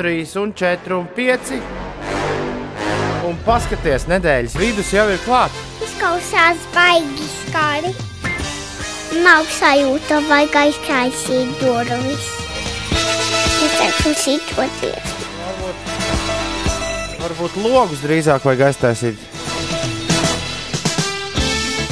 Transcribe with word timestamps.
3, 0.00 0.36
un 0.36 0.52
4, 0.54 0.94
un 0.96 1.08
5. 1.12 1.50
Un 3.28 3.34
paskaties, 3.44 4.06
nedēļas 4.08 4.54
vidus 4.56 4.94
jau 4.96 5.02
ir 5.12 5.20
klāts. 5.26 5.58
Izklausās 5.84 6.62
baigi 6.72 7.26
skari. 7.34 7.90
Nav 9.20 9.44
sajūta, 9.52 10.22
vajag 10.30 10.56
aizkaisīt 10.62 11.52
durvis. 11.60 12.30
Es 13.60 13.76
teikšu, 13.76 14.14
sitoties. 14.22 15.12
Varbūt 17.20 17.60
logus 17.60 18.00
drīzāk 18.00 18.48
vajag 18.48 18.66
aiztaisīt. 18.70 19.28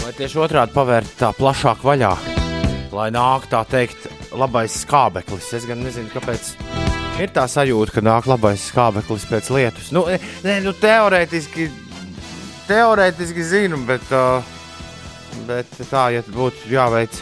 Vai 0.00 0.16
tieši 0.16 0.44
otrādi 0.48 0.72
pavērt 0.80 1.12
tā 1.20 1.34
plašāk 1.36 1.84
vaļā, 1.84 2.16
lai 2.96 3.12
nāk 3.12 3.52
tā 3.52 3.66
teikt 3.68 4.08
labais 4.32 4.80
skābeklis. 4.86 5.52
Es 5.60 5.68
gan 5.68 5.84
nezinu, 5.84 6.08
kāpēc. 6.16 6.54
Ir 7.18 7.32
tā 7.34 7.48
sajūta, 7.50 7.96
ka 7.96 8.02
nāk 8.06 8.28
labais 8.30 8.68
skābeklis 8.70 9.24
pēc 9.26 9.48
lietus. 9.50 9.88
Nu, 9.90 10.04
ne, 10.44 10.52
nu, 10.62 10.70
teorētiski, 10.78 11.64
teorētiski 12.68 13.42
zinu, 13.42 13.80
bet, 13.88 14.04
uh, 14.14 14.46
bet 15.48 15.72
tā, 15.90 16.04
ja 16.14 16.22
būtu 16.30 16.70
jāveic 16.70 17.18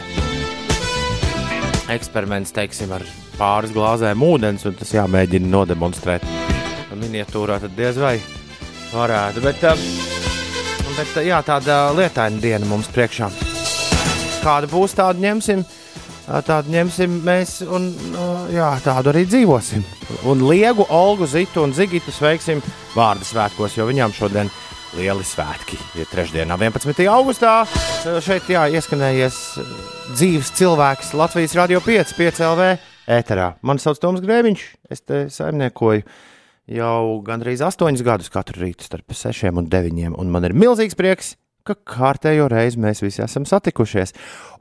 eksperiments, 1.97 2.53
teiksim, 2.53 2.93
ar 2.93 3.07
pāris 3.39 3.73
glāzēm 3.73 4.21
ūdens, 4.27 4.67
un 4.69 4.77
tas 4.77 4.93
jāmēģina 4.99 5.49
nodemonstrēt 5.55 6.29
miniatūrā, 6.93 7.57
tad 7.65 7.73
diez 7.79 7.97
vai 7.97 8.19
varētu. 8.93 9.47
Bet, 9.49 9.65
uh, 9.65 9.89
bet 10.93 11.17
jā, 11.25 11.41
tāda 11.47 11.87
lietaina 11.97 12.45
diena 12.45 12.69
mums 12.69 12.93
priekšā. 12.93 13.33
Kāda 14.45 14.69
būs, 14.69 14.93
tādu 15.01 15.25
ņemsim. 15.25 15.65
Tādu 16.27 16.73
ņemsim 16.75 17.21
mēs, 17.23 17.61
un 17.71 17.85
jā, 18.51 18.73
tādu 18.83 19.13
arī 19.13 19.23
dzīvosim. 19.31 19.85
Un 20.27 20.43
Liegu, 20.49 20.83
Olgu, 20.91 21.29
Zitu 21.31 21.63
un 21.63 21.75
Zigitu 21.77 22.11
sveiksim 22.11 22.63
vārdu 22.97 23.29
svētkos, 23.29 23.77
jo 23.79 23.87
viņām 23.87 24.15
šodien 24.17 24.51
lieli 24.97 25.23
svētki. 25.27 25.79
Ir 26.01 26.09
trešdienā, 26.11 26.57
11. 26.59 27.05
augustā. 27.13 27.61
Šeit 28.25 28.51
jā, 28.51 28.65
ieskanējies 28.75 29.39
dzīves 30.17 30.51
cilvēks 30.59 31.15
Latvijas 31.15 31.55
Radio 31.59 31.83
5, 31.85 32.17
5 32.19 32.43
LV 32.49 32.69
ēterā. 33.19 33.53
Mani 33.63 33.83
sauc 33.83 34.03
Toms 34.03 34.25
Grēviņš, 34.25 34.67
es 34.91 35.07
te 35.07 35.27
saimniekoju 35.31 36.03
jau 36.75 37.01
gandrīz 37.27 37.63
astoņus 37.63 38.03
gadus 38.07 38.35
katru 38.35 38.65
rītu 38.65 38.87
starp 38.89 39.15
6 39.15 39.55
un 39.55 39.71
9. 39.71 40.11
Un 40.19 40.35
man 40.35 40.51
ir 40.51 40.59
milzīgs 40.59 40.99
prieks, 40.99 41.37
ka 41.67 41.79
kārtējo 41.79 42.51
reizi 42.51 42.83
mēs 42.83 43.03
visi 43.05 43.23
esam 43.23 43.47
satikušies. 43.47 44.15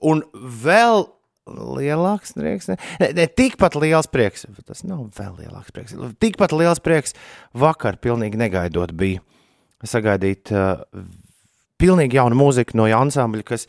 Un 0.06 0.22
vēl 0.36 1.08
lielāks 1.46 2.34
prieks, 2.36 2.70
ne, 2.72 2.78
ne, 3.02 3.28
tikpat 3.28 3.78
liels 3.78 4.10
prieks, 4.12 4.48
tas 4.66 4.84
nav 4.88 5.06
vēl 5.18 5.36
lielāks 5.44 5.74
prieks. 5.76 5.96
Tikpat 6.22 6.56
liels 6.58 6.82
prieks 6.84 7.16
vakar, 7.54 8.00
pilnīgi 8.02 8.40
negaidot, 8.42 8.96
bija 8.98 9.22
sagaidīt 9.86 10.50
uh, 10.56 10.82
pilnīgi 11.82 12.18
jaunu 12.18 12.40
mūziku 12.40 12.80
no 12.80 12.88
ansambļa, 12.90 13.46
kas 13.46 13.68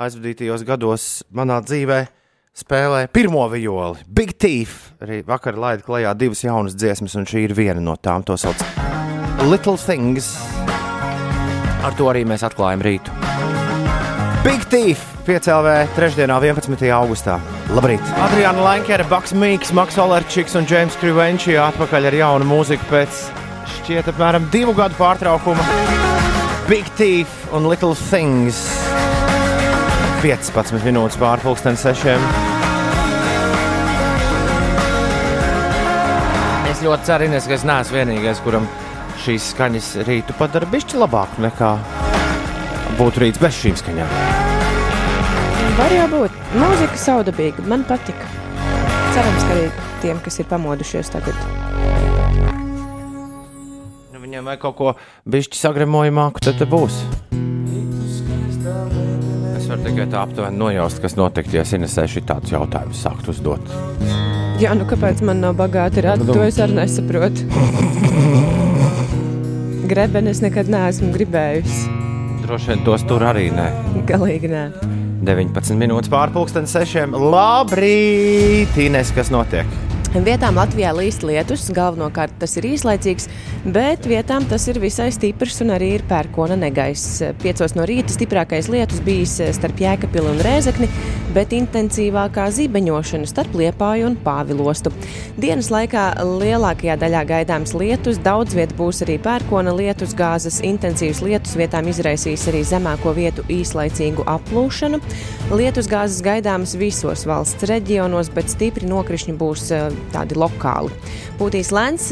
aizvadītajos 0.00 0.64
gados 0.66 1.08
manā 1.34 1.60
dzīvē 1.64 2.04
spēlē 2.58 3.06
pirmo 3.12 3.44
violi. 3.52 4.02
Big 4.08 4.34
Thief 4.40 4.94
arī 5.04 5.20
vakar 5.26 5.58
laida 5.58 5.84
klajā 5.86 6.14
divas 6.18 6.44
jaunas 6.46 6.78
dziesmas, 6.78 7.18
un 7.18 7.28
šī 7.28 7.48
ir 7.48 7.56
viena 7.58 7.82
no 7.82 7.98
tām. 8.00 8.24
To 8.26 8.38
sauc 8.40 8.64
Little 9.46 9.78
Things. 9.78 10.34
Ar 11.78 11.94
to 11.94 12.10
arī 12.10 12.24
mēs 12.26 12.42
atklājam 12.46 12.82
rītu. 12.82 13.27
Big 14.44 14.62
Thief! 14.70 15.00
5LV 15.26 15.90
trešdienā, 15.96 16.38
11. 16.40 16.78
augustā. 16.94 17.36
Labrīt! 17.74 18.04
Adriana 18.22 18.62
Lankere, 18.62 19.04
Baks 19.10 19.34
Mīks, 19.36 19.72
Maks 19.76 19.98
Olerčiks 19.98 20.54
un 20.56 20.64
Džeims 20.64 20.94
Krivenčī 21.00 21.56
atpakaļ 21.58 22.06
ar 22.08 22.16
jaunu 22.16 22.46
mūziku 22.48 22.86
pēc 22.88 23.18
šķiet 23.74 24.12
apmēram 24.14 24.46
divu 24.54 24.72
gadu 24.78 24.96
pārtraukuma. 24.96 25.66
Big 26.70 26.86
Thief 26.96 27.50
un 27.52 27.66
Little 27.68 27.98
Things. 27.98 28.62
15 30.22 30.86
minūtes 30.86 31.18
pārpusdien 31.18 31.76
sešiem. 31.76 32.22
Es 36.70 36.84
ļoti 36.86 37.10
ceru, 37.10 37.26
Ines, 37.26 37.50
ka 37.50 37.58
es 37.58 37.66
neesmu 37.66 38.00
vienīgais, 38.00 38.44
kuram 38.46 38.70
šīs 39.24 39.50
skaņas 39.52 39.96
rītu 40.06 40.38
padara 40.38 40.70
bišķi 40.70 41.02
labāku 41.02 41.42
nekā 41.42 41.74
būtu 42.96 43.24
rīts 43.24 43.42
bez 43.42 43.58
šīm 43.60 43.76
skaņām. 43.78 44.56
Var 45.78 45.92
jau 45.94 46.06
būt. 46.10 46.38
Mūzika 46.58 46.98
saudabīga. 46.98 47.62
Man 47.70 47.84
patika. 47.86 48.26
Cerams, 49.14 49.44
ka 49.46 49.54
arī 49.54 49.66
tiem, 50.02 50.18
kas 50.24 50.40
ir 50.42 50.48
pamodušies 50.50 51.10
tagad. 51.12 51.38
Nu, 54.10 54.18
viņiem 54.24 54.48
vajag 54.48 54.62
kaut 54.64 54.76
ko 54.80 54.94
bišķi 55.30 55.60
sagremojamāku, 55.60 56.42
tad 56.42 56.58
te 56.58 56.66
būs. 56.66 56.98
Es 59.54 59.68
varu 59.70 59.84
tikai 59.84 60.08
tā 60.10 60.24
aptuveni 60.24 60.58
nojaust, 60.58 60.98
kas 61.04 61.14
notiktu, 61.18 61.60
ja 61.60 61.66
Sinesē 61.68 62.08
šī 62.10 62.24
tāds 62.26 62.50
jautājums 62.54 63.04
sākt 63.04 63.30
uzdot. 63.30 63.62
Jā, 64.58 64.74
nu 64.74 64.88
kāpēc 64.90 65.22
man 65.22 65.44
nav 65.44 65.54
bagāti 65.60 66.02
rati, 66.02 66.26
to 66.26 66.42
es 66.42 66.58
arī 66.58 66.80
nesaprotu. 66.80 67.46
Grebeni 69.90 70.34
es 70.34 70.42
nekad 70.42 70.66
neesmu 70.74 71.14
gribējusi. 71.14 71.97
Droši 72.48 72.70
vien 72.70 72.80
tos 72.80 73.02
tur 73.04 73.20
arī 73.28 73.50
nē. 73.52 73.66
Galīgi 74.08 74.48
nē. 74.48 74.62
19 75.28 75.76
minūtes 75.76 76.08
pārpusdienas 76.08 76.72
sešiem. 76.72 77.12
Labrīt, 77.12 78.72
Inês, 78.80 79.12
kas 79.12 79.28
notiek? 79.34 79.68
Vietām 80.08 80.56
Latvijā 80.56 80.88
līst 80.96 81.20
lietus, 81.20 81.66
galvenokārt 81.76 82.32
tas 82.40 82.54
ir 82.56 82.64
īslaicīgs, 82.70 83.26
bet 83.68 84.06
vietām 84.08 84.46
tas 84.48 84.64
ir 84.70 84.78
visai 84.80 85.10
stiprs 85.12 85.60
un 85.60 85.74
arī 85.74 85.90
ir 85.98 86.04
pērkona 86.08 86.56
negaiss. 86.56 87.20
Piecos 87.42 87.74
no 87.76 87.84
rīta 87.84 88.14
stiprākais 88.14 88.70
lietus 88.72 89.02
bijis 89.04 89.36
starp 89.52 89.82
Jēkabilu 89.84 90.30
un 90.32 90.40
Rēzekni, 90.40 90.88
bet 91.36 91.52
intensīvākā 91.52 92.46
zibeņošana 92.56 93.28
starp 93.28 93.52
Liepāju 93.60 94.08
un 94.08 94.16
Pāvilostu. 94.24 94.94
Dienas 95.36 95.68
laikā 95.74 96.06
lielākajā 96.24 96.96
daļā 97.04 97.22
gaidāms 97.28 97.76
lietus, 97.76 98.16
daudz 98.24 98.56
viet 98.56 98.72
būs 98.80 99.04
arī 99.04 99.18
pērkona 99.20 99.76
lietus 99.76 100.16
gāzes, 100.16 100.62
intensīvs 100.64 101.20
lietus 101.20 101.52
vietām 101.60 101.92
izraisīs 101.92 102.48
arī 102.48 102.64
zemāko 102.64 103.12
vietu 103.12 103.44
īslaicīgu 103.52 104.24
aplūšanu. 104.24 105.04
Lietus 105.52 105.92
gāzes 105.92 106.24
gaidāmas 106.24 106.78
visos 106.80 107.28
valsts 107.28 107.68
reģionos, 107.68 108.32
bet 108.32 108.56
stipri 108.56 108.88
nokrišņi 108.88 109.36
būs 109.36 109.68
tādi 110.14 110.38
lokāli. 110.38 110.94
Būtīs 111.38 111.68
lēns 111.70 112.08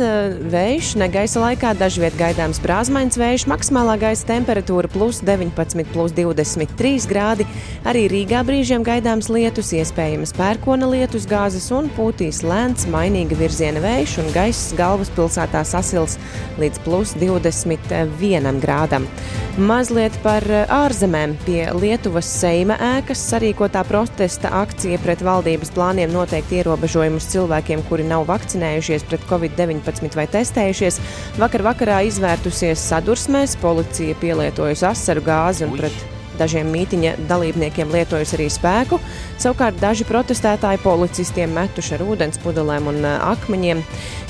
vējš, 0.53 0.93
negaisa 1.01 1.41
laikā 1.43 1.73
dažviet 1.75 2.15
gaidāms 2.15 2.61
brāzmains 2.63 3.19
vējš, 3.19 3.49
maksimālā 3.51 3.97
gaisa 3.99 4.29
temperatūra 4.29 4.87
plus 4.93 5.19
19, 5.27 5.83
plus 5.91 6.15
23 6.15 7.09
grādi. 7.11 7.47
Arī 7.91 8.05
Rīgā 8.13 8.45
brīžiem 8.47 8.85
gaidāms 8.87 9.27
lietus, 9.35 9.73
iespējamas 9.75 10.31
pērkona 10.37 10.87
lietus 10.93 11.27
gāzes 11.27 11.67
un 11.75 11.91
pūtīs 11.97 12.45
lēns, 12.47 12.87
mainīga 12.93 13.35
virziena 13.41 13.83
vējš 13.83 14.15
un 14.23 14.31
gaiss 14.37 14.71
galvaspilsētā 14.79 15.65
sasils 15.67 16.15
līdz 16.63 16.85
plus 16.87 17.17
21 17.19 18.63
grādam. 18.63 19.11
Mazliet 19.57 20.13
par 20.21 20.45
ārzemēm 20.69 21.35
pie 21.47 21.63
Lietuvas 21.73 22.29
Seima 22.29 22.77
ēkas 22.93 23.23
sarīkotā 23.31 23.81
protesta 23.89 24.51
akcija 24.61 25.01
pret 25.01 25.23
valdības 25.25 25.71
plāniem 25.73 26.13
noteikt 26.13 26.53
ierobežojumus 26.59 27.31
cilvēkiem, 27.33 27.76
kuri 27.89 28.07
nav 28.09 28.27
vakcinējušies 28.31 29.07
pret 29.11 29.25
covid-19 29.31 30.17
vai 30.17 30.27
testējušies. 30.33 31.01
Vakar 31.41 31.65
vakarā 31.67 32.03
izvērtusies 32.09 32.89
sadursmēs, 32.91 33.59
policija 33.63 34.19
pielietojusi 34.23 34.87
asaru 34.91 35.25
gāzi 35.27 35.67
un 35.69 35.77
pret 35.78 36.05
dažiem 36.37 36.69
mītiņa 36.73 37.15
dalībniekiem 37.28 37.93
lietojusi 37.93 38.37
arī 38.39 38.49
spēku. 38.53 38.99
Savukārt 39.41 39.78
daži 39.81 40.07
protestētāji 40.09 40.83
policistiem 40.84 41.55
metuši 41.57 41.97
ar 41.97 42.05
ūdens 42.07 42.41
pudelēm 42.43 42.91
un 42.93 43.07
akmeņiem. 43.15 43.81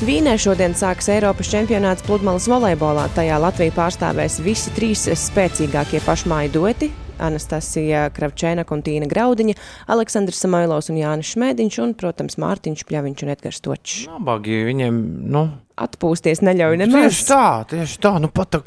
Vīnē 0.07 0.37
šodien 0.43 0.77
sāks 0.79 1.11
Eiropas 1.13 1.51
čempionāts 1.53 2.07
pludmales 2.07 2.47
volejbolā. 2.51 3.09
Tajā 3.17 3.41
Latvija 3.43 3.75
pārstāvēs 3.77 4.39
visi 4.45 4.75
trīs 4.77 5.09
spēcīgākie 5.27 6.05
pašmāju 6.07 6.55
dueti 6.59 6.93
Anastasija 7.23 8.07
Kravčēna 8.17 8.67
un 8.73 8.83
Tīna 8.87 9.09
Graudiņa, 9.11 9.57
Aleksandrs 9.93 10.41
Samailovs 10.45 10.91
un 10.93 11.01
Jānis 11.01 11.35
Šmēdiņš 11.35 11.79
un, 11.85 11.95
protams, 11.99 12.39
Mārtiņš 12.43 12.87
Pļaviņš 12.89 13.25
un 13.25 13.33
Edgars 13.37 13.63
Točs. 13.65 14.03
Nabagi 14.11 14.65
viņiem, 14.71 15.01
nu. 15.33 15.47
Atpūsties 15.77 16.41
neļauj 16.41 16.79
nemaz. 16.81 17.03
Tieši 17.11 17.25
tā, 17.29 17.47
tieši 17.69 17.99
tā. 18.01 18.15
Nu, 18.25 18.31
pat 18.33 18.55
tā 18.55 18.63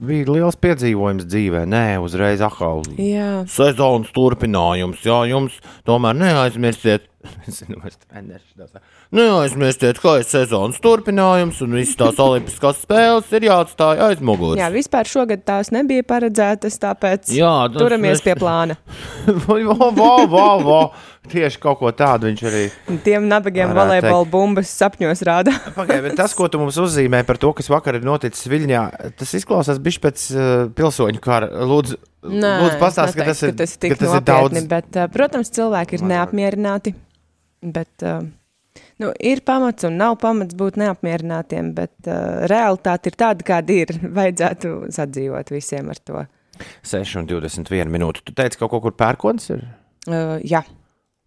bija 0.00 0.30
liels 0.32 0.56
piedzīvojums 0.56 1.26
dzīvē. 1.28 1.66
Nē, 1.68 1.98
uzreiz 2.00 2.40
atkal. 2.40 2.80
Jā. 2.96 3.42
Sezonas 3.52 4.08
turpinājums. 4.16 5.04
Jā, 5.04 5.18
jums 5.28 5.58
tomēr 5.84 6.16
neaizmirstiet 6.16 7.10
Es 7.48 7.60
zinu, 7.62 7.80
es 7.86 7.96
treneris. 8.00 8.74
Neaizmirstiet, 9.14 10.00
ka 10.02 10.16
ir 10.18 10.24
sezonas 10.26 10.80
turpinājums 10.82 11.60
un 11.62 11.76
visas 11.78 11.94
tās 12.00 12.18
olimpiskās 12.18 12.80
spēles 12.82 13.28
ir 13.38 13.46
jāatstāj 13.46 14.00
aiz 14.08 14.22
muguras. 14.24 14.58
Jā, 14.58 14.70
vispār 14.74 15.06
šogad 15.06 15.44
tās 15.46 15.70
nebija 15.74 16.02
paredzētas, 16.08 16.80
tāpēc 16.82 17.30
Jā, 17.34 17.52
tas 17.70 17.78
turamies 17.78 18.18
mēs- 18.18 18.24
pie 18.26 18.34
plāna. 18.40 18.76
Vo, 19.46 19.58
vo, 19.94 20.12
vo, 20.26 20.46
vo. 20.66 20.80
Tieši 21.30 21.56
kaut 21.62 21.78
ko 21.80 21.88
tādu 21.96 22.26
viņš 22.28 22.42
arī. 22.50 22.64
Tiem 23.06 23.30
nabagiem 23.30 23.70
volejbola 23.72 24.26
bumbas 24.28 24.68
sapņos 24.76 25.22
rāda. 25.24 25.54
Pagaid, 25.78 26.02
bet 26.04 26.18
tas, 26.18 26.34
ko 26.36 26.50
tu 26.52 26.58
mums 26.60 26.76
uzzīmē 26.82 27.22
par 27.24 27.38
to, 27.40 27.54
kas 27.56 27.70
vakar 27.72 27.96
ir 27.96 28.04
noticis 28.04 28.44
Viļņā, 28.50 28.82
tas 29.16 29.32
izklausās 29.38 29.80
bišķi 29.80 30.02
pēc 30.04 30.24
uh, 30.34 30.52
pilsoņu 30.76 31.22
kara. 31.24 31.48
Lūdzu, 31.64 31.96
lūdzu 32.28 32.76
pastāst, 32.82 33.16
ka 33.16 33.30
tas 33.30 33.40
ir, 33.46 33.54
ka 33.54 33.62
tas 33.62 33.72
ir 33.78 33.94
ka 33.94 34.00
tas 34.02 34.10
ir 34.10 34.18
nopietni, 34.18 34.60
daudz. 34.60 34.68
bet, 34.74 34.90
uh, 35.00 35.08
protams, 35.16 35.54
cilvēki 35.56 35.96
ir 36.02 36.04
neapmierināti. 36.12 36.92
Bet, 37.64 37.94
uh, 38.04 38.20
nu, 39.02 39.10
ir 39.18 39.42
pamats 39.46 39.86
un 39.88 39.96
nav 40.00 40.18
pamats 40.22 40.56
būt 40.58 40.78
neapmierinātiem, 40.80 41.72
bet 41.76 41.94
uh, 42.06 42.44
realitāte 42.50 43.10
ir 43.12 43.18
tāda, 43.20 43.46
kāda 43.46 43.78
ir. 43.84 43.94
Vajadzētu 44.18 44.74
sadzīvot 44.94 45.54
visiem 45.54 45.90
ar 45.94 46.00
to. 46.04 46.26
6,21 46.86 47.90
minūte. 47.90 48.22
Tu 48.28 48.34
teici, 48.36 48.60
ka 48.60 48.68
kaut 48.70 48.84
kur 48.84 48.94
pērkons 48.94 49.50
ir? 49.56 49.64
Uh, 50.06 50.36
jā, 50.46 50.62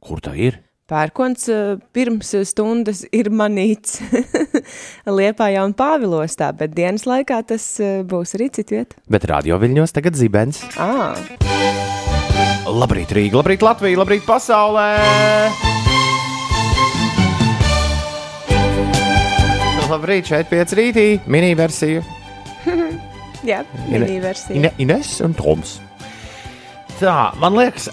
Kur 0.07 0.21
tā 0.23 0.35
ir? 0.37 0.61
pērkons 0.87 1.49
uh, 1.51 1.71
pirms 1.91 2.29
stundas 2.47 3.01
ir 3.11 3.27
manīts 3.35 3.97
Liepājā 5.19 5.65
un 5.67 5.73
Pāvilostā, 5.75 6.53
bet 6.55 6.71
dienas 6.77 7.03
laikā 7.09 7.41
tas 7.49 7.65
uh, 7.83 8.05
būs 8.07 8.37
arī 8.37 8.47
citviet. 8.55 8.95
Bet 9.11 9.27
radio 9.27 9.59
viļņos 9.59 9.97
tagad 9.97 10.15
zibens. 10.15 10.61
Ah, 10.79 11.19
Labrīt, 12.67 13.11
Rīga, 13.15 13.41
labrīt, 13.41 13.67
Latvija, 13.67 13.99
labrīt, 13.99 14.23
pasaulē! 14.27 15.96
Labrīt, 19.88 20.28
šeit 20.28 20.50
pieci 20.51 20.75
rītī, 20.75 21.04
mini 21.31 21.54
versija. 21.56 22.01
jā, 23.48 23.62
mini-versija. 23.88 24.57
Ine, 24.60 24.72
Ines 24.84 25.13
un 25.24 25.36
Toms. 25.38 25.78
Tā, 26.98 27.31
man 27.39 27.56
liekas, 27.56 27.88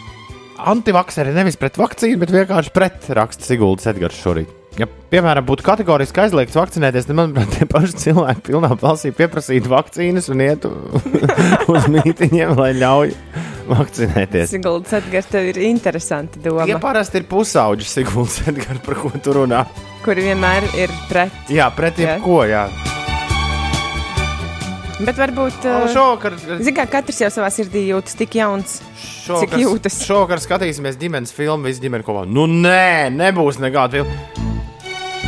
antivakseri 0.58 1.34
nevis 1.36 1.58
pret 1.60 1.78
vakcīnu, 1.78 2.18
bet 2.24 2.32
vienkārši 2.34 2.72
pret 2.74 3.06
raksta 3.14 3.46
Siguldas 3.46 3.86
Edgars 3.92 4.18
šorīt. 4.18 4.50
Ja, 4.80 4.88
piemēram, 5.12 5.46
būtu 5.46 5.62
kategoriski 5.68 6.24
aizliegts 6.24 6.58
vakcinēties, 6.58 7.06
tad, 7.06 7.18
manuprāt, 7.20 7.52
tie 7.54 7.68
paši 7.70 8.00
cilvēki 8.08 8.48
pilnā 8.48 8.72
balsī 8.80 9.14
pieprasītu 9.14 9.70
vakcīnas 9.70 10.32
un 10.34 10.42
ietu 10.42 10.72
uz 11.76 11.86
mītīņiem, 11.94 12.56
lai 12.58 12.72
ļauj 12.80 13.14
vakcinēties. 13.68 14.50
Siguldas 14.54 14.92
Edgars, 15.00 15.26
tev 15.32 15.48
ir 15.52 15.58
interesanti 15.68 16.40
doma, 16.44 16.66
Tie 16.68 16.78
parasti 16.82 17.20
ir 17.22 17.28
pusauģi, 17.30 17.86
Siguldas 17.88 18.40
Edgars, 18.50 18.82
par 18.84 18.94
ko 19.00 19.10
tu 19.22 19.32
runā. 19.40 19.64
kuri 20.04 20.26
vienmēr 20.30 20.66
ir 20.76 20.90
pret. 21.08 21.32
Jā, 21.48 21.70
pret 21.74 21.96
Jā. 21.98 22.16
jebko, 22.18 22.42
jā. 22.48 22.66
Bet 25.04 25.16
varbūt. 25.18 25.64
Uh, 25.66 25.88
Šovakar, 25.90 26.36
Ziniet, 26.38 26.76
kā 26.78 26.84
katrs 26.92 27.18
jau 27.24 27.28
savā 27.34 27.48
sirdī 27.52 27.82
jūtas 27.88 28.14
tik 28.16 28.36
jauns. 28.38 28.76
šovakar, 29.26 29.58
jūtas? 29.58 29.96
šovakar 30.06 30.38
skatīsimies 30.44 30.96
ģimenes 31.00 31.32
filmu, 31.34 31.66
visi 31.66 31.82
ģimene 31.82 32.06
kopā. 32.06 32.22
Nu, 32.30 32.46
nē, 32.46 33.10
nebūs 33.12 33.58
nekāda 33.62 34.04
filma. 34.04 34.63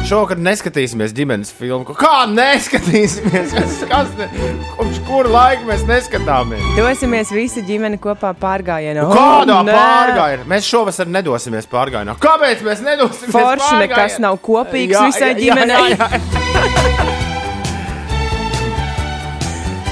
Šovakar 0.07 0.39
neskatīsimies 0.39 1.11
ģimenes 1.17 1.49
filmu. 1.51 1.83
Kā 1.99 2.29
neskatīsimies? 2.31 3.51
Kas, 3.57 3.73
kas 3.91 4.13
ne, 4.21 4.29
kopš 4.77 5.01
kura 5.09 5.33
laika 5.33 5.67
mēs 5.67 5.83
neskatāmies? 5.89 6.63
Dosimies 6.79 7.33
visi 7.35 7.65
ģimene 7.67 7.99
kopā 8.03 8.31
pārgājienā. 8.39 9.03
Nu, 9.03 9.11
Kādā 9.17 9.59
pārgājienā? 9.67 10.47
Mēs 10.53 10.69
šovasar 10.71 11.11
nedosimies 11.11 11.67
pārgājienā. 11.73 12.15
Kāpēc 12.23 12.63
mēs 12.69 12.85
nedosimies 12.87 13.35
Forši 13.35 13.83
nekas 13.83 14.21
nav 14.23 14.39
kopīgs 14.47 14.95
Jā, 14.95 15.05
visai 15.11 15.33
jā, 15.33 15.35
jā, 15.35 15.39
ģimenei. 15.43 15.85
jā, 15.97 16.11
jā. 16.15 17.15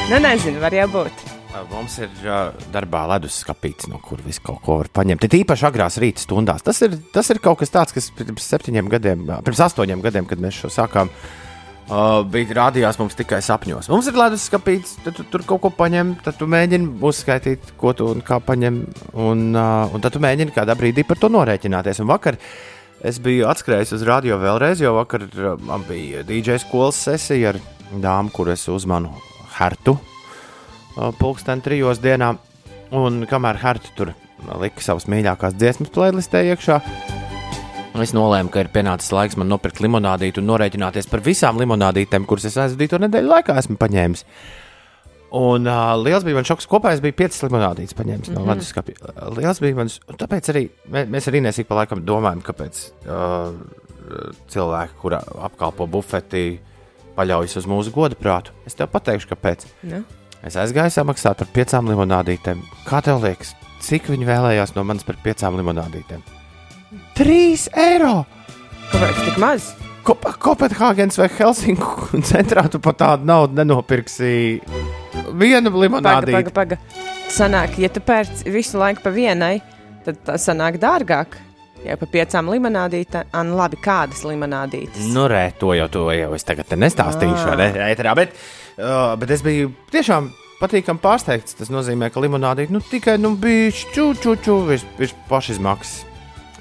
Nu, 0.05 0.19
nezinu, 0.21 0.61
var 0.61 0.75
jau 0.77 0.85
būt. 0.93 1.34
Mums 1.71 2.01
ir 2.03 2.11
uh, 2.27 2.51
darbā 2.75 3.05
leduskapīts, 3.13 3.87
no 3.91 4.01
kur 4.03 4.19
visu 4.25 4.43
kaut 4.43 4.59
ko 4.65 4.79
var 4.81 4.89
paņemt. 4.99 5.23
Ir 5.27 5.37
īpaši 5.45 5.67
agrās 5.69 6.01
rīta 6.03 6.25
stundās. 6.25 6.65
Tas 6.67 6.81
ir, 6.83 6.97
tas 7.15 7.31
ir 7.31 7.39
kaut 7.43 7.61
kas 7.61 7.71
tāds, 7.71 7.95
kas 7.95 8.11
pirms 8.17 8.47
septiņiem 8.51 8.91
gadiem, 8.91 9.25
pirms 9.47 9.63
astoņiem 9.69 10.03
gadiem, 10.03 10.27
kad 10.31 10.43
mēs 10.43 10.59
šo 10.59 10.71
sākām, 10.75 11.13
uh, 11.15 12.25
bija 12.31 12.57
rādījās 12.59 12.99
mums 12.99 13.15
tikai 13.19 13.39
sapņos. 13.45 13.91
Mums 13.93 14.09
ir 14.11 14.19
leduskapīts, 14.19 14.97
tad 15.05 15.19
tu 15.21 15.27
tur 15.31 15.45
kaut 15.47 15.63
ko 15.63 15.71
paņem, 15.75 16.17
tad 16.27 16.41
tu 16.41 16.49
mēģini 16.51 16.97
uzskaitīt, 17.07 17.75
ko 17.81 17.95
tu 17.95 18.09
un 18.11 18.25
kā 18.27 18.41
paņem, 18.43 18.81
un, 19.15 19.45
uh, 19.55 19.95
un 19.95 20.03
tad 20.03 20.17
tu 20.17 20.23
mēģini 20.25 20.55
kādā 20.57 20.75
brīdī 20.79 21.07
par 21.07 21.23
to 21.23 21.31
norēķināties. 21.35 22.03
Un 22.03 22.11
vakar 22.11 22.41
es 23.05 23.21
biju 23.23 23.47
atskrējis 23.53 23.95
uz 23.95 24.03
radio 24.09 24.41
vēlreiz, 24.43 24.83
jo 24.83 24.97
vakar 24.99 25.29
man 25.63 25.87
bija 25.87 26.27
DJ 26.27 26.59
skolas 26.65 26.99
sesija 27.07 27.55
ar 27.55 27.63
dāmu, 27.95 28.35
kur 28.35 28.51
es 28.51 28.67
uzmanu 28.73 29.15
Hertu 29.55 29.95
pulksten 31.19 31.63
trijos 31.65 32.03
dienā. 32.03 32.35
Un 32.95 33.25
kamēr 33.27 33.59
Harta 33.63 33.91
tur 33.97 34.13
lika 34.61 34.85
savas 34.85 35.09
mīļākās 35.11 35.57
dziesmas 35.59 35.93
playlistē 35.95 36.45
iekšā, 36.53 36.81
es 38.03 38.13
nolēmu, 38.15 38.51
ka 38.53 38.65
ir 38.65 38.71
pienācis 38.75 39.13
laiks 39.15 39.39
man 39.41 39.49
nopirkt 39.51 39.81
limonādīti 39.85 40.43
un 40.43 40.49
norēķināties 40.51 41.09
par 41.11 41.23
visām 41.25 41.59
limonādītēm, 41.63 42.27
kuras 42.29 42.49
es 42.51 42.59
aizvadīto 42.61 43.01
nedēļu 43.03 43.31
laikā 43.31 43.57
esmu 43.63 43.79
paņēmis. 43.81 44.25
Un 45.35 45.67
uh, 45.67 45.95
liels 45.99 46.23
bija 46.27 46.39
mans 46.39 46.47
šoks. 46.47 46.69
Kopā 46.71 46.93
es 46.95 47.01
biju 47.03 47.17
piecas 47.19 47.41
limonādītes 47.43 47.97
paņēmis 47.99 48.31
no 48.35 48.45
Latvijas 48.47 48.71
skāpja. 48.71 49.15
Liels 49.35 49.59
bija 49.63 49.79
mans. 49.81 49.97
Tāpēc 50.21 50.51
arī 50.53 50.69
mē, 50.95 51.09
mēs 51.11 51.27
arī 51.31 51.41
nesīk 51.43 51.67
pa 51.67 51.81
laikam 51.81 52.05
domājam, 52.07 52.43
kāpēc 52.47 52.83
uh, 53.09 53.57
cilvēki, 54.53 54.99
kuri 55.01 55.19
apkalpo 55.49 55.89
bufeti, 55.91 56.61
paļaujas 57.17 57.59
uz 57.63 57.67
mūsu 57.71 57.95
godu 57.95 58.19
prātu. 58.21 58.55
Es 58.69 58.79
tev 58.79 58.93
pateikšu, 58.95 59.33
kāpēc. 59.33 59.67
Nu? 59.91 60.05
Es 60.45 60.59
aizgāju 60.61 60.93
samaksāt 60.93 61.39
par 61.41 61.49
piecām 61.55 61.89
limonādītēm. 61.89 62.61
Kā 62.85 63.01
tev 63.05 63.23
liekas, 63.25 63.55
cik 63.85 64.11
viņi 64.13 64.27
vēlējās 64.29 64.75
no 64.77 64.85
manis 64.85 65.07
par 65.07 65.17
piecām 65.25 65.57
limonādītēm? 65.57 66.21
Trīs 67.17 67.69
eiro! 67.73 68.27
Kāpēc 68.93 69.23
tik 69.25 69.39
maz? 69.41 69.71
Kop 70.05 70.27
Kopenhāgenes 70.45 71.17
vai 71.17 71.31
Helsinku 71.33 72.11
centrā 72.31 72.67
tu 72.69 72.77
pat 72.85 72.99
tādu 73.01 73.29
naudu 73.31 73.57
nenopirksi. 73.57 74.35
Vienu 75.33 75.73
Paga, 75.73 75.81
limonādīti. 75.87 76.37
paga, 76.37 76.53
paga. 76.53 76.79
Sanāk, 77.33 77.79
ja 77.81 77.89
tu 77.91 78.05
pērc 78.05 78.45
visu 78.53 78.77
laiku 78.79 79.01
pa 79.07 79.15
vienai, 79.15 79.57
tad 80.05 80.21
tas 80.29 80.45
sanāk 80.45 80.77
dārgāk. 80.83 81.41
Ja 81.85 81.97
pa 82.01 82.07
piecām 82.09 82.53
limonādītēm, 82.53 83.33
nu 83.49 83.57
labi, 83.59 83.81
kādas 83.85 84.23
limonādītes? 84.29 85.09
Nu, 85.13 85.25
re, 85.29 85.51
to 85.61 85.73
jau, 85.77 85.89
to 85.93 86.05
jau 86.17 86.31
es 86.37 86.45
tagad 86.49 86.71
nestāstīšu, 86.81 87.43
vai 87.51 87.59
ne? 87.61 87.67
Ēterā, 87.91 88.15
bet, 88.17 88.33
uh, 88.79 89.13
bet 89.21 89.33
es 89.37 89.43
biju 89.45 89.73
tiešām 89.93 90.31
patīkami 90.65 91.03
pārsteigts. 91.03 91.57
Tas 91.59 91.71
nozīmē, 91.73 92.11
ka 92.13 92.23
limonādīt 92.25 92.73
nu, 92.73 92.81
tikai 92.85 93.19
nu, 93.21 93.35
bija 93.41 93.73
čūčūču 93.95 94.59
virs, 94.69 94.87
virs 94.99 95.15
pašizmaksas. 95.29 96.03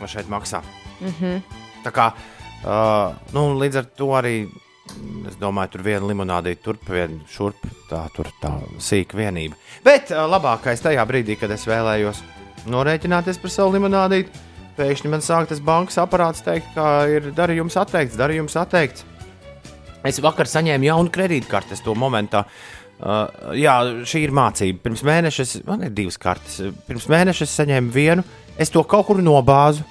Vai 0.02 0.10
šeit 0.12 0.30
maksā? 0.30 0.62
Mm 1.00 1.14
-hmm. 1.20 1.42
Tā 1.84 1.92
kā 1.92 2.12
uh, 2.12 3.16
nu, 3.34 3.60
līdz 3.60 3.78
ar 3.78 3.86
to 3.86 4.08
arī. 4.20 4.48
mm, 4.48 5.28
Es 5.28 5.36
domāju, 5.36 5.70
tur 5.72 5.82
viena 5.82 6.08
limonādīte, 6.08 6.64
turp 6.64 6.90
viena 6.90 7.20
šurp, 7.28 7.56
tā 7.90 8.08
tur 8.16 8.28
tā 8.42 8.52
sīka 8.80 9.18
vienība. 9.18 9.56
Bet 9.84 10.12
uh, 10.12 10.18
labākais 10.18 10.82
tajā 10.82 11.06
brīdī, 11.06 11.40
kad 11.40 11.52
es 11.52 11.68
vēlējos 11.68 12.24
norēķināties 12.66 13.42
par 13.42 13.50
savu 13.50 13.74
limonādīti, 13.74 14.30
pēkšņi 14.78 15.10
man 15.10 15.22
sāk 15.22 15.48
tas 15.48 15.60
bankas 15.60 15.98
aparāts 15.98 16.44
teikt, 16.44 16.68
ka 16.76 17.06
ir 17.06 17.32
darījums 17.32 17.78
atteikts, 17.78 18.18
darījums 18.18 18.56
atteikts. 18.56 19.06
Es 20.04 20.22
vakar 20.22 20.46
saņēmu 20.46 20.84
jaunu 20.84 21.10
kredītkarti, 21.10 21.84
to 21.84 21.96
momentā. 21.96 22.40
Uh, 22.40 22.83
jā, 23.04 23.76
šī 24.08 24.24
ir 24.28 24.32
mācība. 24.36 24.80
Pirms 24.86 25.04
mēneša 25.04 25.40
es- 25.46 25.62
man 25.68 25.84
ir 25.84 25.90
divas 25.92 26.18
kartes. 26.18 26.62
Pirms 26.88 27.08
mēneša 27.12 27.42
es 27.48 27.58
saņēmu 27.60 27.92
vienu, 27.92 28.24
es 28.58 28.70
to 28.70 28.84
kaut 28.84 29.08
kur 29.08 29.18
nobāzu. 29.18 29.84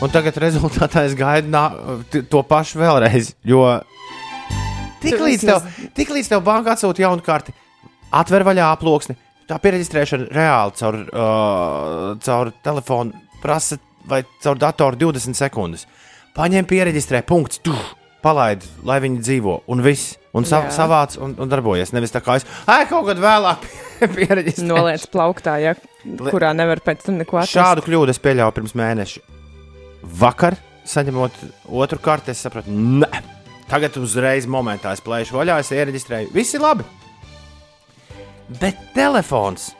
Un 0.00 0.08
tagad 0.12 0.34
rezultātā 0.40 1.04
es 1.04 1.14
gaidu 1.14 1.48
nā, 1.52 1.64
to 2.30 2.42
pašu 2.42 2.78
vēlreiz. 2.80 3.34
Jo 3.44 3.80
tiklīdz 5.02 5.44
tev, 5.46 5.66
tiklīdz 5.96 6.28
tev 6.32 6.42
banka 6.44 6.74
atsūta 6.74 7.04
jaunu 7.04 7.24
karti, 7.24 7.52
atver 8.12 8.44
vaļā 8.44 8.70
aploksni, 8.76 9.16
tā 9.48 9.58
pieregistrēšana 9.60 10.28
reāli 10.36 10.76
caur, 10.78 10.98
uh, 11.10 12.18
caur 12.22 12.52
telefonu 12.64 13.12
prasa 13.42 13.78
vai 14.08 14.22
caur 14.42 14.60
datoru 14.60 14.96
20 14.96 15.36
sekundes. 15.36 15.86
Paņem, 16.36 16.64
pieregistrē, 16.68 17.24
punkts, 17.26 17.58
tu 17.64 17.74
palaid, 18.22 18.64
lai 18.86 19.00
viņi 19.02 19.20
dzīvo, 19.24 19.62
un 19.68 19.82
viss. 19.82 20.16
Un 20.36 20.46
sa 20.46 20.60
Jā. 20.62 20.70
savāc 20.76 21.16
un, 21.18 21.32
un 21.42 21.50
darbojas. 21.50 21.90
Nevis 21.94 22.14
tā 22.14 22.20
kā 22.22 22.36
es 22.38 22.46
ai, 22.70 22.84
kaut 22.90 23.08
kad 23.08 23.18
vēlāk 23.18 23.64
pieregistrēju. 24.16 24.68
Noliec 24.68 25.06
plauktā, 25.10 25.56
ja, 25.62 25.74
kurā 26.30 26.52
nevar 26.54 26.82
pēc 26.84 27.08
tam 27.08 27.18
neko 27.18 27.40
atrast. 27.40 27.56
Šādu 27.56 27.84
kļūdu 27.86 28.14
es 28.14 28.22
pieļāvu 28.22 28.54
pirms 28.60 28.76
mēneša. 28.78 29.24
Vakar, 30.20 30.56
saņemot 30.88 31.42
otru 31.82 31.98
karti, 32.02 32.30
es 32.30 32.44
sapratu, 32.46 32.70
nē, 32.70 33.10
tagad 33.70 33.98
uzreiz 34.00 34.46
momentā 34.50 34.94
es 34.94 35.02
plēšu 35.04 35.36
vaļā, 35.40 35.58
es 35.64 35.74
iereģistrēju. 35.74 36.30
Viss 36.36 36.54
ir 36.54 36.62
labi. 36.62 36.86
Bet 38.60 38.78
telefons, 38.94 39.72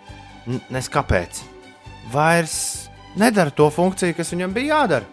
nes 0.70 0.90
kāpēc, 0.90 1.40
vairs 2.12 2.58
nedara 3.18 3.54
to 3.54 3.70
funkciju, 3.74 4.18
kas 4.18 4.34
viņam 4.34 4.52
bija 4.54 4.74
jādara. 4.74 5.08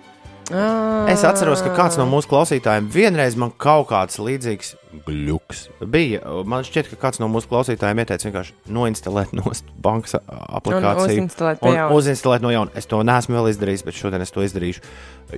Ah. 0.48 1.10
Es 1.12 1.25
atceros, 1.27 1.60
ka 1.60 1.74
kāds 1.75 1.98
no 2.00 2.06
mūsu 2.08 2.29
klausītājiem 2.32 2.86
vienreiz 2.91 3.36
man 3.36 3.51
kaut 3.60 3.89
kāds 3.89 4.20
līdzīgs 4.22 4.75
gluks 5.06 5.68
bija. 5.82 6.22
Man 6.48 6.66
šķiet, 6.68 6.89
ka 6.92 7.00
kāds 7.08 7.22
no 7.22 7.30
mūsu 7.32 7.50
klausītājiem 7.51 8.01
ieteica 8.04 8.30
vienkārši 8.30 8.56
noinstalēt 8.74 9.34
no 9.38 9.51
bankas 9.84 10.18
aplikāciju. 10.20 11.04
Un 11.04 11.27
uzinstalēt 11.27 11.66
jauna. 11.66 11.89
uzinstalēt 11.96 12.46
no 12.46 12.54
jauna. 12.54 12.74
Es 12.77 12.89
to 12.89 13.01
neesmu 13.06 13.38
vēl 13.38 13.51
izdarījis, 13.54 13.86
bet 13.88 14.00
šodien 14.00 14.25
es 14.25 14.34
to 14.36 14.46
izdarīšu. 14.46 14.86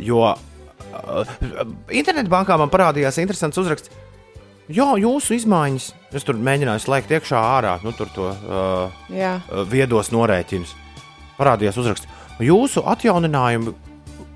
Jo 0.05 0.21
uh, 0.29 1.33
internetbankā 1.91 2.59
man 2.61 2.71
parādījās 2.73 3.19
interesants 3.23 3.59
uzraksts. 3.61 3.91
Jā, 4.69 4.91
jūsu 5.01 5.33
izmaiņas. 5.39 5.89
Es 6.13 6.25
tur 6.27 6.37
mēģināju 6.37 6.83
slēgt 6.83 7.13
iekšā 7.17 7.39
ārā, 7.57 7.79
nu, 7.81 7.93
tur 7.97 8.11
to 8.13 8.29
uh, 8.29 8.99
Jā, 9.09 9.39
uh, 9.41 9.63
viedos 9.69 10.11
norēķinus. 10.13 10.75
Parādījās 11.39 11.79
uzraksts. 11.81 12.09
Jūsu 12.43 12.85
atjauninājumi 12.87 13.73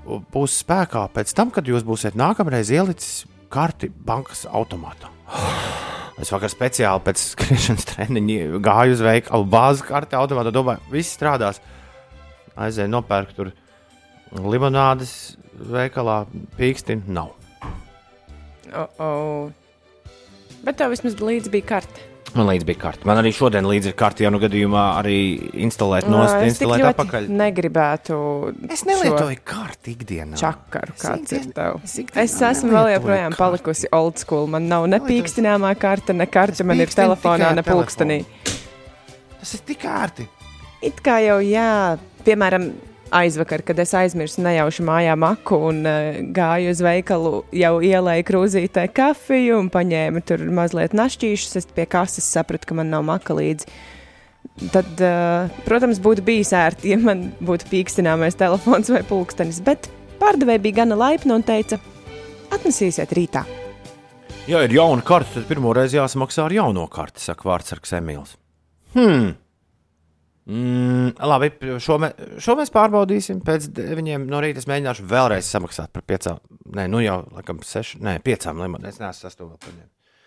būs 0.04 0.58
spēkā 0.64 1.06
pēc 1.14 1.32
tam, 1.36 1.54
kad 1.54 1.68
jūs 1.68 1.86
būsiet 1.86 2.18
nākamreiz 2.18 2.72
ielicis 2.74 3.24
karti 3.52 3.88
bankas 3.88 4.44
automātā. 4.50 5.13
Es 6.22 6.30
vakar 6.30 6.50
speciāli 6.52 7.02
pēc 7.04 7.22
skriešanas 7.32 7.88
treniņa 7.90 8.60
gāju 8.64 8.94
uz 8.94 9.02
veikalu, 9.04 9.48
bāzes 9.50 9.84
karti 9.86 10.18
automātā. 10.18 10.52
Domāju, 10.54 10.84
viss 10.92 11.16
strādās. 11.16 11.60
Aizēju 12.54 12.92
nopērkt 12.92 13.34
tur 13.34 13.50
limonādes 14.34 15.34
veikalā, 15.54 16.24
pīkstini 16.58 17.10
nav. 17.14 17.34
oh, 18.74 19.02
oh. 19.02 20.12
bet 20.62 20.78
tev 20.78 20.94
vismaz 20.94 21.18
līdzi 21.18 21.50
bija 21.50 21.70
karte. 21.74 22.13
Man 22.34 22.48
līdzi 22.50 22.66
bija 22.66 22.80
karta. 22.82 23.06
Man 23.06 23.20
arī 23.20 23.30
šodien 23.34 23.66
līdzi 23.68 23.92
ir 23.92 23.96
karta, 23.98 24.24
ja 24.24 24.30
nu 24.34 24.40
gadījumā 24.42 24.84
arī 24.98 25.18
instalēt 25.62 26.08
no 26.10 26.18
Ā, 26.18 26.24
es 26.26 26.32
tik 26.34 26.48
instalēt 26.50 26.80
ļoti 26.82 26.88
atpakaļ. 26.90 27.28
negribētu. 27.40 28.16
Es 28.74 28.82
nelietoju 28.88 29.38
karti 29.46 29.94
ikdienā. 29.94 30.34
Čakaru, 30.40 30.96
kāds 30.98 31.30
Es 31.30 31.46
ir 31.46 31.52
tev? 31.54 31.78
es 31.84 31.94
Es 32.24 32.34
esmu 32.42 32.72
vēl 32.74 32.90
joprojām 32.96 33.36
palikusi 33.38 33.86
old 33.92 34.18
school. 34.18 34.48
Man 34.50 34.66
nav 34.68 34.88
ne 34.90 34.98
pīkstināmā 34.98 35.74
karte, 35.78 36.12
ne 36.12 36.26
karte. 36.26 36.64
Man 36.66 36.82
ir 36.82 36.90
telefonā, 36.90 37.52
ne 37.54 37.62
pulkstenī. 37.62 38.24
Tas 39.38 39.54
ir 39.54 39.60
tik 39.70 39.86
ērti. 39.86 40.26
It 40.82 40.98
kā 41.04 41.20
jau, 41.24 41.38
jā, 41.40 41.96
piemēram, 42.26 42.72
aizvakar, 43.14 43.62
kad 43.66 43.78
es 43.82 43.94
aizmirsu 43.96 44.42
nejauši 44.44 44.84
mājā 44.86 45.14
maku 45.18 45.58
un 45.70 45.82
uh, 45.86 46.20
gāju 46.34 46.72
uz 46.74 46.82
veikalu, 46.84 47.32
jau 47.54 47.74
ielēju 47.84 48.26
krūzītē 48.28 48.86
kafiju 48.94 49.58
un 49.62 49.70
paņēmu 49.74 50.22
tur 50.26 50.44
mazliet 50.54 50.96
našķīšus. 50.96 51.58
Es 51.60 51.68
pie 51.70 51.86
kases 51.90 52.26
sapratu, 52.26 52.70
ka 52.70 52.78
man 52.78 52.90
nav 52.92 53.06
maka 53.06 53.36
līdzi. 53.36 53.70
Tad, 54.74 54.90
uh, 55.02 55.50
protams, 55.66 56.02
būtu 56.02 56.24
bijis 56.26 56.52
ērti, 56.54 56.92
ja 56.94 57.00
man 57.00 57.28
būtu 57.42 57.70
pīkstināmais 57.72 58.38
telefons 58.38 58.90
vai 58.92 59.02
pulkstenis, 59.06 59.62
bet 59.64 59.88
pārdevēja 60.20 60.62
bija 60.66 60.82
gana 60.82 60.98
laipna 60.98 61.38
un 61.38 61.46
teica, 61.46 61.80
atnesīsiet 62.54 63.14
rītā. 63.16 63.44
Ja 64.44 64.60
ir 64.60 64.74
jauna 64.76 65.00
karte, 65.06 65.38
tad 65.38 65.48
pirmo 65.48 65.72
reizi 65.72 65.96
jāsamaksā 65.96 66.44
ar 66.44 66.52
jauno 66.52 66.84
karti, 66.92 67.22
saka 67.24 67.48
Vārtsargs 67.48 67.94
Emīls. 67.96 68.36
Hmm. 68.92 69.32
Mm, 70.44 71.14
labi, 71.24 71.48
šo, 71.80 71.96
mē, 72.02 72.10
šo 72.44 72.52
mēs 72.58 72.72
pārbaudīsim. 72.74 73.38
Pēc 73.46 73.70
deviņiem 73.78 74.26
no 74.28 74.42
rīta 74.44 74.60
es 74.60 74.68
mēģināšu 74.68 75.06
vēlreiz 75.08 75.48
samaksāt 75.48 75.92
par 75.94 76.04
piecām, 76.04 76.42
nē, 76.76 76.84
nu 76.92 77.00
jau 77.00 77.22
laikam 77.32 77.62
seši, 77.64 78.02
nē, 78.04 78.18
piecām 78.26 78.60
limonādēm. 78.60 78.92
Es 78.92 79.00
neesmu 79.00 79.24
sastāvā 79.24 79.54
vēl 79.54 79.62
paņēmis. 79.64 80.18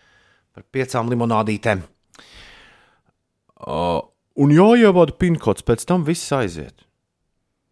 Par 0.57 0.65
piecām 0.73 1.11
limonādītēm. 1.13 1.83
Uh, 3.57 4.01
un 4.41 4.53
jāievada 4.53 5.13
pinkots, 5.21 5.65
pēc 5.65 5.85
tam 5.89 6.05
viss 6.07 6.33
aiziet. 6.33 6.87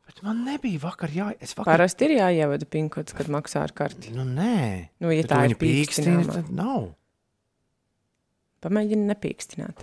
Bet 0.06 0.22
man 0.26 0.44
nebija 0.46 0.84
vakar 0.86 1.10
jā, 1.14 1.32
es 1.42 1.56
vakar. 1.58 1.74
Parasti 1.74 2.06
ir 2.08 2.14
jāievada 2.20 2.70
pinkots, 2.70 3.18
kad 3.18 3.30
maksā 3.34 3.66
ar 3.66 3.74
karti. 3.76 4.14
Nu, 4.14 4.22
nē. 4.22 4.94
Nu, 5.02 5.10
ja 5.10 5.26
Bet 5.26 5.32
tā 5.34 5.42
ir 5.50 5.58
pīkstināma, 5.60 6.30
tad 6.30 6.54
nav. 6.54 6.92
pamēģini 8.66 9.10
nepīkstināt. 9.10 9.82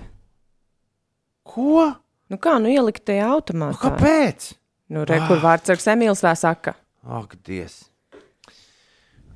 Ko? 1.43 1.91
Nu 2.33 2.39
kā, 2.41 2.57
nu 2.63 2.71
ielikt 2.73 3.05
tajā 3.05 3.27
Nu, 3.29 3.37
automātā? 3.37 3.77
kāpēc? 3.83 4.53
Nu, 4.93 5.05
re, 5.09 5.19
kur 5.29 5.41
vārds 5.43 5.69
ar 5.73 5.81
Emīls 5.93 6.23
tā 6.25 6.33
saka. 6.37 6.75
Ak, 7.05 7.37
Dievs. 7.45 7.83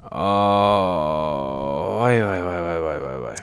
Oh, 0.07 1.99
vai, 2.01 2.17
vai, 2.23 2.41
vai, 2.43 2.61
vai, 2.63 2.79
vai, 2.81 2.99
vai, 3.03 3.17
vai. 3.21 3.35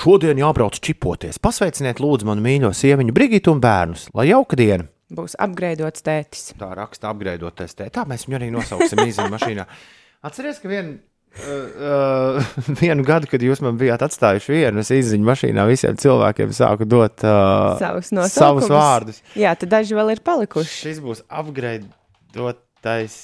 Šodien 0.00 0.38
jābrauc 0.40 0.78
čipoties. 0.80 1.38
Pasveiciniet, 1.42 2.00
lūdzu, 2.00 2.26
manu 2.26 2.42
mīļo 2.44 2.70
sieviņu, 2.74 3.12
Brigitu 3.14 3.52
un 3.54 3.60
bērnus. 3.62 4.08
Lai 4.16 4.30
jauka 4.30 4.56
diena! 4.58 4.88
Būs 5.10 5.34
apgraidots 5.42 6.04
tētis. 6.06 6.52
Tā 6.58 6.70
raksta 6.78 7.10
apgraidoties 7.10 7.74
te. 7.76 7.88
Tā 7.92 8.06
mēs 8.08 8.26
viņu 8.28 8.38
arī 8.38 8.50
nosauksim 8.54 9.02
īstenībā 9.04 9.30
mašīnā. 9.36 9.66
Atcerieties, 10.26 10.60
ka 10.62 10.70
vien, 10.70 10.92
uh, 11.38 12.40
uh, 12.40 12.54
vienu 12.82 13.04
gadu, 13.06 13.28
kad 13.30 13.42
jūs 13.44 13.62
man 13.64 13.78
bijāt 13.80 14.02
atstājuši 14.06 14.52
vienu, 14.54 14.82
es 14.82 14.90
izziņu 14.94 15.24
mašīnā 15.28 15.66
visiem 15.70 15.98
cilvēkiem 16.00 16.52
sāku 16.56 16.86
dot 16.88 17.24
uh, 17.24 17.78
Savus 17.80 18.10
savus 18.10 18.14
nosaukumus. 18.18 18.70
vārdus. 18.74 19.22
Jā, 19.38 19.54
tad 19.58 19.72
daži 19.76 19.94
vēl 19.98 20.14
ir 20.16 20.22
palikuši. 20.26 20.76
Šis 20.84 21.02
būs 21.04 21.22
apgraidotais 21.28 23.16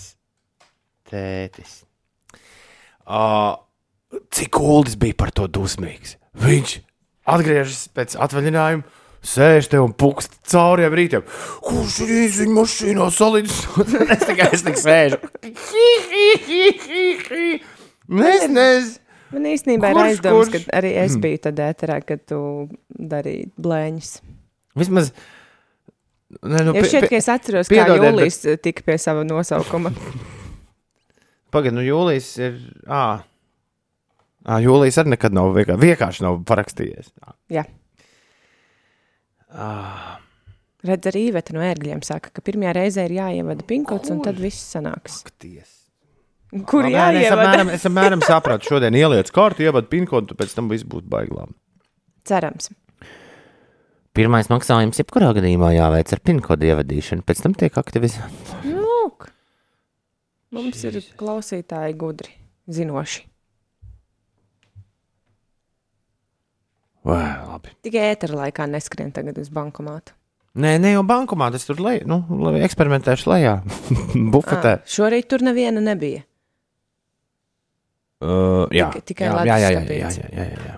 tētis. 1.10 1.80
Uh, 3.06 3.54
cik 4.34 4.58
Uldis 4.60 4.96
bija 4.98 5.14
par 5.18 5.30
to 5.34 5.46
dusmīgs? 5.46 6.16
Viņš 6.42 6.78
atgriežas 7.30 7.86
pēc 7.94 8.16
atvaļinājuma, 8.22 8.84
sēž 9.26 9.66
te 9.72 9.78
un 9.82 9.94
pukst 9.98 10.36
cauriem 10.46 10.94
rītiem. 10.94 11.24
Kurš 11.66 12.00
ir 12.04 12.10
īsiņš 12.26 12.52
mašīnā 12.54 13.06
salīdz? 13.14 13.54
es 14.14 14.22
tikai 14.26 14.50
es 14.54 14.62
tik 14.66 14.78
sēžu. 14.82 15.18
Es 18.06 18.46
nezinu. 18.48 19.02
Man 19.34 19.46
īstenībā 19.50 19.88
ir 19.90 19.96
Kurš, 19.98 20.08
aizdoms, 20.12 20.50
kurš? 20.52 20.66
ka 20.70 20.76
arī 20.78 20.90
es 21.02 21.16
biju 21.18 21.38
tādā 21.48 21.64
ēterā, 21.72 21.96
kad 22.06 22.20
tu 22.30 22.36
darīji 22.94 23.48
blēņas. 23.58 24.10
Vismaz. 24.78 25.08
Ne, 26.46 26.60
nu, 26.66 26.74
pi- 26.76 26.84
šķiet, 26.86 27.08
ka 27.10 27.18
es 27.18 27.26
atceros, 27.32 27.66
kā 27.70 27.74
piedodiet, 27.74 28.02
bet- 28.04 28.14
Jūlijas 28.14 28.60
tika 28.62 28.84
pie 28.86 28.96
sava 29.02 29.24
nosaukuma. 29.26 29.90
Pagaidiet, 31.54 31.74
nu, 31.78 31.82
Jūlijas 31.86 32.28
ir. 32.42 32.60
À. 32.86 33.02
À, 34.46 34.60
Jūlijas 34.62 35.00
arī 35.02 35.16
nekad 35.16 35.34
nav 35.34 35.50
vienkārši, 35.58 35.82
vienkārši 35.88 36.22
nav 36.26 36.38
parakstījies. 36.46 37.10
Jā. 37.50 37.66
À. 39.50 40.20
Redz, 40.86 41.08
arī 41.10 41.24
Iveta 41.32 41.54
no 41.56 41.62
ērgļiem 41.66 42.02
saka, 42.06 42.30
ka 42.30 42.42
pirmajā 42.46 42.76
reizē 42.76 43.06
ir 43.08 43.16
jāievada 43.18 43.66
pinkots, 43.66 44.12
un 44.14 44.20
tad 44.22 44.38
viss 44.38 44.62
sanāks. 44.76 45.22
Ak, 45.26 45.32
Dievs. 45.42 45.85
Kur 46.66 46.86
Labi, 46.86 46.94
nē, 47.18 47.22
Es 47.26 47.32
apmēram, 47.34 47.70
es 47.74 47.86
apmēram 47.88 48.22
sapratu, 48.22 48.68
šodien 48.70 48.94
ieliec 48.94 49.30
kārtu, 49.34 49.64
ievadu 49.66 49.90
pinkodu, 49.90 50.36
pēc 50.38 50.54
tam 50.54 50.68
viss 50.70 50.86
būs 50.86 51.02
baiglām. 51.10 51.56
Cerams. 52.26 52.70
Pirmais 54.16 54.48
maksājums, 54.48 54.96
jebkurā 55.02 55.32
gadījumā 55.36 55.74
jāveic 55.74 56.12
ar 56.14 56.20
pinkodu 56.24 56.70
ievadīšanu, 56.70 57.24
pēc 57.26 57.42
tam 57.44 57.56
tiek 57.58 57.74
aktivizēts. 57.76 58.54
Lūk, 58.64 59.26
mums 60.56 60.84
ir 60.88 61.00
klausītāji 61.18 61.96
gudri, 61.98 62.30
zinoši. 62.70 63.26
Vai, 67.06 67.26
labi. 67.46 67.74
Tikai 67.86 68.06
ētera 68.14 68.40
laikā 68.40 68.64
neskrien 68.70 69.12
tagad 69.14 69.36
uz 69.38 69.50
bankomātu. 69.54 70.14
Nē, 70.56 70.72
ne 70.80 70.94
jau 70.94 71.02
bankomā, 71.06 71.50
tas 71.52 71.66
tur 71.68 71.82
lejā, 71.84 72.06
nu, 72.08 72.22
lai 72.40 72.62
eksperimentēšu 72.64 73.28
lejā, 73.28 73.58
bufetē. 74.32 74.78
Ā, 74.80 74.88
Šorīt 74.88 75.28
tur 75.28 75.44
neviena 75.44 75.82
nebija. 75.84 76.24
Uh, 78.20 78.64
jā, 78.72 78.88
Tikai- 79.04 79.28
jā, 79.28 79.44
jā, 79.44 79.56
jā, 79.60 79.70
jā, 79.70 79.80
jā, 79.84 80.10
jā, 80.10 80.28
jā, 80.32 80.44
jā, 80.52 80.60
jā. 80.70 80.76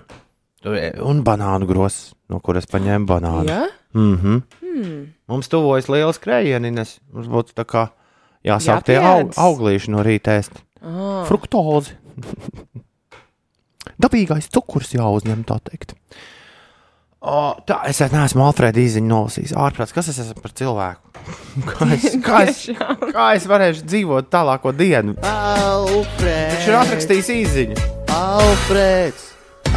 Un 1.07 1.21
banānu 1.23 1.67
grozs, 1.69 2.13
no 2.27 2.41
kuras 2.43 2.65
paņēmu 2.67 3.07
banānu. 3.07 3.47
Jā? 3.47 3.67
Mm 3.95 4.17
-hmm. 4.17 4.41
Hmm. 4.61 5.13
Mums 5.27 5.47
tuvojas 5.47 5.87
liels 5.89 6.19
krējienis. 6.19 6.99
Mums 7.13 7.27
būtu 7.27 7.53
tā 7.55 7.63
kā 7.65 7.87
jāsāk 8.43 8.83
tie 8.83 8.97
aug, 8.97 9.31
auglīši 9.37 9.89
no 9.91 10.03
rīta 10.03 10.35
ēst. 10.39 10.51
Ah, 10.81 11.25
Fruktozi. 11.25 11.95
Dabīgais 14.03 14.49
cukurs 14.51 14.93
jāuzņem, 14.93 15.43
tā 15.45 15.59
teikt. 15.63 15.93
O, 17.19 17.51
tā, 17.67 17.81
es 17.89 17.99
neesmu 17.99 18.45
Alfrēda 18.45 18.79
īziņu 18.79 19.09
nolasījis. 19.11 19.51
Ārprāts, 19.59 19.91
kas 19.95 20.07
es 20.07 20.21
esmu 20.23 20.39
par 20.39 20.53
cilvēku? 20.55 21.09
Kā 21.67 21.87
es, 21.91 22.05
kā 22.25 22.37
es, 22.47 22.61
kā 23.11 23.25
es 23.35 23.47
varēšu 23.49 23.83
dzīvot 23.89 24.29
tālāko 24.31 24.71
dienu? 24.71 25.17
Alfrēds! 25.27 26.55
Viņš 26.55 26.69
ir 26.69 26.77
atrakstījis 26.79 27.31
īziņu. 27.35 27.83
Alfrēds! 28.15 29.27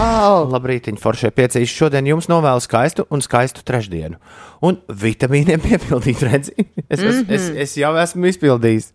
Al! 0.00 0.46
Labrīt, 0.52 0.86
foršie 1.02 1.32
piecīs. 1.34 1.74
Šodien 1.74 2.06
jums 2.08 2.30
novēlu 2.30 2.62
skaistu 2.62 3.04
un 3.12 3.20
skaistu 3.24 3.66
trešdienu. 3.66 4.22
Un 4.64 4.78
vitamīniem 4.88 5.60
piepildīt, 5.66 6.22
redzi. 6.22 6.54
Es, 6.88 7.00
mm 7.00 7.08
-hmm. 7.08 7.32
es, 7.34 7.50
es 7.66 7.76
jau 7.82 7.92
esmu 8.00 8.30
izpildījis. 8.30 8.92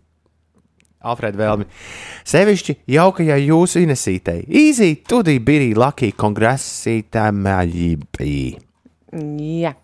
Alfrēda 0.98 1.38
vēlmi. 1.38 1.66
Sevišķi 2.26 2.74
jaukajai 2.90 3.38
jūsu 3.44 3.84
inesītei. 3.84 4.40
Easy, 4.50 4.96
tudī, 5.06 5.36
birī, 5.38 5.70
lakī, 5.78 6.10
kongresītā, 6.18 7.28
maģībī. 7.34 8.38
Jā. 9.14 9.76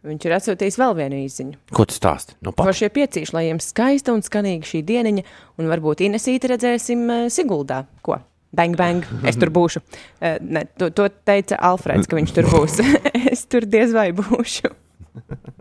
Viņš 0.00 0.24
ir 0.24 0.32
atsūtījis 0.32 0.78
vēl 0.80 0.94
vienu 0.96 1.20
īsiņu. 1.26 1.58
Ko 1.76 1.84
tu 1.86 1.94
stāsti? 1.94 2.34
Nu, 2.40 2.54
pat. 2.54 2.64
Foršie 2.70 2.88
piecīši, 2.94 3.34
lai 3.36 3.44
jums 3.50 3.68
skaista 3.70 4.14
un 4.16 4.24
skanīga 4.24 4.66
šī 4.66 4.80
dieniņa, 4.88 5.24
un 5.60 5.68
varbūt 5.70 6.00
Inesīti 6.06 6.48
redzēsim 6.50 7.04
uh, 7.04 7.26
Siguldā. 7.32 7.82
Ko? 8.02 8.16
Bang, 8.56 8.74
bang, 8.80 9.04
es 9.28 9.36
tur 9.38 9.52
būšu. 9.54 9.84
Uh, 9.84 10.40
ne, 10.42 10.64
to, 10.80 10.88
to 10.96 11.06
teica 11.28 11.60
Alfreds, 11.68 12.08
ka 12.10 12.16
viņš 12.18 12.32
tur 12.34 12.48
būs. 12.50 12.80
es 13.34 13.44
tur 13.46 13.68
diez 13.68 13.92
vai 13.94 14.08
būšu. 14.16 14.72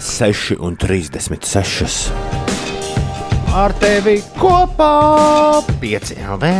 6 0.00 0.56
un 0.58 0.76
36. 0.80 2.08
Ar 3.52 3.74
tevi 3.76 4.14
kopā 4.38 5.60
5 5.82 6.14
LV. 6.24 6.52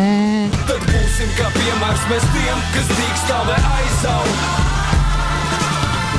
Tad 0.69 0.85
būsim 0.85 1.31
kā 1.39 1.47
piemērs 1.55 2.03
mēs 2.11 2.27
tiem, 2.35 2.61
kas 2.75 2.91
dīkstāvē 2.99 3.57
aizaug. 3.71 4.29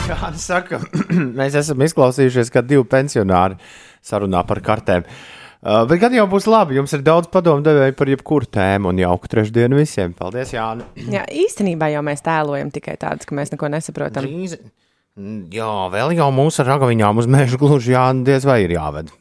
Kāda 0.09 0.41
saka, 0.41 0.81
mēs 1.39 1.59
esam 1.61 1.85
izklausījušies 1.85 2.49
kā 2.49 2.65
divi 2.65 2.87
pensionāri 2.89 3.59
sarunā 4.01 4.41
par 4.49 4.63
kartēm. 4.65 5.05
Uh, 5.61 5.83
bet 5.85 6.01
gan 6.01 6.17
jau 6.17 6.25
būs 6.25 6.49
labi, 6.49 6.79
jums 6.81 6.97
ir 6.97 7.05
daudz 7.05 7.29
padomu 7.29 7.61
devēju 7.61 7.93
par 8.01 8.09
jebkuru 8.09 8.49
tēmu 8.49 8.89
un 8.89 9.05
jauku 9.05 9.29
trešdienu 9.29 9.77
visiem. 9.77 10.17
Paldies, 10.17 10.55
Jāni! 10.57 10.89
Jā, 11.13 11.21
īstenībā 11.29 11.93
jau 11.93 12.01
mēs 12.01 12.25
tēlojam 12.25 12.73
tikai 12.73 12.97
tādus, 12.97 13.29
ka 13.29 13.37
mēs 13.37 13.53
neko 13.53 13.69
nesaprotam. 13.77 14.25
Drīz. 14.25 14.57
Jā, 15.51 15.72
vēl 15.91 16.13
jau 16.15 16.30
mūsu 16.32 16.63
ar 16.63 16.70
ragaviņām 16.75 17.20
uz 17.20 17.27
meža 17.27 17.60
gluži 17.60 17.96
jā, 17.98 18.06
diez 18.24 18.48
vai 18.48 18.62
ir 18.63 18.77
jāved. 18.77 19.12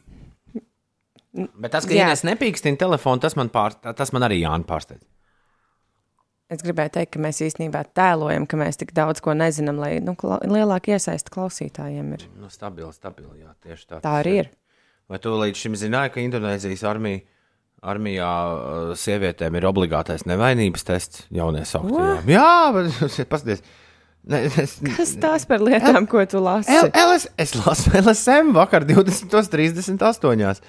Bet 1.31 1.71
tas, 1.71 1.87
ka 1.87 1.95
Jā. 1.95 2.09
Inês 2.09 2.23
nepīkstina 2.27 2.79
telefonu, 2.79 3.21
tas 3.23 3.37
man, 3.39 3.51
pār, 3.51 3.75
tas 3.79 4.11
man 4.15 4.27
arī 4.27 4.41
Jānis 4.41 4.67
pārsteidz. 4.67 5.03
Es 6.51 6.59
gribēju 6.65 6.91
teikt, 6.97 7.13
ka 7.13 7.21
mēs 7.23 7.37
īstenībā 7.45 7.85
tēlojam, 7.95 8.43
ka 8.43 8.57
mēs 8.59 8.79
tik 8.81 8.89
daudz 8.95 9.21
ko 9.23 9.31
nezinām, 9.39 9.77
lai 9.79 9.93
nu, 10.03 10.17
lielāka 10.51 10.97
iesaista 10.97 11.31
klausītājiem 11.31 12.09
ir. 12.17 12.25
Nu, 12.35 12.49
stabili, 12.51 12.91
stabili, 12.91 13.45
jā, 13.45 13.53
tieši 13.63 13.87
tā. 13.87 13.99
Tā 14.03 14.17
arī 14.19 14.33
ir. 14.41 14.49
Vai 15.11 15.19
tu 15.23 15.31
līdz 15.31 15.61
šim 15.63 15.77
zināji, 15.79 16.11
ka 16.11 16.19
Indonēzijas 16.25 16.83
armija, 16.87 17.21
armijā 17.93 18.33
sievietēm 18.99 19.55
ir 19.59 19.69
obligātais 19.71 20.27
nevainības 20.27 20.85
tests 20.87 21.23
jauniesauktajām? 21.35 22.27
Jā, 22.35 22.51
bet 22.75 22.99
paskatieties. 23.31 23.63
Ne, 24.29 24.43
es, 24.61 24.75
Kas 24.85 25.15
tās 25.21 25.47
par 25.49 25.63
lietām, 25.65 26.05
ko 26.09 26.21
tu 26.29 26.41
lasi? 26.43 26.69
L, 26.69 26.91
LS, 26.93 27.25
es 27.41 27.55
lasu 27.57 27.93
LSM 28.03 28.53
vakar 28.53 28.85
20.38. 28.85 30.61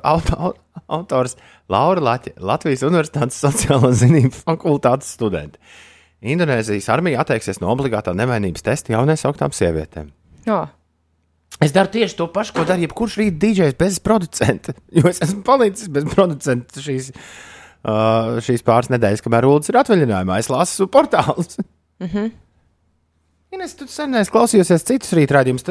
Aut, 0.00 0.30
aut, 0.32 0.56
autors 0.88 1.36
Laura 1.68 2.00
Latvija, 2.00 2.38
Latvijas 2.40 2.86
Universitātes 2.88 3.36
sociālo 3.44 3.90
zinību 3.92 4.32
fakultātes 4.46 5.12
studente. 5.18 5.60
Indonēzijas 6.24 6.88
armija 6.90 7.20
atteiksies 7.22 7.60
no 7.62 7.68
obligātā 7.74 8.14
nevainības 8.16 8.64
testa 8.64 8.96
jauniesauktām 8.96 9.52
sievietēm. 9.54 10.08
Jā. 10.48 10.64
Es 11.62 11.74
daru 11.74 11.92
tieši 11.92 12.16
to 12.16 12.30
pašu, 12.32 12.54
ko 12.56 12.64
dara 12.64 12.80
jebkurš 12.80 13.18
rīta 13.20 13.38
DJs 13.44 13.76
bez 13.78 14.00
producenta. 14.02 14.72
Jo 14.96 15.10
es 15.10 15.20
esmu 15.24 15.44
palicis 15.46 15.92
bez 15.92 16.08
producenta 16.10 16.82
šīs, 16.82 17.12
uh, 17.84 18.38
šīs 18.44 18.64
pāris 18.66 18.88
nedēļas, 18.94 19.22
kamēr 19.24 19.46
Ulas 19.50 19.68
ir 19.68 19.78
atvaļinājumā. 19.82 20.40
Es 20.40 20.48
lasu 20.52 20.88
portālus. 20.90 21.60
Mm 22.00 22.06
-hmm. 22.06 22.30
Ines, 23.52 23.74
tu 23.74 23.86
sen 23.86 24.10
neesi 24.10 24.30
klausījusies 24.30 24.84
citus 24.84 25.12
rītdienas. 25.12 25.64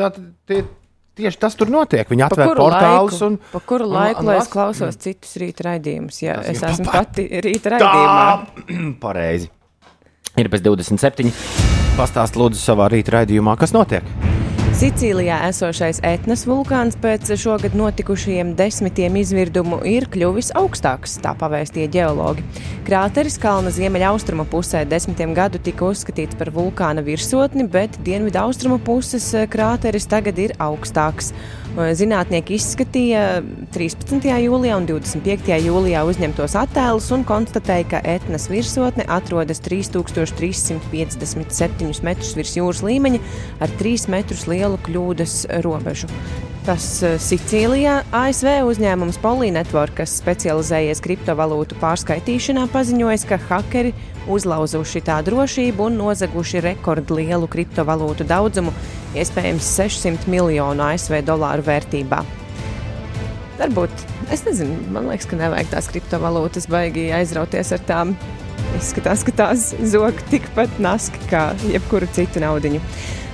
Tieši 1.18 1.38
tas 1.40 1.56
tur 1.56 1.70
notiek. 1.70 2.10
Viņi 2.10 2.26
atver 2.26 2.48
portālus 2.58 3.22
un 3.26 3.38
pa 3.52 3.60
kuru 3.60 3.86
un- 3.88 3.94
laiku 3.94 4.20
un 4.20 4.26
lai 4.26 4.38
es 4.38 4.48
klausos 4.48 4.98
citus 4.98 5.36
rīta 5.38 5.64
raidījumus? 5.66 6.22
Jā, 6.22 6.40
es 6.46 6.62
esmu 6.64 6.86
pa- 6.86 6.92
pati 6.92 7.28
rīta 7.42 7.70
raidījumā. 7.74 8.48
Pareizi. 9.06 9.50
Ir 10.38 10.50
bez 10.50 10.62
27. 10.62 11.32
Pastāst, 11.98 12.36
lūdzu, 12.38 12.62
savā 12.62 12.90
rīta 12.90 13.10
raidījumā, 13.18 13.58
kas 13.58 13.74
notiek. 13.74 14.04
Sicīlijā 14.78 15.40
esošais 15.48 15.98
etnas 16.06 16.44
vulkāns 16.46 16.94
pēc 17.02 17.32
šogad 17.42 17.74
notikušajiem 17.74 18.52
desmitiem 18.60 19.16
izvirdumu 19.18 19.80
ir 19.90 20.06
kļuvis 20.14 20.52
augstāks, 20.60 21.16
tā 21.24 21.32
pavēstīja 21.40 21.90
ģeologi. 21.96 22.46
Krāteris 22.86 23.40
kalna 23.42 23.72
ziemeļaustrumu 23.74 24.46
pusē 24.52 24.84
desmitiem 24.86 25.34
gadu 25.34 25.58
tika 25.66 25.90
uzskatīts 25.90 26.38
par 26.38 26.54
vulkāna 26.54 27.02
virsotni, 27.02 27.66
bet 27.66 27.98
dienvidu 28.06 28.38
austrumu 28.44 28.78
puses 28.78 29.26
eh, 29.34 29.50
krāteris 29.50 30.06
tagad 30.14 30.38
ir 30.46 30.54
augstāks. 30.62 31.34
Zinātnieki 31.78 32.56
izskatīja 32.58 33.44
13. 33.76 34.24
jūlijā 34.42 34.78
un 34.80 34.88
25. 34.90 35.52
jūlijā 35.62 36.00
uzņemtos 36.10 36.56
attēlus 36.58 37.12
un 37.14 37.22
konstatēja, 37.28 37.86
ka 37.92 38.00
etnas 38.16 38.48
virsotne 38.50 39.06
atrodas 39.14 39.62
3357 39.62 42.02
metrus 42.08 42.32
virs 42.40 42.56
jūras 42.58 42.82
līmeņa 42.82 43.20
ar 43.62 43.70
3 43.78 44.10
metrus 44.10 44.50
lielu 44.50 44.78
kļūdas 44.90 45.46
robežu. 45.62 46.10
Tas 46.68 46.86
eh, 47.00 47.14
Sicīlijā 47.16 48.02
ASV 48.12 48.50
uzņēmums 48.68 49.22
Polynetwork, 49.24 50.02
kas 50.02 50.18
specializējies 50.20 51.00
kriptovalūtu 51.06 51.78
pārskaitīšanā, 51.80 52.66
paziņoja, 52.74 53.22
ka 53.30 53.38
hakeri 53.48 53.94
uzlauzuši 54.28 55.02
tā 55.08 55.22
drošību 55.24 55.86
un 55.88 55.96
nozaguši 56.02 56.66
rekordlielu 56.66 57.48
kriptovalūtu 57.54 58.28
daudzumu, 58.28 58.74
iespējams 59.16 59.70
600 59.78 60.28
miljonu 60.34 60.84
ASV 60.90 61.22
dolāru 61.30 61.64
vērtībā. 61.70 62.20
Varbūt, 63.62 64.04
es 64.36 64.44
nezinu, 64.44 64.76
man 64.92 65.08
liekas, 65.08 65.30
ka 65.32 65.40
nevajag 65.40 65.72
tās 65.72 65.88
kriptovalūtas 65.94 66.68
baigi 66.70 67.08
aizrauties 67.16 67.72
ar 67.78 67.86
tām. 67.88 68.12
Izskatās, 68.76 69.24
ka 69.24 69.32
tās 69.40 69.70
zog 69.88 70.20
tikpat 70.34 70.76
naski 70.84 71.24
kā 71.32 71.48
jebkuru 71.72 72.12
citu 72.12 72.44
naudiņu. 72.44 72.84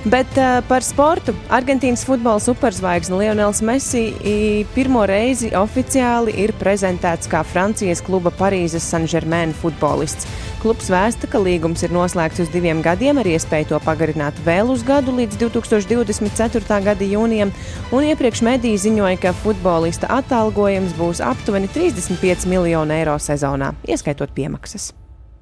Bet 0.04 0.28
uh, 0.36 0.58
par 0.68 0.84
sportu 0.84 1.32
Argentīnas 1.48 2.02
futbola 2.04 2.36
superzvaigzne 2.42 3.16
Lionels 3.16 3.62
Messi 3.64 4.02
i, 4.20 4.34
pirmo 4.74 5.06
reizi 5.08 5.48
oficiāli 5.56 6.34
ir 6.42 6.52
prezentēts 6.60 7.30
kā 7.32 7.40
Francijas 7.48 8.02
kluba 8.04 8.28
Parīzes 8.36 8.84
Saint-Germain 8.84 9.54
futbolists. 9.56 10.28
Klubs 10.60 10.90
vēsta, 10.92 11.30
ka 11.32 11.40
līgums 11.40 11.86
ir 11.86 11.96
noslēgts 11.96 12.44
uz 12.44 12.52
diviem 12.52 12.84
gadiem 12.84 13.22
ar 13.22 13.32
iespēju 13.32 13.70
to 13.72 13.80
pagarināt 13.86 14.36
vēl 14.44 14.74
uz 14.76 14.84
gadu 14.84 15.16
līdz 15.16 15.40
2024. 15.40 16.80
gada 16.84 17.08
jūnijam, 17.08 17.56
un 17.88 18.04
iepriekš 18.04 18.44
mediji 18.44 18.84
ziņoja, 18.84 19.16
ka 19.24 19.32
futbolista 19.40 20.12
atalgojums 20.20 20.92
būs 21.00 21.24
aptuveni 21.24 21.72
35 21.72 22.44
miljoni 22.52 23.00
eiro 23.00 23.16
sezonā, 23.16 23.72
ieskaitot 23.88 24.36
piemaksas. 24.36 24.92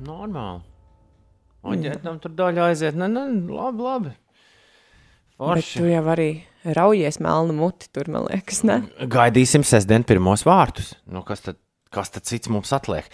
Normāli. 0.07 0.63
Oģētam 1.67 2.23
tur 2.23 2.39
daļa 2.39 2.71
aiziet. 2.71 2.95
Nē, 2.99 3.11
nē, 3.11 3.31
labi, 3.51 3.91
labi. 3.91 4.19
Bet 5.39 5.49
Forši. 5.49 5.79
tu 5.81 5.89
jau 5.91 6.03
arī 6.13 6.31
raujies 6.77 7.19
melnu 7.23 7.55
muti, 7.57 7.89
tur 7.95 8.11
man 8.13 8.29
liekas, 8.29 8.63
ne? 8.69 8.83
Gaidīsim 9.11 9.65
sestdien 9.67 10.05
pirmos 10.07 10.45
vārtus. 10.47 10.93
Nu, 11.11 11.25
kas, 11.27 11.43
tad, 11.47 11.59
kas 11.95 12.13
tad 12.15 12.29
cits 12.29 12.51
mums 12.53 12.73
atliek? 12.77 13.09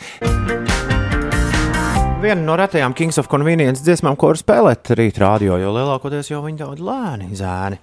Viena 2.19 2.43
no 2.43 2.57
retajām 2.59 2.97
Kings 2.99 3.21
of 3.23 3.31
Convenience 3.31 3.85
dziesmām, 3.87 4.19
ko 4.19 4.33
var 4.33 4.41
spēlēt 4.41 4.91
rīt 4.99 5.21
rādio, 5.23 5.55
jo 5.63 5.71
lielākoties 5.77 6.33
jau 6.33 6.43
viņi 6.45 6.61
daudz 6.65 6.83
lēni 6.83 7.31
zēni. 7.39 7.79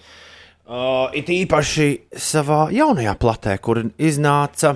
Uh, 0.65 1.08
it 1.13 1.30
īpaši 1.30 1.88
savā 2.17 2.65
jaunajā 2.74 3.13
platē, 3.21 3.56
kur 3.62 3.80
iznāca 4.02 4.74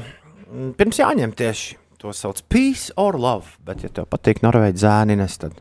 pirms 0.77 1.01
jāņem 1.01 1.33
tieši 1.37 1.77
to 1.99 2.13
sauc 2.15 2.39
Peace 2.47 2.93
or 2.95 3.17
Love. 3.19 3.57
Bet, 3.65 3.83
ja 3.83 3.91
tev 3.91 4.07
patīk 4.09 4.39
Norvēģi 4.45 4.83
zēniņas, 4.85 5.37
tad 5.41 5.59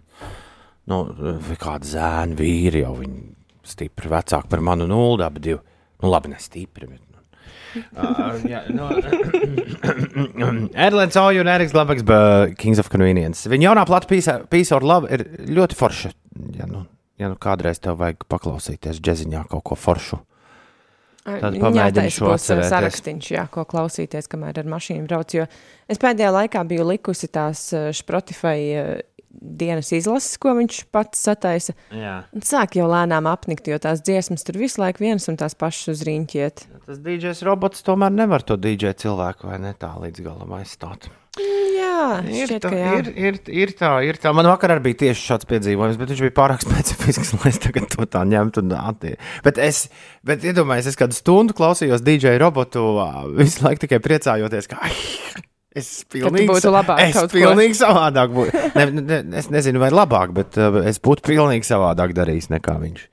nu, 0.88 1.02
vai 1.48 1.58
kādi 1.58 1.90
zēni 1.90 2.38
vīri 2.38 2.84
jau 2.84 2.94
viņi 3.00 3.18
stipri 3.68 4.11
vecāki 4.12 4.50
par 4.50 4.64
manu 4.64 4.88
nulli, 4.90 5.24
abi 5.26 5.44
divi. 5.44 5.61
Nu, 6.02 6.11
labi, 6.12 6.33
ne 6.33 6.38
stipri. 6.42 6.88
Bet, 6.90 7.02
nu. 7.12 7.24
uh, 7.98 8.38
jā, 8.52 8.62
no, 8.74 8.90
Erlends 10.87 11.18
Oju 11.18 11.42
un 11.42 11.50
Eriks 11.54 11.74
Glabaks, 11.74 12.07
Kings 12.61 12.81
of 12.83 12.90
Convenience. 12.92 13.50
Viņa 13.50 13.70
jaunā 13.70 13.85
plata 13.88 14.11
Peace, 14.11 14.74
or 14.76 14.87
Love 14.87 15.11
ir 15.14 15.26
ļoti 15.50 15.78
forša. 15.78 16.14
Ja 16.59 16.70
nu, 16.70 16.87
ja 17.18 17.31
nu 17.33 17.38
kādreiz 17.40 17.83
tev 17.83 17.98
vajag 18.00 18.28
paklausīties 18.31 19.02
džeziņā 19.02 19.48
kaut 19.50 19.66
ko 19.70 19.78
foršu. 19.78 20.22
Tad 21.28 21.57
pamēģini 21.61 22.09
Jātaisa 22.09 22.16
šo 22.16 22.37
sarakstīns, 22.70 23.28
jā, 23.35 23.44
ko 23.52 23.64
klausīties, 23.68 24.28
kamēr 24.33 24.62
ar 24.62 24.68
mašīnu 24.70 25.04
brauc. 25.09 25.35
Jo 25.37 25.44
es 25.90 26.00
pēdējā 26.00 26.31
laikā 26.35 26.62
biju 26.68 26.87
likusi 26.88 27.28
tās 27.33 27.66
eh, 27.76 27.90
Spotify 27.96 28.70
eh, 28.72 28.92
dienas 29.40 29.92
izlases, 29.94 30.37
ko 30.42 30.55
viņš 30.59 30.81
pats 30.94 31.20
sataisa. 31.29 31.74
Jā. 31.94 32.16
Un 32.35 32.44
Sāk 32.46 32.74
jau 32.79 32.88
lēnām 32.90 33.29
apnikt, 33.31 33.68
jo 33.70 33.79
tās 33.83 34.03
dziesmas 34.05 34.44
tur 34.46 34.59
visu 34.61 34.81
laiku 34.83 35.05
vienas 35.05 35.29
un 35.31 35.38
tās 35.40 35.55
pašas 35.59 35.94
uz 35.96 36.03
rīņķiet. 36.09 36.66
Tas 36.88 36.98
DJs 37.05 37.44
robots 37.46 37.85
tomēr 37.87 38.11
nevar 38.14 38.42
to 38.42 38.57
DJ 38.57 38.94
cilvēku 38.98 39.46
vai 39.51 39.59
ne 39.62 39.74
tā 39.79 39.92
līdz 40.01 40.24
galam 40.27 40.55
aizstāt. 40.59 41.11
Jā, 41.38 42.18
Ir 42.27 42.48
šķiet, 42.48 42.62
tā, 42.64 42.70
jā. 42.74 42.92
ir, 42.98 43.09
ir, 43.14 43.37
ir 43.62 43.72
tā, 43.79 43.90
ir 44.03 44.16
tā. 44.18 44.33
Man 44.35 44.48
vakar 44.51 44.72
arī 44.74 44.88
bija 44.88 44.98
tieši 45.05 45.27
šāds 45.29 45.46
piedzīvojums, 45.51 45.98
bet 46.01 46.11
viņš 46.11 46.22
bija 46.24 46.35
pārāk 46.35 46.62
specifisks, 46.66 47.31
lai 47.38 47.53
es 47.53 47.61
tagad 47.62 47.87
to 47.92 48.07
tā 48.11 48.24
ņemtu. 48.27 48.64
un 48.64 48.72
attie- 48.79 49.14
Bet 49.44 49.61
es, 49.62 49.85
bet 50.27 50.42
iedomājieties, 50.48 50.90
es 50.96 50.98
kādu 50.98 51.14
stundu 51.14 51.55
klausījos 51.59 52.03
DJ 52.03 52.35
robotu, 52.42 52.83
visu 53.38 53.62
laiku 53.66 53.85
tikai 53.87 54.01
priecājoties, 54.03 54.66
ka 54.72 54.81
Es 55.76 55.90
pilnīgi, 56.09 56.48
būtu 56.48 56.70
labāk 56.72 57.02
es 57.04 57.16
kaut 57.16 57.28
ko. 57.28 57.37
pilnīgi 57.37 57.76
savādāk 57.76 58.33
būtu. 58.35 58.62
Ne, 58.78 58.87
ne, 59.02 59.18
es 59.38 59.50
nezinu, 59.52 59.83
vai 59.83 59.90
labāk, 59.92 60.33
bet 60.37 60.57
uh, 60.57 60.81
es 60.88 61.00
būtu 61.04 61.26
pilnīgi 61.28 61.68
savādāk 61.68 62.14
darījis 62.16 62.48
nekā 62.54 62.78
viņš. 62.81 63.04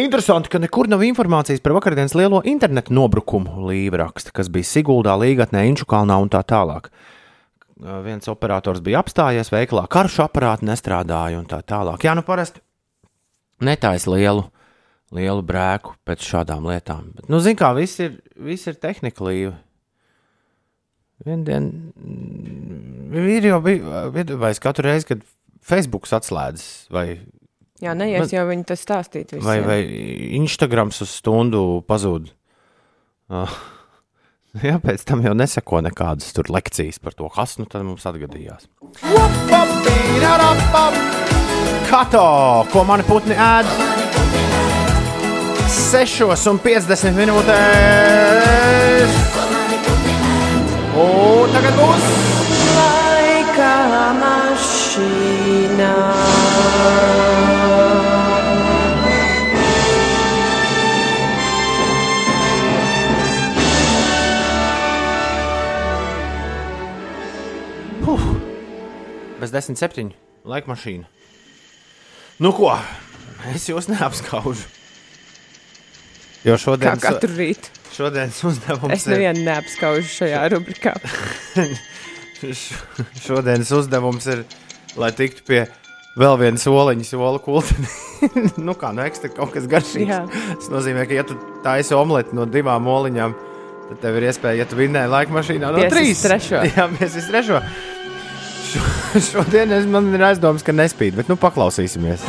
Interesanti, 0.00 0.50
ka 0.52 0.60
nekur 0.60 0.88
nav 0.92 1.04
informācijas 1.06 1.62
par 1.64 1.76
vakardienas 1.76 2.16
lielo 2.16 2.42
internetu 2.44 2.92
nobrukumu 2.96 3.68
līva 3.68 4.06
raksta, 4.06 4.32
kas 4.34 4.50
bija 4.52 4.68
Siguldā, 4.68 5.14
Līgatnē, 5.20 5.62
Inčukalnā 5.70 6.18
un 6.20 6.32
tā 6.32 6.42
tālāk. 6.44 6.88
Uh, 6.88 7.16
Viens 7.76 8.24
operators 8.32 8.80
bija 8.80 9.02
apstājies 9.02 9.50
veikalā, 9.52 9.82
karšu 9.92 10.22
aparāti 10.24 10.64
nestrādāja 10.64 11.36
un 11.36 11.44
tā 11.48 11.58
tālāk. 11.60 12.06
Jā, 12.08 12.14
nu 12.16 12.22
parasti 12.24 12.62
netais 13.60 14.06
lielu, 14.08 14.46
lielu 15.12 15.44
brēku 15.44 15.92
pēc 16.08 16.24
šādām 16.24 16.64
lietām. 16.70 17.10
Bet, 17.18 17.28
nu, 17.28 17.40
zin 17.44 17.58
kā, 17.58 17.74
viss 17.76 18.00
ir, 18.00 18.16
viss 18.40 18.64
ir 18.72 18.78
tehnika 18.80 19.26
līva. 19.28 19.52
Vienu 21.24 21.46
dienu 21.46 21.70
mm, 21.96 23.16
ir 23.32 23.48
jau 23.48 23.62
bijis 23.64 24.60
katru 24.60 24.84
reizi, 24.90 25.08
kad 25.14 25.24
Facebook 25.66 26.04
atslēdzas, 26.12 26.90
vai, 26.92 27.06
Jā, 27.82 27.92
neies 27.92 28.32
jau 28.32 28.46
viņi 28.48 28.64
tas. 28.70 28.84
Visiem. 28.86 29.42
vai, 29.44 29.58
vai 29.64 29.80
Instagrams 30.38 31.02
uz 31.04 31.12
stundu 31.18 31.82
pazūd. 31.88 32.30
Uh, 33.28 33.56
jā, 34.68 34.78
pēc 34.80 35.04
tam 35.08 35.24
jau 35.24 35.34
neseko 35.36 35.82
nekādas 35.84 36.32
tur 36.36 36.48
lekcijas 36.52 37.00
par 37.02 37.16
to, 37.16 37.28
kas 37.32 37.58
nu 37.60 37.68
tad 37.68 37.84
mums 37.84 38.06
atgadījās. 38.08 38.68
Kato, 41.86 42.24
ko 42.72 42.86
mani 42.88 43.04
putni 43.06 43.36
ēd? 43.36 43.68
6 45.66 46.46
un 46.50 46.58
50 50.96 51.04
minūtēs. 51.04 51.44
Un 51.46 51.52
tagad 51.52 51.74
būs 51.80 52.04
Laika 52.76 53.72
mašīnā. 54.22 55.94
bez 69.46 69.52
10, 69.52 69.76
7 69.78 70.10
laika 70.48 70.66
mašīna. 70.70 71.04
Nu 72.42 72.50
ko, 72.56 72.72
es 73.54 73.68
jūs 73.68 73.86
neapskaužu. 73.92 74.66
Jo 76.46 76.54
Kā 76.54 76.62
šodien, 76.62 77.00
katru 77.02 77.32
rītu. 77.34 77.72
šodienas 77.96 78.38
uzdevums 78.46 78.94
Es 78.94 79.06
ir. 79.08 79.16
nevienu 79.16 79.42
neapskaužu 79.48 80.06
šajā 80.14 80.44
rubrikā. 80.54 80.92
Šodienas 83.26 83.70
uzdevums 83.72 84.26
ir, 84.30 84.44
lai 85.00 85.10
tiktu 85.16 85.42
pie 85.48 85.62
vēl 86.20 86.36
viena 86.40 86.60
soliņa, 86.60 87.06
sola 87.08 87.40
kultūra. 87.42 87.88
nu, 88.66 88.74
kā 88.78 88.92
no 88.96 89.04
ekstra 89.04 89.30
kaut 89.32 89.52
kas 89.56 89.66
garšīgs. 89.70 90.08
Jā. 90.12 90.22
Tas 90.60 90.70
nozīmē, 90.72 91.06
ka, 91.08 91.16
ja 91.18 91.24
tu 91.28 91.36
taisi 91.64 91.96
omleti 91.96 92.36
no 92.36 92.46
divām 92.48 92.86
oliņām, 92.92 93.34
tad 93.90 94.00
tev 94.04 94.18
ir 94.20 94.28
iespēja, 94.30 94.62
ja 94.62 94.68
tu 94.70 94.78
vinnēji 94.78 95.12
laika 95.12 95.36
mašīnā, 95.36 95.72
no 95.76 95.88
trīs. 95.92 96.22
trešo. 96.26 96.62
Jā, 96.76 96.88
mēs 96.96 97.16
esam 97.20 97.32
trešo. 97.36 97.62
Šo, 98.66 98.84
šodien 99.32 99.72
es, 99.76 99.86
man 99.88 100.10
ir 100.16 100.24
aizdoms, 100.32 100.64
ka 100.66 100.74
nespīd, 100.76 101.16
bet 101.20 101.30
nu 101.32 101.38
paklausīsimies. 101.40 102.24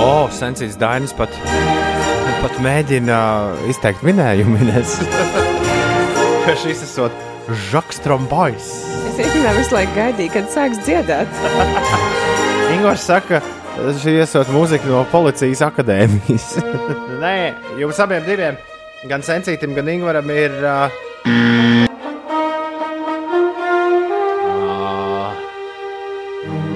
O, 0.00 0.04
oh, 0.24 0.30
Sensīts 0.32 0.78
Dainis 0.80 1.12
pat, 1.12 1.34
pat 2.40 2.54
mēģina 2.64 3.16
izteikt 3.68 4.00
minējumu, 4.06 4.56
ka 6.46 6.54
šis 6.56 6.80
esot 6.86 7.12
Žaks 7.68 8.00
Trombojs. 8.06 8.70
Es 9.10 9.18
īstenībā 9.20 9.52
visu 9.58 9.76
laiku 9.76 9.92
gaidīju, 9.98 10.32
kad 10.38 10.48
sāks 10.54 10.80
dziedāt. 10.86 11.28
Ingūns 12.72 13.04
saka, 13.10 13.42
šī 14.00 14.14
esot 14.24 14.48
mūzika 14.54 14.88
no 14.88 15.02
policijas 15.12 15.60
akadēmijas. 15.68 16.48
Nē, 17.22 17.34
jums 17.82 18.00
abiem 18.00 18.24
diviem, 18.24 18.56
gan 19.10 19.20
Sensītam, 19.26 19.76
gan 19.76 19.90
Ingūram, 19.92 20.32
ir. 20.32 20.56
Uh, 20.64 20.88
uh, 24.64 25.28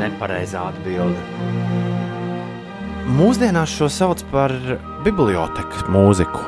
nepareizā 0.02 0.68
atbilde. 0.74 1.73
Mūsdienās 3.04 3.68
šo 3.68 3.90
sauc 3.92 4.22
par 4.30 4.52
bibliotekas 5.04 5.82
mūziku. 5.92 6.40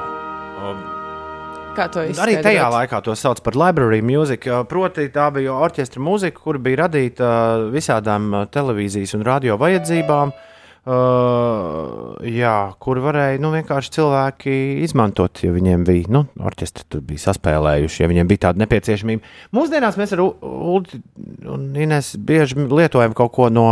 Kā 1.77 1.85
to 1.93 2.01
izdarīt? 2.09 2.23
Arī 2.23 2.37
tajā 2.47 2.71
laikā 2.73 3.01
to 3.05 3.13
sauc 3.13 3.43
par 3.45 3.59
library 3.61 4.01
music. 4.01 4.47
uh, 4.49 4.63
Proti, 4.65 5.05
tā 5.13 5.27
bija 5.35 5.53
orķestra 5.53 6.01
mūzika, 6.01 6.41
kur 6.41 6.57
bija 6.57 6.87
radīta 6.87 7.29
uh, 7.29 7.67
visādām 7.75 8.31
uh, 8.33 8.47
televīzijas 8.49 9.13
un 9.19 9.27
radio 9.29 9.59
vajadzībām. 9.61 10.33
Uh, 10.87 12.17
jā, 12.25 12.55
kur 12.81 13.03
varēja 13.05 13.43
nu, 13.43 13.51
vienkārši 13.53 13.93
cilvēki 13.99 14.57
izmantot, 14.87 15.45
ja 15.45 15.53
viņiem 15.53 15.85
bija 15.85 16.09
nu, 16.15 16.25
orķestri, 16.41 16.87
tur 16.89 17.05
bija 17.05 17.27
saspēlējuši, 17.27 18.01
ja 18.01 18.11
viņiem 18.15 18.33
bija 18.33 18.47
tāda 18.47 18.65
nepieciešamība. 18.65 19.37
Mūsdienās 19.53 20.01
mēs 20.01 20.17
ar 20.17 20.25
Ulu 20.25 21.03
un 21.53 21.69
Ines 21.77 22.15
bieži 22.17 22.65
lietojam 22.65 23.19
kaut 23.19 23.35
ko 23.37 23.53
no 23.53 23.69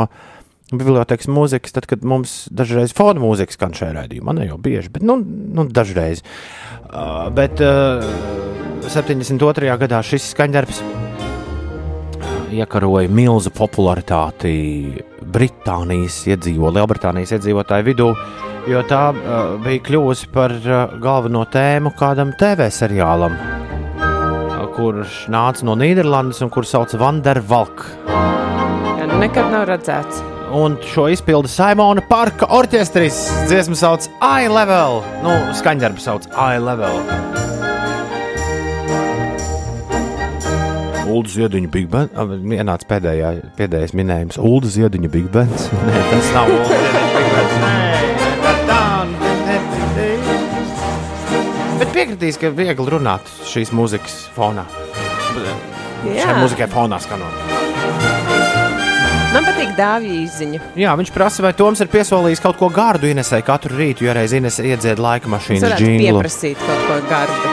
bibliotekas 0.72 1.29
mūzikas, 1.29 1.74
tad, 1.77 1.88
kad 1.90 2.05
mums 2.07 2.44
dažreiz 2.55 2.94
fona 2.96 3.20
mūzika 3.22 3.53
skan 3.53 3.77
šajā 3.77 3.92
raidījumā. 3.98 4.37
Ne 4.38 4.48
jau 4.48 4.59
bieži, 4.61 4.92
bet 4.94 5.05
nu, 5.05 5.18
nu, 5.20 5.66
dažreiz. 5.68 6.24
Uh, 6.88 7.29
bet 7.35 7.61
uh, 7.61 8.05
72. 8.88 9.74
gadā 9.81 10.00
šis 10.05 10.31
skaņdarbs 10.33 10.83
iekaroja 12.55 13.11
milzu 13.11 13.50
popularitāti 13.55 14.55
Britānijas 15.35 16.20
iedzīvotāju, 16.29 16.77
Lielbritānijas 16.79 17.35
iedzīvotāju 17.35 17.87
vidū, 17.88 18.11
jo 18.70 18.83
tā 18.88 19.03
uh, 19.11 19.57
bija 19.64 19.83
kļuvusi 19.88 20.31
par 20.35 20.55
uh, 20.61 20.94
galveno 21.03 21.44
tēmu 21.50 21.94
kādam 21.98 22.33
TV 22.40 22.68
seriālam, 22.72 23.35
uh, 23.35 24.61
kurš 24.77 25.24
nāca 25.35 25.66
no 25.66 25.77
Nīderlandes 25.81 26.44
un 26.44 26.53
kurš 26.55 26.77
sauc 26.77 26.94
Vandervalk. 27.00 27.88
Nu 29.05 29.20
nekad 29.20 29.53
nav 29.53 29.68
redzēts. 29.70 30.34
Un 30.54 30.76
šo 30.86 31.08
izpilda 31.10 31.48
Simona 31.50 32.02
Parka 32.06 32.46
orķestris. 32.54 33.16
Dziesmu 33.48 33.74
sauc 33.74 34.04
I 34.22 34.46
Level. 34.46 35.00
Nu, 35.24 35.32
skaņdarbu 35.58 35.98
sauc 35.98 36.28
I 36.30 36.60
Level. 36.62 37.00
Ulu 41.10 41.26
Ziediņa 41.30 41.70
Big 41.74 41.88
Band. 41.90 42.14
Ienāca 42.54 42.86
pēdējā, 42.92 43.32
pēdējais 43.58 43.96
minējums. 43.98 44.38
Ulu 44.38 44.70
Ziediņa 44.76 45.10
Big 45.10 45.26
Band. 45.34 45.66
Nē, 45.88 46.04
tas 46.12 46.30
nav 46.36 46.52
Ulu 46.54 46.68
Ziediņa 46.70 47.10
Big 47.16 47.28
Band. 47.34 47.54
Bet 51.82 51.90
piekritīs, 51.98 52.38
ka 52.38 52.54
viegli 52.54 52.94
runāt 52.94 53.26
šīs 53.50 53.74
mūzikas 53.74 54.28
fonā. 54.38 54.68
Šai 55.34 56.14
Jā, 56.14 56.38
mūzikai 56.38 56.70
fonā 56.70 57.02
skanot. 57.02 57.53
Patīk 59.64 59.77
dāvja 59.79 60.14
izziņa. 60.24 60.61
Jā, 60.79 60.94
viņš 60.98 61.11
prasa, 61.14 61.42
vai 61.44 61.53
Toms 61.57 61.81
ir 61.81 61.88
piesolījis 61.92 62.42
kaut 62.42 62.59
ko 62.61 62.68
gārdu 62.72 63.09
Inesai 63.11 63.42
katru 63.44 63.77
rītu, 63.79 64.05
ja 64.09 64.14
reiz 64.16 64.33
Ines 64.37 64.59
iedzied 64.61 64.98
laika 65.00 65.29
mašīnas 65.33 65.77
džinglu. 65.79 66.20
pieprasīt 66.20 66.59
kaut 66.61 66.83
ko 66.88 66.98
gardu. 67.09 67.46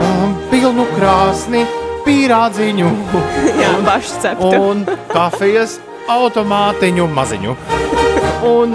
Um, 0.00 0.36
Pilnu 0.50 0.86
krāsni, 0.94 1.64
pīrādziņu 2.06 2.92
Jā, 3.62 3.74
pašu 3.86 4.22
ceptu. 4.22 4.54
un 4.70 4.86
kafijas 5.10 5.78
automātiņu 6.10 7.06
maziņu. 7.14 7.56
Un 8.50 8.72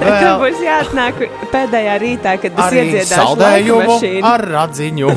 vēl 0.00 0.40
būs 0.42 0.58
jāatnāk 0.64 1.20
pēdējā 1.52 1.94
rītā, 2.02 2.34
kad 2.42 2.58
laika 2.58 3.04
saldējumu 3.08 3.86
mašīnu. 3.92 4.24
ar 4.26 4.46
radziņu. 4.56 5.14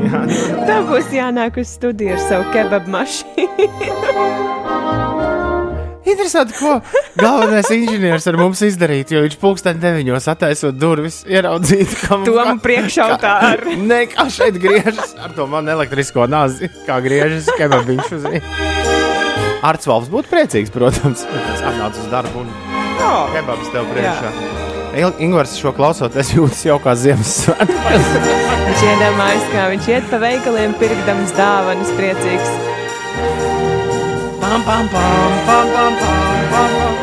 Tev 0.68 0.90
būs 0.92 1.12
jānāk 1.16 1.60
uz 1.62 1.72
studiju 1.78 2.14
ar 2.18 2.24
savu 2.28 2.50
kebabu 2.54 2.98
mašīnu. 2.98 3.70
Interesanti, 6.08 6.54
ko 6.56 6.78
galvenais 7.20 7.68
inženieris 7.74 8.24
ar 8.30 8.36
mums 8.40 8.62
izdarītu, 8.64 9.14
jo 9.18 9.20
viņš 9.26 9.34
pulksten 9.42 9.80
deviņos 9.82 10.28
attaisot 10.32 10.78
durvis, 10.80 11.18
ieraudzītu, 11.28 11.98
kam 12.06 12.24
Tomu 12.24 12.54
priekšautā 12.64 13.32
ar. 13.50 13.64
Nē, 13.76 13.98
kā 14.14 14.24
šeit 14.32 14.56
griežas 14.62 15.12
ar 15.20 15.34
to 15.36 15.44
man 15.50 15.68
elektrisko 15.68 16.24
nāzi, 16.30 16.70
kā 16.88 16.96
griežas 17.04 17.50
kebabiņš 17.58 18.14
uz 18.16 18.24
viņa. 18.32 18.42
Arts 19.68 19.90
Valps 19.90 20.08
būtu 20.08 20.32
priecīgs, 20.32 20.72
protams, 20.72 21.26
tas 21.28 21.60
atnāca 21.68 22.00
uz 22.00 22.08
darbu 22.12 22.46
un 22.46 22.48
kebabs 23.34 23.68
tev 23.74 23.84
priekšā. 23.92 24.32
Il- 24.96 25.14
Ingūns 25.22 25.52
šo 25.60 25.70
klausoties, 25.76 26.32
jūtas 26.34 26.64
jau 26.66 26.80
kā 26.82 26.96
Ziemassvētku. 26.98 27.76
Viņš 28.64 28.82
iedomājas, 28.88 29.46
kā 29.52 29.68
viņš 29.76 29.92
iet 29.92 30.08
pa 30.10 30.18
veikaliem, 30.24 30.72
pirkdams 30.80 31.36
dāvanas 31.36 31.92
priecīgs. 32.00 33.59
Pam, 34.50 34.64
pam, 34.64 34.88
pam, 34.88 35.32
pam, 35.46 35.46
pam, 35.46 35.94
pam, 35.94 36.18
pam, 36.50 36.70
pam. 36.74 36.94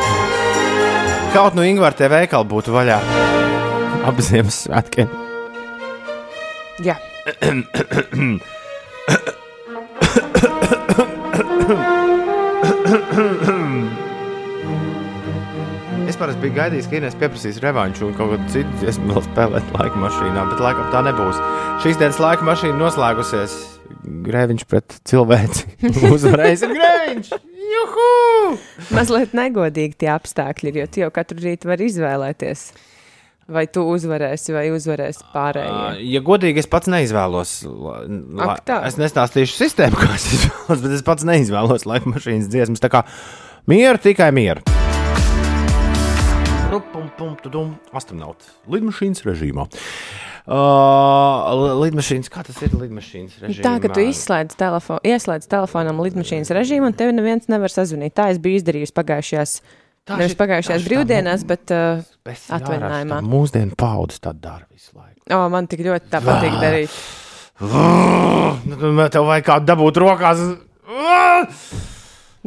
Kaut 1.32 1.56
nu 1.56 1.64
Ingūna 1.64 1.96
te 1.96 2.04
veikali 2.12 2.44
būtu 2.50 2.74
vaļā 2.74 2.98
ap 4.04 4.20
Ziemassvētkiem. 4.26 5.08
Jā, 6.84 6.96
Es 16.08 16.16
parasti 16.16 16.40
biju 16.40 16.54
gaidījis, 16.56 16.86
ka 16.88 16.96
Inês 16.96 17.16
pieprasīs 17.20 17.58
revanšu 17.60 18.06
un 18.06 18.14
kaut 18.16 18.30
ko 18.32 18.36
citu 18.48 18.78
dziesmu 18.80 19.12
vēl 19.12 19.24
spēlēt 19.26 19.72
laika 19.74 19.98
mašīnā, 20.00 20.44
bet 20.48 20.62
laikam 20.64 20.86
tā 20.88 21.02
nebūs. 21.04 21.40
Šīs 21.84 21.98
dienas 22.00 22.20
laika 22.22 22.46
mašīna 22.48 22.78
noslēgusies. 22.80 23.56
Grēviņš 24.24 24.64
pret 24.70 24.96
cilvēci. 25.10 25.66
Uzvarējis 26.14 26.64
ir 26.64 26.72
grēviņš! 26.78 27.32
Juhu! 27.74 28.06
Mazliet 28.96 29.34
negodīgi 29.36 29.98
tie 30.00 30.08
apstākļi 30.14 30.72
jo 30.80 30.86
tu 30.88 31.04
jau 31.04 31.10
katru 31.12 31.44
rītu 31.44 31.68
vari 31.68 31.90
izvēlēties. 31.90 32.64
Vai 33.52 33.66
tu 33.68 33.84
uzvarēsi, 33.92 34.56
vai 34.56 34.64
uzvarēsi 34.72 35.28
pārējie? 35.34 36.08
Ja 36.08 36.24
godīgi, 36.24 36.64
es 36.64 36.72
pats 36.72 36.88
neizvēlos. 36.88 37.54
La, 37.68 38.00
Ak, 38.48 38.64
tā. 38.64 38.80
es 38.88 38.96
nestāstīšu 39.00 39.60
sistēmu, 39.60 40.00
kā 40.00 40.08
es 40.16 40.30
izvēlos, 40.40 40.88
bet 40.88 40.98
es 41.02 41.04
pats 41.04 41.28
neizvēlos 41.28 41.84
laika 41.88 42.16
mašīnas 42.16 42.48
dziesmas. 42.48 42.84
Tā 42.84 42.92
kā 42.96 43.04
mieru, 43.68 44.00
tikai 44.08 44.32
mieru. 44.36 44.77
Astronauts. 47.96 48.50
Lidmašīnas 48.70 49.24
režīmā. 49.26 49.66
Uh, 50.48 51.74
lidmašīnas, 51.82 52.30
kā 52.32 52.40
tas 52.46 52.56
ir 52.64 52.72
lidmašīnas 52.72 53.34
režīmā? 53.42 53.64
Tā, 53.66 53.74
ka 53.84 53.90
tu 53.92 54.00
izslēdz 54.00 54.56
telefonu, 54.56 55.02
ieslēdz 55.04 55.50
telefonam 55.50 56.00
lidmašīnas 56.00 56.52
režīmu, 56.56 56.88
un 56.88 56.96
tevi 56.96 57.12
neviens 57.16 57.50
nevar 57.52 57.72
sazvanīt. 57.72 58.14
Tā 58.16 58.30
es 58.32 58.40
biju 58.40 58.62
izdarījusi 58.62 58.96
pagājušajās, 58.96 59.52
Tā 60.08 60.16
nevis 60.16 60.38
pagājušajās 60.40 60.86
brīvdienās, 60.88 61.44
bet 61.48 61.74
uh, 61.76 62.00
atvaļinājumā. 62.56 63.20
Mūsdienu 63.28 63.76
paudzes 63.76 64.22
tā 64.24 64.32
dara 64.32 64.64
visu 64.72 64.96
laiku. 64.96 65.20
oh, 65.36 65.44
man 65.52 65.68
tik 65.68 65.84
ļoti 65.84 66.08
tā 66.14 66.22
patīk 66.24 66.56
darīt. 66.62 66.96
Nu, 67.60 69.08
Tev 69.12 69.28
vajag 69.28 69.44
kādu 69.50 69.68
dabūt 69.68 70.00
rokās. 70.00 70.40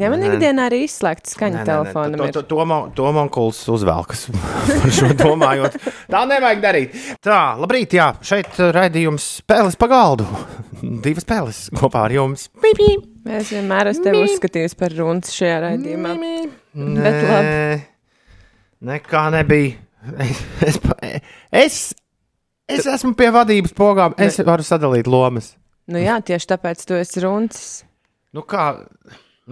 Ja 0.01 0.09
man 0.09 0.23
Nē. 0.23 0.31
ikdienā 0.33 0.63
arī 0.69 0.79
izslēgts 0.87 1.35
skaņa 1.35 1.63
telefonam, 1.67 2.17
To, 2.23 2.29
to, 2.39 2.41
to, 2.49 2.65
man- 2.65 2.91
to 2.97 3.11
man 3.13 3.29
kuls 3.33 3.59
uzvelkas. 3.69 4.23
Šo 4.97 5.11
domājot. 5.19 5.77
Tā 6.09 6.23
nevajag 6.29 6.63
darīt. 6.63 6.95
Tā, 7.21 7.37
labrīt, 7.61 7.93
jā, 7.99 8.07
šeit 8.25 8.57
raidījums 8.73 9.27
spēles 9.43 9.77
pa 9.77 9.89
galdu. 9.91 10.25
Divas 11.05 11.27
spēles 11.27 11.59
kopā 11.77 12.07
ar 12.07 12.15
jums. 12.17 12.47
Pī, 12.63 12.73
pī. 12.79 12.89
Es 13.37 13.51
vienmēr 13.53 13.91
esmu 13.91 14.07
tevi 14.07 14.23
uzskatījis 14.25 14.73
par 14.79 14.95
runci 14.97 15.35
šajā 15.37 15.57
raidījumā. 15.67 16.15
Bet 16.97 17.19
labi. 17.29 17.81
Nekā 18.89 19.25
nebija. 19.37 19.77
Es, 20.65 20.79
es, 21.53 21.75
es 22.65 22.87
esmu 22.89 23.13
pie 23.19 23.27
vadības 23.35 23.75
pogām. 23.77 24.15
Es 24.17 24.39
varu 24.41 24.65
sadalīt 24.65 25.05
lomas. 25.11 25.51
Nu 25.91 26.01
jā, 26.01 26.15
tieši 26.25 26.49
tāpēc 26.55 26.81
tu 26.89 26.97
esi 26.97 27.21
runcis. 27.21 27.67
Nu 28.33 28.41
kā, 28.47 28.71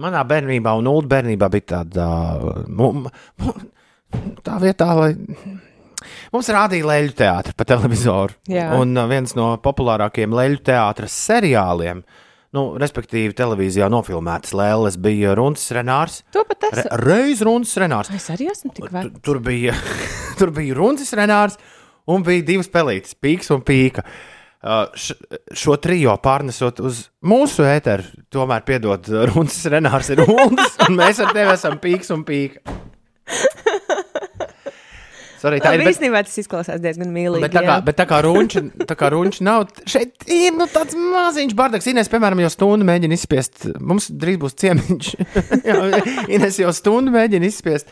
manā 0.00 0.22
bērnībā 0.26 0.74
un 0.80 0.88
ulu 0.90 1.08
bērnībā 1.10 1.50
bija 1.52 1.68
tāda 1.76 2.06
tā 4.46 4.56
vietā, 4.62 4.88
lai 4.96 5.12
mums 6.34 6.50
rādīja 6.52 6.88
leļu 6.88 7.14
teātris 7.18 7.56
pa 7.58 7.66
televizoru. 7.68 8.36
Jā. 8.50 8.70
Un 8.78 8.96
uh, 8.96 9.06
viens 9.10 9.36
no 9.38 9.52
populārākajiem 9.62 10.34
leļu 10.36 10.62
teātris 10.70 11.16
seriāliem, 11.28 12.02
nu, 12.56 12.64
respektīvi 12.80 13.36
televīzijā 13.38 13.90
nofilmētas 13.92 14.54
lēles, 14.58 14.98
bija 15.02 15.36
Runis 15.38 15.68
Renārs. 15.76 16.20
To 16.34 16.44
pat 16.48 16.66
Re, 16.70 16.84
es. 16.84 16.90
reiz 17.04 17.44
Runis 17.46 17.76
Renārs. 17.80 18.10
Es 18.16 18.30
arī 18.34 18.50
esmu 18.52 18.72
tik 18.76 18.90
vecs. 18.90 19.22
Tur 19.26 19.42
bija, 19.44 19.76
tur 20.40 20.54
bija 20.56 20.76
Runis 20.78 21.14
Renārs 21.18 21.60
un 22.10 22.26
bija 22.26 22.46
divas 22.54 22.70
pelītes, 22.72 23.14
pīks 23.14 23.52
un 23.54 23.62
pīka. 23.66 24.06
Uh, 24.60 24.90
šo 25.56 25.78
trijo 25.80 26.12
pārnesot 26.20 26.82
uz 26.84 27.06
mūsu 27.24 27.64
ēteru, 27.64 28.04
tomēr 28.28 28.60
piedod, 28.68 29.06
Runis 29.30 29.62
Renārs 29.72 30.10
ir 30.12 30.20
Ulas, 30.26 30.74
un 30.84 30.98
mēs 30.98 31.22
ar 31.24 31.32
tevi 31.32 31.54
esam 31.54 31.78
pīks 31.80 32.12
un 32.12 32.26
pīka. 32.28 32.60
Sorry, 35.40 35.56
tā 35.64 35.72
ir. 35.72 35.80
Labi, 35.80 35.86
Bet, 35.86 35.94
īstenībā 35.94 36.20
tas 36.26 36.36
izklausās 36.42 36.80
diezgan 36.84 37.08
mīlīgi. 37.14 37.46
bet 37.46 37.54
tā 37.54 37.62
kā, 37.64 37.78
jā. 37.78 37.84
bet 37.86 37.96
tā 37.96 38.06
kā 38.10 38.18
runči, 38.26 38.60
tā 38.84 38.96
kā 39.00 39.08
runči 39.14 39.46
nav, 39.46 39.70
šeit 39.88 40.28
ir 40.28 40.52
nu, 40.58 40.66
tāds 40.68 40.98
maziņš 41.00 41.56
bardaks. 41.56 41.88
Ines, 41.88 42.10
piemēram, 42.12 42.42
jau 42.44 42.52
stundu 42.52 42.84
mēģina 42.90 43.16
izspiest, 43.16 43.64
mums 43.80 44.10
drīz 44.12 44.36
būs 44.42 44.58
ciemiņš. 44.60 45.14
Ines 46.36 46.60
jau 46.60 46.74
stundu 46.76 47.16
mēģina 47.16 47.48
izspiest 47.48 47.88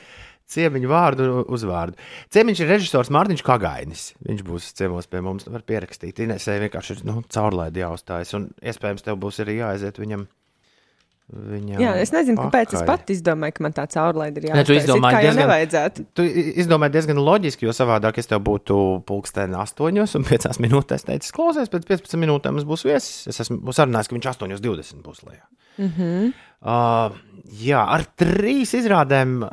ciemiņu 0.48 0.88
vārdu 0.88 1.26
un 1.28 1.44
uzvārdu. 1.54 1.98
Ciemiņš 2.32 2.62
ir 2.64 2.70
režisors 2.72 3.10
Mārtiņš 3.12 3.44
Kagainis. 3.44 4.06
Viņš 4.24 4.42
būs 4.48 4.72
ciemos 4.78 5.06
pie 5.10 5.20
mums, 5.24 5.44
var 5.50 5.62
pierakstīt. 5.68 6.22
Inesē 6.24 6.56
vienkārši 6.64 6.96
ir 6.96 7.04
nu, 7.08 7.22
caurlaidi 7.28 7.84
jāuzstājas, 7.84 8.34
un 8.38 8.50
iespējams 8.62 9.04
tev 9.04 9.20
būs 9.20 9.42
arī 9.44 9.58
jāaiziet 9.60 10.00
viņam. 10.00 10.26
viņam 11.28 11.82
Jā, 11.82 11.90
es 12.00 12.08
nezinu, 12.14 12.40
kāpēc 12.40 12.72
es 12.72 12.80
pakaļ. 12.80 12.86
pat 12.88 13.10
izdomāju, 13.12 13.52
ka 13.58 13.64
man 13.66 13.74
tāds 13.76 13.98
aurlaid 14.00 14.38
ir 14.40 14.46
Ne, 14.54 14.64
tu 14.64 14.72
izdomāji 14.72 15.20
diezgan- 15.26 15.42
nevajadzētu. 15.44 16.06
Tu 16.16 16.24
izdomāji 16.64 16.94
diezgan 16.96 17.20
loģiski, 17.20 17.68
jo 17.68 17.74
savādāk 17.76 18.16
es 18.18 18.26
tev 18.30 18.40
būtu 18.40 19.04
pulksteni 19.04 19.52
8 19.52 20.16
un 20.16 20.24
5 20.24 20.58
minūtēs 20.64 21.04
teicis, 21.04 21.32
klausies, 21.36 21.68
pēc 21.68 21.84
15 21.84 22.16
minūtēm 22.24 22.56
mums 22.56 22.64
būs 22.64 22.86
viesis. 22.88 23.26
Es 23.28 23.40
esmu 23.44 23.68
sarunājis, 23.76 24.08
ka 24.08 24.16
viņš 24.16 24.30
8.20 24.32 25.04
būs 25.04 25.20
lejā. 25.28 25.44
Mm 25.78 25.92
-hmm. 25.98 26.32
uh, 26.62 27.12
jā, 27.60 27.84
ar 27.86 28.02
trīs 28.16 28.72
izrādēm 28.74 29.44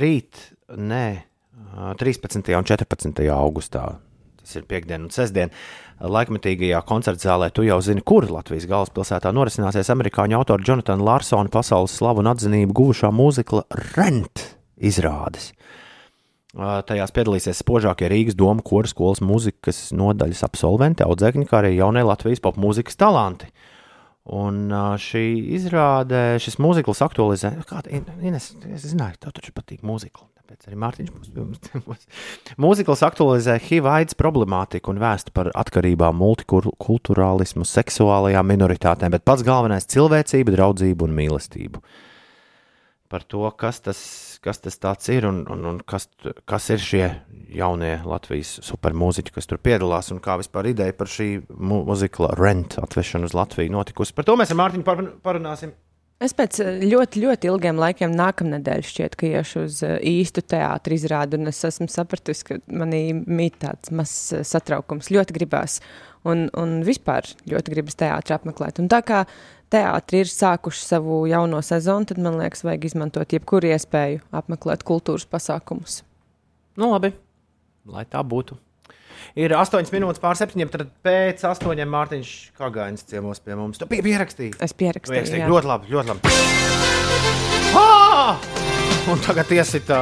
rīt, 0.00 0.40
nē, 0.72 1.06
uh, 1.16 1.92
13. 1.98 2.52
un 2.58 2.68
14. 2.68 3.26
augustā. 3.32 3.96
Tas 4.40 4.54
ir 4.60 4.66
piekdiena 4.68 5.08
un 5.08 5.10
sestdiena. 5.10 5.50
Laikmetīgajā 5.96 6.82
koncerta 6.86 7.24
zālē, 7.24 7.48
tu 7.50 7.64
jau 7.66 7.78
zini, 7.82 8.04
kur 8.04 8.28
Latvijas 8.28 8.68
galvaspilsētā 8.68 9.32
norisināsies 9.34 9.88
amerikāņu 9.94 10.36
autora 10.38 10.62
Jonatana 10.66 11.02
Larsona 11.02 11.50
pasaules 11.50 11.94
slavu 11.96 12.20
un 12.22 12.30
atzinību 12.34 12.76
guvušā 12.76 13.10
mūzikla 13.16 13.64
Rent 13.96 14.44
izrādes. 14.76 15.50
Uh, 16.56 16.78
Tajās 16.86 17.12
piedalīsies 17.16 17.58
spožākie 17.60 18.08
Rīgas 18.12 18.36
domu 18.36 18.62
koru 18.64 18.88
skolas 18.88 19.24
mūzikas 19.24 19.90
nodaļas 19.96 20.44
absolventi, 20.46 21.04
audzēkņi, 21.04 21.48
kā 21.48 21.62
arī 21.62 21.74
jaunie 21.76 22.04
Latvijas 22.06 22.44
popmūzikas 22.44 22.96
talanti. 23.00 23.50
Un 24.26 24.72
šī 24.98 25.24
izrāde, 25.54 26.40
šis 26.42 26.56
mūzikls 26.58 27.02
aktualizē, 27.06 27.52
kāda 27.68 27.92
Ines, 28.26 28.48
es 28.74 28.88
zināju, 28.90 29.20
tev 29.22 29.36
taču 29.36 29.52
patīk 29.54 29.84
mūzikla. 29.86 30.26
Tāpēc 30.46 30.66
arī 30.68 30.78
Mārtiņš 30.82 31.12
mums. 31.14 32.02
Mūzikls 32.62 33.04
aktualizē 33.06 33.56
HIV-AIDS 33.62 34.18
problemātiku 34.18 34.92
un 34.92 35.00
vēstu 35.02 35.34
par 35.34 35.50
atkarībām, 35.58 36.18
multikulturālismu, 36.22 37.66
seksuālajām 37.66 38.50
minoritātēm, 38.50 39.14
bet 39.14 39.26
pats 39.26 39.46
galvenais- 39.46 39.86
cilvēcība, 39.94 40.54
draudzība 40.54 41.06
un 41.06 41.16
mīlestība 41.18 41.82
par 43.08 43.22
to, 43.22 43.46
kas 43.56 43.80
tas, 43.80 43.98
kas 44.46 44.62
tas 44.62 45.08
ir 45.12 45.26
un, 45.28 45.42
un, 45.52 45.64
un 45.72 45.80
kas, 45.82 46.08
kas 46.48 46.68
ir 46.74 46.82
šie 46.82 47.06
jaunie 47.56 47.96
Latvijas 48.06 48.56
supermūziķi, 48.66 49.34
kas 49.34 49.50
tur 49.50 49.60
piedalās 49.62 50.12
un 50.14 50.22
kā 50.22 50.38
vispār 50.40 50.70
ideja 50.72 50.94
par 50.96 51.10
šī 51.10 51.30
mūzikla 51.50 52.34
rent 52.38 52.78
atvešanu 52.82 53.28
uz 53.28 53.36
Latviju 53.36 53.74
notikusi. 53.74 54.14
Par 54.16 54.28
to 54.28 54.38
mēs 54.38 54.54
ar 54.54 54.60
Mārtiņu 54.62 54.86
par, 54.86 55.02
parunāsim. 55.26 55.74
Es 56.16 56.32
pēc 56.32 56.62
eh, 56.64 56.78
ļoti, 56.88 57.20
ļoti 57.26 57.48
ilgiem 57.50 57.76
laikiem 57.80 58.14
nākamnedēļ 58.16 58.84
šķiet, 58.88 59.16
ka 59.20 59.28
iešu 59.28 59.64
uz 59.66 59.82
eh, 59.84 59.98
īstu 60.00 60.40
teātris 60.40 61.02
izrādi, 61.02 61.36
un 61.36 61.50
es 61.50 61.60
esmu 61.68 61.90
sapratusi, 61.92 62.46
ka 62.48 62.56
manī 62.72 63.10
mīt 63.12 63.58
tāds 63.60 63.92
mazs 63.92 64.32
eh, 64.32 64.46
satraukums. 64.48 65.10
Ļoti 65.12 65.36
gribās, 65.36 65.82
un, 66.24 66.46
un 66.56 66.78
vispār 66.86 67.28
ļoti 67.52 67.74
gribas 67.74 68.00
teātri 68.00 68.32
apmeklēt. 68.32 68.80
Un 68.80 68.88
tā 68.92 69.02
kā 69.04 69.26
teātri 69.72 70.20
ir 70.24 70.28
sākuši 70.30 70.82
savu 70.86 71.22
jauno 71.30 71.60
sezonu, 71.64 72.06
tad 72.08 72.18
man 72.22 72.38
liekas, 72.40 72.62
vajag 72.66 72.84
izmantot 72.90 73.32
jebkuru 73.34 73.66
iespēju 73.72 74.20
apmeklēt 74.36 74.84
kultūras 74.86 75.26
pasākumus. 75.30 76.00
Nu, 76.76 76.90
labi, 76.92 77.10
lai 77.88 78.04
tā 78.10 78.20
būtu. 78.26 78.56
Ir 79.36 79.52
8 79.56 79.90
minūtes 79.92 80.20
pār 80.22 80.36
7, 80.38 80.68
tad 80.72 80.86
pēc 81.04 81.42
8 81.48 81.84
Mārtiņš 81.92 82.30
Kagainis 82.56 83.04
ciemos 83.08 83.40
pie 83.44 83.54
mums. 83.58 83.78
Tu 83.80 83.86
pie- 83.90 84.02
pierakstīji. 84.04 84.54
Es 84.64 84.72
pierakstīju. 84.76 85.16
Pierakstīji. 85.16 85.42
jā. 85.42 85.48
Ļoti 85.50 85.66
labi, 85.72 85.84
ļoti 85.92 86.08
labi. 86.12 86.20
Ah! 87.76 88.36
Un 89.06 89.18
tagad 89.22 89.46
iesita. 89.54 89.98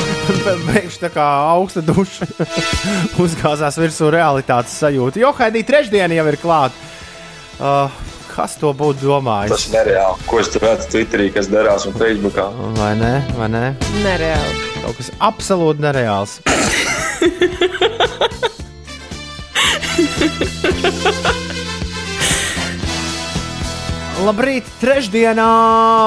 Pēkšņi 0.30 1.00
tā 1.02 1.10
kā 1.14 1.24
augsta 1.50 1.82
duša 1.84 2.26
uzgāzās 3.24 3.78
virsū 3.80 4.10
realitātes 4.14 4.76
sajūta. 4.82 5.20
Jo 5.22 5.32
Haidī 5.36 5.64
trešdiena 5.66 6.14
jau 6.20 6.26
ir 6.30 6.38
klāta. 6.40 6.76
Uh, 7.60 7.90
kas 8.30 8.54
to 8.60 8.70
būtu 8.72 9.00
Tas 9.02 9.06
domājis? 9.08 9.66
ir 9.68 9.74
nereāli. 9.74 10.26
Ko 10.30 10.40
es 10.40 10.48
tur 10.52 10.64
redzu 10.64 10.88
Twitterī, 10.94 11.26
kas 11.34 11.50
darās 11.52 11.86
un 11.90 11.94
Facebookā? 11.98 12.46
Vai 12.78 12.92
ne? 13.00 13.14
Vai 13.36 13.48
ne? 13.52 13.64
Nereāli. 14.04 14.54
Kaut 14.80 14.96
kas 15.00 15.10
absolūti 15.18 15.84
nereāls. 15.84 16.38
Labrīt! 24.20 24.66
Trešdienā, 24.82 25.48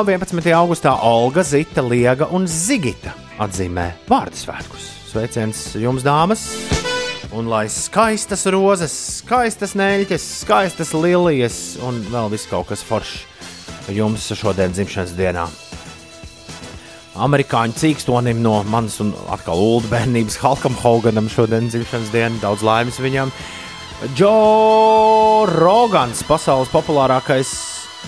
11. 0.05 0.53
augustā, 0.53 0.93
Olga, 1.01 1.41
Zita, 1.45 1.81
Liega 1.81 2.29
un 2.29 2.45
Zigita 2.45 3.22
atzīmē 3.41 3.89
vārdu 4.09 4.37
svētkus. 4.37 4.89
Sveiciens 5.09 5.65
jums, 5.79 6.05
dāmas! 6.05 6.45
Un 7.33 7.47
lai 7.49 7.65
skaistas 7.71 8.45
rozes, 8.53 8.93
skaistas 9.23 9.73
neļķes, 9.77 10.25
skaistas 10.43 10.93
lilijas 10.93 11.79
un 11.81 11.97
vēl 12.13 12.29
viss 12.35 12.49
kaut 12.49 12.67
kas 12.69 12.83
foršs 12.85 13.23
jums 13.93 14.27
šodien 14.37 14.73
dzimšanas 14.75 15.15
dienā. 15.17 15.47
Amerikāņu 17.23 17.77
cīkstonim 17.77 18.39
no 18.41 18.59
manas 18.69 18.99
un 19.03 19.11
atkal 19.33 19.59
Ulu 19.61 19.89
bērnības 19.89 20.39
Halkam 20.41 20.77
Hoganam 20.81 21.29
šodien 21.29 21.69
dzimšanas 21.69 22.13
diena. 22.13 22.37
Daudz 22.41 22.65
laimes 22.65 22.97
viņam. 23.01 23.33
Džo 24.17 25.45
Rogans, 25.53 26.25
pasaules 26.27 26.73
populārākais 26.73 27.53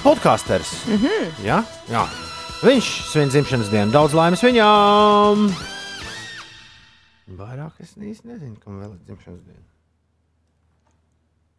podkāsters. 0.03 0.73
Mm 0.89 1.01
-hmm. 1.01 1.33
ja? 1.45 1.63
Jā, 1.89 2.05
viņš 2.63 2.89
svin 3.11 3.31
dzimšanas 3.33 3.71
dienu. 3.73 3.91
Daudz 3.93 4.15
laimes 4.15 4.43
viņam! 4.45 5.47
Vairāk 7.35 7.79
es 7.81 7.95
īsti 7.97 8.29
nezinu, 8.29 8.57
kam 8.61 8.77
vēl 8.83 8.91
ir 8.93 8.99
dzimšanas 9.07 9.41
diena. 9.41 9.63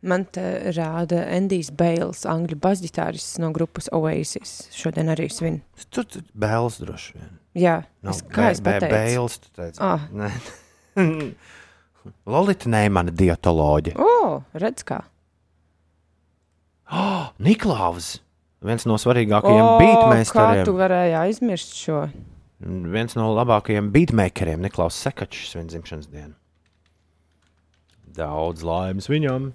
Man 0.07 0.23
te 0.31 0.45
rāda 0.77 1.25
Endijs 1.35 1.73
Bēls, 1.75 2.23
angļu 2.31 2.59
basģitārists 2.63 3.41
no 3.43 3.51
grupas 3.55 3.89
Oasis. 3.97 4.69
Šodien 4.77 5.11
arī 5.11 5.27
svin. 5.33 5.59
Tur 5.91 6.07
tur 6.07 6.23
bēls 6.37 6.79
droši 6.85 7.17
vien. 7.17 7.33
Jā, 7.57 7.81
es, 8.07 8.21
kā 8.31 8.53
es 8.53 8.61
pateicu? 8.63 8.93
Bēls, 8.93 9.39
tu 9.43 9.51
teici. 9.57 9.81
Ah. 9.83 10.07
Nē. 10.15 10.31
Lolita 12.31 12.71
Neimana 12.71 13.11
dietoloģija. 13.11 13.99
O, 13.99 14.45
redz 14.55 14.87
kā. 14.87 15.01
Oh, 16.93 17.33
Niklaus! 17.43 18.21
Viens 18.67 18.87
no 18.89 18.97
svarīgākajiem 18.99 19.63
O, 19.63 19.77
kā 19.77 19.79
tu 19.79 19.85
beatmakeriem. 19.85 20.73
varēji 20.81 21.15
aizmirst 21.21 21.77
šo? 21.79 22.01
Viens 22.97 23.15
no 23.19 23.29
labākajiem 23.37 23.91
beatmakeriem, 23.95 24.63
Niklaus 24.65 24.97
Sekačs, 25.05 25.53
svin 25.53 25.69
dzimšanas 25.71 26.09
dienu. 26.11 26.35
Daudz 28.17 28.65
laimes 28.65 29.07
viņam. 29.13 29.51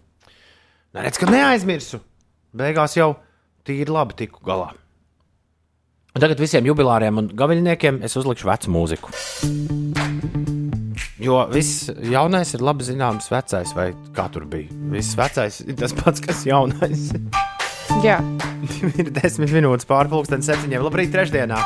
Nē, 0.93 1.03
redz, 1.07 1.17
ka 1.19 1.27
neaizmirsu. 1.31 1.99
Beigās 2.55 2.95
jau 2.99 3.15
tīri 3.67 3.89
labi 3.91 4.15
tiku 4.21 4.43
galā. 4.45 4.69
Un 6.11 6.19
tagad 6.23 6.39
visiem 6.43 6.65
jubilāriem 6.67 7.17
un 7.21 7.29
gaviļniekiem 7.39 8.01
es 8.05 8.17
uzlikšu 8.19 8.49
vecu 8.49 8.73
mūziku. 8.73 9.11
Jo 11.21 11.43
viss 11.53 11.87
jaunais 12.11 12.51
ir 12.57 12.63
labi 12.65 12.83
zināms, 12.87 13.29
vecais, 13.31 13.71
vai 13.77 13.91
kā 14.15 14.25
tur 14.33 14.45
bija. 14.49 14.71
Viss 14.91 15.15
vecais 15.17 15.61
ir 15.63 15.77
tas 15.79 15.93
pats, 15.95 16.21
kas 16.23 16.43
jaunais. 16.49 17.11
Jā, 17.99 18.17
ir 19.01 19.11
desmit 19.13 19.51
minūtes 19.53 19.87
pārpusdienas 19.89 20.47
septiņiem. 20.49 20.85
Labrīt, 20.87 21.11
trešdienā! 21.13 21.59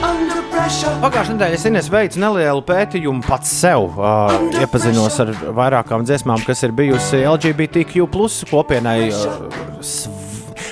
Pagājušajā 0.00 1.34
nedēļā 1.34 1.56
es 1.56 1.66
Ines 1.68 1.88
veicu 1.92 2.20
nelielu 2.20 2.62
pētījumu 2.66 3.24
pats 3.24 3.52
sev. 3.62 3.86
Uh, 3.96 4.50
iepazinos 4.60 5.16
ar 5.22 5.32
vairākām 5.56 6.04
dziesmām, 6.08 6.42
kas 6.46 6.64
ir 6.66 6.74
bijusi 6.76 7.22
LGBTQ 7.24 8.06
plus 8.12 8.40
kopienai. 8.50 9.10
Uh, 9.12 9.80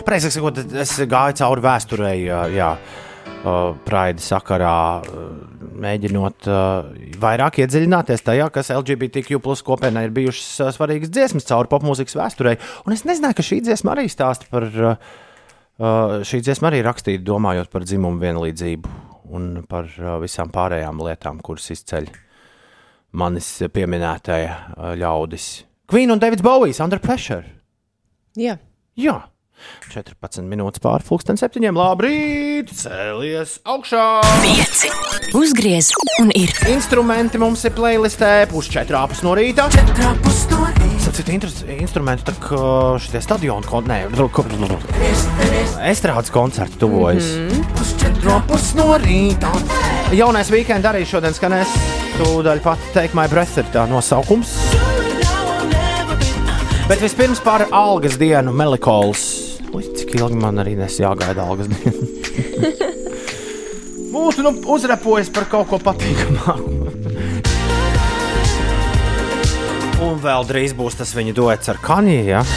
Precīzāk 0.09 0.35
sakot, 0.39 0.61
es 0.83 0.95
gāju 1.09 1.39
cauri 1.41 1.65
vēsturei, 1.65 2.17
uh, 2.29 2.47
jā, 2.53 2.73
uh, 3.43 3.77
Praida 3.87 4.25
sakarā, 4.25 4.77
uh, 5.05 5.48
mēģinot 5.81 6.49
uh, 6.51 6.91
vairāk 7.23 7.61
iedziļināties 7.63 8.25
tajā, 8.27 8.49
kas 8.55 8.73
LGBTQ 8.75 9.41
plus 9.45 9.63
kopienai 9.67 10.09
ir 10.09 10.15
bijušas 10.17 10.51
uh, 10.65 10.75
svarīgas 10.75 11.13
dziesmas 11.15 11.49
cauri 11.49 11.71
popmūzikas 11.73 12.19
vēsturei. 12.19 12.59
Un 12.87 12.97
es 12.97 13.07
nezināju, 13.09 13.39
ka 13.39 13.47
šī 13.47 13.63
dziesma 13.69 13.95
arī 13.97 14.09
stāsta 14.13 14.51
par. 14.53 14.69
Uh, 14.75 15.25
Uh, 15.79 16.25
šī 16.27 16.41
dziesma 16.43 16.73
arī 16.73 16.81
rakstīta 16.83 17.23
domājot 17.23 17.69
par 17.71 17.85
dzimumu 17.87 18.19
vienlīdzību 18.19 18.95
un 19.31 19.45
par 19.71 19.87
uh, 20.01 20.17
visām 20.19 20.51
pārējām 20.51 20.99
lietām, 21.07 21.39
kuras 21.39 21.69
izceļ 21.71 22.09
manis 23.15 23.53
pieminētajā 23.71 24.57
uh, 24.57 24.89
ļaudis. 24.99 25.47
Queen 25.87 26.11
un 26.11 26.19
Davids 26.19 26.43
Bovijs, 26.43 26.81
Under 26.83 26.99
Pressure. 26.99 27.47
jā. 28.35 28.57
Jā, 28.99 29.15
14 29.93 30.47
minūtes 30.49 30.83
pāri 30.85 31.07
pusdienas 31.09 31.43
septiņiem. 31.45 31.79
Labrīt, 31.79 32.73
cēlies 32.77 33.59
augšā! 33.69 34.05
Pieci. 34.45 34.93
Uzgriez 35.37 35.91
un 36.23 36.33
ir. 36.37 36.53
Instrumenti 36.73 37.41
mums 37.41 37.65
ir 37.69 37.75
playlistē, 37.77 38.49
pusčetrāpus 38.53 39.25
no 39.27 39.35
rīta. 39.39 39.69
Citu 41.19 41.33
instrumentu, 41.35 42.29
tā 42.29 42.35
kā 42.39 42.59
šitie 43.03 43.21
stadionu 43.25 43.67
koncerti, 43.67 44.27
estrādes 45.89 46.31
koncerti 46.31 46.79
tuvojas. 46.79 47.33
Pusčetrāpus 47.79 48.71
no 48.79 48.93
rīta. 49.03 49.51
Jaunais 50.15 50.53
weekend 50.55 50.87
arī 50.89 51.03
šodien 51.09 51.35
skanēs. 51.37 51.75
Tūdaļ 52.19 52.63
pat 52.65 52.87
teikt, 52.95 53.17
my 53.19 53.27
breath 53.31 53.59
ir 53.61 53.69
tā 53.75 53.89
nosaukums. 53.91 54.55
Bet 56.89 57.03
vispirms 57.05 57.43
par 57.45 57.67
algas 57.69 58.17
dienu, 58.21 58.55
Melikols. 58.57 59.38
Ui, 59.75 59.83
Cik 59.97 60.15
ilgi 60.17 60.39
man 60.41 60.59
arī 60.63 60.75
nes 60.79 60.97
jāgaida 61.01 61.45
algas 61.45 61.69
diena? 61.69 61.93
Būtu 64.13 64.43
nu 64.47 64.53
uzrepojis 64.75 65.29
par 65.35 65.49
kaut 65.53 65.69
ko 65.73 65.81
patīkamāku. 65.83 66.77
Un 69.99 70.21
vēl 70.23 70.47
drīz 70.47 70.73
būs 70.79 70.97
tas 71.01 71.11
viņa 71.17 71.35
duets 71.37 71.69
ar 71.73 71.81
Kaniju. 71.83 72.25
Ja? 72.31 72.43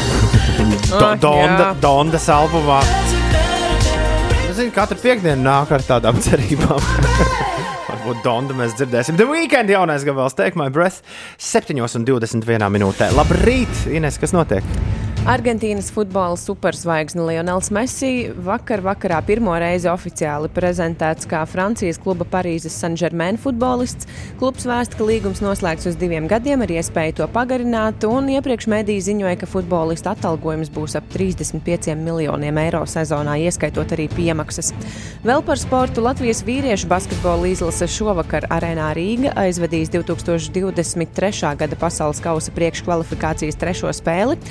Do, 0.91 0.97
Ah, 1.02 1.15
Donda. 1.17 1.67
Dondas 1.82 2.28
albumā. 2.30 2.80
Es 4.50 4.58
zinu, 4.60 4.71
katra 4.76 4.97
piekdiena 5.00 5.39
nāk 5.41 5.71
ar 5.74 5.84
tādām 5.88 6.19
cerībām. 6.26 6.80
Varbūt 7.88 8.21
Donda 8.24 8.56
mēs 8.56 8.76
dzirdēsim. 8.78 9.17
The 9.19 9.26
Weekend 9.28 9.71
jaunais 9.74 10.06
gabals, 10.08 10.36
Take 10.38 10.60
My 10.60 10.69
Breath, 10.74 11.02
7,21 11.41 12.69
minūtē. 12.78 13.10
Labrīt, 13.17 13.74
Ines, 13.91 14.19
kas 14.21 14.36
notiek? 14.38 14.63
Argentīnas 15.30 15.92
futbola 15.94 16.34
superzvaigzne 16.34 17.22
Lionels 17.22 17.68
Messi 17.70 18.32
vakar 18.42 18.82
vakarā 18.82 19.20
pirmo 19.22 19.54
reizi 19.62 19.86
oficiāli 19.86 20.50
prezentēts 20.50 21.28
kā 21.30 21.44
Francijas 21.46 22.00
kluba 22.02 22.26
Parīzes 22.26 22.74
Saint-Germain 22.82 23.38
futbolists. 23.38 24.10
Klubs 24.40 24.66
vēsta, 24.66 24.98
ka 24.98 25.06
līgums 25.06 25.44
noslēgts 25.46 25.92
uz 25.92 26.00
diviem 26.02 26.26
gadiem 26.30 26.64
ar 26.66 26.74
iespēju 26.74 27.20
to 27.20 27.28
pagarināt, 27.36 28.02
un 28.10 28.32
iepriekš 28.34 28.66
mēdīja 28.74 29.04
ziņoja, 29.12 29.36
ka 29.44 29.50
futbolista 29.52 30.16
atalgojums 30.16 30.74
būs 30.74 30.98
ap 30.98 31.06
35 31.14 31.94
miljoniem 32.02 32.58
eiro 32.64 32.82
sezonā, 32.90 33.38
ieskaitot 33.46 33.94
arī 33.94 34.10
piemaksas. 34.10 34.74
Vēl 35.22 35.46
par 35.46 35.62
sportu 35.62 36.02
Latvijas 36.02 36.42
vīriešu 36.50 36.90
basketbola 36.90 37.54
izlase 37.54 37.86
šovakar 37.86 38.50
arēnā 38.50 38.90
Rīga 38.98 39.36
aizvedīs 39.46 39.94
2023. 39.94 41.54
gada 41.62 41.82
pasaules 41.86 42.26
kausa 42.26 42.58
priekškvalifikācijas 42.58 43.62
trešo 43.62 43.94
spēli. 44.02 44.42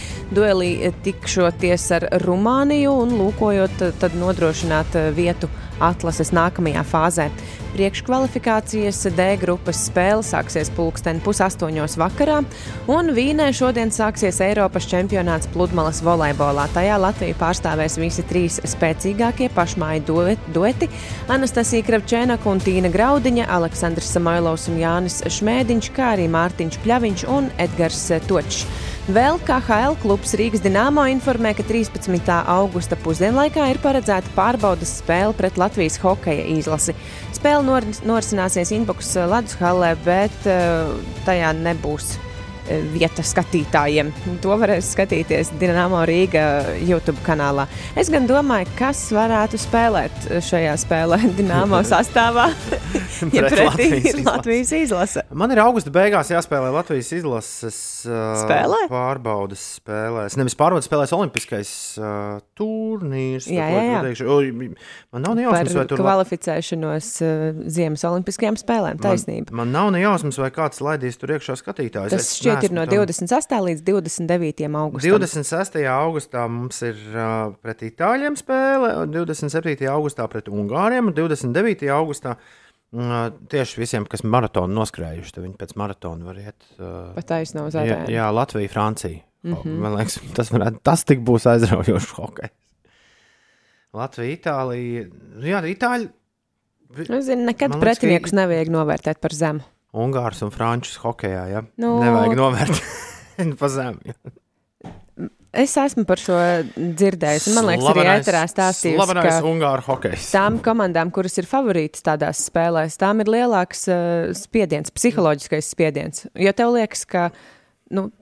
Duelī 0.61 0.91
tikšoties 1.01 1.85
ar 1.97 2.05
Rumāniju 2.21 2.93
un 3.01 3.15
lūkojot 3.17 3.81
tad 3.97 4.13
nodrošināt 4.21 4.93
eh, 4.99 5.07
vietu 5.17 5.49
atlases 5.81 6.35
nākamajā 6.37 6.83
fāzē. 6.85 7.31
Priekškvalifikācijas 7.71 8.99
D 9.17 9.29
grupas 9.41 9.79
spēle 9.87 10.21
sāksies 10.27 10.69
pulksten 10.77 11.23
pusaustoņos 11.25 11.97
vakarā, 12.03 12.43
un 12.93 13.09
Vīnē 13.17 13.47
šodien 13.57 13.89
sāksies 13.95 14.43
Eiropas 14.45 14.85
čempionāts 14.91 15.49
pludmales 15.55 16.03
volejbolā. 16.05 16.67
Tajā 16.75 17.01
Latviju 17.01 17.39
pārstāvēs 17.41 17.97
visi 18.03 18.27
trīs 18.29 18.61
spēcīgākie 18.75 19.49
pašmāju 19.57 20.05
duet- 20.13 20.53
dueti- 20.53 20.91
Anastasija 21.39 21.89
Kravčēnaka 21.89 22.53
un 22.53 22.61
Tīna 22.61 22.93
Graudiņa, 22.93 23.49
Aleksandrs 23.49 24.13
Samailovs 24.13 24.69
un 24.69 24.77
Jānis 24.77 25.23
Šmēdiņš, 25.25 25.93
kā 25.97 26.13
arī 26.19 26.29
Mārtiņš 26.29 26.83
Pļaviņš 26.85 27.29
un 27.29 27.51
Edgars 27.57 28.11
Točs. 28.29 28.67
Vēl 29.11 29.41
KHL 29.43 29.97
klubs 29.99 30.37
Rīgas 30.39 30.61
Dienāmo 30.63 31.03
informē, 31.11 31.51
ka 31.59 31.65
13. 31.67 32.21
augusta 32.53 32.95
pusdienlaikā 33.03 33.65
ir 33.73 33.81
paredzēta 33.83 34.31
pārbaudas 34.37 34.93
spēle 35.01 35.35
pret 35.35 35.59
Latvijas 35.59 35.99
hokeja 35.99 36.45
izlasi. 36.53 36.95
Spēle 37.35 37.67
nor 37.67 37.89
norisināsies 38.07 38.71
Inbox 38.77 39.17
Ladus 39.33 39.59
hallē, 39.59 39.97
bet 40.07 40.47
uh, 40.47 40.95
tajā 41.27 41.51
nebūs 41.59 42.13
vieta 42.95 43.25
skatītājiem. 43.27 44.11
To 44.45 44.57
varēs 44.61 44.93
skatīties 44.95 45.53
Dienāmo 45.61 46.03
Rīga 46.09 46.45
YouTube 46.81 47.21
kanālā. 47.27 47.67
Es 47.99 48.11
gan 48.13 48.29
domāju, 48.31 48.69
kas 48.79 49.03
varētu 49.15 49.59
spēlēt 49.61 50.29
šajā 50.47 50.75
spēlē 50.85 51.21
Dienāmo 51.39 51.83
sastāvā. 51.93 52.49
ja 53.31 53.45
Pret 53.45 53.53
pretī 53.53 53.67
Latvijas 53.67 53.93
ir 53.93 54.09
izlasi. 54.11 54.27
Latvijas 54.31 54.73
izlase. 54.81 55.25
Man 55.43 55.53
ir 55.55 55.61
augusta 55.63 55.93
beigās 55.95 56.31
jāspēlē 56.33 56.71
Latvijas 56.75 57.11
izlases 57.19 57.79
uh, 58.09 58.33
Spēlē? 58.45 58.85
pārbaudas 58.91 59.65
spēlēs. 59.81 60.37
Nevis 60.41 60.57
pārbaudas 60.59 60.89
spēlēs 60.89 61.13
Olimpiskais 61.17 61.73
uh, 62.01 62.39
turnīrs. 62.59 63.49
Jā, 63.51 63.67
jā, 63.69 63.83
jā. 63.83 63.91
es 63.91 63.99
pateikšu. 63.99 64.29
Oi, 64.31 64.53
Man 65.11 65.25
nav 65.27 65.35
ne 65.37 65.45
Par 65.49 65.61
jausmas, 65.61 65.77
vai 65.81 65.85
tur 65.91 66.01
kvalificēšanos 66.05 67.11
uh, 67.25 67.61
Ziemas 67.73 68.05
Olimpiskajām 68.09 68.59
spēlēm. 68.61 69.01
Taisnība. 69.03 69.51
Man, 69.53 69.61
man 69.65 69.75
nav 69.75 69.91
ne 69.97 70.03
jausmas, 70.05 70.39
vai 70.41 70.51
kāds 70.55 70.83
laidīs 70.85 71.19
tur 71.21 71.35
iekšā 71.37 71.57
skatītājus. 71.61 72.15
Tas 72.15 72.27
Es 72.31 72.37
šķiet 72.41 72.60
ir 72.65 72.73
neesmu 72.73 72.79
no 72.79 72.87
tam- 72.87 73.05
28. 73.07 73.61
līdz 73.69 73.83
29. 73.87 74.65
augustam. 74.83 75.19
26. 75.19 75.79
augustā 75.95 76.47
mums 76.49 76.83
ir 76.83 76.97
uh, 77.15 77.53
pret 77.63 77.83
itāļiem 77.89 78.37
spēle, 78.37 78.95
un 79.03 79.13
27. 79.13 79.87
augustā 79.93 80.29
pret 80.29 80.49
ungāriem, 80.49 81.07
un 81.13 81.15
29. 81.15 81.89
augustā 82.01 82.37
Uh, 82.91 83.31
tieši 83.47 83.79
visiem, 83.79 84.03
kas 84.11 84.25
maratonu 84.27 84.75
noskrējuši, 84.75 85.37
viņi 85.39 85.55
pēc 85.61 85.77
maratona 85.79 86.25
var 86.27 86.35
iet. 86.43 86.57
Uh, 86.75 87.13
Pat 87.15 87.29
taisno 87.29 87.69
uz 87.69 87.77
jā, 87.79 87.85
ārēju. 87.85 88.11
jā, 88.11 88.25
Latvija, 88.35 88.69
Francija. 88.73 89.21
Mm. 89.47 89.55
-hmm. 89.55 89.77
Man 89.79 89.95
liekas, 89.95 90.17
tas, 90.35 90.51
varētu, 90.51 90.81
tas 90.83 91.05
tik 91.07 91.21
būs 91.23 91.47
aizraujošs 91.47 92.11
hokejs. 92.19 92.51
Latvija, 93.95 94.35
Itālija. 94.37 95.05
Nu 95.39 95.47
Jā, 95.47 95.61
Itāļi, 95.71 96.09
Es 96.99 97.25
zinu, 97.29 97.45
nekad 97.47 97.71
liekas, 97.71 97.79
ka- 97.79 97.85
pretiniekus 97.85 98.33
nevajag 98.35 98.69
novērtēt 98.75 99.21
par 99.23 99.31
zemu. 99.39 99.63
Ungārs 99.97 100.43
un 100.47 100.53
Frančus 100.55 100.99
hokejā. 101.03 101.47
Ja? 101.51 101.65
Nu- 101.81 101.97
Nevajag 102.03 102.37
novērtēt 102.39 103.57
pa 103.61 103.71
zemi. 103.73 104.15
Es 105.51 105.73
esmu 105.75 106.05
par 106.07 106.21
šo 106.23 106.37
dzirdējis. 106.79 107.49
Man 107.57 107.67
liekas, 107.73 107.89
arī 107.91 108.05
ēterā 108.13 108.43
stāstījis, 108.47 109.01
ka 109.19 109.33
Ungāru 109.51 109.83
hokejs. 109.89 110.29
tām 110.31 110.61
komandām, 110.63 111.11
kuras 111.11 111.35
ir 111.43 111.49
favorītas 111.51 112.05
tādās 112.07 112.45
spēlēs, 112.47 112.95
tām 113.01 113.25
ir 113.25 113.33
lielāks 113.35 113.83
uh, 113.91 114.31
spiediens, 114.39 114.93
psiholoģiskais 114.95 115.73
spiediens. 115.75 116.29
Jo 116.39 116.53
tev 116.55 116.77
liekas, 116.77 117.03
ka 117.11 117.33
nu, 117.91 118.13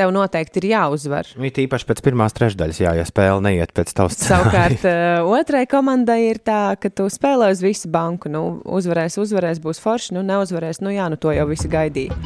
tev 0.00 0.12
noteikti 0.14 0.62
ir 0.62 0.68
jāuzvar. 0.72 1.28
It 1.44 1.60
īpaši 1.60 1.88
pēc 1.88 2.02
pirmās 2.06 2.36
trešdaļas, 2.36 2.80
jā, 2.80 2.94
ja 2.96 3.04
spēle 3.08 3.44
neiet 3.44 3.74
pēc 3.76 3.92
tavas 3.96 4.16
Savukārt, 4.30 4.86
uh, 4.88 5.28
otrai 5.36 5.66
komandai 5.70 6.22
ir 6.30 6.40
tā, 6.44 6.76
ka 6.80 6.92
tu 6.92 7.08
spēlē 7.12 7.52
uz 7.52 7.62
visu 7.64 7.90
banku. 7.92 8.32
Nu, 8.32 8.44
uzvarēs, 8.64 9.18
uzvarēs, 9.20 9.60
būs 9.62 9.82
forši, 9.82 10.16
nu, 10.16 10.24
neuzvarēs. 10.26 10.82
Nu, 10.84 10.92
jā, 10.94 11.10
nu, 11.12 11.20
to 11.20 11.34
jau 11.36 11.46
visi 11.50 11.70
gaidīja. 11.70 12.16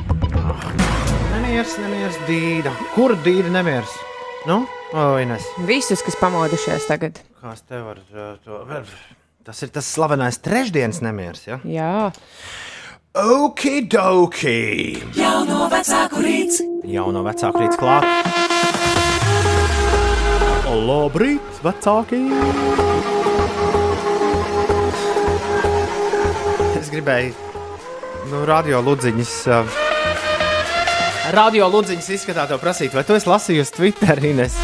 Nemieris, 1.35 1.77
nemieris, 1.83 2.19
dīda. 2.29 2.73
Kur 2.95 3.17
dīda 3.25 3.53
nemieris? 3.59 3.99
Nu, 4.45 4.63
o, 4.93 5.05
Ines, 5.23 5.47
Visus, 5.65 6.03
kas 6.05 6.19
pamodušies 6.21 6.89
tagad. 6.91 7.21
kāds 7.41 7.65
tev 7.69 7.87
var 7.89 8.01
uh, 8.13 8.35
to? 8.45 8.61
Tas 9.45 9.61
ir 9.65 9.73
tas 9.73 9.89
slavenais 9.89 10.39
trešdienas 10.41 11.03
nemieris, 11.05 11.43
ja? 11.49 11.59
Jā, 11.69 12.11
Okidoki! 13.15 14.99
Jauno 15.15 15.69
vecāku 15.71 16.19
rīts. 16.19 16.57
Jauno 16.83 17.21
vecāku 17.23 17.61
rīts 17.63 17.79
klāt. 17.79 18.03
Labrīt, 20.67 21.61
vecāki! 21.63 22.19
Es 26.75 26.91
gribēju, 26.91 27.39
nu, 28.33 28.43
radio 28.51 28.83
ludziņas. 28.83 29.35
Uh, 29.47 29.79
radio 31.39 31.71
ludziņas 31.71 32.11
izskatā 32.19 32.49
to 32.51 32.59
prasīt, 32.59 32.99
vai 32.99 33.07
tu 33.07 33.15
esi 33.15 33.31
lasījusi 33.31 33.77
Twitter, 33.79 34.25
Ines? 34.27 34.59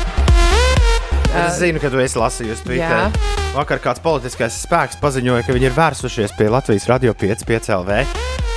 Es 1.30 1.62
zinu, 1.62 1.78
ka 1.78 1.86
tu 1.86 2.02
esi 2.02 2.18
lasījusi 2.18 2.66
Twitter. 2.66 2.98
jā. 3.14 3.30
Vakar 3.50 3.80
kāds 3.82 3.98
politiskais 4.02 4.58
spēks 4.62 4.98
paziņoja, 5.02 5.42
ka 5.42 5.54
viņi 5.54 5.66
ir 5.66 5.72
vērsušies 5.74 6.34
pie 6.38 6.46
Latvijas 6.50 6.84
radio 6.86 7.14
5,5 7.18 7.72
LV, 7.80 7.96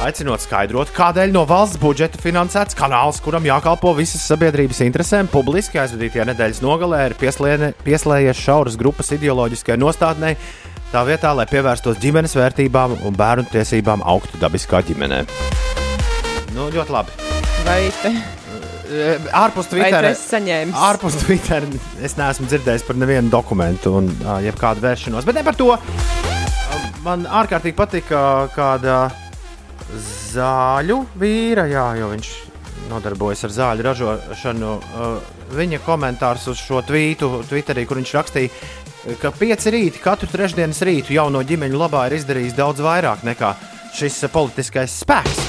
aicinot 0.02 0.42
skaidrot, 0.42 0.92
kādēļ 0.96 1.34
no 1.36 1.44
valsts 1.50 1.78
budžeta 1.82 2.20
finansēts 2.22 2.78
kanāls, 2.78 3.20
kuram 3.24 3.46
jākalpo 3.48 3.94
visas 3.98 4.26
sabiedrības 4.28 4.82
interesēm, 4.86 5.30
publiski 5.32 5.82
aizvadītajā 5.84 6.26
nedēļas 6.32 6.62
nogalē 6.66 7.02
ir 7.10 7.18
pieslēdzies 7.22 8.42
šauras 8.42 8.78
grupas 8.80 9.14
ideoloģiskai 9.16 9.78
nostādnei. 9.80 10.36
Tā 10.94 11.02
vietā, 11.08 11.32
lai 11.34 11.48
pievērstos 11.50 11.98
ģimenes 12.02 12.38
vērtībām 12.38 13.00
un 13.06 13.18
bērnu 13.18 13.50
tiesībām 13.54 14.06
augtu 14.06 14.42
dabiskā 14.42 14.84
ģimenē. 14.90 15.24
Nu, 16.54 16.70
ļoti 16.74 16.94
labi. 16.94 17.20
vai, 17.66 17.82
te, 18.02 18.14
E, 18.94 19.16
Ārpus 19.34 19.72
Twitter. 19.72 20.06
Ārpus 20.78 21.16
Twitter 21.24 21.66
es 22.04 22.14
neesmu 22.20 22.46
dzirdējis 22.52 22.84
par 22.86 23.00
nevienu 23.00 23.32
dokumentu 23.34 23.96
un 23.98 24.12
uh, 24.12 24.38
jebkādu 24.44 24.84
vēršanos. 24.84 25.26
Bet 25.26 25.40
ne 25.40 25.46
par 25.48 25.58
to. 25.58 25.72
Uh, 25.74 26.34
Man 27.04 27.26
ārkārtīgi 27.28 27.76
patika 27.76 28.20
kāda 28.54 29.10
zāļu 30.34 31.00
vīra, 31.20 31.68
jā, 31.72 31.86
jo 32.00 32.10
viņš 32.14 32.32
nodarbojas 32.90 33.44
ar 33.48 33.54
zāļu 33.58 33.86
ražošanu. 33.88 34.72
Uh, 34.98 35.34
viņa 35.54 35.82
komentārs 35.86 36.48
uz 36.50 36.62
šo 36.64 36.82
tvītu, 36.88 37.30
Twitterī, 37.50 37.86
kur 37.86 38.00
viņš 38.02 38.14
rakstīja, 38.18 38.50
ka 39.22 39.34
pieci 39.36 39.74
rīti 39.74 40.02
katru 40.04 40.30
trešdienas 40.32 40.82
rītu 40.88 41.14
jauno 41.18 41.44
ģimeņu 41.46 41.80
labā 41.80 42.08
ir 42.10 42.18
izdarījis 42.22 42.56
daudz 42.58 42.82
vairāk 42.84 43.26
nekā 43.28 43.54
šis 43.94 44.24
politiskais 44.34 45.02
spēks 45.04 45.44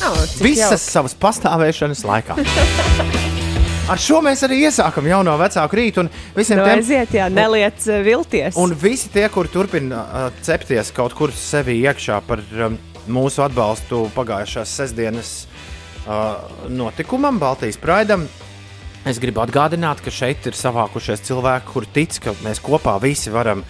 Oh, 0.00 0.16
visas 0.40 0.80
savas 0.80 1.12
pastāvēšanas 1.20 2.06
laikā. 2.08 2.36
Ar 3.90 4.00
šo 4.00 4.20
mēs 4.24 4.40
arī 4.46 4.62
iesākam 4.64 5.04
jauno 5.10 5.34
vecāku 5.36 5.76
rītu. 5.76 6.04
un 6.04 6.08
Visiem 6.36 6.60
Nu, 6.60 6.64
tiem, 6.64 6.78
aiziet, 6.78 7.12
jā, 7.18 7.26
neliec 7.28 7.84
uh, 7.90 7.98
vilties. 8.06 8.56
un 8.56 8.72
visi 8.80 9.10
tie, 9.12 9.26
kuri 9.28 9.50
turpina 9.52 10.04
uh, 10.06 10.38
cepties 10.46 10.92
kaut 10.96 11.16
kur 11.18 11.34
sevi 11.36 11.80
iekšā 11.82 12.20
par 12.24 12.40
um, 12.54 12.78
mūsu 13.12 13.44
atbalstu 13.44 14.04
pagājušās 14.14 14.76
sestdienas 14.80 15.32
uh, 16.06 16.38
notikumam, 16.70 17.40
Baltijas 17.42 17.78
Praidam, 17.80 18.26
es 19.08 19.20
gribu 19.22 19.42
atgādināt, 19.44 20.02
ka 20.04 20.12
šeit 20.14 20.46
ir 20.48 20.58
savākušies 20.58 21.24
cilvēki, 21.28 21.70
kuri 21.72 21.92
tic, 21.94 22.18
ka 22.24 22.34
mēs 22.44 22.62
kopā 22.64 22.96
visi 23.02 23.32
varam 23.34 23.64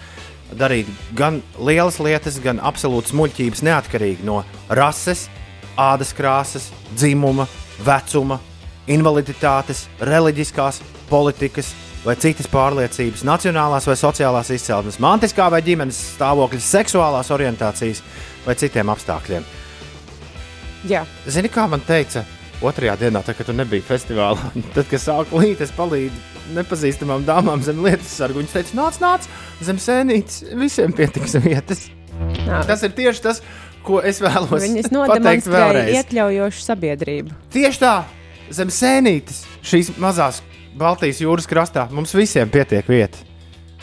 darīt 0.57 0.89
gan 1.15 1.39
lielas 1.59 1.99
lietas, 2.03 2.39
gan 2.43 2.59
absolūtas 2.59 3.15
muļķības, 3.15 3.63
neatkarīgi 3.67 4.27
no 4.27 4.41
rases, 4.69 5.27
ādas 5.79 6.11
krāsas, 6.15 6.69
dzimuma, 6.95 7.47
vecuma, 7.85 8.41
invaliditātes, 8.91 9.85
reliģiskās, 10.03 10.81
politikas 11.11 11.71
vai 12.05 12.15
citas 12.17 12.47
pārliecības, 12.49 13.23
nacionālās 13.27 13.85
vai 13.87 13.95
sociālās 13.99 14.49
izcelsmes, 14.55 14.99
mantiskā 15.03 15.47
vai 15.53 15.61
ģimenes 15.65 15.99
stāvokļa, 16.15 16.61
seksuālās 16.65 17.29
orientācijas 17.33 18.01
vai 18.45 18.55
citiem 18.59 18.91
apstākļiem. 18.93 19.47
Jā, 20.89 21.03
Zini, 21.29 21.49
kā 21.53 21.67
man 21.69 21.83
teica, 21.85 22.23
otrajā 22.65 22.95
dienā, 23.03 23.21
tad, 23.25 23.37
kad 23.37 23.49
tu 23.49 23.55
nebija 23.55 23.85
festivālā, 23.85 24.51
tad, 24.75 24.85
kad 24.89 25.01
sāku 25.01 25.41
līt, 25.41 25.61
es 25.65 25.73
palīdzu 25.77 26.55
nepazīstamām 26.57 27.25
dāmām 27.27 27.63
zem 27.65 27.81
lietas 27.85 28.13
sargu. 28.17 28.41
Viņas 28.41 28.55
teica, 28.57 28.77
nāc, 28.79 29.01
nāc, 29.01 29.27
zem 29.63 29.81
sēnītes, 29.81 30.43
visiem 30.57 30.93
pietiks 30.95 31.37
vietas. 31.43 31.87
Jā. 32.45 32.61
Tas 32.67 32.83
ir 32.85 32.93
tieši 32.97 33.23
tas, 33.23 33.41
ko 33.85 34.01
es 34.05 34.21
vēlos 34.21 34.61
viņas 34.61 34.91
pateikt 34.91 35.49
vēlreiz. 35.49 35.93
iekļaujošu 36.01 36.65
sabiedrību. 36.65 37.35
Tieši 37.53 37.81
tā, 37.81 37.95
zem 38.53 38.73
sēnītes, 38.73 39.43
šīs 39.65 39.93
mazās 40.01 40.41
Baltijas 40.77 41.21
jūras 41.23 41.49
krastā, 41.49 41.87
mums 41.91 42.13
visiem 42.15 42.51
pietiek 42.51 42.87
vieta. 42.87 43.25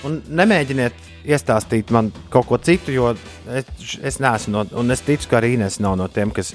Un 0.06 0.20
nemēģiniet 0.38 1.07
iestāstīt 1.28 1.92
man 1.94 2.10
kaut 2.32 2.48
ko 2.48 2.58
citu, 2.62 2.92
jo 2.94 3.12
es, 3.52 3.96
es 4.00 4.20
neesmu 4.24 4.54
no, 4.54 4.66
un 4.80 4.94
es 4.94 5.04
ticu, 5.04 5.28
ka 5.30 5.40
arī 5.40 5.54
Inês 5.58 5.78
nav 5.84 5.98
no 6.00 6.08
tiem, 6.12 6.32
kas 6.34 6.54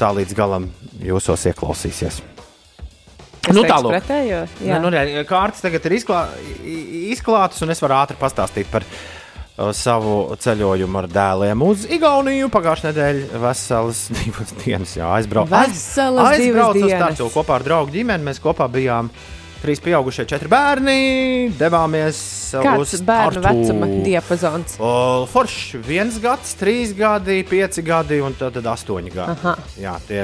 tā 0.00 0.10
līdz 0.16 0.34
galam 0.36 0.70
jūsos 1.02 1.46
ieklausīsies. 1.52 2.22
Es 3.46 3.54
Nu, 3.54 3.62
tālūk. 3.62 3.92
Pretējo, 3.94 4.40
Ne, 4.58 4.72
jā. 4.72 4.78
nu, 4.82 4.90
re, 4.90 5.22
kārtas 5.28 5.62
tagad 5.62 5.84
ir 5.86 5.94
izklā, 6.00 6.24
izklātas, 7.12 7.62
un 7.62 7.70
es 7.70 7.82
varu 7.84 7.94
ātri 8.00 8.16
pastāstīt 8.18 8.66
par 8.72 8.82
uh, 8.82 9.70
savu 9.76 10.34
ceļojumu 10.42 10.98
ar 10.98 11.06
dēliem 11.12 11.62
uz 11.62 11.84
Igauniju. 11.94 12.50
Pagājušā 12.50 12.90
nedēļa 12.90 13.42
veselas 13.44 14.02
divas 14.18 14.50
dienas 14.64 14.96
jā, 14.98 15.12
aizbraucu. 15.20 15.54
Veselas 15.54 16.32
divas 16.34 16.40
aizbraucu 16.40 16.82
uz 16.82 16.90
dienas. 16.90 17.22
Kopā 17.36 17.60
ar 17.60 17.66
draugu 17.68 17.94
ģimeni. 17.94 18.26
Mēs 18.26 18.42
kopā 18.42 18.66
bijām 18.72 19.12
trīs 19.66 19.80
pieaugušie, 19.82 20.24
četri 20.30 20.48
bērni. 20.52 20.96
Devāmies 21.58 22.18
Kāds 22.62 22.94
uz 22.94 23.02
bērnu 23.06 23.42
Tartu. 23.42 23.64
vecuma 23.66 23.88
diapazons? 24.06 24.76
O, 24.78 24.92
Forši 25.30 25.80
viens 25.82 26.20
gads, 26.22 26.54
trīs 26.60 26.94
gadi, 26.96 27.40
pieci 27.48 27.82
gadi 27.86 28.20
un 28.22 28.36
tad, 28.38 28.54
tad 28.60 28.70
astoņi 28.76 29.10
gadi. 29.14 29.34
Aha. 29.34 29.56
Jā, 29.82 29.96
tie 30.06 30.22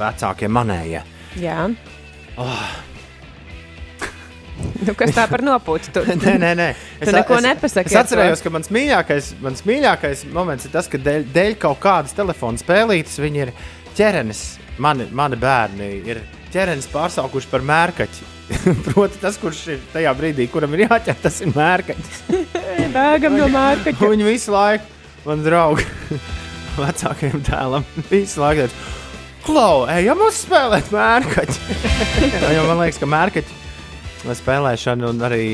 vecākie 0.00 0.50
manējie. 0.52 1.02
Jā. 1.40 1.66
Oh. 2.40 2.62
Nu, 4.84 4.92
kas 4.96 5.14
tā 5.16 5.22
par 5.30 5.40
nopūtu? 5.44 5.88
Tu? 5.94 6.00
Nē, 6.20 6.34
nē, 6.40 6.50
nē. 6.58 6.66
Tu 7.00 7.12
neko 7.16 7.38
nepasaki 7.40 7.88
Es 7.88 7.96
atceros, 7.96 8.42
ka 8.44 8.50
mans 8.52 8.68
mīļākais, 8.72 9.30
mans 9.40 9.62
mīļākais 9.64 10.26
moments 10.36 10.68
ir 10.68 10.74
tas, 10.74 10.88
ka 10.92 11.00
dēļ, 11.00 11.24
dēļ 11.32 11.54
kaut 11.62 11.80
kādas 11.80 12.12
telefona 12.16 12.60
spēlītes 12.60 13.16
viņi 13.24 13.40
ir 13.46 13.54
ķerenis. 13.96 14.42
Mani, 14.80 15.06
mani 15.16 15.38
bērni 15.40 15.88
ir 16.12 16.20
ķerenis 16.52 16.90
pārsaukuši 16.92 17.48
par 17.52 17.64
mērkaķi. 17.72 18.28
Proti, 18.88 19.20
tas, 19.22 19.38
kurš 19.40 19.60
ir 19.74 19.82
tajā 19.92 20.14
brīdī, 20.18 20.48
kuram 20.52 20.74
ir 20.76 20.86
jāķer, 20.86 21.18
tas 21.22 21.40
ir 21.44 21.52
mērkaķis. 21.54 22.22
Bēgam 22.96 23.38
no 23.38 23.50
mārkaņa. 23.52 24.00
Viņi 24.02 24.26
visu 24.26 24.54
laiku, 24.54 24.88
man 25.26 25.44
draugi, 25.46 25.86
vecākajam 26.80 27.44
dēlam, 27.46 27.86
visu 28.10 28.42
laiku 28.42 28.70
Klau, 29.40 29.86
ejam 29.88 30.20
uzspēlēt 30.26 30.90
mērkaķi. 30.92 31.78
jo 32.52 32.66
man 32.68 32.82
liekas, 32.82 33.00
ka 33.00 33.08
mērkaķi 33.08 33.59
spēlēšanu, 34.26 35.10
un 35.14 35.26
arī, 35.26 35.44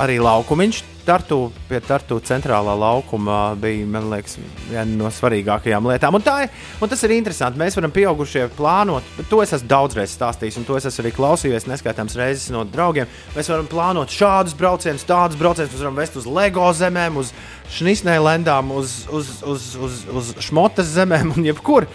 arī 0.00 0.18
laukumiņš. 0.22 0.82
Tartu, 1.04 1.50
pie 1.68 1.82
Tartu 1.84 2.16
centrālā 2.24 2.72
laukuma 2.80 3.52
bija, 3.60 4.00
liekas, 4.08 4.38
viena 4.70 4.86
no 4.96 5.10
svarīgākajām 5.12 5.84
lietām. 5.90 6.16
Un, 6.16 6.24
ir, 6.40 6.54
un 6.80 6.88
tas 6.88 7.04
ir 7.04 7.12
interesanti. 7.12 7.60
Mēs 7.60 7.76
varam 7.76 7.92
pieaugušie 7.92 8.46
plānot, 8.56 9.04
bet 9.18 9.28
to 9.28 9.42
es 9.44 9.52
esmu 9.52 9.68
daudzreiz 9.68 10.14
stāstījis, 10.16 10.56
un 10.62 10.64
to 10.64 10.78
es 10.78 10.88
esmu 10.88 11.04
arī 11.04 11.12
klausījies 11.18 11.68
neskaitāmas 11.68 12.16
reizes 12.16 12.48
no 12.54 12.64
draugiem. 12.64 13.10
Mēs 13.36 13.52
varam 13.52 13.68
plānot 13.68 14.16
šādus 14.16 14.56
braucienus, 14.56 15.04
tādus 15.04 15.36
braucienus, 15.40 15.74
mēs 15.74 15.84
varam 15.84 16.00
vest 16.00 16.16
uz 16.22 16.30
LEGO 16.40 16.72
zemēm, 16.80 17.20
uz 17.20 17.34
šnisnēlendām, 17.76 18.72
uz, 18.72 19.02
uz, 19.12 19.36
uz, 19.44 19.70
uz, 19.76 20.00
uz 20.08 20.34
šmotas 20.48 20.88
zemēm 20.96 21.36
un 21.36 21.52
jebkur. 21.52 21.90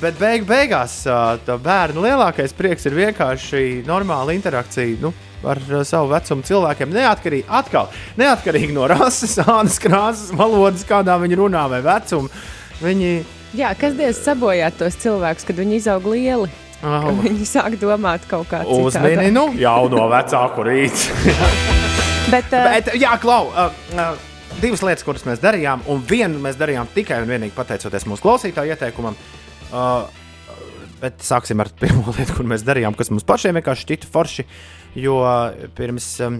Bet 0.00 0.16
beig 0.18 0.48
beigās 0.48 1.02
tā 1.04 1.60
bērnu 1.60 2.02
lielākais 2.02 2.56
prieks 2.56 2.88
ir 2.88 2.96
vienkārši 2.96 3.84
normāla 3.86 4.34
interakcija. 4.34 4.98
Nu, 5.04 5.12
ar 5.50 5.60
uh, 5.68 5.84
savu 5.86 6.10
vecumu 6.12 6.46
cilvēkiem, 6.46 6.92
neatkarīgi, 6.94 7.46
atkal, 7.60 7.88
neatkarīgi 8.20 8.74
no 8.76 8.88
rases, 8.90 9.36
ādas 9.44 9.78
krāsas, 9.82 10.34
valodas, 10.36 10.86
kādā 10.88 11.16
viņi 11.22 11.40
runā 11.40 11.64
vai 11.72 11.80
vecuma. 11.84 12.30
Viņi... 12.82 13.14
Jā, 13.54 13.70
kas 13.78 13.94
diez 13.98 14.18
sabojāt 14.18 14.80
tos 14.80 14.98
cilvēkus, 15.02 15.46
kad 15.46 15.60
viņi 15.60 15.78
izaug 15.78 16.06
lieli? 16.10 16.50
Oh. 16.84 17.06
Viņi 17.22 17.46
sāk 17.48 17.78
domāt 17.80 18.26
kaut 18.28 18.50
kā 18.50 18.60
tādu. 18.64 18.90
Uzmini, 18.90 19.30
nu, 19.32 19.46
jau 19.56 19.86
no 19.92 20.08
vecāku 20.12 20.66
rīta. 20.66 21.14
Bet, 22.32 22.50
uh... 22.50 22.66
Bet, 22.72 22.90
jā, 22.98 23.14
klau, 23.20 23.50
uh, 23.52 23.72
uh, 23.94 24.18
divas 24.62 24.82
lietas, 24.84 25.04
kuras 25.06 25.24
mēs 25.28 25.42
darījām, 25.42 25.84
un 25.92 26.02
vienu 26.08 26.40
mēs 26.42 26.58
darījām 26.60 26.88
tikai 26.94 27.20
un 27.22 27.30
vienīgi 27.30 27.54
pateicoties 27.56 28.06
mūsu 28.08 28.24
klausītāju 28.24 28.74
ieteikumam. 28.74 29.16
Uh, 29.70 30.06
bet 31.04 31.24
sāksim 31.24 31.60
ar 31.62 31.70
pirmo 31.80 32.12
lietu, 32.16 32.38
kur 32.38 32.48
mēs 32.48 32.64
darījām, 32.66 32.96
kas 32.98 33.12
mums 33.12 33.26
pašiem 33.28 33.60
vienkārši 33.60 33.88
šķita 33.88 34.10
forši. 34.12 34.46
Jo 34.94 35.18
pirms, 35.74 36.06
um, 36.22 36.38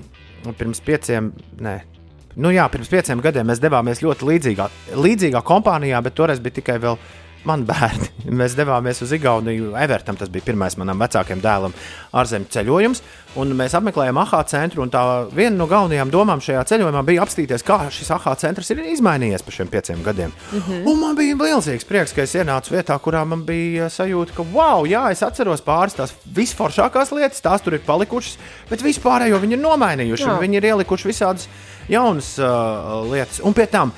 pirms 0.59 0.81
pieciem, 0.85 1.33
nē, 1.65 1.75
nu 2.39 2.53
jā, 2.55 2.67
pirms 2.71 2.91
pieciem 2.93 3.23
gadiem 3.25 3.49
mēs 3.51 3.63
devāmies 3.63 4.03
ļoti 4.05 4.29
līdzīgā, 4.31 4.69
līdzīgā 4.95 5.43
kompānijā, 5.47 6.03
bet 6.05 6.15
toreiz 6.19 6.43
bija 6.43 6.61
tikai 6.61 6.79
vēl 6.83 6.99
man 7.49 7.65
bērni. 7.69 8.09
Mēs 8.41 8.57
devāmies 8.59 9.03
uz 9.05 9.13
Igauniju, 9.15 9.75
Evertam. 9.81 10.17
Tas 10.21 10.31
bija 10.33 10.47
pirmais 10.47 10.77
manam 10.81 11.01
vecākajam 11.03 11.43
dēlam 11.45 11.75
ārzemju 12.15 12.51
ceļojums. 12.55 13.03
Mēs 13.35 13.75
apmeklējām 13.75 14.19
AHA 14.23 14.41
centru. 14.51 14.87
Viena 15.35 15.57
no 15.57 15.67
galvenajām 15.71 16.13
domām 16.13 16.43
šajā 16.45 16.63
ceļojumā 16.71 17.03
bija 17.07 17.25
apstīties, 17.25 17.65
kā 17.67 17.81
šis 17.93 18.13
AHA 18.15 18.37
centrs 18.45 18.71
ir 18.71 18.85
izmainījies 18.93 19.43
pa 19.43 19.55
šiem 19.57 19.71
pieciem 19.73 20.05
gadiem. 20.07 20.31
Mm 20.53 20.61
-hmm. 20.61 20.87
Un 20.91 21.01
man 21.01 21.17
bija 21.19 21.35
milzīgs 21.37 21.89
prieks, 21.89 22.15
ka 22.15 22.23
es 22.23 22.35
ienācu 22.35 22.77
vietā, 22.77 22.99
kurā 22.99 23.25
man 23.27 23.43
bija 23.45 23.91
sajūta, 23.91 24.37
ka, 24.37 24.47
wow, 24.55 24.87
jā, 24.87 25.11
es 25.11 25.23
atceros 25.23 25.63
pāris 25.63 25.99
tās 25.99 26.15
visforšākās 26.35 27.13
lietas, 27.13 27.43
tās 27.43 27.63
tur 27.63 27.75
ir 27.75 27.81
palikušas, 27.87 28.39
bet 28.71 28.83
vispārējo 28.83 29.41
viņi 29.41 29.53
ir 29.53 29.63
nomainījuši. 29.63 30.39
Viņi 30.41 30.57
ir 30.57 30.65
ielikuši 30.65 31.09
visādas 31.09 31.49
jaunas 31.89 32.39
uh, 32.39 33.11
lietas. 33.11 33.41
Un 33.43 33.53
pie 33.53 33.67
tam 33.67 33.93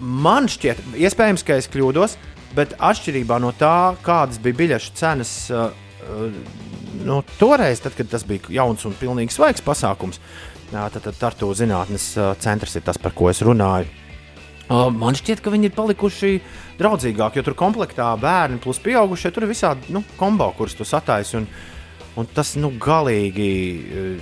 man 0.00 0.48
šķiet, 0.50 0.80
iespējams, 0.96 1.44
ka 1.46 1.58
es 1.60 1.68
kļūdos, 1.72 2.16
Bet 2.56 2.72
atšķirībā 2.80 3.36
no 3.42 3.50
tā, 3.52 3.96
kādas 4.04 4.38
bija 4.40 4.56
biļešu 4.56 4.94
cenas 4.96 5.32
uh, 5.52 5.68
no 7.04 7.20
toreiz, 7.36 7.82
tad, 7.84 7.96
kad 7.98 8.08
tas 8.08 8.24
bija 8.24 8.48
jauns 8.62 8.86
un 8.88 8.96
pilnīgi 8.96 9.34
svaigs 9.34 9.64
pasākums, 9.64 10.22
jā, 10.70 10.86
tad, 10.94 11.02
tad 11.04 11.18
Tartu 11.20 11.50
zinātnes 11.58 12.14
uh, 12.16 12.32
centrs 12.40 12.78
ir 12.78 12.86
tas, 12.86 13.00
par 13.02 13.12
ko 13.16 13.28
es 13.32 13.42
runāju. 13.44 13.90
Uh, 14.66 14.88
man 14.88 15.14
šķiet, 15.14 15.44
ka 15.44 15.52
viņi 15.52 15.68
ir 15.68 15.76
palikuši 15.76 16.32
draudzīgāki, 16.80 17.38
jo 17.38 17.46
tur 17.46 17.58
komplektā 17.60 18.08
bērni 18.18 18.58
plus 18.64 18.80
pieaugušie 18.82 19.30
tur 19.34 19.44
ir 19.44 19.52
visādi 19.52 19.92
nu, 19.94 20.02
kombo, 20.16 20.48
kurus 20.56 20.74
tu 20.78 20.88
sataisi. 20.88 21.36
Un, 21.42 21.46
un 22.16 22.32
tas 22.34 22.56
nu, 22.56 22.72
galīgi, 22.80 23.52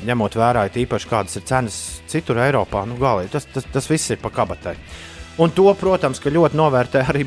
ņemot 0.04 0.42
vērā, 0.42 0.66
īpaši 0.82 1.08
kādas 1.08 1.38
ir 1.38 1.46
cenas 1.48 1.80
citur 2.10 2.42
Eiropā, 2.42 2.82
nu, 2.90 2.98
galīgi, 2.98 3.36
tas, 3.38 3.46
tas, 3.54 3.70
tas 3.78 3.88
viss 3.88 4.10
ir 4.10 4.20
pa 4.20 4.34
kabatai. 4.34 4.74
Uh, 4.74 5.13
Un 5.42 5.50
to, 5.50 5.66
protams, 5.74 6.20
ļoti 6.22 6.58
novērtē 6.58 7.00
arī, 7.10 7.24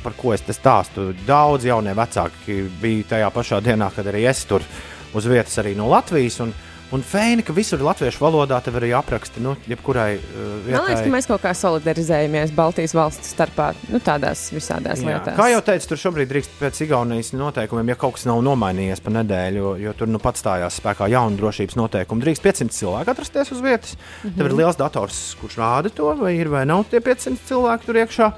par 0.00 0.14
ko 0.16 0.32
es 0.32 0.46
te 0.46 0.54
stāstu. 0.56 1.10
Daudz 1.28 1.66
jaunie 1.68 1.92
vecāki 1.96 2.62
bija 2.80 3.10
tajā 3.10 3.28
pašā 3.34 3.58
dienā, 3.64 3.90
kad 3.92 4.08
arī 4.08 4.24
es 4.30 4.46
tur 4.48 4.64
uz 5.12 5.28
vietas 5.28 5.58
arī 5.60 5.74
no 5.76 5.90
Latvijas. 5.92 6.40
Un, 6.44 6.54
Un 6.88 7.02
fēni, 7.04 7.42
ka 7.44 7.52
visur 7.52 7.82
latviešu 7.84 8.22
valodā, 8.22 8.62
tev 8.64 8.78
arī 8.78 8.94
apraksti, 8.96 9.42
nu, 9.44 9.50
jebkurai 9.68 10.14
uh, 10.16 10.36
vietai. 10.64 10.72
Man 10.72 10.86
liekas, 10.86 11.02
ka 11.04 11.10
mēs 11.12 11.26
kaut 11.28 11.42
kā 11.42 11.50
solidarizējamies 11.52 12.54
Baltijas 12.56 12.94
valstu 12.96 13.28
starpā, 13.28 13.66
nu, 13.92 14.00
tādās 14.00 14.46
visādās 14.54 15.02
Jā. 15.04 15.10
lietās. 15.10 15.36
Kā 15.36 15.50
jau 15.52 15.60
teicu, 15.66 15.90
tur 15.90 16.00
šobrīd 16.00 16.32
drīkst 16.32 16.56
pēc 16.56 16.80
Igaunijas 16.86 17.34
noteikumiem, 17.36 17.92
ja 17.92 17.98
kaut 18.00 18.16
kas 18.16 18.24
nav 18.30 18.40
nomainījies 18.46 19.04
pa 19.04 19.12
nedēļu, 19.18 19.60
jo, 19.60 19.74
jo 19.84 19.94
tur 20.00 20.08
nu 20.08 20.22
pat 20.24 20.40
stājās 20.40 20.80
spēkā 20.80 21.10
jauna 21.12 21.36
drošības 21.36 21.76
noteikuma, 21.76 22.24
drīkst 22.24 22.48
500 22.48 22.76
cilvēku 22.80 23.12
atrasties 23.12 23.52
uz 23.52 23.60
vietas. 23.60 23.96
Mm 23.98 24.30
-hmm. 24.30 24.38
Tev 24.40 24.48
ir 24.48 24.58
liels 24.62 24.80
dators, 24.80 25.22
kurš 25.42 25.60
rāda 25.60 25.92
to, 25.92 26.14
vai 26.16 26.38
ir 26.40 26.48
vai 26.48 26.64
nav 26.64 26.88
tie 26.88 27.04
500 27.04 27.36
cilvēki 27.52 27.84
tur 27.84 28.00
iekšā. 28.00 28.32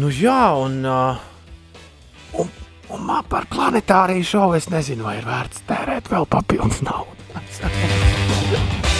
Nu, 0.00 0.08
jā, 0.08 0.56
un, 0.56 0.84
uh, 0.88 1.20
un, 2.40 2.48
un 2.88 3.04
man 3.04 3.24
par 3.28 3.44
planetāriju 3.44 4.24
šovu 4.24 4.54
es 4.56 4.70
nezinu, 4.72 5.04
vai 5.04 5.18
ir 5.18 5.28
vērts 5.28 5.66
tērēt 5.68 6.08
vēl 6.08 6.24
papildus 6.24 6.80
naudu. 6.80 7.21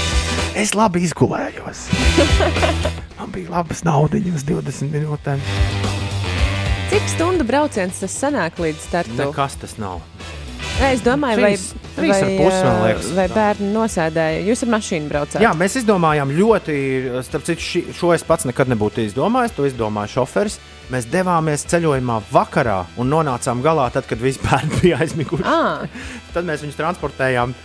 Es 0.53 0.75
labi 0.77 1.01
izgulējos. 1.07 1.87
Man 3.19 3.31
bija 3.33 3.55
labas 3.55 3.81
naudas 3.89 4.27
uz 4.29 4.45
20 4.45 4.93
minūtēm. 4.93 5.41
Cik 6.93 7.09
stundu 7.09 7.47
brauciens 7.49 8.03
tas 8.03 8.13
sanāk 8.13 8.61
līdz 8.61 8.85
startam? 8.85 9.17
Nekas 9.17 9.57
tas 9.63 9.79
nav. 9.81 10.03
Es 10.83 11.01
domāju, 11.05 11.41
trīs, 11.41 11.65
vai, 11.73 11.89
trīs 11.97 12.13
vai, 12.13 12.29
pus, 12.37 12.59
liekas, 12.83 13.09
vai 13.17 13.27
bērni 13.33 13.71
nosēdēja. 13.73 14.45
Jūs 14.49 14.65
ar 14.67 14.71
mašīnu 14.75 15.09
braucāt? 15.09 15.41
Jā, 15.45 15.55
mēs 15.57 15.77
izdomājām 15.81 16.33
ļoti, 16.37 16.77
starp 17.25 17.49
citu, 17.49 17.65
ši, 17.65 17.83
šo 17.97 18.13
es 18.13 18.25
pats 18.29 18.49
nekad 18.49 18.69
nebūtu 18.73 19.07
izdomājis. 19.07 19.57
To 19.57 19.69
izdomāja 19.69 20.19
šoferis. 20.19 20.59
Mēs 20.93 21.09
devāmies 21.09 21.65
ceļojumā 21.71 22.19
vakarā 22.33 22.83
un 23.01 23.13
nonācām 23.13 23.65
galā 23.65 23.89
tad, 23.95 24.09
kad 24.11 24.21
visi 24.21 24.43
bērni 24.47 24.81
bija 24.83 25.01
aizmiguši. 25.05 25.49
Ah. 25.49 25.87
tad 26.35 26.49
mēs 26.49 26.65
viņus 26.67 26.81
transportējām 26.81 27.57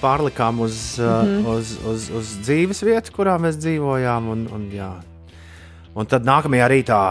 pārlikām 0.00 0.60
uz, 0.64 0.98
mm 0.98 1.04
-hmm. 1.04 1.50
uz, 1.52 1.76
uz, 1.84 2.08
uz 2.10 2.32
dzīves 2.46 2.82
vietu, 2.84 3.12
kurā 3.16 3.36
mēs 3.40 3.58
dzīvojām. 3.60 4.28
Un, 4.32 4.46
un, 4.52 4.70
jā. 4.72 4.92
un 5.94 6.06
tad 6.06 6.24
nākamajā 6.24 6.68
rītā 6.68 7.02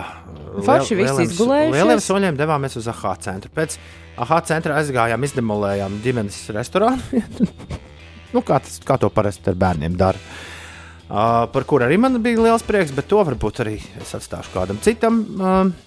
Forši 0.66 0.96
liel, 0.96 1.18
lieliem, 1.18 1.72
lieliem 1.74 2.00
soļiem 2.00 2.38
devāmies 2.40 2.78
uz 2.80 2.88
AHA 2.88 3.16
centru. 3.28 3.52
Pēc 3.56 3.78
AHA 4.18 4.42
centra 4.48 4.80
aizgājām, 4.80 5.24
izdemolējām 5.28 6.00
ģimenes 6.04 6.38
restorānu. 6.56 7.24
nu, 8.34 8.42
kā, 8.42 8.60
tas, 8.60 8.80
kā 8.86 8.98
to 9.02 9.10
parasti 9.10 9.52
ar 9.52 9.56
bērniem 9.56 9.98
dara. 10.00 10.22
Uh, 11.06 11.44
par 11.54 11.68
kuru 11.70 11.86
arī 11.86 12.00
man 12.02 12.18
bija 12.24 12.42
liels 12.42 12.64
prieks, 12.66 12.94
bet 12.96 13.06
to 13.12 13.20
varbūt 13.22 13.60
arī 13.62 13.76
es 14.02 14.16
atstāšu 14.18 14.56
kādam 14.56 14.80
citam. 14.82 15.20
Uh, 15.38 15.85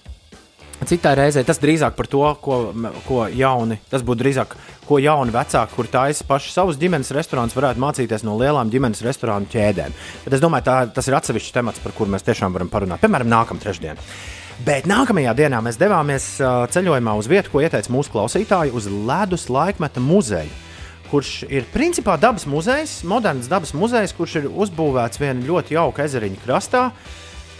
Citai 0.87 1.11
reizē 1.19 1.41
tas 1.43 1.59
drīzāk 1.59 1.95
par 1.97 2.07
to, 2.07 2.21
ko, 2.39 2.57
ko 3.03 3.25
jauni, 3.35 3.77
tas 3.91 4.03
būtu 4.05 4.21
drīzāk, 4.21 4.53
ko 4.87 4.99
jauni 5.03 5.33
vecāki, 5.35 5.75
kur 5.75 5.89
taisa 5.91 6.23
paši 6.27 6.53
savus 6.53 6.79
ģimenes 6.79 7.11
restorānus, 7.15 7.55
varētu 7.57 7.83
mācīties 7.83 8.23
no 8.23 8.37
lielām 8.39 8.71
ģimenes 8.71 9.03
restorānu 9.03 9.49
ķēdēm. 9.51 9.97
Bet 10.23 10.37
es 10.37 10.43
domāju, 10.43 10.65
tā, 10.69 10.77
tas 10.95 11.09
ir 11.11 11.17
atsevišķs 11.19 11.55
temats, 11.57 11.81
par 11.83 11.93
kuru 11.97 12.13
mēs 12.15 12.23
tiešām 12.25 12.55
varam 12.55 12.71
parunāt. 12.71 13.03
Piemēram, 13.03 13.27
nākamā 13.29 13.59
trešdiena. 13.65 13.99
Bet 14.65 14.87
nākamajā 14.91 15.35
dienā 15.35 15.59
mēs 15.63 15.77
devāmies 15.79 16.31
ceļojumā 16.73 17.17
uz 17.19 17.27
vietu, 17.31 17.51
ko 17.51 17.61
ieteica 17.63 17.91
mūsu 17.95 18.15
klausītāji, 18.15 18.73
uz 18.75 18.87
ledus 18.87 19.47
laikmeta 19.51 20.03
muzeju. 20.03 20.51
Kurš 21.09 21.43
ir 21.49 21.67
principā 21.73 22.15
dabas 22.21 22.43
muzejs, 22.47 22.99
moderns 23.07 23.47
dabas 23.51 23.71
muzejs, 23.75 24.15
kurš 24.15 24.35
ir 24.41 24.49
uzbūvēts 24.51 25.19
vienā 25.19 25.47
ļoti 25.47 25.73
jauka 25.75 26.03
ezeriņa 26.05 26.43
krastā. 26.43 26.83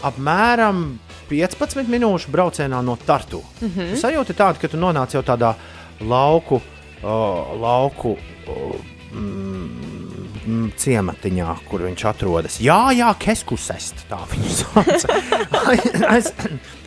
Apmēram 0.06 0.84
15 1.30 1.90
minūšu 1.90 2.32
braucienā 2.32 2.80
no 2.82 2.96
Tartu. 3.06 3.42
Mm 3.60 3.70
-hmm. 3.70 3.94
Sajūta 4.00 4.34
tāda, 4.34 4.58
ka 4.58 4.68
tu 4.68 4.76
nonāc 4.76 5.14
jau 5.14 5.22
tādā 5.22 5.54
lauku, 6.00 6.60
uh, 7.02 7.60
lauku 7.60 8.16
uh, 8.48 8.74
mm, 9.12 10.72
ciematiņā, 10.76 11.54
kur 11.68 11.84
viņš 11.86 12.04
atrodas. 12.10 12.58
Jā, 12.60 12.90
jā, 12.96 13.14
keskusest, 13.18 14.06
tā 14.10 14.18
viņu 14.32 14.50
sauc. 14.60 15.06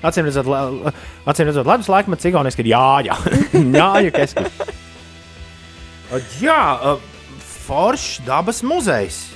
Acīm 0.03 0.25
redzot, 0.25 0.45
acīm 1.25 1.45
redzot 1.45 1.67
ledus 1.67 1.89
laikmetā 1.89 2.21
cigoniski 2.21 2.61
ir 2.65 2.73
jāja. 2.73 3.17
jāja, 3.53 4.11
keskus. 4.19 4.51
Jā, 6.41 6.79
uh, 6.93 6.99
Foršs 7.63 8.21
dabas 8.25 8.59
muzejs. 8.63 9.29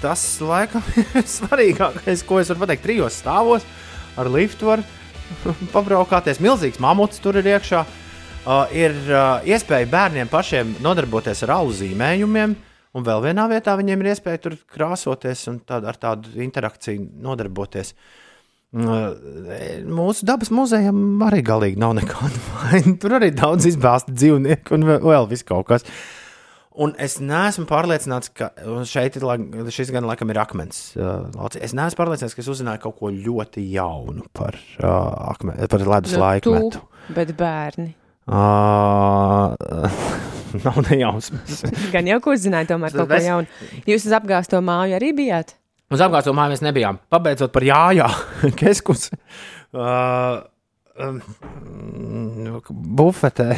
Tas, 0.00 0.40
laikam, 0.40 0.82
ir 1.14 1.22
svarīgākais, 1.22 2.24
ko 2.26 2.40
es 2.40 2.48
varu 2.48 2.64
pateikt, 2.64 2.82
trijos 2.82 3.22
stāvos. 3.22 3.62
Uh, 3.62 3.85
ar 4.16 4.30
liftu 4.32 4.70
var 4.70 4.82
pabraukāties. 5.74 6.40
Milzīgs 6.42 6.82
mamuts 6.82 7.22
tur 7.22 7.38
ir 7.40 7.48
iekšā. 7.56 7.84
Uh, 8.46 8.62
ir 8.70 8.92
uh, 9.10 9.42
iespēja 9.42 9.88
bērniem 9.90 10.28
pašiem 10.30 10.76
nodarboties 10.84 11.40
ar 11.42 11.56
alu 11.56 11.72
zīmējumiem, 11.74 12.52
un 12.94 13.06
vēl 13.06 13.24
vienā 13.24 13.48
vietā 13.50 13.74
viņiem 13.74 14.04
ir 14.04 14.12
iespēja 14.12 14.42
tur 14.44 14.54
krāsoties 14.70 15.42
un 15.50 15.58
tād, 15.66 15.88
ar 15.90 15.98
tādu 15.98 16.30
interakciju 16.44 17.08
nodarboties. 17.26 17.90
Uh, 18.76 19.16
mūsu 19.88 20.26
dabas 20.28 20.52
muzejam 20.54 21.22
arī 21.26 21.42
galīgi 21.46 21.82
nav 21.82 21.96
nekāda 21.98 22.44
vaina. 22.52 22.94
Tur 23.02 23.16
arī 23.18 23.32
daudz 23.34 23.66
izbāzta 23.72 24.14
dzīvnieku 24.14 24.78
un 24.78 24.86
vēl, 24.92 25.02
vēl 25.10 25.28
viss 25.32 25.46
kaut 25.46 25.66
kas. 25.72 25.86
Un 26.76 26.92
es 27.00 27.14
neesmu 27.24 27.64
pārliecināts, 27.68 28.28
ka 28.36 28.50
šeit 28.84 29.16
ir, 29.16 29.24
šis 29.72 29.92
gan 29.94 30.04
laikam 30.08 30.28
ir 30.32 30.40
akmens. 30.42 30.90
Uh, 30.98 31.24
es 31.56 31.72
neesmu 31.76 31.96
pārliecināts, 32.02 32.36
ka 32.36 32.42
es 32.44 32.50
uzzināju 32.52 32.82
kaut 32.84 32.98
ko 33.00 33.10
ļoti 33.14 33.64
jaunu 33.72 34.26
par, 34.36 34.58
uh, 34.82 35.30
akme, 35.32 35.56
par 35.72 35.86
ledus 35.88 36.12
Nu, 36.16 36.20
laikmetu. 36.26 36.76
tu, 36.76 37.12
bet 37.16 37.32
bērni. 37.38 37.94
Uh, 38.26 39.54
nav 40.66 40.80
nejausmas. 40.90 41.62
Gan 41.94 42.08
jau 42.10 42.18
ko 42.24 42.34
uzzināja, 42.36 42.68
tomēr 42.74 42.92
kaut 42.96 43.08
ko 43.12 43.20
jaunu. 43.24 43.70
Jūs 43.88 44.08
uz 44.10 44.16
apgāsto 44.18 44.60
māju 44.64 44.98
arī 44.98 45.12
bijāt? 45.16 45.54
Uz 45.94 46.02
apgāzto 46.02 46.34
māju 46.36 46.56
mēs 46.56 46.64
nebijām. 46.66 46.98
Pabeidzot 47.14 47.52
par 47.54 47.64
jājā, 47.66 48.08
Keskus. 48.60 49.08
Uh, 49.72 50.42
bufetē. 53.00 53.50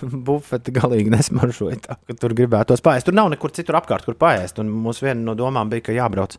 Bufete 0.00 0.72
galīgi 0.72 1.12
nesmaržoja 1.12 1.76
tā, 1.84 1.96
ka 2.08 2.14
tur 2.16 2.32
gribētos 2.36 2.80
pāriest. 2.84 3.10
Tur 3.10 3.16
nav 3.18 3.28
nekur 3.32 3.52
citur 3.52 3.76
apkārt, 3.80 4.06
kur 4.06 4.16
pāriest. 4.16 4.60
Un 4.62 4.70
mums 4.86 5.02
viena 5.04 5.20
no 5.26 5.34
domām 5.36 5.68
bija, 5.72 5.90
ka 5.90 5.96
jābrauc 5.96 6.38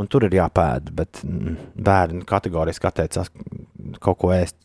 un 0.00 0.08
tur 0.08 0.24
ir 0.28 0.36
jāpēd. 0.38 0.92
Bet 0.96 1.20
mm, 1.26 1.56
bērni 1.76 2.24
kategoriski 2.28 2.88
atteicās 2.88 3.32
kaut 4.00 4.20
ko 4.22 4.32
ēst. 4.36 4.56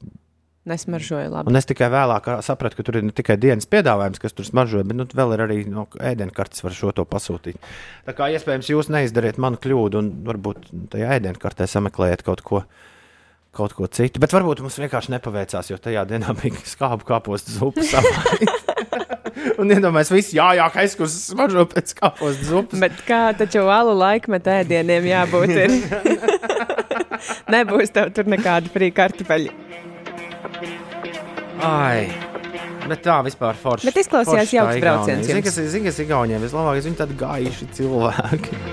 Nesmaržoja 0.70 1.26
labi. 1.34 1.50
Un 1.50 1.58
es 1.58 1.66
tikai 1.66 1.88
vēlāk 1.90 2.28
sapratu, 2.46 2.78
ka 2.78 2.86
tur 2.86 3.00
ir 3.00 3.06
ne 3.08 3.14
tikai 3.18 3.34
dienas 3.42 3.66
piedāvājums, 3.70 4.22
kas 4.22 4.36
tur 4.38 4.46
smaržoja, 4.46 4.86
bet 4.86 5.00
nu, 5.00 5.08
vēl 5.18 5.34
ir 5.34 5.42
arī 5.48 5.58
no, 5.66 5.88
ēdienkartes, 5.98 6.62
var 6.62 6.76
šo 6.78 6.94
to 6.94 7.06
pasūtīt. 7.10 7.58
Tā 8.06 8.14
kā 8.14 8.28
iespējams 8.36 8.70
jūs 8.70 8.92
neizdariet 8.94 9.42
manu 9.42 9.58
kļūdu 9.62 9.98
un 9.98 10.12
varbūt 10.28 10.70
tajā 10.94 11.16
ēdienkartē 11.18 11.66
sameklējiet 11.72 12.22
kaut 12.28 12.46
ko. 12.46 12.62
Kaut 13.52 13.74
ko 13.76 13.84
citu, 13.92 14.22
bet 14.24 14.32
varbūt 14.32 14.62
mums 14.64 14.78
vienkārši 14.80 15.12
nepaveicās, 15.12 15.68
jo 15.74 15.76
tajā 15.76 16.06
dienā 16.08 16.32
bija 16.40 16.62
skābu 16.64 17.04
kāpostu 17.10 17.52
zupas. 17.52 17.90
un 19.60 19.74
iedomājieties, 19.76 20.12
viss 20.16 20.36
jā, 20.38 20.46
jā, 20.56 20.68
ka 20.72 20.86
es 20.88 20.96
kur 20.96 21.10
smaržo 21.12 21.66
pēc 21.74 21.92
kāpostu 21.98 22.48
zupas. 22.48 22.80
Bet 22.80 23.02
kā 23.04 23.20
taču 23.36 23.66
alu 23.68 23.98
laikmetā 24.00 24.62
ēdieniem 24.62 25.10
jābūt? 25.12 25.52
Ir? 25.66 25.76
Nebūs 27.54 27.92
tev 27.92 28.14
tur 28.16 28.32
nekāda 28.32 28.72
frī 28.72 28.88
kartupeļa. 28.96 29.52
Ai, 31.68 32.08
bet 32.88 33.04
tā 33.04 33.20
vispār 33.28 33.60
forši. 33.60 33.90
Bet 33.92 34.00
izklausījās 34.06 34.56
jauks 34.56 34.80
brauciens 34.80 35.28
Zini, 35.28 35.42
jums. 35.42 35.50
kas 35.52 35.60
ir 35.60 35.68
zini, 35.76 35.90
kas 35.92 36.00
ir 36.00 36.08
Igauniem 36.08 36.48
vislabākais? 36.48 36.88
Viņi 36.88 37.02
tādi 37.04 37.20
gaiši 37.20 37.70
cilvēki. 37.76 38.64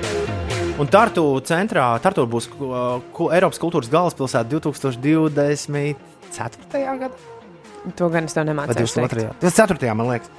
Un 0.78 0.86
Tartu 0.86 1.24
centrā, 1.42 1.88
Tartu 2.02 2.22
būs 2.30 2.46
ko, 2.54 3.30
Eiropas 3.34 3.58
kultūras 3.58 3.88
galvaspilsēta 3.90 4.46
2024. 4.52 5.96
gadā. 7.02 7.10
To 7.96 8.08
gan 8.12 8.24
es 8.28 8.34
tev 8.36 8.44
nemācīju. 8.46 8.86
22. 8.86 9.28
24. 9.42 9.94
man 9.96 10.06
liekas. 10.12 10.30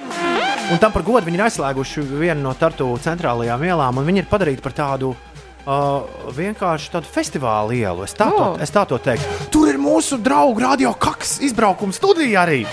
Un 0.70 0.78
tam 0.78 0.92
par 0.94 1.02
godu 1.04 1.26
viņi 1.26 1.40
ir 1.40 1.44
aizslēguši 1.48 2.04
vienu 2.20 2.42
no 2.46 2.54
Tartu 2.58 2.86
centrālajām 3.02 3.64
ielām, 3.66 3.98
un 4.00 4.06
viņi 4.08 4.20
ir 4.24 4.28
padarīti 4.32 4.64
par 4.64 4.76
tādu. 4.78 5.16
Uh, 5.70 6.02
vienkārši 6.34 6.90
tādu 6.94 7.06
festivālu 7.12 7.76
ielu. 7.76 8.04
Es 8.08 8.14
tā, 8.18 8.26
Oh. 8.32 8.56
to, 8.56 8.64
es 8.64 8.72
tā 8.74 8.86
to 8.90 8.98
teiktu. 8.98 9.28
Tur 9.54 9.68
ir 9.70 9.78
mūsu 9.78 10.18
draugu 10.24 10.62
radio 10.64 10.94
kaks 10.98 11.40
izbraukuma 11.46 11.94
studija 11.94 12.46
arī, 12.48 12.64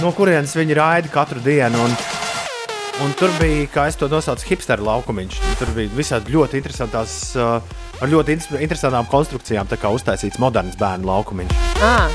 no 0.00 0.12
kurienes 0.16 0.54
viņi 0.56 0.74
raida 0.78 1.08
katru 1.12 1.40
dienu. 1.44 1.76
Un, 1.82 1.90
un 3.00 3.14
tur 3.16 3.32
bija, 3.40 3.66
kā 3.72 3.86
es 3.88 3.96
to 3.96 4.08
nosaucu, 4.12 4.44
hipsteru 4.50 4.84
laukumiņš. 4.84 5.38
Tur 5.60 5.72
bija 5.76 5.92
visādi 5.96 6.34
ļoti 6.34 6.60
interesantās, 6.60 7.14
uh, 7.38 7.62
ar 8.02 8.08
ļoti 8.12 8.36
in- 8.36 8.60
interesantām 8.66 9.08
konstrukcijām, 9.08 9.66
tā 9.70 9.78
kā 9.80 9.88
uztaisīts 9.94 10.38
moderns 10.42 10.76
bērnu 10.76 11.08
laukumiņš. 11.08 11.56
Ah, 11.82 12.10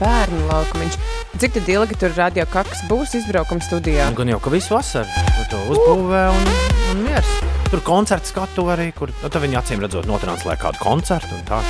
bērnu 0.00 0.46
laukumiņš. 0.50 0.98
Cik 1.38 1.54
tad 1.56 1.68
ilgi 1.68 1.96
tur 1.98 2.12
radio 2.16 2.44
kaks 2.50 2.84
būs 2.90 3.14
izbraukuma 3.22 3.62
studijā? 3.64 4.10
Gan 4.18 4.28
jau, 4.28 4.40
ka 4.42 4.50
visu 4.52 4.74
vasaru 4.74 5.08
tur 5.38 5.48
to 5.54 5.62
uzbūvē 5.76 6.24
un, 6.34 6.52
un 6.92 7.02
miers. 7.06 7.32
Tur 7.70 7.80
koncerts 7.86 8.34
skatu 8.34 8.66
arī, 8.74 8.90
kur 8.92 9.08
nu, 9.22 9.30
viņi 9.46 9.56
acīm 9.62 9.80
redzot 9.80 10.06
notranslē 10.10 10.58
kādu 10.60 10.82
koncertu. 10.82 11.32
un 11.38 11.46
tā. 11.48 11.62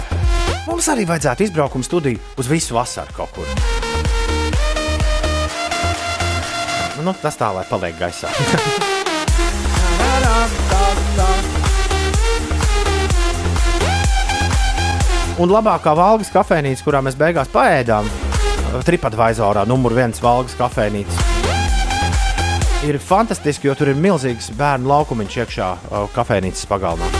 Mums 0.67 0.89
arī 0.89 1.07
vajadzētu 1.07 1.47
izbraukuma 1.47 1.85
studiju 1.87 2.19
uz 2.39 2.51
visu 2.51 2.75
vasaru 2.75 3.15
kaut 3.15 3.35
kur. 3.37 3.92
Nu, 7.03 7.15
tas 7.19 7.35
tā, 7.39 7.51
lai 7.55 7.65
paliek 7.67 7.99
gaisā. 7.99 8.31
Un 15.43 15.51
labākā 15.51 15.95
valgas 15.97 16.29
kafejnīca, 16.31 16.85
kurā 16.85 17.01
mēs 17.03 17.17
beigās 17.19 17.49
paēdām, 17.51 18.07
TripAdvisorā 18.87 19.65
numur 19.67 19.97
viens 19.97 20.21
valgas 20.23 20.55
kafejnīca. 20.59 21.25
Ir 22.87 22.99
fantastiski, 23.03 23.71
jo 23.71 23.75
tur 23.79 23.91
ir 23.91 23.99
milzīgs 23.99 24.53
bērnu 24.59 24.91
laukumiņš 24.93 25.41
iekšā 25.43 25.69
kafejnīcas 26.15 26.69
pagalmā. 26.71 27.11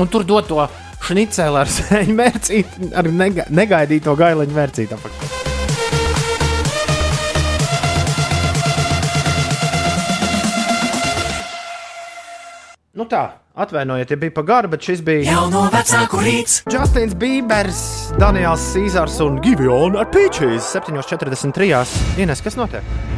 Un 0.00 0.10
tur 0.10 0.26
dod 0.26 0.48
to 0.50 0.66
šniceli 1.06 1.62
ar 1.62 1.70
sēņu 1.78 2.18
mērcīti, 2.18 2.92
ar 2.96 3.10
nega 3.12 3.46
negaidīto 3.54 4.16
gailiņu 4.18 4.56
mērcīti. 4.56 4.96
apakšā. 4.96 5.35
Nu 12.96 13.04
tā, 13.04 13.26
atvainojiet, 13.60 14.14
ja 14.14 14.16
bija 14.16 14.32
pa 14.32 14.40
garu, 14.48 14.70
bet 14.72 14.86
šis 14.88 15.02
bija 15.04 15.26
Jauno 15.26 15.66
vecāku 15.68 16.22
rīts. 16.24 16.62
Justins 16.72 17.12
Bībers, 17.20 17.82
Daniels 18.16 18.64
Cīsars 18.72 19.18
un 19.26 19.36
Giviona 19.44 20.00
ar 20.00 20.08
Pīčīs 20.14 20.72
7.43. 20.78 21.84
Ines, 22.24 22.40
kas 22.40 22.56
notiek? 22.56 23.15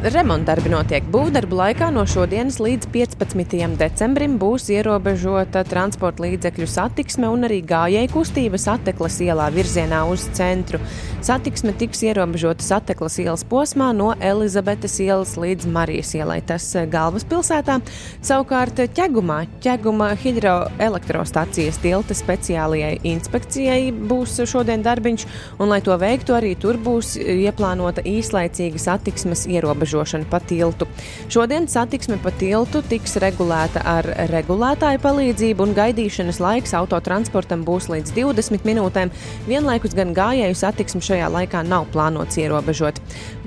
Remontdarbi 0.00 0.70
notiek 0.72 1.04
būvdarbu 1.12 1.56
laikā. 1.58 1.90
No 1.92 2.06
šodienas 2.08 2.56
līdz 2.56 2.86
15. 2.88 3.74
decembrim 3.76 4.38
būs 4.40 4.70
ierobežota 4.72 5.60
transporta 5.68 6.24
līdzekļu 6.24 6.68
satiksme 6.72 7.28
un 7.28 7.44
arī 7.44 7.58
gājēju 7.68 8.08
kustība 8.14 8.56
Sateklas 8.56 9.18
ielā 9.20 9.50
virzienā 9.52 9.98
uz 10.08 10.24
centru. 10.32 10.80
Satiksme 11.20 11.74
tiks 11.76 12.00
ierobežota 12.08 12.64
Sateklas 12.64 13.18
ielas 13.20 13.44
posmā 13.44 13.90
no 13.92 14.14
Elizabetes 14.24 14.94
ielas 15.04 15.34
līdz 15.36 15.68
Marijas 15.68 16.14
ielai. 16.16 16.38
Tas 16.48 16.64
galvaspilsētā. 16.94 17.76
Savukārt 18.24 18.80
ķegumā, 18.96 19.42
ķeguma 19.60 20.14
hidroelektrostacijas 20.24 21.76
tilta 21.84 22.16
speciālajai 22.16 23.02
inspekcijai 23.12 23.92
būs 23.92 24.40
šodien 24.48 24.80
darbiņš, 24.80 25.28
un 25.60 25.76
lai 25.76 25.82
to 25.84 26.00
veiktu, 26.00 26.38
arī 26.40 26.56
tur 26.56 26.80
būs 26.80 27.18
ieplānota 27.20 28.00
īslaicīga 28.08 28.80
satiksmes 28.88 29.44
ierobežošana 29.90 30.24
pa 30.30 30.40
tiltu. 30.40 30.86
Šodien 31.28 31.68
satiksme 31.68 32.18
pa 32.22 32.30
tiltu 32.30 32.82
tiks 32.82 33.16
regulēta 33.20 33.82
ar 33.84 34.04
regulētāju 34.30 35.00
palīdzību, 35.02 35.66
un 35.66 35.74
gaidīšanas 35.74 36.40
laiks 36.40 36.74
autotransportam 36.74 37.64
būs 37.64 37.90
līdz 37.90 38.14
20 38.14 38.64
minūtēm. 38.64 39.10
Vienlaikus 39.48 39.94
gan 39.94 40.14
gājēju 40.14 40.54
satiksmi 40.54 41.02
šajā 41.02 41.28
laikā 41.30 41.62
nav 41.66 41.86
plānots 41.92 42.38
ierobežot. 42.38 43.00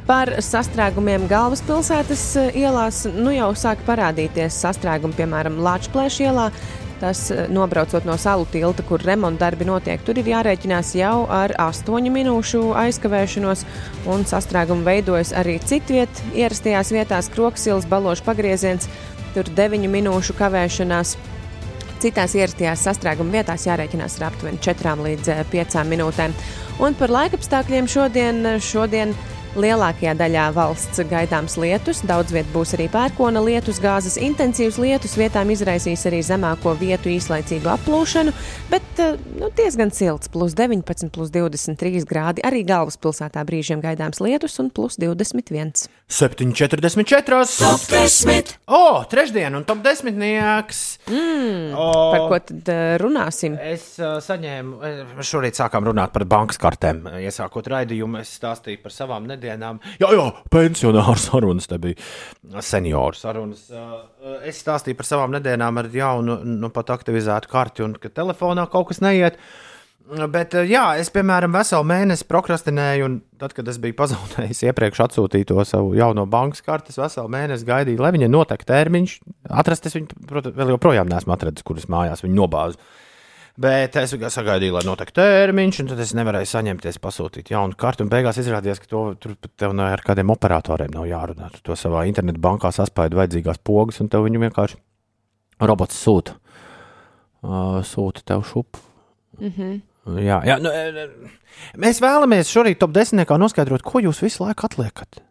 Par 0.03 0.27
sastrēgumiem 0.43 1.29
galvaspilsētas 1.31 2.23
eh, 2.35 2.57
ielās 2.65 3.05
nu 3.07 3.31
jau 3.31 3.53
sāk 3.55 3.85
parādīties 3.87 4.57
sastrēgumi, 4.65 5.15
piemēram, 5.15 5.61
Latvijas 5.63 6.19
ielā. 6.19 6.49
Tas 7.03 7.31
eh, 7.31 7.47
nobraucot 7.51 8.05
no 8.07 8.15
salu 8.17 8.45
tilta, 8.47 8.83
kur 8.87 9.01
remontdarbi 9.03 9.67
notiek, 9.67 9.99
tur 10.07 10.21
ir 10.21 10.29
jārēķinās 10.31 10.93
jau 10.95 11.25
ar 11.27 11.51
8 11.59 12.07
minūšu 12.15 12.61
aizkavēšanos, 12.79 13.65
un 14.13 14.23
sastrēgumi 14.29 14.87
veidojas 14.87 15.33
arī 15.35 15.57
citviet, 15.59 16.23
ierastajās 16.31 16.93
vietās, 16.95 17.27
Kroksilas, 17.33 17.89
Balošs 17.91 18.23
pagrieziens, 18.23 18.87
tur 19.35 19.51
9 19.51 19.91
minūšu 19.91 20.37
kavēšanās. 20.39 21.17
Citās 22.03 22.37
ierastajās 22.39 22.87
sastrēguma 22.87 23.39
vietās 23.41 23.67
jārēķinās 23.67 24.15
ar 24.21 24.29
aptuveni 24.29 24.63
4 24.63 24.95
līdz 25.03 25.31
5 25.51 25.83
minūtēm. 25.91 26.39
Un 26.83 26.95
par 26.99 27.11
laikapstākļiem 27.19 27.91
šodien, 27.91 28.45
šodien 28.63 29.11
lielākajā 29.59 30.13
daļā 30.17 30.47
valsts 30.55 31.01
gaidāms 31.09 31.55
lietus. 31.61 32.01
Daudz 32.07 32.33
viet 32.33 32.47
būs 32.53 32.73
arī 32.77 32.87
pērkona 32.91 33.41
lietus, 33.43 33.79
gāzes 33.83 34.17
intensīvs 34.21 34.79
lietus, 34.81 35.15
vietām 35.19 35.51
izraisīs 35.53 36.05
arī 36.09 36.21
zemāko 36.25 36.73
vietu 36.79 37.11
īslaicīgu 37.13 37.69
aplūšanu, 37.73 38.33
bet 38.71 39.01
eh, 39.03 39.15
nu, 39.39 39.49
diezgan 39.55 39.93
silts, 39.93 40.31
plus 40.33 40.55
19, 40.57 41.11
plus 41.13 41.31
23 41.33 42.03
grādi. 42.09 42.43
Arī 42.45 42.63
galvaspilsētā 42.67 43.43
brīžiem 43.47 43.83
gaidāms 43.83 44.21
lietus 44.23 44.57
un 44.63 44.71
plus 44.73 44.97
21. 45.01 45.87
7,44. 46.13 47.39
Top 47.59 47.85
10. 47.89 48.55
O, 48.67 48.83
trešdien, 49.09 49.53
un 49.57 49.67
top 49.67 49.83
desmitnieks. 49.85 50.83
Mm, 51.09 51.71
o, 51.77 51.87
Par 52.13 52.27
ko 52.31 52.41
tad 52.49 52.73
eh, 52.73 52.83
runāsim? 53.01 53.57
Es 53.61 53.93
uh, 54.01 54.17
saņēmu, 54.23 55.21
šorīt 55.23 55.61
sākām 55.61 55.87
runāt 55.89 56.13
par 56.15 56.25
bankas 56.29 56.59
kartēm. 56.61 57.05
Iesākot 57.23 57.69
raidījumu, 57.73 58.21
es 58.23 58.33
stāstīju 58.39 58.83
par 58.83 58.95
savām 58.95 59.29
nedēļām. 59.29 59.42
Jā, 60.01 60.09
jā, 60.15 60.29
pensionāru 60.53 61.19
sarunas, 61.19 61.67
te 61.69 61.79
bija 61.81 62.63
senioru 62.63 63.17
sarunas. 63.19 63.67
Es 64.47 64.61
stāstīju 64.63 64.99
par 64.99 65.09
savām 65.09 65.35
nedēļām 65.35 65.83
ar 65.83 65.91
jaunu, 65.93 66.39
nu 66.47 66.71
pat 66.73 66.93
aktivizētu 66.95 67.51
karti, 67.51 67.85
un 67.85 67.97
ka 67.99 68.11
telefonā 68.13 68.65
kaut 68.71 68.91
kas 68.91 69.03
neiet. 69.03 69.39
Bet, 70.03 70.51
jā, 70.67 70.81
es, 70.99 71.07
piemēram, 71.15 71.53
veselu 71.55 71.85
mēnesi 71.87 72.25
prokrastinēju, 72.27 73.05
un 73.07 73.13
tad, 73.39 73.53
kad 73.55 73.69
es 73.71 73.77
biju 73.81 73.95
pazaudējis 74.01 74.65
iepriekš 74.67 74.99
atsūtīto 75.05 75.63
savu 75.65 75.93
jauno 75.95 76.25
bankas 76.29 76.59
karti, 76.65 76.91
es 76.91 76.99
veselu 76.99 77.31
mēnesi 77.31 77.67
gaidīju, 77.69 78.01
lai 78.03 78.11
viņai 78.11 78.29
notek 78.33 78.65
termiņš. 78.67 79.13
Atrast 79.63 79.87
es 79.87 79.95
viņu, 79.95 80.25
protams, 80.27 80.57
vēl 80.59 80.73
joprojām 80.75 81.07
neesmu 81.07 81.33
atradzis, 81.37 81.63
kuras 81.65 81.87
mājās 81.91 82.25
viņa 82.25 82.35
nobāzu. 82.35 82.83
Bet 83.53 83.93
es 84.01 84.09
tikai 84.09 84.31
sagaidīju, 84.33 84.73
lai 84.73 84.81
notek 84.87 85.11
termiņš, 85.13 85.79
un 85.83 85.89
tad 85.91 85.99
es 86.01 86.15
nevarēju 86.17 86.49
saņemties, 86.49 86.97
pasūtīt 87.03 87.51
jaunu 87.53 87.77
karti. 87.77 88.01
Un 88.01 88.09
beigās 88.09 88.39
izrādījās, 88.41 88.81
ka 88.81 88.89
to 88.89 89.01
tur 89.21 89.35
pat 89.37 89.51
tev 89.61 89.75
ar 89.85 90.01
kādiem 90.01 90.33
operatoriem 90.33 90.95
nav 90.95 91.05
jārunā. 91.05 91.51
Tu 91.53 91.61
to 91.67 91.77
savā 91.77 92.07
internetu 92.09 92.41
bankā 92.41 92.71
saspaidi 92.73 93.19
vajadzīgās 93.19 93.61
pogas, 93.61 94.01
un 94.01 94.09
tev 94.09 94.25
viņu 94.25 94.41
vienkārši 94.47 94.79
robots 95.69 96.01
sūta. 96.01 96.39
Uh, 97.43 97.83
sūta 97.85 98.25
tev 98.25 98.41
šupu. 98.47 98.81
Jā, 99.43 100.39
jā 100.47 100.57
nu, 100.59 100.71
e, 100.73 101.05
e, 101.05 101.61
mēs 101.79 102.01
vēlamies 102.03 102.49
šorīt 102.51 102.81
top 102.81 102.91
10. 102.95 103.21
noskaidrot, 103.39 103.85
ko 103.85 104.01
jūs 104.03 104.23
visu 104.23 104.43
laiku 104.43 104.65
atliekat. 104.67 105.21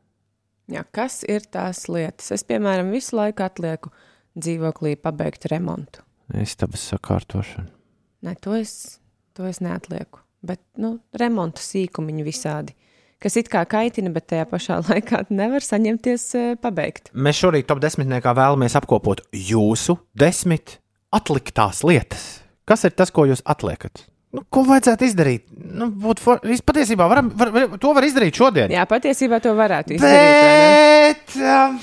Jā, 0.73 0.87
kas 0.95 1.21
ir 1.29 1.45
tās 1.53 1.85
lietas? 1.91 2.31
Es, 2.33 2.47
piemēram, 2.47 2.95
visu 2.95 3.19
laiku 3.19 3.45
atlieku 3.45 3.93
dzīvoklī 4.39 4.95
pabeigt 5.01 5.51
remontu. 5.51 6.05
Istabas 6.39 6.87
sakārtošana. 6.93 7.82
Nē, 8.23 8.37
to 8.43 8.55
es, 8.59 9.01
to 9.37 9.47
es 9.49 9.59
neatlieku. 9.65 10.21
Bet, 10.43 10.61
nu, 10.79 10.97
remonta 11.19 11.63
sīkumiņi 11.63 12.25
visādi, 12.27 12.75
kas 13.23 13.37
it 13.39 13.49
kā 13.51 13.63
kaitina, 13.71 14.11
bet 14.15 14.27
tajā 14.33 14.47
pašā 14.51 14.81
laikā 14.89 15.25
nevar 15.31 15.63
saņemties 15.63 16.25
e, 16.39 16.45
pabeigt. 16.63 17.11
Mēs 17.15 17.39
šorīt 17.43 17.69
top 17.71 17.83
10. 17.83 18.07
vēlamies 18.23 18.75
apkopot 18.79 19.23
jūsu 19.35 19.99
desmit 20.19 20.79
atliktās 21.15 21.83
lietas. 21.87 22.41
Kas 22.67 22.83
ir 22.87 22.95
tas, 22.95 23.11
ko 23.15 23.27
jūs 23.31 23.43
atliekat? 23.51 24.05
Nu, 24.33 24.41
ko 24.49 24.63
vajadzētu 24.65 25.05
izdarīt? 25.05 25.43
Nu, 25.53 25.91
būt 25.93 26.23
for... 26.23 26.39
Patiesībā 26.41 27.05
varam, 27.11 27.27
var, 27.37 27.51
var, 27.53 27.67
to 27.83 27.91
var 27.93 28.07
izdarīt 28.07 28.39
šodien. 28.39 28.73
Jā, 28.73 28.87
patiesībā 28.89 29.43
to 29.45 29.53
varētu 29.59 29.99
izdarīt. 29.99 30.15
ne? 30.17 31.11
Bet, 31.13 31.35
um, 31.43 31.75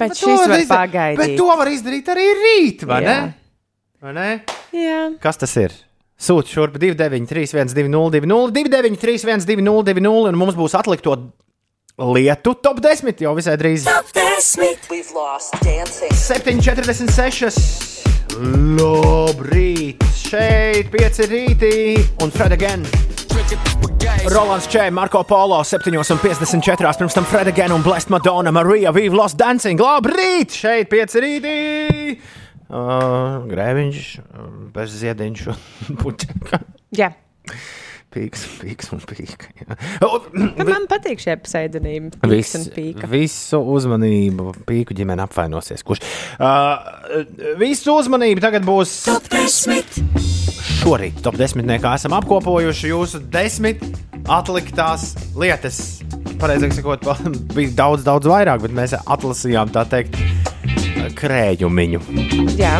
Bet 0.00 0.14
to 0.16 0.20
šis 0.22 0.38
var 0.40 0.54
izdarīt- 0.54 0.70
pagaidīt. 0.70 1.18
Bet 1.20 1.34
to 1.38 1.48
var 1.60 1.68
izdarīt 1.70 2.08
arī 2.14 2.24
rīt, 2.40 2.86
vai 2.88 3.02
Jā. 3.04 3.10
ne? 3.10 3.34
Vai 4.04 4.12
ne? 4.12 4.44
Jā, 4.76 5.14
Kas 5.16 5.38
tas 5.40 5.54
ir? 5.56 5.72
Sūta 6.20 6.50
šurp 6.52 6.74
293, 6.76 7.46
120, 7.54 8.50
293, 8.52 9.22
120, 9.24 10.28
un 10.28 10.36
mums 10.36 10.52
būs 10.58 10.76
atlikto 10.76 11.14
lietu 12.12 12.52
top 12.60 12.82
10 12.84 13.22
jau 13.24 13.32
visai 13.38 13.56
drīz. 13.56 13.88
Top 13.88 14.04
10. 14.12 14.76
7,46. 16.20 17.56
Labrīt! 18.76 20.04
Šeit 20.20 20.92
pieci 20.92 21.24
rītī 21.30 21.96
un 22.20 22.28
Fred 22.34 22.52
again. 22.60 22.84
Rolands 24.28 24.68
Čē, 24.68 24.90
Marko 24.92 25.24
Polo 25.24 25.64
7,54. 25.64 26.92
Pirms 27.00 27.16
tam 27.16 27.24
Fred 27.24 27.48
again 27.48 27.72
un 27.72 27.80
Blessed 27.80 28.12
Madonna, 28.12 28.52
Marija, 28.52 28.92
Viva 28.92 29.16
Lost 29.24 29.40
Dancing. 29.40 29.80
Labrīt! 29.80 30.52
Šeit 30.60 30.92
pieci 30.92 31.24
rītī! 31.24 32.43
Uh, 32.64 33.44
grēviņš, 33.50 34.04
bez 34.74 34.94
ziediņš 35.02 35.42
un 35.52 35.58
puķeka. 36.00 36.62
jā. 36.96 37.10
Pīks, 38.14 38.44
pīks 38.60 38.92
un 38.94 39.00
pīka. 39.02 39.48
jā. 39.58 39.74
Nu, 40.38 40.64
man 40.68 40.84
patīk 40.90 41.18
šie 41.18 41.34
pseidonīmi. 41.42 42.12
Vis, 42.30 42.52
visu 43.10 43.58
uzmanību 43.74 44.52
pīku 44.68 44.94
ģimene 44.94 45.24
apvainosies. 45.26 45.82
Kurš? 45.82 46.04
Uh, 46.38 47.24
visu 47.58 47.96
uzmanību 47.98 48.44
tagad 48.44 48.62
būs 48.68 48.92
Top 49.08 49.26
10. 49.34 49.98
šorīt. 50.78 51.18
Top 51.26 51.34
10. 51.40 51.66
kā 51.82 51.96
esam 51.98 52.14
apkopojuši 52.20 52.92
jūsu 52.94 53.20
desmit 53.34 53.82
atliktās 54.30 55.10
lietas. 55.34 55.82
Pareizāk 56.38 56.78
sakot, 56.78 57.04
bija 57.58 57.74
daudz, 57.82 58.06
daudz 58.06 58.30
vairāk, 58.30 58.62
bet 58.64 58.78
mēs 58.78 58.94
atlasījām 59.02 59.74
tā 59.74 59.82
teikt 59.90 60.16
krējumiņu. 61.18 62.00
Jā. 62.58 62.78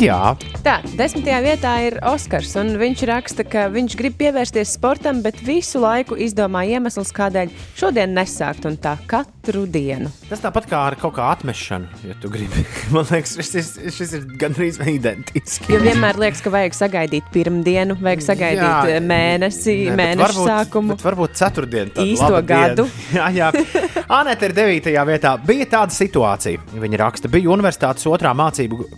Jā, 0.00 0.34
Tā, 0.64 0.78
desmitajā 0.96 1.38
vietā 1.44 1.72
ir 1.84 1.98
Oskars, 2.08 2.54
un 2.56 2.70
viņš 2.80 3.02
raksta, 3.10 3.44
ka 3.44 3.66
viņš 3.72 3.94
grib 4.00 4.14
pievērsties 4.16 4.72
sportam, 4.78 5.20
bet 5.24 5.36
visu 5.44 5.80
laiku 5.82 6.16
izdomā 6.16 6.62
iemeslus, 6.70 7.12
kādēļ 7.14 7.50
šodien 7.76 8.14
nesākt, 8.16 8.64
un 8.68 8.78
tā 8.80 8.94
katru 9.10 9.66
dienu. 9.68 10.08
tas 10.30 10.40
tāpat 10.40 10.66
kā 10.70 10.80
ar 10.88 10.96
kaut 10.96 11.14
kā 11.18 11.26
atmešanu, 11.34 11.86
ja 12.08 12.16
tu 12.22 12.30
gribi. 12.32 12.64
Man 12.94 13.04
liekas, 13.10 13.36
šis, 13.44 13.74
ir- 13.76 13.92
šis 13.92 14.14
ir 14.18 14.24
gandrīz 14.40 14.80
identiski. 14.80 15.68
Jo 15.74 15.82
vienmēr 15.84 16.16
liekas, 16.24 16.40
ka 16.44 16.50
vajag 16.54 16.78
sagaidīt 16.80 17.28
pirmdienu, 17.34 17.98
vajag 18.00 18.24
sagaidīt 18.30 18.64
Jā. 18.64 18.82
Jā, 18.96 19.04
mēnesi, 19.04 19.76
bet 19.92 20.00
mēnešu 20.00 20.24
varbūt, 20.24 20.50
sākumu. 20.54 20.98
Varbūt 21.04 21.38
ceturtdiena. 21.44 21.92
tāda 21.92 22.08
Īsto 22.08 22.40
gadu. 22.48 22.88
jā, 23.20 23.28
jā. 23.36 23.52
Anita 24.08 24.48
ir 24.48 24.56
9. 24.56 24.94
vietā. 25.12 25.36
Bija 25.44 25.68
tāda 25.76 25.92
situācija. 25.94 26.64
Viņa 26.80 27.02
raksta, 27.04 27.28
bija 27.32 27.52
universitātes 27.52 28.08
otrā 28.08 28.32
mācību. 28.36 28.88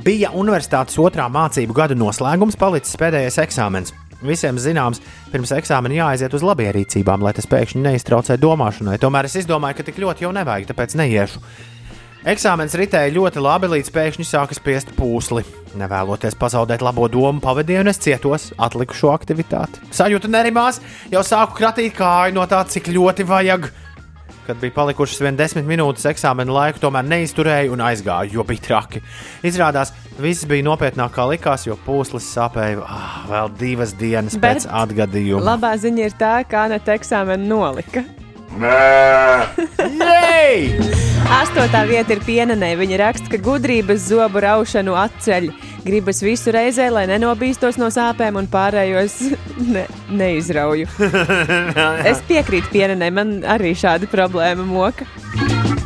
Bija 0.00 0.30
universitātes 0.32 0.96
otrā 0.96 1.26
mācību 1.28 1.74
gada 1.76 1.96
noslēgums, 1.98 2.56
palicis 2.56 2.96
pēdējais 2.96 3.36
eksāmens. 3.42 3.92
Visiem 4.24 4.56
zināms, 4.56 5.02
pirms 5.28 5.52
eksāmena 5.52 5.98
jāaiziet 5.98 6.32
uz 6.32 6.44
labierīcībām, 6.46 7.20
lai 7.26 7.34
tas 7.36 7.48
pēkšņi 7.50 7.82
neiztraucē 7.84 8.38
domāšanai. 8.40 8.96
Tomēr 9.02 9.28
es 9.28 9.36
izdomāju, 9.42 9.76
ka 9.78 9.86
tik 9.90 10.00
ļoti 10.00 10.24
jau 10.24 10.32
nevajag, 10.32 10.70
tāpēc 10.70 10.96
neiešu. 10.96 11.42
Eksāmens 12.32 12.76
ritēja 12.78 13.12
ļoti 13.12 13.42
labi, 13.42 13.68
līdz 13.74 13.92
pēkšņi 13.92 14.24
sāka 14.30 14.56
spiest 14.56 14.94
pūsli. 14.96 15.44
Nevēloties 15.76 16.38
pazaudēt 16.40 16.84
labo 16.86 17.10
domu 17.12 17.42
pavadienu, 17.44 17.90
es 17.92 18.00
cietos 18.00 18.48
atlikušo 18.62 19.12
aktivitāti. 19.12 19.82
Sajūta 19.92 20.30
nerimās, 20.30 20.80
jau 21.12 21.20
sāku 21.26 21.58
kratīt 21.58 21.98
kāju 21.98 22.38
no 22.38 22.48
tā, 22.48 22.62
cik 22.64 22.88
ļoti 22.94 23.28
vajag. 23.28 23.68
Kad 24.46 24.58
bija 24.58 24.74
palikušas 24.74 25.20
vien 25.22 25.36
desmit 25.38 25.68
minūtes 25.68 26.06
eksāmena 26.10 26.50
laiku, 26.50 26.80
tomēr 26.82 27.06
neizturēju 27.06 27.76
un 27.76 27.84
aizgāju, 27.86 28.38
jo 28.38 28.46
bija 28.48 28.64
traki. 28.64 29.02
Izrādās, 29.46 29.94
viss 30.18 30.48
bija 30.50 30.66
nopietnāk 30.66 31.14
kā 31.14 31.28
likās, 31.30 31.68
jo 31.68 31.78
pūslis 31.86 32.26
sāpēja 32.34 32.82
ah, 32.82 33.20
vēl 33.30 33.54
divas 33.60 33.94
dienas 33.98 34.34
Bet 34.34 34.64
pēc 34.64 34.66
atgadījuma. 34.82 35.46
Labā 35.52 35.76
ziņa 35.78 36.10
ir 36.10 36.18
tā, 36.18 36.34
ka 36.48 36.66
Anita 36.66 36.98
eksāmenu 36.98 37.54
nolika. 37.54 38.04
Jej! 39.92 40.74
Astotā 41.32 41.86
vieta 41.88 42.12
ir 42.12 42.20
pienenē. 42.26 42.74
Viņa 42.76 42.98
raksta, 43.00 43.30
ka 43.32 43.38
gudrības 43.40 44.08
zobu 44.10 44.42
raušanu 44.44 44.92
atceļ. 44.98 45.48
Gribas 45.86 46.20
visu 46.22 46.52
reizē, 46.54 46.90
lai 46.92 47.06
nenobīstos 47.10 47.78
no 47.80 47.88
sāpēm 47.90 48.36
un 48.38 48.48
pārējos 48.52 49.16
ne, 49.74 49.86
neizrauju. 50.12 50.86
Es 52.10 52.20
piekrītu 52.28 52.68
pienenē, 52.74 53.08
man 53.14 53.40
arī 53.48 53.72
šāda 53.78 54.10
problēma 54.12 54.66
moka. 54.68 55.08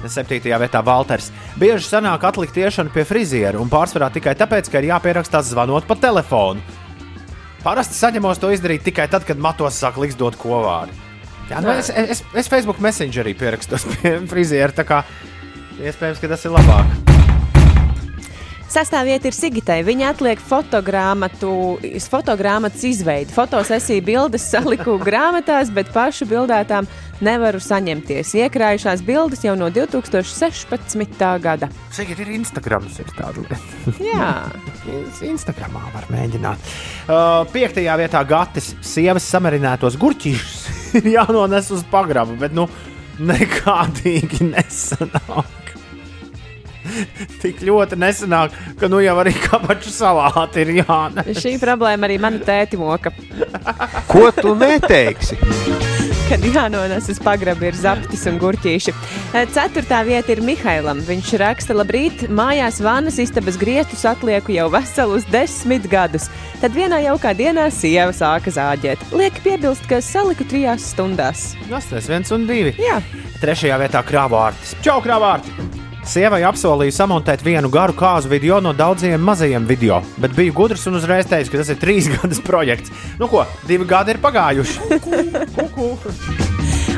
Septītajā 0.07 0.59
vietā 0.63 0.83
Walters. 0.87 1.31
Bieži 1.59 1.87
sanāk 1.89 2.27
atlikt 2.29 2.59
iešanu 2.59 2.93
pie 2.95 3.07
friziera, 3.09 3.59
un 3.63 3.71
pārsvarā 3.71 4.11
tikai 4.15 4.37
tāpēc, 4.39 4.71
ka 4.71 4.83
ir 4.83 4.91
jāpierakstās 4.93 5.51
zvanot 5.51 5.87
pa 5.89 5.97
telefonu. 5.99 6.63
Parasti 7.65 7.99
saņemos 7.99 8.39
to 8.39 8.53
izdarīt 8.55 8.85
tikai 8.87 9.09
tad, 9.11 9.27
kad 9.27 9.41
matos 9.43 9.79
sāk 9.83 9.99
liksdot 9.99 10.39
kovāri. 10.39 11.06
Jā, 11.51 11.63
nu, 11.63 11.71
es, 11.79 11.91
es, 11.95 12.25
es 12.35 12.51
Facebook 12.51 12.81
Messengerī 12.83 13.37
pierakstos 13.39 13.87
pie 13.93 14.17
friziera, 14.31 14.75
iespējams, 15.79 16.23
ka 16.23 16.35
tas 16.35 16.49
ir 16.49 16.57
labāk. 16.59 17.06
Sestā 18.67 19.05
vieta 19.07 19.29
ir 19.31 19.35
Sigitai. 19.37 19.77
Viņa 19.87 20.09
atliek 20.11 20.41
fotogrāmatas 20.43 22.83
izveidi. 22.89 23.35
Fotosesiju 23.35 24.03
bildes 24.05 24.43
saliku 24.51 24.97
grāmatās, 25.07 25.71
bet 25.75 25.93
pašu 25.95 26.27
bildētām 26.31 26.89
nevaru 27.25 27.61
saņemties. 27.63 28.35
Iekrājušās 28.43 29.01
bildes 29.07 29.45
jau 29.47 29.55
no 29.59 29.69
2016. 29.71 31.23
gada. 31.45 31.67
Cik 31.95 32.09
ir 32.17 32.29
Instagram? 32.41 32.83
Ir. 32.91 33.07
Jā, 34.11 34.31
Instagramā 35.31 35.85
var 35.95 36.05
mēģināt. 36.11 36.59
Uh, 37.07 37.47
piektajā 37.55 37.95
vietā 38.03 38.21
Gatis. 38.27 38.67
Sievas 38.85 39.25
samarinātos 39.31 39.95
gurķīšus 40.01 40.67
ir 41.01 41.05
jānones 41.15 41.67
uz 41.71 41.83
pagrabu, 41.93 42.35
bet 42.41 42.53
nu 42.57 42.65
nekādīgi 43.23 44.39
nesanāk. 44.51 45.66
Tik 47.43 47.63
ļoti 47.67 47.99
nesanāk, 48.01 48.55
ka 48.81 48.91
nu 48.93 49.01
jau 49.05 49.17
arī 49.23 49.35
kabaču 49.39 49.93
salāti 49.93 50.65
ir 50.65 50.75
jānes. 50.83 51.33
šī 51.45 51.57
problēma 51.63 52.09
arī 52.09 52.21
mana 52.23 52.43
tēti 52.43 52.81
moka. 52.81 53.13
Ko 54.13 54.29
tu 54.37 54.55
neteiksi? 54.59 55.39
Kad 56.27 56.43
jānonas 56.43 57.07
uz 57.13 57.21
pagrabu 57.23 57.69
ir 57.69 57.77
zaptis 57.79 58.25
un 58.27 58.41
gurķīši. 58.43 58.95
Ceturtā 59.55 60.01
vieta 60.09 60.33
ir 60.35 60.43
Mihailam. 60.43 60.99
Viņš 61.07 61.31
raksta, 61.39 61.77
labrīt, 61.79 62.25
mājās 62.35 62.81
vannas 62.83 63.21
istabas 63.23 63.55
griestus 63.61 64.03
atlieku 64.11 64.57
jau 64.57 64.67
veselus 64.75 65.29
desmit 65.31 65.87
gadus. 65.93 66.27
Tad 66.59 66.75
vienā 66.75 66.99
jaukā 67.07 67.31
dienā 67.39 67.69
sieva 67.71 68.11
sāka 68.17 68.51
zāģēt. 68.59 69.07
Liek 69.15 69.39
piebilst, 69.47 69.87
ka 69.87 70.03
saliku 70.03 70.49
trijās 70.51 70.91
stundās. 70.97 71.53
Tas 71.71 71.93
ir 71.95 72.11
viens 72.17 72.35
un 72.35 72.51
divi. 72.51 72.75
Jā, 72.83 72.99
Trešajā 73.43 73.77
vietā 73.85 74.01
krāvārds. 74.07 74.75
Čau, 74.83 75.03
krāvārds! 75.05 75.86
Sievai 76.07 76.45
apsolīju 76.47 76.95
samontēt 76.95 77.41
vienu 77.43 77.67
garu 77.73 77.95
kāzu 77.99 78.31
video 78.31 78.61
no 78.63 78.71
daudziem 78.77 79.19
mazajiem 79.27 79.65
video, 79.67 79.99
bet 80.23 80.37
biju 80.37 80.55
gudrs 80.55 80.87
un 80.87 81.01
uzreiz 81.01 81.27
teicu, 81.27 81.51
ka 81.51 81.59
tas 81.59 81.73
ir 81.75 81.81
trīs 81.83 82.07
gadus 82.15 82.39
projekts. 82.47 82.93
Nu 83.19 83.27
ko, 83.31 83.43
divi 83.67 83.89
gadi 83.91 84.15
ir 84.15 84.21
pagājuši. 84.23 85.01
Kuku. 85.57 85.89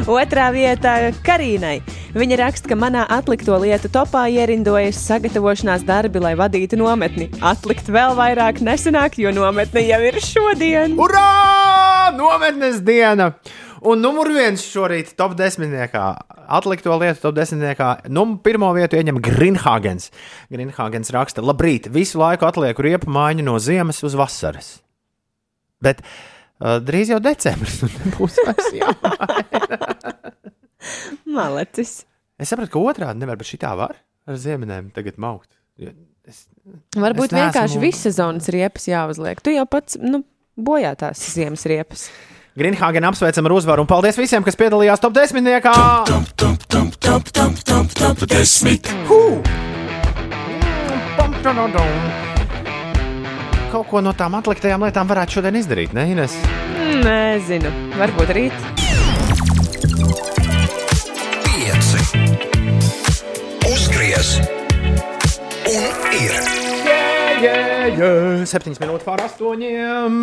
Otrā 0.09 0.51
vietā 0.53 0.93
Karīnai. 1.25 1.79
Viņa 2.17 2.39
raksta, 2.41 2.69
ka 2.71 2.77
manā 2.81 3.07
atlikto 3.13 3.57
lietu 3.61 3.91
topā 3.93 4.27
ierindojas 4.33 5.01
sagatavošanās 5.09 5.85
darbi, 5.89 6.21
lai 6.21 6.35
vadītu 6.37 6.79
nometni. 6.81 7.31
Atlikt 7.45 7.89
vēl 7.93 8.13
vairāk 8.17 8.61
nesanāk, 8.65 9.17
jo 9.21 9.33
nometne 9.37 9.85
jau 9.85 10.01
ir 10.05 10.21
šodien. 10.25 10.97
Urā! 11.01 12.13
Nometnes 12.17 12.81
diena! 12.85 13.33
Un 13.87 14.01
numur 14.03 14.31
viens 14.35 14.63
šorīt 14.65 15.13
top 15.19 15.37
desmitniekā. 15.39 16.05
Atlikto 16.59 16.97
lietu 16.99 17.21
top 17.23 17.37
desmitniekā. 17.37 18.09
Nu, 18.11 18.25
pirmo 18.43 18.71
vietu 18.75 18.99
ieņem 18.99 19.21
Grīnhāgens. 19.23 20.09
Grīnhāgens 20.51 21.13
raksta, 21.15 21.45
labrīt, 21.45 21.87
visu 21.95 22.19
laiku 22.19 22.49
atlieku 22.49 22.83
riepu 22.87 23.13
mājiņu 23.15 23.45
no 23.47 23.59
ziemas 23.63 24.03
uz 24.07 24.17
vasaras. 24.19 24.73
Bet 25.85 26.01
uh, 26.03 26.79
drīz 26.83 27.13
jau 27.13 27.21
decembris, 27.23 27.79
un 27.87 27.93
nebūs 28.03 28.41
vairs 28.47 28.73
jāmaina. 28.75 30.35
Malecis. 31.29 32.01
Es 32.39 32.51
sapratu, 32.53 32.73
ka 32.77 32.83
otrādi 32.93 33.23
nevar, 33.23 33.39
bet 33.41 33.49
šitā 33.51 33.73
var 33.79 33.97
ar 34.29 34.37
ziemeņiem 34.39 34.91
tagad 34.97 35.17
maukt. 35.23 35.51
Es, 36.29 36.45
Varbūt 36.99 37.31
Es 37.31 37.33
neesmu- 37.33 37.39
vienkārši 37.41 37.79
visas 37.83 38.19
zonas 38.19 38.49
riepas 38.53 38.85
jāuzliek. 38.91 39.41
Tu 39.41 39.55
jau 39.55 39.65
pats 39.71 39.97
nu, 40.03 40.21
bojā 40.59 40.91
tās 41.01 41.23
ziemas 41.35 41.65
riepas. 41.71 42.09
Grīnhāgen 42.59 43.07
apsveicam 43.07 43.47
ar 43.47 43.53
uzvaru 43.55 43.85
un 43.85 43.89
paldies 43.91 44.17
visiem, 44.19 44.43
kas 44.43 44.57
piedalījās 44.59 44.99
top 44.99 45.15
desmitniekā! 45.15 45.75
Kaut 53.69 53.87
ko 53.91 54.03
no 54.03 54.15
tām 54.17 54.35
atliktajām 54.41 54.87
lietām 54.89 55.11
varētu 55.11 55.39
šodien 55.39 55.61
izdarīt, 55.61 55.95
ne 55.95 56.09
Ines? 56.17 56.35
Nezinu, 57.05 57.71
varbūt 58.01 58.33
rīt. 58.35 58.57
Pieci. 61.47 62.25
Uzgriez. 63.71 64.39
Un 65.69 66.17
ir. 66.17 66.68
Septiņas 67.39 68.81
minūtes 68.83 69.07
pār 69.07 69.23
astoņiem. 69.23 70.17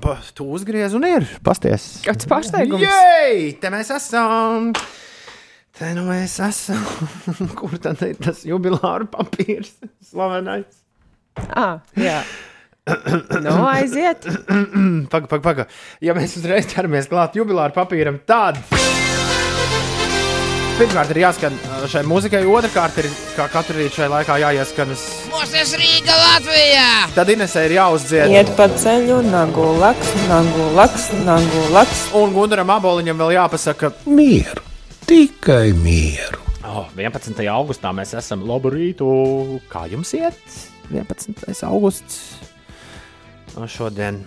Pa, 0.00 0.14
tu 0.36 0.46
uzgriez 0.56 0.94
un 0.96 1.04
ir. 1.08 1.26
Pasties. 1.44 1.86
Kāds 2.06 2.28
pārsteigums? 2.30 2.84
Jej! 2.84 3.50
Te 3.60 3.72
mēs 3.74 3.92
esam! 3.92 4.72
Te 5.74 5.90
nu 5.96 6.06
mēs 6.08 6.38
esam! 6.46 6.80
Kur 7.58 7.76
tad 7.82 8.00
ir 8.06 8.16
tas 8.22 8.44
jubilāra 8.48 9.04
papīrs? 9.10 9.74
Slavenais! 10.08 10.80
Ah, 11.50 11.82
jā. 11.98 12.20
Nu, 13.44 13.56
aiziet. 13.68 14.24
Pagaid, 15.12 15.28
pagaid, 15.28 15.44
pagaid. 15.44 15.80
Ja 16.04 16.16
mēs 16.16 16.36
uzreiz 16.40 16.68
ķeramies 16.72 17.10
klāt 17.12 17.36
jubilāra 17.40 17.74
papīram, 17.76 18.22
tad. 18.28 18.60
Pirmkārt, 20.74 21.12
ir 21.14 21.20
jāskan 21.22 21.54
šai 21.86 22.00
muzikai, 22.10 22.40
otrkārt, 22.50 22.96
ir 22.98 23.06
kā 23.36 23.44
katru 23.52 23.76
rītu 23.78 24.00
šai 24.00 24.08
laikā 24.10 24.40
jāieskanas. 24.42 25.04
Mūsu 25.30 25.78
Rīga 25.78 26.16
Latvijā! 26.18 26.86
Tad 27.14 27.30
Inesē 27.30 27.62
ir 27.68 27.76
jāuzdzied. 27.76 28.32
Iet 28.34 28.50
pa 28.58 28.66
ceļu, 28.72 29.20
nagu 29.28 29.68
laks, 29.78 30.10
nagu 30.26 30.66
laks, 30.74 31.06
nagu 31.22 31.62
laks. 31.74 32.08
Un 32.18 32.34
Gunaram 32.34 32.74
Aboliņam 32.74 33.22
vēl 33.22 33.36
jāpasaka, 33.36 33.92
Mieru. 34.10 34.66
Tikai 35.06 35.70
mieru. 35.78 36.42
oh, 36.66 36.88
11. 36.96 37.38
augustā 37.54 37.92
mēs 37.94 38.16
esam 38.18 38.42
labu 38.48 38.72
rītu. 38.74 39.06
Kā 39.70 39.84
jums 39.92 40.10
iet? 40.18 40.40
11. 40.90 41.54
augusts. 41.70 42.18
Šodien 43.70 44.24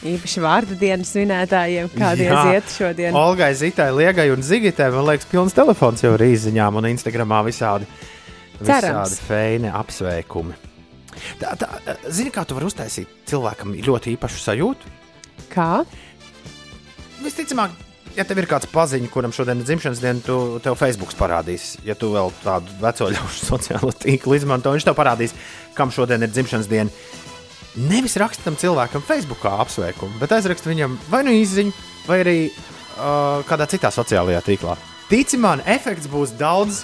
Īpaši 0.00 0.40
vārdu 0.40 0.76
dienas 0.80 1.10
svinētājiem, 1.12 1.90
kādiem 1.92 2.32
iet 2.54 2.70
šodien. 2.72 3.16
Olgai, 3.16 3.50
Zitai, 3.58 3.90
Liegai 3.92 4.30
un 4.32 4.40
Zigitai, 4.40 4.86
man 4.94 5.04
liekas, 5.10 5.28
pilns 5.28 5.52
telefons 5.56 6.00
jau 6.00 6.14
ir 6.16 6.24
izziņām 6.24 6.78
un 6.80 6.88
Instagramā 6.88 7.42
visādi, 7.44 7.88
visādi 8.62 9.20
feini 9.28 9.68
apsveikumi. 9.68 10.56
Tā, 11.42 11.52
tā, 11.60 11.68
zini, 12.08 12.32
kā 12.32 12.46
tu 12.48 12.56
vari 12.56 12.70
uztaisīt 12.70 13.12
cilvēkam 13.28 13.76
ļoti 13.76 14.14
īpašu 14.14 14.40
sajūtu? 14.40 14.96
Kā? 15.52 15.82
Visticamāk, 17.20 17.76
ja 18.16 18.24
tev 18.24 18.40
ir 18.40 18.48
kāds 18.48 18.68
paziņš, 18.72 19.12
kuram 19.12 19.34
šodien 19.36 19.60
ir 19.60 19.68
dzimšanas 19.68 20.00
diena, 20.00 20.24
tu 20.24 20.36
tev 20.64 20.80
Facebook 20.80 21.12
parādīs. 21.18 21.74
Ja 21.84 21.98
tu 21.98 22.14
vēl 22.14 22.32
tādu 22.40 22.72
veco 22.80 23.12
ļaužu 23.12 23.46
sociālo 23.52 23.92
tīklu 24.00 24.40
izmanto, 24.40 24.72
viņš 24.72 24.88
tev 24.88 24.96
parādīs, 24.96 25.36
kam 25.76 25.92
šodien 25.92 26.24
ir 26.24 26.32
dzimšanas 26.32 26.70
diena. 26.70 27.02
Nevis 27.78 28.16
raksta 28.18 28.42
tam 28.48 28.56
cilvēkam 28.58 29.02
Facebook 29.06 29.44
apsveikumu, 29.46 30.18
bet 30.18 30.32
aizraksta 30.34 30.72
viņam 30.72 30.96
vai 31.10 31.20
nu 31.26 31.34
izziņu, 31.38 31.74
vai 32.08 32.18
arī 32.24 32.38
uh, 32.50 33.44
kādā 33.46 33.68
citā 33.70 33.92
sociālajā 33.94 34.40
tīklā. 34.48 34.74
Tici 35.10 35.38
man, 35.38 35.62
efekts 35.70 36.10
būs 36.10 36.34
daudz 36.38 36.82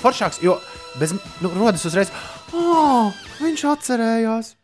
foršāks, 0.00 0.38
jo 0.44 0.54
bez, 1.00 1.16
nu, 1.42 1.50
rodas 1.58 1.84
uzreiz, 1.86 2.14
oh, 2.54 3.10
viņš 3.42 3.66
atcerējās. 3.74 4.54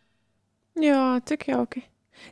Jā, 0.83 1.03
cik 1.27 1.49
jauki. 1.51 1.83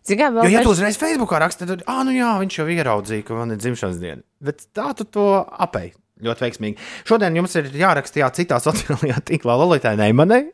Zinām, 0.07 0.39
vēl 0.39 0.49
Jo, 0.49 0.55
ja 0.55 0.63
tu 0.65 0.73
uzreiz 0.75 0.99
Facebookā 1.01 1.39
raksti, 1.43 1.67
tad, 1.69 1.85
ah, 1.91 2.03
nu 2.07 2.15
jā, 2.15 2.31
viņš 2.41 2.59
jau 2.61 2.67
ieraudzīja, 2.71 3.27
ka 3.27 3.37
man 3.39 3.55
ir 3.55 3.61
dzimšanas 3.63 4.01
diena. 4.03 4.23
Bet 4.45 4.67
tā 4.77 4.91
tu 4.99 5.07
to 5.09 5.29
apēji. 5.43 5.95
Ļoti 6.25 6.45
veiksmīgi. 6.45 6.91
Šodien 7.09 7.35
jums 7.35 7.57
ir 7.59 7.73
jāraksta 7.75 8.23
jā, 8.23 8.29
citā 8.37 8.61
sociālajā 8.63 9.19
tīklā 9.27 9.57
Lolitai 9.59 9.97
Neimanai. 9.99 10.45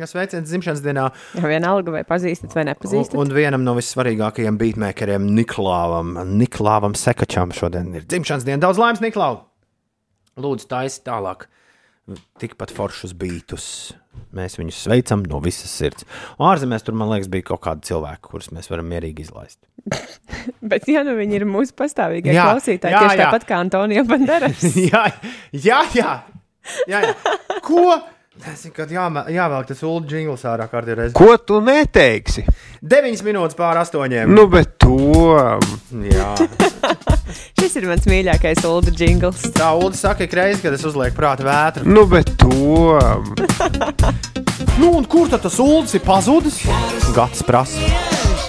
Kas 0.00 0.14
veicina 0.16 0.40
dzimšanas 0.46 0.80
dienā, 0.84 1.08
Jā, 1.36 1.44
vienalga, 1.50 1.92
vai 1.92 2.04
pazīstat 2.08 2.54
vai 2.56 2.64
un, 2.64 2.70
nepazīstat. 2.72 3.16
un 3.20 3.32
vienam 3.36 3.64
no 3.66 3.74
vissvarīgākajiem 3.76 4.56
beatmakeriem, 4.60 5.26
Niklāvam, 5.36 6.14
Niklāvam 6.40 6.96
Sekačam, 6.96 7.52
šodien 7.54 7.90
ir 7.98 8.06
dzimšanas 8.08 8.46
diena. 8.48 8.62
Daudz 8.64 8.80
laimes, 8.80 9.02
Niklāv! 9.04 9.42
Lūdzu, 10.40 10.66
taisi 10.70 11.02
tālāk. 11.06 11.46
Tikpat 12.40 12.72
foršus 12.74 13.14
beatus. 13.16 13.66
Mēs 14.34 14.58
viņus 14.58 14.80
sveicam 14.86 15.22
no 15.30 15.38
visas 15.44 15.72
sirds. 15.72 16.04
Un 16.36 16.48
ārzemēs 16.50 16.84
tur, 16.84 16.96
man 16.98 17.08
liekas, 17.12 17.30
bija 17.32 17.46
kaut 17.52 17.62
kādi 17.64 17.86
cilvēki, 17.88 18.24
kurus 18.28 18.50
mēs 18.52 18.68
varam 18.72 18.88
mierīgi 18.90 19.24
izlaist. 19.24 19.60
Bet, 20.70 20.88
ja 20.90 21.04
nu 21.06 21.14
viņi 21.16 21.38
ir 21.40 21.46
mūsu 21.48 21.76
pastāvīgie 21.78 22.34
Jā, 22.34 22.48
klausītāji, 22.50 22.92
jā, 22.92 23.04
tieši 23.06 23.20
jā. 23.20 23.28
tāpat 23.28 23.46
kā 23.48 23.60
Antonija 23.62 24.04
Banderas. 24.08 24.64
jā, 24.90 25.04
jā, 25.54 25.80
jā. 25.96 26.12
jā, 26.90 27.00
jā. 27.08 27.14
Ko? 27.64 27.86
Es 28.42 28.64
zinu, 28.64 28.74
kad 28.74 28.90
jāmē- 28.90 29.28
jāvelk 29.30 29.68
tas 29.70 29.82
ulu 29.86 30.02
jingls 30.10 30.42
ārā 30.50 30.66
kārtībā 30.68 30.96
reizē. 31.04 31.14
Ko 31.14 31.36
tu 31.38 31.60
neteiksi? 31.62 32.42
9 32.82 33.22
minūtes 33.24 33.54
pār 33.56 33.78
8. 33.78 34.26
Nu, 34.26 34.48
bet 34.50 34.74
to. 34.82 34.96
Jā. 36.10 36.32
Šis 37.60 37.76
ir 37.78 37.86
mans 37.88 38.04
mīļākais 38.10 38.64
Ulu 38.68 38.90
jingls. 38.98 39.46
Tā 39.54 39.70
Ulu 39.78 39.94
saka, 39.96 40.26
ik 40.26 40.34
reizi, 40.36 40.60
kad 40.66 40.74
es 40.76 40.82
uzlieku 40.84 41.16
prāta 41.16 41.46
vētru. 41.46 41.86
Nu, 41.88 42.04
bet 42.10 42.34
to. 42.40 42.50
Nu, 44.78 44.88
un 44.98 45.04
kur 45.06 45.28
tad 45.30 45.42
tas 45.44 45.54
Ulas 45.62 45.92
ir 45.94 46.02
pazudis? 46.02 46.56
Gads 47.14 47.44
prasa. 47.46 47.78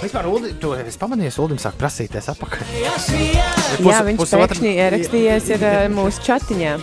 Vispār, 0.02 0.26
Ulu, 0.26 0.50
tu 0.60 0.72
esi 0.74 0.98
pamanījis, 0.98 1.38
Ulim 1.42 1.58
sāk 1.62 1.78
prasīties 1.78 2.26
atpakaļ. 2.34 2.66
Pus- 2.66 3.86
Jā, 3.86 4.02
viņš 4.10 4.18
pusotra- 4.20 4.50
pēkšņi 4.50 4.74
ierakstījies 4.74 5.48
ir 5.54 5.64
eh, 5.70 5.78
mūsu 5.94 6.26
chatiņā. 6.26 6.74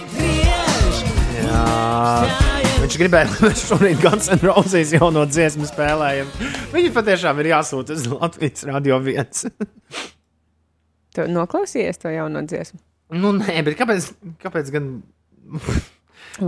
Jā. 1.44 2.53
Viņš 2.84 2.96
gribēja, 3.00 3.30
lai 3.32 3.48
mēs 3.48 3.62
šorīt 3.70 4.02
Guns 4.04 4.26
N' 4.34 4.42
Roses 4.44 4.90
jauno 4.92 5.22
dziesmu 5.24 5.64
spēlējam. 5.70 6.28
Viņi 6.74 6.90
patiešām 6.92 7.38
ir 7.40 7.54
jāsūta 7.54 7.96
uz 7.96 8.10
Latvijas 8.12 8.66
radio 8.68 8.98
viens. 9.00 9.46
Tu 11.16 11.26
noklausījies 11.32 12.02
to 12.02 12.12
jauno 12.12 12.42
dziesmu? 12.44 12.82
nu, 13.14 13.32
nē, 13.38 13.62
bet 13.64 13.78
kāpēc, 13.80 14.10
kāpēc 14.42 14.74
gan? 14.74 14.90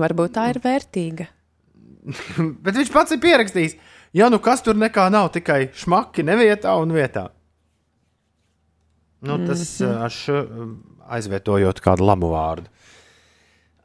Varbūt 0.04 0.36
tā 0.36 0.50
ir 0.52 0.60
vērtīga. 0.64 1.30
Bet 2.66 2.76
viņš 2.82 2.92
pats 2.94 3.16
ir 3.16 3.22
pierakstījis. 3.24 3.78
Ja 4.16 4.28
nu 4.32 4.42
kas 4.44 4.64
tur 4.66 4.76
nekā 4.80 5.08
nav, 5.14 5.32
tikai 5.36 5.70
šmaki 5.76 6.26
nevietā 6.28 6.76
un 6.82 6.92
vietā. 6.96 7.30
Nu, 9.26 9.40
tas 9.48 9.64
mm 9.80 9.88
-hmm. 9.88 10.12
š, 10.12 10.44
aizvietojot 11.16 11.80
kādu 11.82 12.06
labu 12.06 12.30
vārdu. 12.36 12.70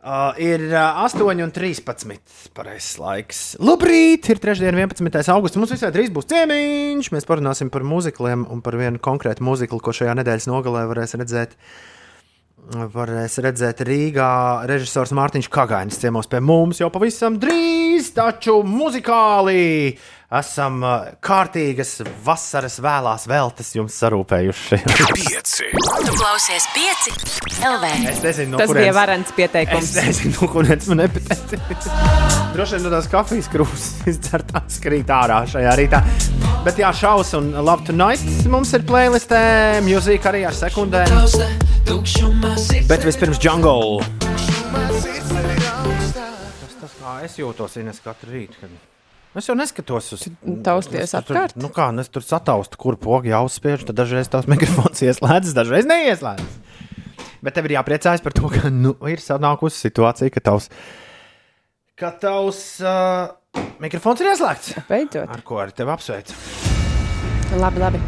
Uh, 0.01 0.32
ir 0.40 0.62
uh, 0.72 1.05
8,13. 1.05 2.14
pareizais 2.57 2.94
laiks. 2.96 3.40
Labrīt! 3.61 4.30
Ir 4.32 4.38
3. 4.40 4.62
un 4.72 4.78
11. 4.80 5.28
augusts. 5.28 5.59
Mums 5.61 5.74
visai 5.74 5.90
drīz 5.92 6.09
būs 6.14 6.30
ciemiņš. 6.30 7.11
Mēs 7.12 7.28
parunāsim 7.28 7.68
par 7.68 7.84
mūzikliem 7.84 8.46
un 8.48 8.62
par 8.64 8.78
vienu 8.80 8.96
konkrētu 8.96 9.44
mūziklu, 9.44 9.76
ko 9.84 9.92
šajā 9.92 10.14
nedēļas 10.16 10.48
nogalē 10.48 10.86
varēs 10.88 11.12
redzēt. 11.20 11.53
Varēs 12.94 13.36
redzēt 13.44 13.84
Rīgā 13.84 14.30
režisors 14.70 15.12
Mārtiņš 15.16 15.51
Kagainis 15.53 16.01
ciemos 16.01 16.28
pie 16.32 16.40
mums 16.44 16.80
jau 16.80 16.88
pavisam 16.94 17.36
drīz, 17.42 18.09
taču 18.16 18.61
muzikāli 18.64 19.98
esam 20.39 20.76
uh, 20.87 21.09
kārtīgas 21.26 21.97
vasaras 22.24 22.76
vēlās 22.83 23.24
veltes 23.31 23.72
jums 23.74 23.97
sarūpējuši. 23.99 24.78
Pieci. 25.16 25.66
Tu 25.74 26.12
klausies 26.14 26.66
pieci. 26.74 27.14
LV. 27.66 27.89
es 28.12 28.20
nezinu, 28.22 28.53
no 28.55 28.61
Tas 28.61 28.70
kurienes- 28.70 28.85
bija 28.87 28.95
varants 28.95 29.33
pieteikums. 29.37 29.89
Es 29.91 29.97
nezinu, 29.99 30.35
no 30.39 30.49
kurienes 30.53 30.87
man 30.93 30.99
nepatīk. 31.03 31.89
Droši 32.55 32.76
vien 32.78 32.87
no 32.87 32.93
tās 32.95 33.09
kafijas 33.11 33.49
krūzes 33.51 33.89
izdzertās 34.12 34.78
krīt 34.83 35.11
ārā 35.14 35.41
šajā 35.51 35.72
rītā. 35.83 36.01
Bet 36.64 36.78
jā, 36.78 36.91
šaus 36.95 37.33
un 37.39 37.51
love 37.57 37.83
tonight 37.89 38.22
mums 38.53 38.70
ir 38.76 38.83
playlistē, 38.87 39.41
mūzika 39.87 40.31
arī 40.33 40.45
ar 40.49 40.55
sekundēm. 40.57 41.11
Bet 42.91 43.07
vispirms 43.09 43.41
jungle. 43.43 44.05
Tas 44.70 45.03
tas, 46.81 46.93
kā 47.01 47.16
es 47.26 47.35
jūtos, 47.41 47.72
Ines, 47.83 47.99
katru 48.05 48.28
rītu. 48.37 48.57
Kad... 48.61 48.70
Es 49.39 49.47
jau 49.47 49.55
neskatos 49.55 50.09
uz 50.16 50.24
Tausties 50.66 51.05
Es 51.07 51.12
tur- 51.14 51.37
apkārt? 51.37 51.55
Nu 51.61 51.68
kā, 51.70 51.87
es 52.03 52.09
tur 52.11 52.24
sataustu, 52.26 52.78
kur 52.81 52.97
pogi 52.99 53.31
jāuzspiež, 53.31 53.85
tad 53.87 53.95
dažreiz 54.01 54.26
tās 54.33 54.49
mikrofons 54.51 55.05
ieslēdzas, 55.07 55.55
dažreiz 55.55 55.87
neieslēdzas. 55.87 56.57
Bet 57.41 57.55
tev 57.57 57.68
ir 57.70 57.76
jāpriecājas 57.78 58.24
par 58.24 58.35
to, 58.37 58.51
ka 58.53 58.68
nu, 58.74 58.97
ir 59.09 59.22
sanākusi 59.22 59.78
situācija, 59.87 60.33
ka 60.35 60.43
tavs, 60.51 60.66
ka 61.97 62.11
tavs 62.20 62.81
uh, 62.83 63.31
mikrofons 63.81 64.20
ir 64.20 64.33
ieslēgts. 64.35 64.74
Beidzot. 64.91 65.31
Ar 65.31 65.45
ko 65.47 65.62
arī 65.62 65.72
tevi 65.78 65.95
apsveicu? 65.95 66.37
Labi, 67.62 67.81
labi. 67.83 68.03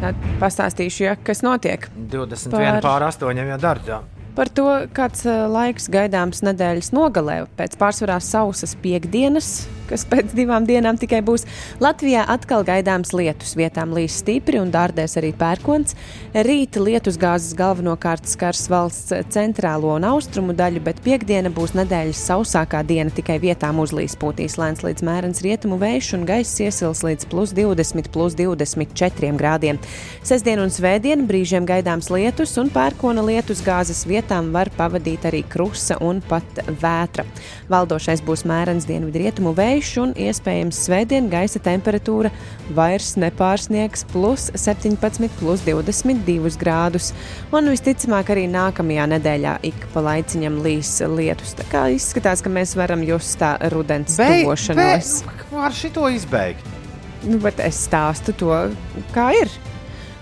Tad 0.00 0.18
pastāstīšu, 0.40 1.04
ja, 1.06 1.14
kas 1.20 1.44
notiek. 1.44 1.86
21 2.10 2.50
Par- 2.50 2.82
pār 2.84 3.06
8 3.12 3.44
jau 3.44 3.60
dara. 3.62 4.00
Par 4.34 4.48
to, 4.50 4.66
kāds 4.90 5.22
ā, 5.30 5.44
laiks 5.46 5.86
gaidāms 5.94 6.40
nedēļas 6.42 6.90
nogalē, 6.90 7.44
pēc 7.54 7.76
pārsvarā 7.78 8.16
sausas 8.18 8.72
piekdienas, 8.82 9.68
kas 9.86 10.02
pēc 10.10 10.32
divām 10.34 10.64
dienām 10.66 10.98
tikai 10.98 11.20
būs. 11.22 11.44
Latvijā 11.82 12.24
atkal 12.32 12.64
gaidāms 12.66 13.12
lietus, 13.14 13.52
vietām 13.54 13.92
līs 13.94 14.16
stipri 14.22 14.58
un 14.58 14.72
dārdēs 14.74 15.14
arī 15.20 15.30
pērkons. 15.38 15.94
Rīta 16.34 16.82
lietus 16.82 17.18
gāzes 17.20 17.54
galvenokārt 17.58 18.26
skars 18.26 18.64
valsts 18.72 19.14
centrālo 19.34 19.92
un 19.94 20.06
austrumu 20.08 20.56
daļu, 20.56 20.82
bet 20.88 21.02
piekdiena 21.04 21.52
būs 21.54 21.76
nedēļas 21.78 22.24
sausākā 22.32 22.82
diena, 22.88 23.14
tikai 23.14 23.38
vietām 23.42 23.78
uzlīs 23.84 24.18
pūtīs 24.18 24.58
lēns 24.58 24.82
līdz 24.82 25.06
mērens 25.06 25.44
rietumu 25.46 25.78
vējš 25.78 26.10
un 26.18 26.26
gaiss 26.26 26.58
iesils 26.64 27.04
līdz 27.06 27.30
plus 27.30 27.54
20, 27.54 28.10
plus 28.10 28.34
24 28.40 29.32
grādiem. 29.38 29.78
Sestdien 30.26 30.58
un 30.64 30.74
svētdien 30.74 31.22
brīžiem 31.28 31.70
gaidāms 31.70 32.10
lietus 32.10 32.58
un 32.58 32.72
pērkona 32.74 33.22
lietus 33.30 33.62
gāzes 33.62 34.02
vietām 34.24 34.52
var 34.54 34.70
pavadīt 34.72 35.26
arī 35.28 35.42
krusta 35.44 35.98
un 36.00 36.22
pat 36.24 36.44
vētra. 36.80 37.24
Valdošais 37.68 38.22
būs 38.24 38.44
mērens 38.48 38.86
dienvidrietumu 38.88 39.52
vējš 39.54 39.90
un 40.00 40.14
iespējams 40.16 40.78
svētdien 40.86 41.28
gaisa 41.28 41.60
temperatūra 41.60 42.30
vairs 42.74 43.16
nepārsniegs 43.20 44.06
plus 44.12 44.50
17, 44.54 45.28
plus 45.38 45.60
22 45.66 46.56
grādus. 46.56 47.12
Un 47.52 47.68
visticamāk 47.68 48.32
arī 48.32 48.46
nākamajā 48.48 49.08
nedēļā 49.12 49.58
ik 49.68 49.86
pa 49.92 50.00
laiciņam 50.08 50.62
līs 50.64 51.02
lietus. 51.04 51.54
Tā 51.58 51.68
kā 51.68 51.84
izskatās, 51.92 52.40
ka 52.40 52.48
mēs 52.48 52.74
varam 52.76 53.04
just 53.04 53.36
tā 53.42 53.58
rudens 53.74 54.16
tuvošanos. 54.16 55.20
Kā 55.50 55.68
ar 55.68 55.76
šito 55.76 56.08
izbeigt? 56.08 56.64
Nu, 57.24 57.38
bet 57.40 57.60
es 57.60 57.84
stāstu 57.86 58.32
to, 58.36 58.56
kā 59.12 59.30
ir. 59.36 59.52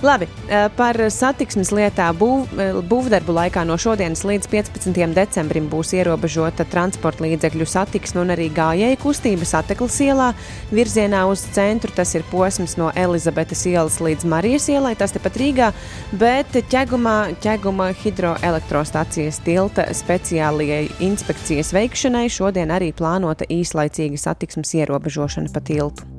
Labi, 0.02 0.26
eh, 0.26 0.66
par 0.74 0.96
satiksmes 0.98 1.70
lietā 1.70 2.08
būv, 2.18 2.48
eh, 2.58 2.72
būvdarbu 2.90 3.34
laikā 3.36 3.62
no 3.64 3.76
šodienas 3.78 4.24
līdz 4.26 4.48
15. 4.50 5.14
decembrim 5.14 5.68
būs 5.70 5.92
ierobežota 5.94 6.66
transporta 6.66 7.22
līdzekļu 7.22 7.66
satiksme 7.70 8.20
un 8.24 8.34
arī 8.34 8.48
gājēju 8.50 8.98
kustība 8.98 9.46
Sateklas 9.46 10.00
ielā. 10.02 10.34
Virzienā 10.72 11.22
uz 11.30 11.46
centru 11.54 11.94
tas 11.94 12.14
ir 12.16 12.24
posms 12.32 12.76
no 12.76 12.90
Elizabetes 12.96 13.62
ielas 13.64 14.00
līdz 14.00 14.24
Marijas 14.24 14.66
ielai, 14.66 14.96
tas 14.98 15.12
tepat 15.12 15.38
Rīgā, 15.38 15.72
bet 16.12 16.50
ķegumā, 16.50 17.36
ķeguma 17.38 17.94
hidroelektrostācijas 17.94 19.38
tilta 19.44 19.86
speciālajai 19.86 20.90
inspekcijas 20.98 21.70
veikšanai 21.70 22.26
šodien 22.26 22.74
arī 22.74 22.92
plānota 22.92 23.46
īslaicīga 23.46 24.18
satiksmes 24.18 24.74
ierobežošana 24.74 25.54
pa 25.54 25.60
tiltu. 25.60 26.11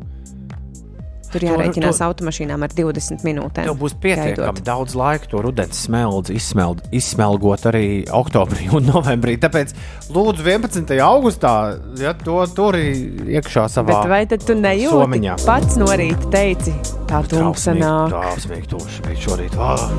Tur 1.34 1.42
jārēķinās 1.48 1.98
to- 2.00 2.06
automašīnām 2.08 2.64
ar 2.64 2.70
20 2.78 3.24
minūtēm. 3.26 3.66
Tev 3.66 3.78
būs 3.82 3.96
pietiekami 3.98 4.38
gaidot. 4.38 4.64
daudz 4.68 4.94
laika 4.96 5.28
to 5.32 5.42
rudens 5.42 5.80
smeldzi 5.88 6.36
izsmeld, 6.38 6.84
izsmelgot 6.94 7.66
arī 7.72 8.06
oktobrī 8.08 8.70
un 8.78 8.86
novembrī. 8.92 9.38
Tāpēc, 9.42 9.74
lūdzu, 10.14 10.46
11. 10.46 11.00
augustā, 11.02 11.54
ja 12.00 12.14
to 12.14 12.40
tur 12.54 12.78
iekšā 12.78 13.66
savā 13.74 13.88
Bet 14.04 14.10
vai 14.14 14.26
tad 14.30 14.46
tu 14.46 14.54
nejūti? 14.54 14.94
somiņā. 14.94 15.38
Pats 15.46 15.76
no 15.82 15.86
rīta 15.86 16.30
teici, 16.34 16.74
tā 17.10 17.24
tumsa 17.28 17.74
nāk. 17.78 18.14
Trausmīgi 18.14 18.70
tūši 18.76 19.02
bija 19.08 19.24
šorīt. 19.26 19.58
Ah. 19.58 19.90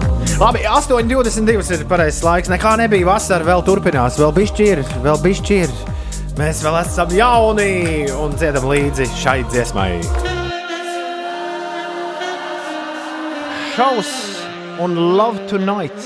Labi, 0.41 0.63
8,22 0.71 1.81
ir 1.81 1.85
pareizais 1.91 2.23
laiks. 2.25 2.49
Nekā 2.53 2.77
nebija 2.79 3.07
vasara, 3.07 3.45
vēl 3.45 3.65
turpinās, 3.67 4.19
vēl 4.19 4.33
bišķi 4.39 4.71
ir, 4.77 4.85
vēl 5.05 5.19
bišķi 5.27 5.61
ir. 5.65 5.75
Mēs 6.39 6.65
vēl 6.67 6.81
esam 6.83 7.11
jauni 7.15 8.09
un 8.19 8.33
dziedam 8.35 8.65
līdzi 8.67 9.07
šai 9.23 9.45
dziesmai. 9.53 10.34
Šaus 13.75 14.07
un 14.79 14.93
Love 15.17 15.49
Tonight. 15.51 16.05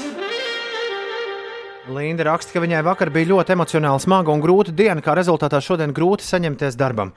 Linda 1.93 2.25
raksta, 2.25 2.55
ka 2.55 2.63
viņai 2.65 2.79
vakar 2.87 3.11
bija 3.13 3.29
ļoti 3.29 3.53
emocionāli 3.53 4.01
smaga 4.01 4.33
un 4.33 4.41
grūta 4.41 4.73
diena, 4.73 5.03
kā 5.05 5.13
rezultātā 5.19 5.61
šodien 5.61 5.93
grūti 5.93 6.25
saņemties 6.25 6.79
darbam. 6.81 7.13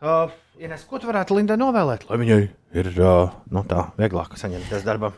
Uh, 0.00 0.32
Ines, 0.64 0.86
ko 0.88 0.96
tu 0.96 1.10
varētu 1.10 1.36
Lindai 1.36 1.58
novēlēt? 1.60 2.06
Lai 2.08 2.18
viņai 2.22 2.40
ir 2.76 2.88
uh, 2.96 3.32
nu, 3.52 3.62
tā 3.68 3.84
vieglāk 4.00 4.34
saņemties 4.40 4.84
darbam. 4.86 5.14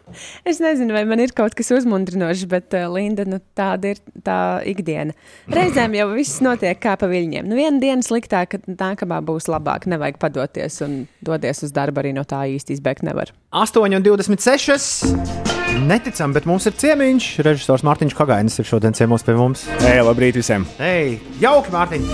Es 0.46 0.60
nezinu, 0.62 0.94
vai 0.96 1.04
man 1.08 1.22
ir 1.22 1.34
kaut 1.36 1.56
kas 1.58 1.72
uzmundrinošs, 1.76 2.46
bet 2.50 2.74
uh, 2.76 2.86
Linda, 2.92 3.26
nu, 3.28 3.40
tāda 3.58 3.94
ir 3.94 4.02
tā 4.26 4.38
ikdiena. 4.70 5.16
Reizēm 5.54 5.96
jau 5.98 6.10
viss 6.14 6.42
notiek 6.44 6.80
kā 6.82 6.96
pa 7.00 7.08
viļņiem. 7.10 7.48
Nu, 7.48 7.58
viena 7.58 7.80
diena 7.82 8.04
sliktāk, 8.04 8.58
nākamā 8.68 9.20
būs 9.24 9.48
labāk. 9.52 9.88
Nevajag 9.90 10.20
padoties 10.22 10.80
un 10.84 11.04
doties 11.24 11.66
uz 11.66 11.74
darbu 11.74 12.04
arī 12.04 12.14
no 12.16 12.26
tā 12.28 12.44
īsti 12.56 12.78
izbēgt 12.78 13.06
nevar. 13.06 13.34
8,26. 13.54 15.53
Neticam, 15.74 16.30
bet 16.30 16.44
mums 16.46 16.68
ir 16.70 16.74
ciemiņš. 16.78 17.24
Režisors 17.42 17.82
Mārtiņš 17.82 18.14
Kagainis 18.14 18.60
ir 18.62 18.66
šodien 18.68 18.94
ciemos 18.94 19.24
pie 19.26 19.34
mums. 19.34 19.64
Ej, 19.82 20.04
labrīt 20.06 20.36
visiem! 20.38 20.62
Hei, 20.78 21.16
jauki, 21.42 21.72
Mārtiņ! 21.74 22.04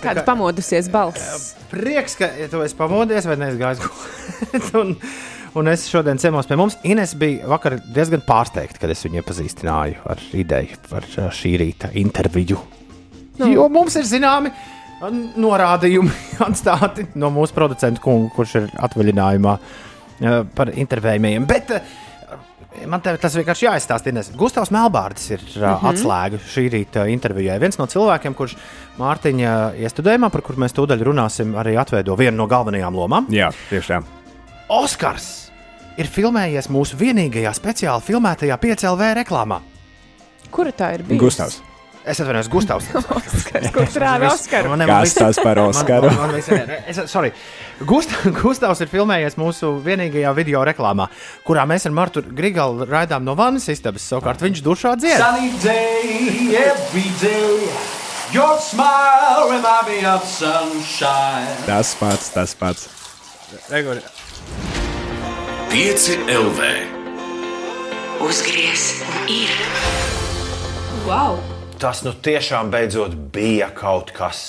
Kāda 0.00 0.22
pamodusies 0.24 0.88
balss? 0.92 1.50
Prieks, 1.68 2.16
ka 2.16 2.30
tu 2.48 2.62
esi 2.64 2.78
pamodies 2.78 3.28
vai 3.28 3.36
neesi 3.42 3.60
gājis 3.60 3.82
gulēt. 3.84 4.70
un, 4.80 4.94
un 5.60 5.70
es 5.74 5.84
šodien 5.92 6.18
ciemos 6.22 6.48
pie 6.48 6.56
mums. 6.56 6.78
Ines 6.88 7.12
bija 7.20 7.52
vakar 7.52 7.76
diezgan 7.92 8.24
pārsteigta, 8.24 8.80
kad 8.80 8.96
es 8.96 9.04
viņu 9.04 9.20
iepazīstināju 9.20 10.00
ar 10.16 10.24
ideju 10.40 10.80
par 10.88 11.04
uh, 11.12 11.28
šī 11.28 11.54
rīta 11.60 11.92
interviju. 12.00 12.58
Nu. 13.42 13.52
Jo 13.52 13.68
mums 13.72 14.00
ir 14.00 14.08
zināmi 14.08 14.48
uh, 14.48 15.08
norādījumi 15.36 16.16
atstāti 16.48 17.10
no 17.20 17.28
mūsu 17.36 17.52
producentu 17.56 18.00
kunga, 18.08 18.32
kurš 18.38 18.62
ir 18.62 18.70
atvaļinājumā 18.88 19.58
uh, 19.60 20.40
par 20.56 20.72
intervējumiem. 20.72 21.50
Bet 21.52 21.76
uh, 21.76 21.98
man 22.86 23.00
te, 23.04 23.12
tas 23.20 23.34
vienkārši 23.34 23.66
jāizstāsta. 23.66 24.12
Ines. 24.12 24.30
Gustavs 24.38 24.70
Melbārdis 24.74 25.26
ir 25.34 25.40
uh, 25.56 25.64
Mhm. 25.80 25.86
atslēga 25.90 26.38
šī 26.52 26.64
rīta 26.70 27.04
intervijai. 27.10 27.58
Viens 27.62 27.78
no 27.78 27.86
cilvēkiem, 27.90 28.34
kurš 28.38 28.56
Mārtiņa 28.98 29.54
iestudējumā, 29.80 30.30
par 30.30 30.42
kur 30.46 30.56
mēs 30.56 30.74
tūdaļ 30.76 31.04
runāsim, 31.10 31.54
arī 31.58 31.76
atveido 31.80 32.16
vienu 32.16 32.36
no 32.36 32.46
galvenajām 32.46 32.94
lomām. 32.94 33.26
Jā, 33.30 33.50
tieši 33.70 33.88
tā. 33.96 34.02
Oskars 34.70 35.50
ir 35.98 36.06
filmējies 36.06 36.68
mūsu 36.70 36.96
vienīgajā 37.00 37.50
speciāli 37.56 38.02
filmētajā 38.06 38.56
5LV 38.62 39.14
reklāmā. 39.24 39.60
Kura 40.50 40.70
tā 40.72 40.94
ir 40.94 41.02
bijusi? 41.02 41.18
Gustavs. 41.24 41.60
Es 42.04 42.16
atvainojos, 42.20 42.48
Gustavs. 42.48 42.86
Oskars, 43.18 43.66
kurš 43.74 43.96
rāda 44.00 44.30
Oskaru? 44.34 44.70
Man- 44.72 44.80
man 44.80 44.88
Kas 44.88 45.10
viss- 45.10 45.18
tas 45.20 45.40
par 45.44 45.58
Oskaru? 45.60 46.08
Man, 46.08 46.32
man, 46.32 46.40
man, 46.48 46.70
es, 46.88 47.00
sorry. 47.12 47.30
Gust, 47.84 48.14
Gustavs 48.40 48.80
ir 48.80 48.88
filmējies 48.88 49.36
mūsu 49.40 49.74
vienīgajā 49.84 50.32
video 50.36 50.62
reklāmā, 50.64 51.10
kurā 51.44 51.66
mēs 51.68 51.84
ar 51.90 51.92
Martu 51.96 52.22
Grigalu 52.24 52.86
raidām 52.88 53.24
no 53.28 53.34
vannas 53.36 53.68
istabas. 53.72 54.06
Savukārt 54.08 54.40
viņš 54.44 54.62
dušā 54.64 54.94
dzied. 55.02 55.20
Sunny 55.20 55.52
day, 55.60 56.56
every 56.64 57.08
day. 57.20 57.68
Your 58.32 58.56
smile 58.62 59.50
remind 59.50 59.88
me 59.90 60.00
of 60.06 60.24
sunshine. 60.24 61.50
Tas 61.66 61.92
pats, 61.98 62.30
tas 62.32 62.54
pats. 62.54 62.88
Regur, 63.68 63.98
5 65.74 66.08
LV. 66.30 66.72
Uzgries 68.22 68.88
un 69.02 69.32
ir. 69.34 69.56
Wow! 71.08 71.40
Tas 71.80 72.02
nu 72.04 72.10
tiešām 72.12 72.68
beidzot 72.68 73.14
bija 73.32 73.70
kaut 73.72 74.10
kas. 74.12 74.40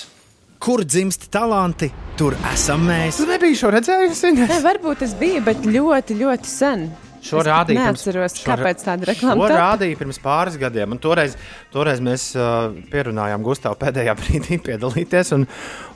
Kur 0.60 0.82
dzimst 0.84 1.30
talanti, 1.32 1.88
tur 2.20 2.36
esam 2.52 2.84
mēs. 2.90 3.22
Tu 3.22 3.28
nebija 3.30 3.56
šo 3.62 3.70
redzējusi? 3.72 4.34
Nē, 4.36 4.58
varbūt 4.66 5.00
tas 5.06 5.14
bija, 5.16 5.40
bet 5.46 5.64
ļoti, 5.64 6.18
ļoti 6.20 6.52
sen. 6.52 6.84
Šo 7.22 7.38
Es 7.38 7.46
rādīja 7.46 7.78
pirms- 7.78 8.02
neatceros, 8.02 8.34
šo 8.42 8.48
ra- 8.50 8.56
kāpēc 8.58 8.80
tāda 8.82 9.06
reklāma 9.06 9.36
To 9.38 9.48
tapa. 9.52 9.58
rādīja 9.62 9.98
pirms 10.00 10.18
pāris 10.24 10.56
gadiem. 10.58 10.96
Toreiz, 10.98 11.36
toreiz 11.70 12.00
mēs 12.02 12.24
uh, 12.34 12.72
pierunājām 12.90 13.44
Gustavu 13.46 13.78
pēdējā 13.78 14.16
brīdī 14.22 14.58
piedalīties. 14.66 15.30
Un, 15.38 15.46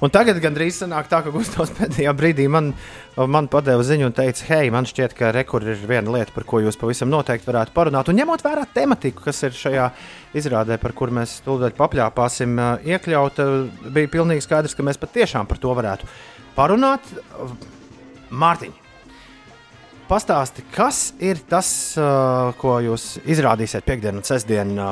un 0.05 0.13
tagad 0.13 0.37
gandrīz 0.43 0.77
sanāk 0.83 1.09
tā, 1.09 1.23
ka 1.25 1.33
Gustavs 1.33 1.73
pēdējā 1.79 2.13
brīdī 2.13 2.45
man, 2.53 2.69
man 3.17 3.49
padeva 3.49 3.81
ziņu 3.81 4.05
un 4.11 4.13
teica, 4.13 4.45
hei, 4.51 4.69
man 4.69 4.85
šķiet, 4.85 5.17
ka 5.17 5.31
rekur 5.33 5.65
ir 5.65 5.81
viena 5.89 6.13
lieta, 6.13 6.29
par 6.35 6.45
ko 6.45 6.61
jūs 6.61 6.77
pavisam 6.77 7.09
noteikti 7.09 7.49
varētu 7.49 7.73
parunāt. 7.73 8.13
Un 8.13 8.21
ņemot 8.21 8.45
vērā 8.45 8.67
tematiku, 8.77 9.25
kas 9.25 9.41
ir 9.49 9.57
šajā 9.57 9.89
izrādē, 10.37 10.77
par 10.77 10.93
kur 10.93 11.09
mēs 11.09 11.39
tūlīt 11.47 11.73
papļāpāsim, 11.81 12.53
uh, 12.61 12.85
iekļaut, 12.85 13.41
uh, 13.41 13.89
bija 13.97 14.13
pilnīgi 14.13 14.45
skaidrs, 14.45 14.77
ka 14.77 14.85
mēs 14.85 15.01
patiešām 15.01 15.49
par 15.49 15.57
to 15.57 15.73
varētu 15.73 16.05
parunāt. 16.55 17.01
Mārtiņ, 18.35 18.71
Pastāsti, 20.05 20.61
kas 20.69 21.15
ir 21.17 21.39
tas, 21.49 21.67
ko 22.61 22.75
jūs 22.83 23.15
izrādīsiet 23.25 23.87
piekdienu 23.87 24.21
un 24.21 24.27
sestdienu 24.27 24.91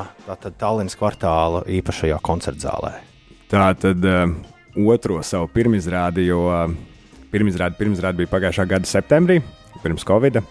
Tallinas 0.57 0.97
kvartāla 0.97 1.61
īpašajā 1.70 2.18
koncertzālē? 2.26 2.95
Tā 3.51 3.68
tad 3.78 4.07
otro 4.74 5.20
savu 5.22 5.51
pirmizrādi, 5.53 6.26
jo 6.32 6.47
pirmizrādi, 7.30 7.78
pirmizrādi 7.78 8.24
bija 8.24 8.32
pagājušā 8.32 8.66
gada 8.72 8.89
septembrī, 8.89 9.38
pirms 9.84 10.07
Covid. 10.09 10.41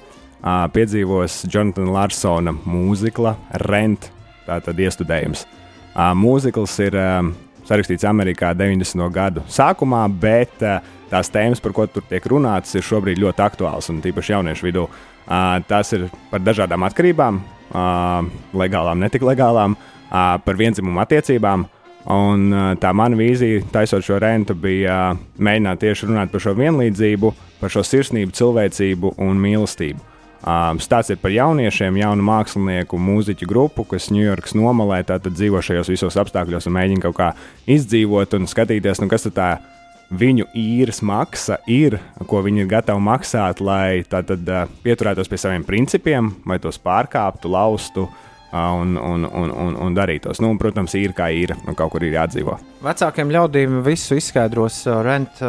Piedzīvos 0.77 1.41
Jonatana 1.51 1.97
Larsona 1.99 2.55
mūzikla 2.55 3.35
Rent, 3.67 4.13
tātad 4.47 4.79
iestudējums. 4.79 5.43
Mūzikls 6.23 6.79
ir 6.87 7.01
sarakstīts 7.73 8.07
Amerikā 8.09 8.53
90. 8.59 9.09
gadu 9.15 9.45
sākumā, 9.51 10.05
bet 10.21 10.63
uh, 10.67 10.79
tās 11.13 11.33
tēmas, 11.33 11.63
par 11.65 11.75
ko 11.77 11.89
tur 11.89 12.05
tiek 12.11 12.27
runāts, 12.31 12.77
ir 12.77 12.85
šobrīd 12.87 13.21
ļoti 13.23 13.45
aktuāls 13.45 13.91
un 13.93 14.03
tīpaši 14.05 14.37
jauniešu 14.37 14.69
vidū. 14.69 14.87
Uh, 15.23 15.59
tās 15.69 15.93
ir 15.97 16.09
par 16.31 16.45
dažādām 16.45 16.85
atkarībām, 16.89 17.41
uh, 17.73 18.21
legālām, 18.59 19.01
netik 19.03 19.25
legālām, 19.27 19.79
par 20.13 20.59
vienzimumu 20.61 21.01
attiecībām. 21.01 21.65
Un, 22.13 22.49
tā 22.83 22.91
mana 22.99 23.17
vīzija, 23.17 23.63
taisot 23.73 24.03
šo 24.05 24.19
rentu, 24.21 24.57
bija 24.59 25.15
mēģināt 25.39 25.81
tieši 25.85 26.11
runāt 26.11 26.33
par 26.35 26.43
šo 26.43 26.53
vienlīdzību, 26.59 27.31
par 27.63 27.73
šo 27.73 27.85
sirsnību, 27.87 28.35
cilvēcību 28.37 29.15
un 29.23 29.39
mīlestību. 29.41 30.12
Um, 30.43 30.81
stāsts 30.83 31.13
ir 31.15 31.21
par 31.23 31.31
jauniešiem, 31.31 32.01
jaunu 32.01 32.25
mākslinieku, 32.27 32.99
mūziķu 32.99 33.47
grupu, 33.47 33.85
kas 33.87 34.09
Ņujorkas 34.11 34.57
nomalē 34.59 35.05
dzīvo 35.07 35.61
šajos 35.63 35.93
visos 35.93 36.19
apstākļos 36.19 36.67
un 36.67 36.75
mēģina 36.75 37.05
kaut 37.05 37.15
kā 37.21 37.29
izdzīvot 37.71 38.35
un 38.41 38.51
skatīties, 38.51 38.99
nu, 39.05 39.07
kas 39.13 39.29
tā 39.31 39.53
viņu 40.11 40.49
īres 40.59 40.99
maksa 41.07 41.61
ir, 41.71 42.01
ko 42.27 42.43
viņi 42.43 42.65
ir 42.65 42.73
gatavi 42.75 43.01
maksāt, 43.07 43.63
lai 43.63 44.03
tātad 44.03 44.51
uh, 44.51 44.67
pieturētos 44.83 45.31
pie 45.31 45.39
saviem 45.39 45.65
principiem, 45.65 46.35
vai 46.45 46.59
tos 46.59 46.81
pārkāptu, 46.83 47.53
laustu 47.53 48.09
uh, 48.09 48.32
un, 48.53 48.97
un, 48.97 49.25
un, 49.25 49.51
un, 49.51 49.77
un 49.87 49.95
darītos. 49.97 50.41
Nu, 50.45 50.51
un, 50.53 50.59
protams, 50.61 50.95
ir 51.01 51.15
kā 51.17 51.31
ir, 51.33 51.55
nu, 51.67 51.75
kaut 51.79 51.95
kur 51.95 52.05
ir 52.05 52.17
jādzīvo. 52.19 52.59
Vecākiem 52.85 53.33
ļaudīm 53.33 53.81
visu 53.87 54.19
izskaidros, 54.21 54.83
rent, 55.07 55.41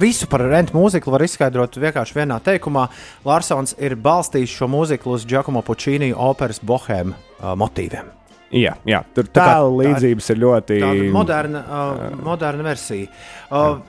visu 0.00 0.28
par 0.30 0.44
rentu 0.50 0.76
mūziku 0.76 1.14
var 1.14 1.24
izskaidrot 1.24 1.80
vienkārši 1.80 2.18
vienā 2.20 2.40
teikumā. 2.44 2.88
Larsons 3.28 3.76
ir 3.80 3.96
balstījis 3.96 4.58
šo 4.60 4.68
mūziku 4.70 5.16
uz 5.16 5.26
Giacomo 5.28 5.62
Puccini 5.64 6.12
operas 6.12 6.60
Bohēma 6.60 7.16
uh, 7.16 7.52
motīviem. 7.58 8.14
Jā, 8.54 8.74
jā 8.88 9.02
tur 9.12 9.28
Tā 9.28 9.44
tā- 9.44 9.68
līdzības 9.68 10.30
ir 10.32 10.40
ļoti. 10.40 10.78
Tāda 10.80 11.08
moderna, 11.12 11.62
uh, 11.64 12.04
moderna 12.24 12.64
versija. 12.70 13.10
Uh, 13.52 13.80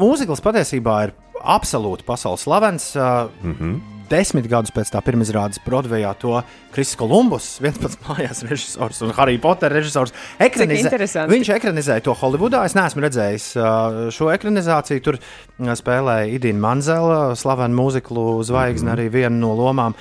mūzikls 0.00 0.42
patiesībā 0.42 0.96
ir 1.06 1.14
absolūti 1.40 2.06
pasaules 2.06 2.46
slavens. 2.46 2.92
Uh, 2.96 3.30
mm. 3.42 3.56
-hmm. 3.60 3.99
Desmit 4.10 4.48
gadus 4.50 4.72
pēc 4.74 4.88
tā 4.90 4.98
pirmizrādes 5.06 5.60
Broadwayā 5.62 6.10
to 6.18 6.40
Kristis 6.74 6.98
Kolumbus, 6.98 7.44
11 7.62 8.00
mājās 8.08 8.40
režisors 8.48 8.98
un 9.06 9.12
Harry 9.14 9.38
Potter 9.38 9.70
režisors, 9.70 10.10
ekranizē. 10.42 11.28
Viņš 11.30 11.50
ekranizēja 11.54 12.02
to 12.08 12.16
Holivudā. 12.18 12.64
Es 12.66 12.74
neesmu 12.74 13.04
redzējis 13.04 13.46
uh, 13.54 14.00
šo 14.10 14.32
ekranizāciju. 14.34 15.04
Tur 15.06 15.20
uh, 15.20 15.70
spēlēja 15.78 16.26
Idina 16.34 16.58
Manzela, 16.64 17.20
slavena 17.38 17.76
mūziklu 17.78 18.40
zvaigzne, 18.48 18.96
arī 18.96 19.06
viena 19.14 19.36
no 19.36 19.52
lomām. 19.54 19.94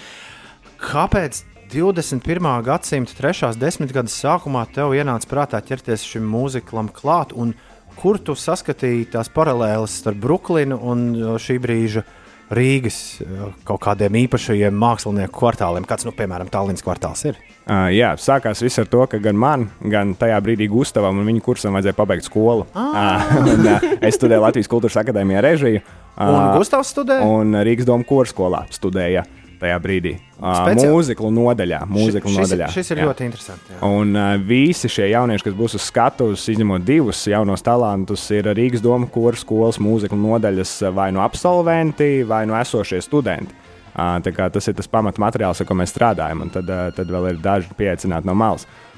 Kāpēc 0.82 1.44
21. 1.70 2.50
gadsimta 2.66 3.14
trešās 3.14 3.60
desmitgades 3.62 4.16
sākumā 4.24 4.66
tev 4.74 4.96
ienāca 4.98 5.30
prātā 5.30 5.62
ķerties 5.62 6.08
šim 6.16 6.26
mūziklam 6.26 6.90
klāt, 6.96 7.36
un 7.38 7.54
kur 8.00 8.18
tu 8.18 8.34
saskatīji 8.34 9.12
tās 9.14 9.30
paralēles 9.36 10.02
starp 10.02 10.18
Brooklynu 10.26 10.82
un 10.82 11.12
uh, 11.14 11.38
šī 11.38 11.60
brīža 11.62 12.08
Rīgas 12.56 12.98
uh, 13.22 13.52
kaut 13.68 13.82
kādiem 13.84 14.16
īpašajiem 14.24 14.76
mākslinieku 14.82 15.36
kvartāliem, 15.38 15.86
kāds, 15.90 16.08
nu, 16.08 16.14
piemēram, 16.18 16.50
Tallinas 16.50 16.86
kvartāls 16.86 17.22
ir? 17.30 17.40
Uh, 17.70 17.88
jā, 17.94 18.16
sākās 18.18 18.64
viss 18.66 18.82
ar 18.82 18.90
to, 18.90 19.04
ka 19.12 19.20
gan 19.22 19.38
man, 19.38 19.68
gan 19.94 20.16
tajā 20.18 20.40
brīdī 20.42 20.66
Gustavam 20.72 21.22
un 21.22 21.30
viņa 21.30 21.44
kursam 21.46 21.78
vajadzēja 21.78 21.98
pabeigt 21.98 22.26
skolu. 22.26 22.66
Ah. 22.74 23.30
Uh, 23.30 23.50
un, 23.54 23.68
uh, 23.70 23.90
es 24.02 24.18
studēju 24.18 24.46
Latvijas 24.48 24.72
Kultūras 24.72 24.98
Akadēmijā 25.04 25.44
režiju. 25.46 25.84
Un 26.20 26.40
Gustavs 26.58 26.90
studēja? 26.92 27.28
Un 27.30 27.54
Rīgas 27.64 27.88
Doma 27.88 28.04
korskolā 28.08 28.66
studēja 28.74 29.24
tajā 29.62 29.78
brīdī. 29.84 30.16
Speciāli? 30.40 30.90
mūziklu 30.90 31.32
nodaļā. 31.36 31.82
Mūziklu 31.92 32.32
šis, 32.34 32.40
nodaļā 32.40 32.70
šis 32.74 32.92
ir 32.94 33.02
jā. 33.02 33.08
ļoti 33.10 33.28
interesants. 33.28 33.72
jā. 33.74 33.80
Un 33.86 34.18
uh, 34.18 34.34
visi 34.50 34.92
šie 34.92 35.10
jaunieši, 35.12 35.48
kas 35.48 35.58
būs 35.60 35.78
uz 35.80 35.88
skatuves, 35.88 36.48
izņemot 36.54 36.86
divus 36.88 37.24
jaunos 37.30 37.66
talantus, 37.66 38.26
ir 38.36 38.52
Rīgas 38.58 38.84
Doma 38.86 39.10
koras 39.12 39.46
skolas 39.46 39.82
mūzikas 39.84 40.20
nodaļas 40.20 40.76
vai 40.96 41.10
nu 41.16 41.24
absolventi, 41.24 42.24
vai 42.28 42.46
nu 42.50 42.58
esošie 42.60 43.02
studenti. 43.06 43.56
Uh, 44.00 44.20
tas 44.24 44.70
ir 44.70 44.78
tas 44.78 44.88
pamatmateriāls, 44.88 45.60
ar 45.60 45.68
ko 45.68 45.76
mēs 45.76 45.92
strādājam, 45.92 46.46
un 46.46 46.54
tad, 46.54 46.70
uh, 46.70 46.88
tad 46.96 47.10
vēl 47.12 47.34
ir 47.34 47.42
daži 47.44 47.74
pieaicināti 47.76 48.30
no 48.30 48.38
malas. 48.38 48.64
Uh, 48.64 48.89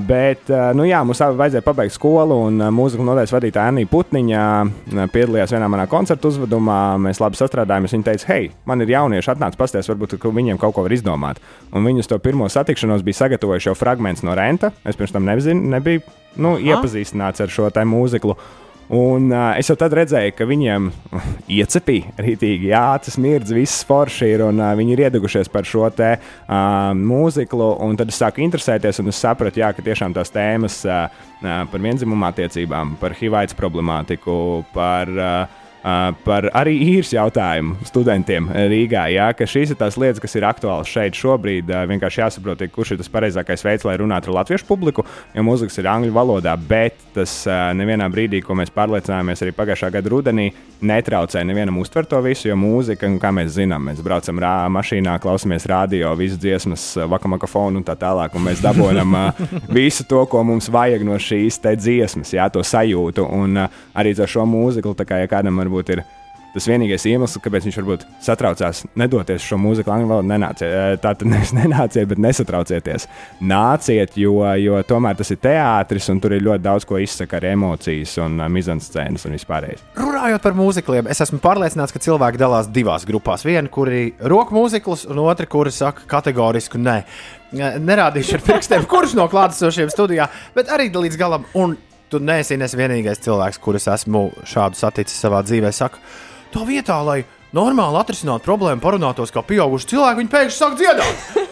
bet, 0.00 0.46
uh, 0.48 0.70
nu 0.72 0.86
jā, 0.88 1.02
mums 1.04 1.20
abi 1.20 1.36
vajadzēja 1.36 1.64
pabeigt 1.66 1.92
skolu, 1.92 2.38
un 2.48 2.62
uh, 2.62 2.70
mūzikas 2.72 3.04
nodaļas 3.04 3.34
vadītāja 3.34 3.72
Anija 3.72 3.90
Putniņa 3.92 4.44
uh, 4.64 5.02
piedalījās 5.12 5.52
vienā 5.52 5.68
manā 5.68 5.84
koncertu 5.90 6.30
uzvedumā. 6.32 6.96
Mēs 7.04 7.20
labi 7.20 7.36
sastrādājāmies. 7.36 7.92
Viņa 7.96 8.06
teica, 8.06 8.30
hei, 8.32 8.48
man 8.68 8.80
ir 8.84 8.94
jaunieši, 8.94 9.32
atnāc 9.34 9.58
pasties, 9.60 9.90
varbūt 9.92 10.16
viņiem 10.24 10.60
kaut 10.62 10.76
ko 10.76 10.86
var 10.86 10.94
izdomāt. 10.96 11.42
Un 11.76 11.84
viņi 11.84 12.04
uz 12.04 12.08
to 12.08 12.16
pirmo 12.22 12.48
satikšanos 12.48 13.04
bija 13.04 13.20
sagatavojuši 13.24 13.68
jau 13.68 13.76
fragment 13.76 14.24
no 14.24 14.36
Renta. 14.38 14.72
Es 14.88 14.96
pirms 14.96 15.12
tam 15.12 15.28
nezinu, 15.28 15.68
nebiju 15.76 16.06
nu, 16.40 16.56
iepazīstināts 16.56 17.44
ar 17.44 17.52
šo 17.52 17.68
te 17.74 17.84
mūziklu. 17.84 18.38
Un 18.88 19.28
uh, 19.28 19.52
es 19.60 19.68
jau 19.68 19.76
tad 19.76 19.92
redzēju, 19.92 20.32
ka 20.32 20.46
viņiem 20.48 20.86
iecepīja 21.58 22.14
rītīgi, 22.24 22.70
jā, 22.70 22.84
tas 23.04 23.18
mirdz, 23.20 23.52
viss 23.52 23.84
forši 23.88 24.30
ir, 24.32 24.46
un 24.46 24.62
uh, 24.62 24.72
viņi 24.78 24.94
ir 24.94 25.02
iedegušies 25.04 25.52
par 25.52 25.68
šo 25.68 25.90
te 25.92 26.14
uh, 26.16 26.56
mūziklu. 26.96 27.68
Un 27.84 28.00
tad 28.00 28.08
es 28.08 28.20
sāku 28.22 28.40
interesēties, 28.46 29.02
un 29.02 29.12
es 29.12 29.20
sapratu, 29.20 29.60
jā, 29.60 29.68
ka 29.76 29.84
tiešām 29.84 30.16
tās 30.16 30.32
tēmas 30.32 30.80
uh, 30.88 31.06
par 31.42 31.84
vienzimumu 31.84 32.30
attiecībām, 32.30 32.96
par 33.02 33.16
HIV 33.18 33.56
problemātiku, 33.60 34.38
par. 34.72 35.16
Uh, 35.16 35.64
par 35.82 36.48
arī 36.56 36.74
īres 36.82 37.12
jautājumu 37.14 37.78
studentiem 37.86 38.48
Rīgā. 38.50 39.06
Jā, 39.14 39.28
ka 39.36 39.46
šīs 39.48 39.72
ir 39.72 39.78
tās 39.80 39.98
lietas, 40.00 40.20
kas 40.22 40.34
ir 40.38 40.46
aktuālas 40.48 40.90
šeit 40.90 41.18
šobrīd. 41.18 41.70
Vienkārši 41.90 42.22
jāsaprot, 42.22 42.64
kurš 42.74 42.94
ir 42.94 43.02
tas 43.02 43.12
pareizākais 43.12 43.64
veids, 43.66 43.86
lai 43.86 43.96
runātu 44.00 44.32
ar 44.32 44.40
latviešu 44.40 44.66
publiku, 44.68 45.04
jo 45.34 45.44
mūzikas 45.46 45.78
ir 45.80 45.90
angļu 45.92 46.14
valodā. 46.16 46.56
Bet 46.58 46.98
tas 47.14 47.40
nevienā 47.78 48.08
brīdī, 48.12 48.42
ko 48.44 48.56
mēs 48.58 48.72
pārliecinājāmies 48.74 49.44
arī 49.44 49.54
pagājušā 49.56 49.92
gada 49.94 50.12
rudenī, 50.12 50.48
netraucē 50.80 51.42
nevienam 51.46 51.78
uztvert 51.82 52.10
to 52.10 52.20
visu, 52.22 52.48
jo 52.50 52.56
mūzika, 52.58 53.08
kā 53.22 53.32
mēs 53.34 53.54
zinām, 53.56 53.88
mēs 53.90 54.02
braucam 54.04 54.38
rā, 54.42 54.54
mašīnā, 54.72 55.16
klausamies 55.22 55.66
radio, 55.70 56.12
visas 56.18 56.40
dziesmas, 56.42 56.84
vakamakafonu 57.10 57.80
un 57.80 57.86
tā 57.86 57.96
tālāk, 57.98 58.36
un 58.38 58.46
mēs 58.46 58.62
dabūjam 58.64 59.16
visu 59.78 60.06
to, 60.08 60.24
ko 60.30 60.44
mums 60.46 60.70
vajag 60.72 61.04
no 61.06 61.18
šīs 61.18 61.60
dziesmas, 61.78 62.34
jā, 62.34 62.48
to 62.52 62.62
sajūtu. 62.64 63.26
Un 63.38 63.64
arī 63.98 64.14
ar 64.18 64.30
šo 64.30 64.46
mūziku, 64.48 64.94
kā 65.08 65.22
ja 65.22 65.30
kādam 65.30 65.58
varbūt 65.68 65.94
ir 65.96 66.08
tas 66.54 66.66
vienīgais 66.68 67.04
iemesls, 67.08 67.38
kāpēc 67.42 67.66
viņš 67.68 67.76
varbūt 67.78 68.04
satraucās 68.24 68.82
nedoties 68.98 69.44
šo 69.44 69.58
mūziku 69.60 69.92
angļu 69.92 70.08
valodā. 70.10 70.28
Nenāciet, 70.32 71.00
tā 71.02 71.12
tad 71.14 71.28
nevis 71.28 71.52
nenāciet, 71.58 72.08
bet 72.10 72.20
nesatraucieties. 72.24 73.06
Nāciet, 73.44 74.16
jo, 74.18 74.40
jo 74.60 74.80
tomēr 74.88 75.18
tas 75.18 75.32
ir 75.34 75.40
teātris, 75.44 76.08
un 76.12 76.22
tur 76.24 76.34
ir 76.36 76.44
ļoti 76.46 76.64
daudz 76.64 76.88
ko 76.88 77.00
izsaka 77.02 77.38
ar 77.38 77.48
emocijas 77.52 78.16
un 78.24 78.40
mizanscēnas 78.54 79.28
un 79.28 79.36
vispārējais. 79.36 79.84
Runājot 79.98 80.44
par 80.44 80.56
mūzikliem, 80.58 81.10
es 81.12 81.22
esmu 81.24 81.40
pārliecināts, 81.44 81.94
ka 81.94 82.02
cilvēki 82.02 82.40
dalās 82.40 82.70
divās 82.72 83.06
grupās. 83.08 83.46
Viena, 83.46 83.68
kuri 83.72 84.08
roka 84.32 84.56
mūzikls, 84.56 85.06
un 85.12 85.22
otra, 85.24 85.48
kuri 85.50 85.74
saka 85.74 86.08
kategorisku 86.10 86.80
nē. 86.80 87.02
Nerādīšu 87.80 88.36
ar 88.36 88.42
pirkstiem, 88.44 88.82
kurš 88.88 89.14
no 89.16 89.24
klātesošiem 89.32 89.88
studijā, 89.92 90.26
bet 90.56 90.68
arī 90.72 90.90
līdz 90.92 91.16
galam. 91.16 91.46
Un 91.56 91.78
tu 92.10 92.20
neesi 92.22 92.58
nes 92.60 92.74
vienīgais 92.78 93.22
cilvēks, 93.24 93.60
kurus 93.62 93.88
esmu 93.92 94.28
šādu 94.48 94.78
saticis 94.78 95.20
savā 95.24 95.42
dzīvē. 95.46 95.72
Saka, 95.74 96.00
tā 96.54 96.64
vietā, 96.68 96.98
lai 97.04 97.22
normāli 97.56 98.00
atrisinātu 98.00 98.44
problēmu, 98.48 98.82
parunātos 98.84 99.32
kā 99.34 99.44
pieauguši 99.46 99.92
cilvēki, 99.94 100.22
viņi 100.22 100.34
pēkšņi 100.34 100.58
sāk 100.58 100.80
dziedāt. 100.80 101.22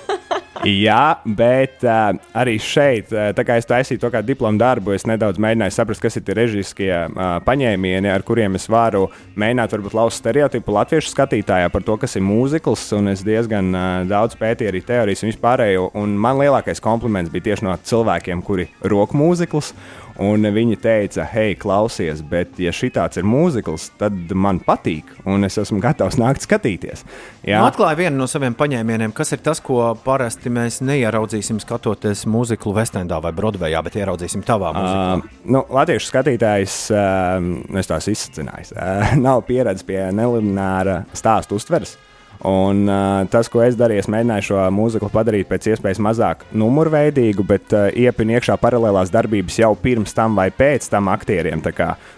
Jā, 0.66 1.20
bet 1.22 1.84
uh, 1.86 2.16
arī 2.34 2.56
šeit, 2.62 3.12
uh, 3.14 3.28
tā 3.36 3.44
kā 3.46 3.58
es 3.60 3.68
taisīju 3.68 4.00
to 4.02 4.08
kā 4.10 4.22
diplomu 4.24 4.58
darbu, 4.58 4.94
es 4.96 5.04
nedaudz 5.06 5.38
mēģināju 5.42 5.74
saprast, 5.74 6.02
kas 6.02 6.16
ir 6.18 6.24
tie 6.26 6.34
režiskie 6.34 6.90
uh, 6.90 7.36
paņēmieni, 7.46 8.10
ar 8.10 8.24
kuriem 8.26 8.56
es 8.58 8.66
varu 8.72 9.04
mēģināt 9.38 9.76
varbūt 9.76 9.94
lauzt 9.94 10.22
stereotipu 10.22 10.74
latviešu 10.74 11.12
skatītājā 11.12 11.68
par 11.70 11.84
to, 11.86 11.98
kas 12.00 12.16
ir 12.18 12.24
mūzikls. 12.26 12.88
Un 12.98 13.12
es 13.12 13.22
diezgan 13.26 13.70
uh, 13.70 13.84
daudz 14.08 14.38
pētīju 14.40 14.72
arī 14.72 14.82
teorijas 14.88 15.22
un 15.22 15.30
vispārējo. 15.30 15.90
Un 16.02 16.16
man 16.18 16.40
lielākais 16.40 16.82
kompliments 16.82 17.30
bija 17.34 17.52
tieši 17.52 17.68
no 17.68 17.76
cilvēkiem, 17.86 18.42
kuri 18.46 18.66
roku 18.82 19.20
mūzikls. 19.20 19.74
Un 20.22 20.48
viņi 20.52 20.78
teica, 20.80 21.26
hei, 21.28 21.54
klausies, 21.60 22.22
bet, 22.24 22.54
ja 22.62 22.72
šī 22.74 22.88
tāds 22.94 23.20
ir 23.20 23.26
mūzikls, 23.28 23.90
tad 24.00 24.32
man 24.32 24.60
patīk, 24.64 25.10
un 25.28 25.44
es 25.44 25.58
esmu 25.60 25.80
gatavs 25.84 26.16
nākt 26.20 26.46
skatīties. 26.46 27.04
Jā, 27.46 27.60
Nu, 27.60 27.68
Atklāja 27.68 27.98
vienu 27.98 28.22
no 28.22 28.28
saviem 28.30 28.56
paņēmieniem, 28.56 29.12
kas 29.16 29.34
ir 29.36 29.42
tas, 29.44 29.60
ko 29.64 29.90
parasti 30.04 30.52
mēs 30.52 30.80
neieraudzīsim 30.86 31.60
skatoties 31.62 32.24
mūziklu 32.30 32.74
Vestendā 32.76 33.20
vai 33.22 33.34
Broadwayā, 33.36 33.82
bet 33.84 34.00
ieraudzīsim 34.00 34.44
tavā 34.46 34.72
mūziklā. 34.76 35.04
Uh, 35.20 35.44
nu, 35.52 35.64
Latviešu 35.76 36.10
skatītājs, 36.10 36.78
uh, 36.94 37.78
es 37.80 37.92
tās 37.92 38.08
izsacināju, 38.12 38.72
uh, 38.76 39.14
nav 39.26 39.44
pieredzējis 39.48 39.88
pie 39.88 40.02
nelineāra 40.16 41.02
stāstu 41.16 41.60
uztveres. 41.60 41.96
Un, 42.44 42.84
uh, 42.88 43.24
tas, 43.32 43.48
ko 43.48 43.62
es 43.64 43.76
darīju, 43.78 44.04
es 44.04 44.10
mēģināju 44.12 44.46
šo 44.48 44.64
mūziku 44.74 45.08
padarīt 45.12 45.48
pēc 45.48 45.70
iespējas 45.72 46.00
mazāk 46.02 46.44
numurveidīgu, 46.52 47.46
bet 47.46 47.72
uh, 47.72 47.88
iepinu 47.96 48.36
iekšā 48.36 48.58
paralēlās 48.60 49.12
darbības 49.14 49.58
jau 49.62 49.72
pirms 49.80 50.12
tam 50.16 50.36
vai 50.36 50.50
pēc 50.50 50.88
tam 50.92 51.08
aktieriem. 51.08 51.62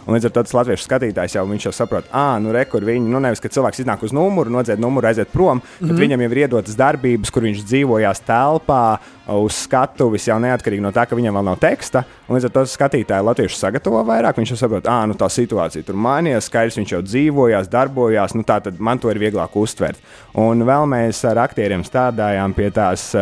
līdz 0.07 0.28
ar 0.28 0.35
to 0.35 0.43
tas 0.43 0.55
latviešu 0.55 0.85
skatītājs 0.85 1.36
jau, 1.36 1.47
viņš 1.47 1.69
jau 1.69 1.73
saprot, 1.73 2.09
ah, 2.12 2.39
nu, 2.43 2.53
re, 2.53 2.65
kur 2.65 2.85
viņi, 2.85 3.09
nu, 3.09 3.20
nevis, 3.20 3.40
ka 3.40 3.49
cilvēks 3.53 3.85
iznāk 3.85 4.03
uz 4.03 4.12
numuru, 4.12 4.51
nodzied 4.51 4.81
numuru, 4.81 5.07
aiziet 5.07 5.28
prom, 5.32 5.59
mm 5.59 5.62
-hmm. 5.62 5.89
bet 5.89 6.03
viņam 6.03 6.23
jau 6.23 6.31
ir 6.31 6.39
iedotas 6.39 6.77
darbības, 6.77 7.31
kur 7.31 7.43
viņš 7.43 7.65
dzīvojās 7.65 8.24
telpā, 8.27 8.99
uz 9.37 9.59
skatuves, 9.65 10.27
jau 10.29 10.39
neatkarīgi 10.41 10.83
no 10.83 10.93
tā, 10.95 11.05
ka 11.09 11.17
viņam 11.19 11.37
vēl 11.39 11.47
nav 11.51 11.59
teksta. 11.61 12.05
Un 12.29 12.39
līdz 12.39 12.49
ar 12.49 12.55
to 12.55 12.65
skatītāji 12.71 13.27
latviešu 13.29 13.59
sagatavo 13.59 14.01
vairāk. 14.09 14.41
Viņš 14.41 14.55
jau 14.55 14.61
saprot, 14.63 14.89
ah, 14.89 15.05
nu 15.09 15.19
tā 15.19 15.29
situācija 15.33 15.87
tur 15.87 15.99
mainījās, 16.01 16.49
skaidrs, 16.49 16.79
viņš 16.81 16.97
jau 16.97 17.03
dzīvojās, 17.05 17.69
darbojās. 17.73 18.37
Nu, 18.39 18.47
tā 18.49 18.61
tad 18.65 18.81
man 18.81 19.01
to 19.03 19.13
ir 19.13 19.21
vieglāk 19.21 19.57
uztvert. 19.59 20.01
Un 20.39 20.65
vēl 20.69 20.89
mēs 20.89 21.21
ar 21.29 21.45
aktieriem 21.45 21.87
strādājām 21.87 22.57
pie 22.57 22.73
tās. 22.75 23.13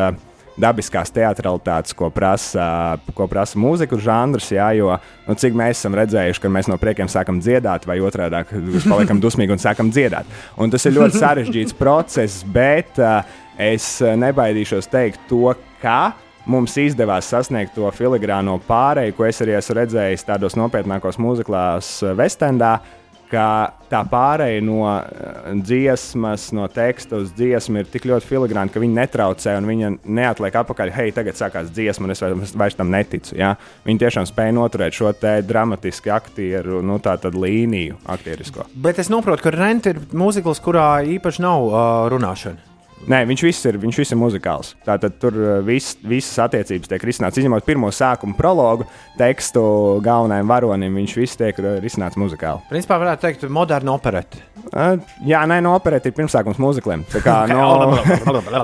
Dabiskās 0.56 1.10
teatralitātes, 1.12 1.92
ko 1.92 2.06
prasa, 2.08 2.96
ko 3.12 3.26
prasa 3.28 3.58
mūzikas 3.60 4.00
žanrs, 4.00 4.46
jā, 4.54 4.70
jo 4.78 4.94
nu, 5.26 5.34
cik 5.36 5.52
mēs 5.52 5.82
esam 5.82 5.92
redzējuši, 5.98 6.40
ka 6.40 6.48
mēs 6.48 6.70
no 6.72 6.78
priekiem 6.80 7.10
sākam 7.12 7.42
dziedāt, 7.44 7.84
vai 7.84 7.98
otrādi- 8.00 8.40
paliekam 8.88 9.20
dusmīgi 9.20 9.52
un 9.52 9.60
sākam 9.60 9.92
dziedāt. 9.92 10.24
Un 10.56 10.72
tas 10.72 10.88
ir 10.88 10.96
ļoti 10.96 11.20
sarežģīts 11.26 11.76
process, 11.76 12.40
bet 12.40 12.96
uh, 12.96 13.20
es 13.58 13.88
nebaidīšos 14.00 14.88
teikt 14.92 15.28
to, 15.30 15.54
kā 15.82 16.12
mums 16.46 16.76
izdevās 16.78 17.30
sasniegt 17.32 17.74
to 17.76 17.88
filigrāno 17.94 18.58
pārēju, 18.68 19.16
ko 19.16 19.26
es 19.26 19.42
arī 19.42 19.56
esmu 19.58 19.80
redzējis 19.80 20.28
tādos 20.28 20.58
nopietnākos 20.58 21.20
mūziklās 21.22 21.98
Vestendā. 22.18 22.78
Ka 23.26 23.72
tā 23.90 24.04
pārēja 24.06 24.60
no 24.62 24.84
eh, 24.86 25.48
dziesmas, 25.58 26.44
no 26.54 26.68
teksta 26.70 27.18
uz 27.24 27.32
dziesmu 27.34 27.80
ir 27.80 27.88
tik 27.90 28.04
ļoti 28.06 28.28
filigrāna, 28.28 28.70
ka 28.70 28.78
viņi 28.78 28.94
netraucē 29.00 29.56
un 29.58 29.66
viņa 29.66 29.90
neatliek 30.06 30.58
atpakaļ. 30.60 30.92
Hei, 30.94 31.10
tagad 31.16 31.34
sākās 31.34 31.72
dziesma, 31.74 32.06
un 32.06 32.14
es 32.14 32.22
vairs, 32.22 32.54
vairs 32.54 32.78
tam 32.78 32.94
neticu. 32.94 33.34
Ja? 33.34 33.56
Viņi 33.82 34.04
tiešām 34.04 34.30
spēja 34.30 34.54
noturēt 34.54 34.94
šo 34.94 35.10
dramatiski 35.18 36.14
aktieru 36.14 36.78
nu, 36.86 37.00
līniju, 37.02 37.98
aktierisko. 38.14 38.70
Bet 38.78 39.02
es 39.02 39.10
saprotu, 39.10 39.42
ka 39.42 39.56
Rent 39.58 39.90
ir 39.90 39.98
mūzikls, 40.14 40.62
kurā 40.62 41.02
īpaši 41.18 41.42
nav 41.42 41.66
uh, 41.66 41.82
runāšana. 42.14 42.65
Nē, 43.04 43.20
viņš 43.28 43.42
viss 43.44 43.66
ir, 43.68 43.76
viņš 43.78 43.98
viss 44.00 44.14
ir 44.14 44.18
muzikāls. 44.18 44.72
Tātad 44.86 45.18
tur 45.20 45.36
uh, 45.36 45.50
vis, 45.66 45.92
visas 46.00 46.40
attiecības 46.46 46.90
tiek 46.90 47.04
risināts. 47.06 47.38
Izņemot 47.38 47.66
pirmo 47.68 47.90
sākuma 47.94 48.34
prologu, 48.38 48.88
tekstu 49.20 49.62
galvenajam 50.04 50.50
varonim, 50.50 50.96
viņš 51.02 51.16
viss 51.20 51.38
tiek 51.38 51.60
uh, 51.62 51.76
risināts 51.84 52.18
muzikāli. 52.18 52.64
Principā 52.72 52.98
varētu 53.02 53.26
teikt, 53.28 53.46
moderna 53.52 53.94
opereta. 53.94 54.40
Uh, 54.72 54.96
jā, 55.28 55.44
nē, 55.46 55.60
no 55.62 55.76
operēta 55.76 56.10
ir 56.10 56.16
pirmsākums 56.16 56.60
mūzikliem. 56.62 57.06
Tā 57.12 57.22
kā, 57.22 57.42
no, 57.52 58.00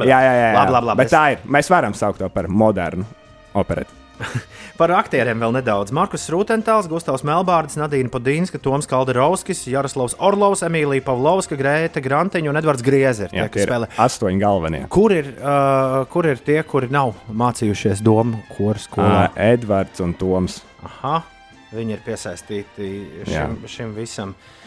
jā, 0.09 0.19
jā, 0.19 0.21
jā, 0.27 0.37
jā. 0.49 0.53
Labi, 0.59 0.79
labi, 0.79 0.93
labi. 0.93 1.03
Bet 1.05 1.13
tā 1.13 1.25
ir. 1.37 1.51
Mēs 1.59 1.71
varam 1.71 1.95
saukt 1.99 2.25
to 2.25 2.33
par 2.33 2.51
modernu 2.51 3.07
operētu. 3.55 4.02
Par 4.81 4.93
aktieriem 4.97 5.41
vēl 5.43 5.55
nedaudz. 5.59 5.93
Markus 5.95 6.25
Rūtentāls, 6.33 6.89
Gustavs 6.91 7.25
Melbārds, 7.27 7.77
Nadīna 7.81 8.11
Podīnska, 8.13 8.61
Toms 8.63 8.89
Kalderovskis, 8.91 9.65
Jaroslavs 9.71 10.17
Orlovs, 10.23 10.65
Emīlija 10.67 11.05
Pavlovska, 11.07 11.59
Grēta 11.61 12.03
Grantiņa 12.05 12.53
un 12.53 12.61
Edvards 12.63 12.85
Griezer. 12.87 13.35
Jā, 13.35 13.49
Tie, 13.53 13.67
spēlē. 13.67 13.91
astoņi 14.01 14.43
galvenie. 14.43 14.83
Kur 14.93 15.15
ir, 15.17 15.35
uh, 15.39 16.03
kur 16.13 16.31
ir 16.31 16.43
tie, 16.45 16.61
kuri 16.67 16.91
nav 16.93 17.15
mācījušies 17.29 18.03
domu 18.05 18.43
koru 18.55 18.81
skolā? 18.83 19.29
Uh, 19.29 19.45
Edvards 19.53 20.03
un 20.05 20.17
Toms. 20.19 20.63
Aha, 20.89 21.21
viņi 21.75 21.99
ir 21.99 22.03
piesaistīti 22.07 22.91
Jā. 23.27 23.47
šim, 23.47 23.63
šim 23.71 23.95
visam. 23.99 24.35
Uh, 24.37 24.62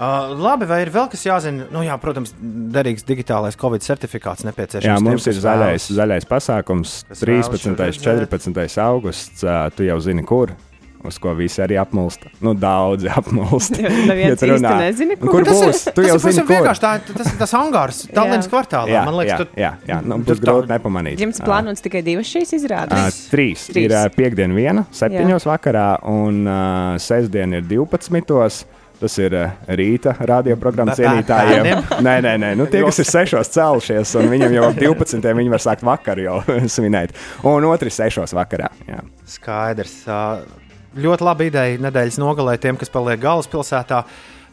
labi, 0.00 0.64
vai 0.70 0.78
ir 0.84 0.90
vēl 0.94 1.10
kas 1.12 1.26
jāzina? 1.26 1.66
Nu, 1.74 1.82
jā, 1.84 1.96
protams, 2.00 2.32
derīgs 2.40 3.04
digitālais 3.04 3.58
Covid 3.60 3.84
certifikāts 3.84 4.46
nepieciešams. 4.48 4.86
Jā, 4.88 4.96
tiem, 4.96 5.04
mums 5.10 5.26
ir 5.28 5.34
kas 5.36 5.42
zaļais, 5.44 5.84
vēlas. 5.84 5.90
zaļais 6.00 6.26
pasākums, 6.30 6.94
Kas 7.10 7.20
vēlas 7.26 7.50
13. 7.52 7.60
šo 7.60 7.70
un 7.70 7.78
redzēt. 7.82 8.32
14. 8.40 8.82
augusts. 8.86 9.44
ā, 9.44 9.58
Tu 9.76 9.84
jau 9.90 9.98
zini, 10.00 10.24
kur. 10.24 10.54
Uz 11.00 11.16
ko 11.16 11.32
visi 11.32 11.62
arī 11.64 11.78
apmulst. 11.80 12.26
Nu, 12.44 12.52
daudzi 12.52 13.08
apmulst. 13.18 13.72
Neviens 13.80 14.34
Ja 14.34 14.36
tu 14.36 14.48
īsti 14.50 14.50
runā. 14.58 14.72
nezina, 14.82 15.14
Un 15.16 15.20
kur. 15.22 15.30
kur 15.38 15.44
Tas 15.48 15.60
ir- 15.60 15.68
būs? 15.70 15.78
Tu 15.86 15.94
tas 16.02 16.08
jau 16.10 16.16
ir 16.16 16.20
zini, 16.26 16.42
kur. 16.44 16.56
vienkārši. 16.58 16.80
Tā, 16.84 16.90
tas 17.20 17.30
ir 17.32 17.38
tas 17.40 17.54
angārs, 17.56 18.00
Tallinas 18.16 18.48
kvartālā. 18.52 18.88
Jā, 18.92 19.04
Man 19.08 19.14
liekas, 19.16 19.32
jā, 19.32 19.38
tur 19.38 19.48
jā, 19.62 19.70
jā. 19.88 20.00
Nu, 20.04 20.18
tur 20.24 20.36
būs 20.36 20.42
grūti 20.44 20.68
nepamanīt. 20.74 21.22
Jums 21.24 21.40
plānots 21.40 21.80
tikai 21.80 22.02
divas 22.04 22.28
šīs 22.28 22.52
izrādes. 22.58 23.20
Trīs. 23.32 23.64
Trīs. 23.72 23.86
Ir 23.88 23.96
ā, 23.96 24.02
piekdiena, 24.12 24.52
viena, 24.56 24.84
septiņos 24.92 25.48
vakarā, 25.48 25.86
un 26.04 26.42
uh, 26.44 26.98
sestdiena 27.00 27.60
ir 27.62 27.64
12. 27.64 28.66
Tas 29.00 29.14
ir 29.16 29.32
uh, 29.36 29.52
rīta 29.80 30.12
radioprogrammas 30.28 30.98
cienītājiem. 31.00 31.68
Nē, 32.04 32.16
nē, 32.26 32.34
nē. 32.42 32.50
Nu, 32.58 32.66
tie, 32.70 32.82
kas 32.84 33.00
ir 33.00 33.08
sešos 33.08 33.52
cēlušies, 33.54 34.12
un 34.20 34.28
viņiem 34.32 34.56
jau 34.58 34.66
ap 34.68 34.80
12. 34.80 35.30
viņi 35.40 35.52
var 35.52 35.64
sākt 35.64 35.84
vakaru 35.86 36.26
jau 36.26 36.38
svinēt. 36.76 37.14
Un 37.48 37.64
otrs 37.70 37.96
sešos 38.02 38.36
vakarā. 38.36 38.68
Jā. 38.90 39.00
Skaidrs. 39.30 39.96
Ļoti 41.00 41.24
laba 41.24 41.46
ideja 41.46 41.80
nedēļas 41.80 42.18
nogalē 42.20 42.58
tiem, 42.60 42.76
kas 42.76 42.92
paliek 42.92 43.20
galvaspilsētā. 43.22 44.02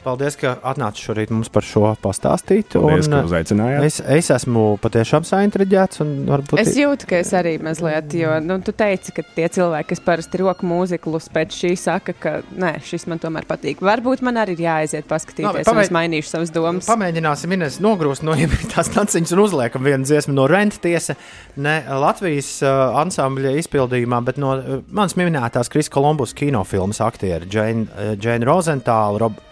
Paldies, 0.04 0.38
ka 0.40 0.54
atnācāt 0.64 1.02
šorīt 1.04 1.32
mums 1.34 1.50
par 1.52 1.66
šo 1.68 1.90
pastāstīt. 2.00 2.76
Paldies, 2.78 3.10
un, 3.10 3.16
ka 3.18 3.22
uzaicinājāt. 3.28 3.84
Es, 3.88 3.98
es 4.00 4.30
esmu 4.32 4.78
patiešām 4.80 5.26
saintriģēts. 5.28 6.00
un 6.06 6.12
Varbūt 6.30 6.62
Es 6.62 6.78
jūtu, 6.80 7.08
ka 7.10 7.18
es 7.20 7.34
arī 7.36 7.58
mazliet, 7.64 8.14
jo 8.16 8.38
nu, 8.44 8.56
tu 8.64 8.72
teici, 8.78 9.12
ka 9.18 9.26
tie 9.36 9.50
cilvēki, 9.52 9.90
kas 9.92 10.04
parasti 10.06 10.40
roku 10.40 10.68
mūziklus 10.70 11.28
pēc 11.34 11.58
šī 11.58 11.72
saka, 11.82 12.16
ka 12.16 12.34
nē, 12.56 12.78
šis 12.88 13.08
man 13.12 13.20
tomēr 13.24 13.48
patīk. 13.50 13.82
Varbūt 13.84 14.24
man 14.24 14.40
arī 14.40 14.56
ir 14.56 14.64
jāaiziet 14.68 15.10
paskatīties, 15.10 15.44
no, 15.44 15.66
pamēģ- 15.68 15.74
un 15.76 15.84
es 15.84 15.94
mainīšu 15.98 16.32
savas 16.32 16.54
domas. 16.56 16.88
Pamēģināsim 16.88 17.58
Ines 17.58 17.80
nogrūst 17.84 18.24
no 18.28 18.38
iemītās 18.38 18.94
tanciņas 18.96 19.36
un 19.36 19.44
uzliekam 19.44 19.84
vienu 19.84 20.08
dziesmu 20.08 20.38
no 20.38 20.48
Renta 20.48 20.80
tiesa. 20.86 21.18
Ne 21.58 21.82
Latvijas 21.90 22.54
uh, 22.64 22.96
ansambļa 23.04 23.56
izpildījumā, 23.64 24.22
bet 24.30 24.40
no 24.40 24.56
uh, 24.56 24.80
manas 24.94 25.18
minētās 25.20 25.68
Kris 25.74 25.92
Kolumbus 25.92 26.32
kinofilmas 26.38 27.02
aktieri 27.04 27.50
Džēna 27.50 27.88
uh, 27.92 28.16
Jane 28.16 28.48
Rozentāla, 28.48 29.20
Rob. 29.26 29.44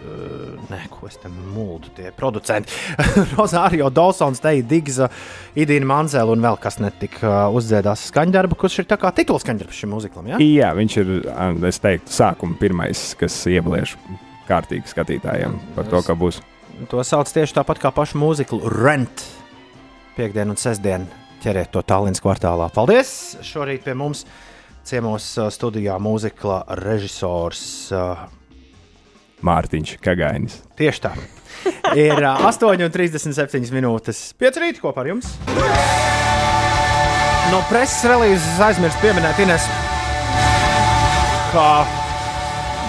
Uh, 0.00 0.54
nē, 0.70 0.78
ko 0.88 1.04
es 1.10 1.18
tam 1.20 1.34
mūldu, 1.52 1.90
tie 1.92 2.08
producenti. 2.16 2.72
Rozārio 3.34 3.90
Dawsons, 3.92 4.40
Teija 4.40 4.64
Digza, 4.64 5.10
Idīna 5.52 5.88
Manzela 5.90 6.32
un 6.32 6.40
vēl 6.40 6.56
kas 6.62 6.78
netika 6.80 7.50
uzdziedās 7.52 8.06
skaņdarbu, 8.08 8.56
kurš 8.62 8.78
ir 8.80 8.88
tā 8.88 8.96
kā 9.00 9.10
tituls 9.12 9.44
skaņdarbs 9.44 9.82
šim 9.82 9.92
mūziklam. 9.92 10.30
Ja? 10.32 10.40
Jā, 10.40 10.70
viņš 10.78 10.96
ir, 11.02 11.12
es 11.68 11.82
teiktu, 11.84 12.14
sākuma 12.16 12.56
pirmais, 12.62 13.10
kas 13.20 13.36
iebliež 13.52 13.92
kārtīgi 14.48 14.88
skatītājiem 14.88 15.60
par 15.76 15.92
to, 15.92 16.00
ka 16.06 16.16
būs. 16.16 16.40
To 16.88 17.04
sauc 17.04 17.28
tieši 17.28 17.58
tāpat 17.60 17.84
kā 17.84 17.92
pašu 17.92 18.16
mūziklu 18.22 18.72
Rent. 18.80 19.28
Piektdien 20.16 20.48
un 20.48 20.56
sestdien 20.56 21.04
ķeriet 21.44 21.74
to 21.76 21.84
Tallinas 21.84 22.24
kvartālā. 22.24 22.72
Paldies! 22.72 23.36
Šorīt 23.44 23.84
pie 23.84 23.92
mums 23.92 24.24
ciemos 24.88 25.34
studijā 25.52 26.00
mūzikla 26.00 26.64
režisors. 26.80 27.62
uh, 27.92 28.39
Mārtiņš 29.46 29.96
Kagainis. 30.04 30.60
Tieši 30.78 31.04
tā. 31.06 31.12
Ir 31.98 32.20
uh, 32.22 32.44
8,37 32.48 33.72
minūtes. 33.74 34.30
5 34.40 34.60
rīta 34.62 34.82
kopā 34.84 35.04
ar 35.04 35.10
jums. 35.12 35.32
No 37.50 37.62
preses 37.66 38.04
relīzes 38.06 38.60
aizmirst 38.62 39.00
pieminēt 39.02 39.40
Ines, 39.42 39.64
ka 41.50 41.64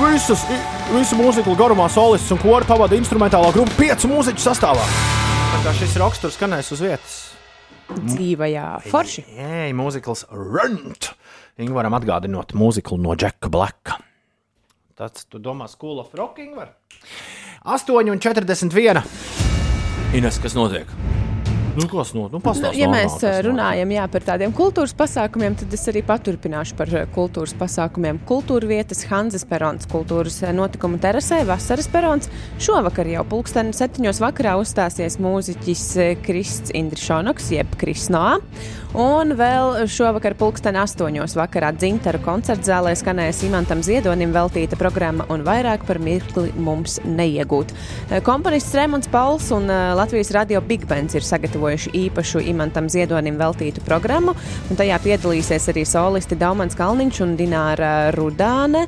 visus, 0.03 0.43
visu 0.91 1.17
mūziku 1.17 1.55
garumā 1.57 1.87
solists 1.89 2.29
un 2.35 2.39
kori 2.43 2.67
pavada 2.69 2.97
instrumentālā 2.99 3.49
grupa 3.55 3.73
piecu 3.79 4.11
mūziķu 4.11 4.43
sastāvā. 4.43 4.85
Tā 5.51 5.63
kā 5.65 5.73
šis 5.79 5.97
raksturs 6.01 6.37
skanēs 6.37 6.69
uz 6.75 6.83
vietas. 6.85 7.17
Dzīvajā 7.91 8.67
forši. 8.91 9.25
Jē, 9.39 9.65
mūzikls 9.75 10.27
Runt. 10.31 11.11
Viņi 11.59 11.75
varam 11.75 11.97
atgādināt 11.97 12.53
mūziklu 12.57 13.01
no 13.01 13.17
Džeka 13.17 13.49
Blaka. 13.51 13.97
Tas, 14.95 15.25
tu 15.29 15.39
domā, 15.39 15.67
School 15.71 16.01
of 16.03 16.13
Rocking 16.17 16.55
var? 16.57 16.73
8,41. 17.63 19.03
Ines, 20.17 20.39
kas 20.43 20.57
notiek? 20.57 20.89
Nu, 21.75 21.87
kas 21.87 22.11
no 22.13 22.25
nu, 22.27 22.29
Nu, 22.31 22.39
pastāst 22.43 22.75
ja 22.75 22.87
normāli, 22.89 23.05
mēs 23.05 23.13
eh, 23.21 23.27
notiek. 23.29 23.45
runājam 23.47 23.91
jā, 23.95 24.07
par 24.11 24.25
tādiem 24.27 24.53
kultūras 24.55 24.93
pasākumiem, 24.97 25.55
tad 25.61 25.75
es 25.77 25.85
arī 25.87 26.01
paturpināšu 26.03 26.75
par 26.75 26.91
eh, 26.91 27.05
kultūras 27.15 27.53
pasākumiem. 27.55 28.19
Kultūra 28.27 28.67
vietas 28.67 29.05
Hanzas 29.07 29.47
perons, 29.47 29.87
kultūras 29.91 30.41
eh, 30.43 30.51
notikumu 30.55 30.99
terasē, 30.99 31.45
vasaras 31.47 31.87
perons. 31.91 32.27
Šovakar 32.59 33.07
jau 33.07 33.23
pulksteni 33.31 33.71
septiņos 33.77 34.19
vakarā 34.23 34.57
uzstāsies 34.59 35.15
mūziķis 35.23 35.87
Krists 36.25 36.75
Indrišonoks, 36.75 37.53
jeb 37.55 37.79
Krisnā. 37.79 38.41
Un 38.91 39.31
vēl 39.39 39.85
šovakar 39.87 40.35
pulksteni 40.35 40.81
astoņos 40.81 41.37
vakarā 41.39 41.69
dzintara 41.71 42.19
koncerta 42.25 42.73
zālē 42.73 42.91
skanēs 42.99 43.39
Imantam 43.47 43.79
Ziedonim 43.87 44.33
veltīta 44.35 44.75
programma 44.75 45.23
un 45.31 45.45
vairāk 45.47 45.85
par 45.87 46.01
mirkli 46.03 46.51
mums 46.59 46.97
neiegūt. 47.07 47.71
Komponists 48.27 48.75
Rēmons 48.75 49.07
Pauls 49.13 49.47
un 49.55 49.71
Latvijas 49.71 50.33
radio 50.35 50.59
Big 50.59 50.83
Bands 50.91 51.15
ir 51.15 51.23
sagatavojuši 51.61 51.91
īpašu 52.07 52.41
Imantam 52.49 52.89
Ziedonim 52.89 53.37
veltītu 53.37 53.83
programmu, 53.85 54.33
un 54.69 54.77
tajā 54.77 54.97
piedalīsies 55.03 55.69
arī 55.69 55.85
solisti 55.85 56.35
Daumans 56.35 56.75
Kalniņš 56.75 57.21
un 57.21 57.37
Dināra 57.37 58.11
Rudāne. 58.15 58.87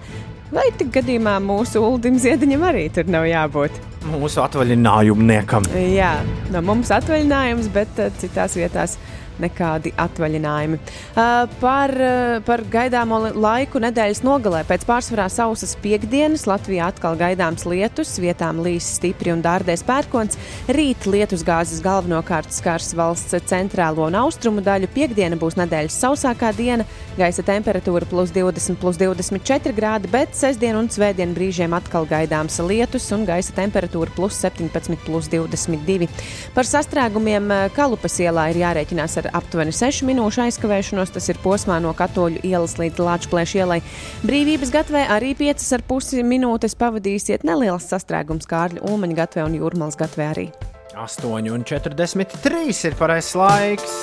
Vai 0.53 0.69
tik 0.77 0.91
gadījumā 0.93 1.39
mūsu 1.41 1.81
Uldim 1.81 2.17
Ziediņam 2.19 2.63
arī 2.63 2.89
tur 2.93 3.05
nav 3.09 3.25
jābūt? 3.25 3.71
Mūsu 4.05 4.41
atvaļinājumniekam. 4.43 5.65
Jā, 5.93 6.17
no 6.53 6.61
mums 6.61 6.91
atvaļinājums, 6.93 7.69
bet 7.73 7.89
uh, 7.99 8.11
citās 8.19 8.57
vietās 8.57 8.97
nekādi 9.41 9.93
atvaļinājumi. 9.99 10.79
Uh, 11.13 11.45
par, 11.61 11.93
uh, 11.93 12.37
par 12.45 12.63
gaidāmo 12.71 13.19
laiku 13.33 13.81
nedēļas 13.83 14.23
nogalē 14.25 14.63
pēc 14.67 14.85
pārsvarā 14.89 15.27
sausas 15.31 15.75
piekdienas 15.83 16.45
Latvijā 16.49 16.89
atkal 16.91 17.17
gaidāms 17.19 17.65
lietus, 17.69 18.15
vietām 18.21 18.61
līs 18.65 18.87
stipri 18.97 19.33
un 19.33 19.43
dārdēs 19.45 19.85
pērkons. 19.87 20.39
Rīt 20.73 21.07
lietus 21.09 21.45
gāzes 21.47 21.81
galvenokārt 21.83 22.53
skars 22.53 22.93
valsts 22.97 23.35
centrālo 23.49 24.07
un 24.09 24.19
austrumu 24.23 24.63
daļu. 24.65 24.91
Piekdiena 24.93 25.39
būs 25.39 25.57
nedēļas 25.59 25.99
sausākā 26.05 26.53
diena, 26.57 26.85
gaisa 27.17 27.45
temperatūra 27.45 28.07
plus 28.09 28.33
20, 28.35 28.77
plus 28.81 28.99
24 29.01 29.73
grādi, 29.77 30.11
bet 30.11 30.37
sestdien 30.37 30.77
un 30.79 30.89
svētdien 30.91 31.33
brīžiem 31.35 31.73
atkal 31.77 32.07
gaidāms 32.09 32.59
lietus 32.63 33.09
un 33.15 33.25
gaisa 33.27 33.55
temperatūra 33.57 34.13
plus 34.15 34.37
17, 34.43 34.97
plus 35.05 35.29
22. 35.31 36.09
Par 36.53 36.67
sastrēgumiem 36.69 37.51
Kalupas 37.75 38.19
ielā 38.21 38.49
ir 38.51 38.61
jārēķinās 38.63 39.17
ar 39.21 39.22
aptuveni 39.31 39.73
6 39.75 40.03
minūšu 40.09 40.43
aizkavēšanos. 40.47 41.13
Tas 41.15 41.29
ir 41.31 41.39
posmā 41.43 41.79
no 41.83 41.93
Katoļu 41.95 42.43
ielas 42.43 42.75
līdz 42.81 42.99
Latvijas 43.05 43.55
ielai. 43.55 43.79
Brīvības 44.27 44.73
gatvē 44.73 45.05
arī 45.15 45.33
5,5 45.39 46.23
minūtes 46.27 46.75
pavadīsiet 46.79 47.47
neliels 47.47 47.87
sastrēgums 47.91 48.49
Kārļa 48.49 48.83
Ulmaņa 48.89 49.19
gatvē 49.23 49.47
un 49.47 49.57
Jūrmālas 49.61 49.99
gatvē 49.99 50.29
arī. 50.35 50.47
8,43 50.93 52.85
ir 52.89 52.99
pareizais 52.99 53.33
laiks. 53.39 53.95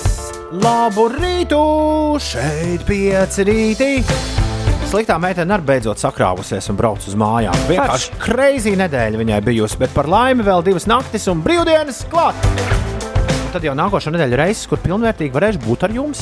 Labu 0.51 1.07
rītu! 1.13 1.63
Šeit 2.19 2.83
pieci 2.87 3.45
rīti! 3.47 3.91
Sliktā 4.91 5.15
meitene 5.23 5.55
arī 5.55 5.63
beidzot 5.69 6.01
sakrāvusies 6.01 6.65
un 6.67 6.75
brauc 6.75 7.05
uz 7.07 7.15
mājām. 7.15 7.55
Vienkārši 7.69 8.17
kreizī 8.19 8.75
nedēļa 8.75 9.21
viņai 9.21 9.39
bijusi, 9.45 9.79
bet 9.79 9.95
par 9.95 10.11
laimi 10.11 10.43
vēl 10.43 10.65
divas 10.67 10.89
naktis 10.91 11.29
un 11.31 11.39
brīvdienas 11.45 12.03
klāt. 12.11 12.90
Tad 13.51 13.65
jau 13.67 13.73
nākošā 13.75 14.13
nedēļa 14.15 14.37
reizes, 14.39 14.67
kur 14.71 14.79
pilnvērtīgi 14.79 15.33
varēšu 15.35 15.59
būt 15.65 15.81
ar 15.83 15.91
jums. 15.91 16.21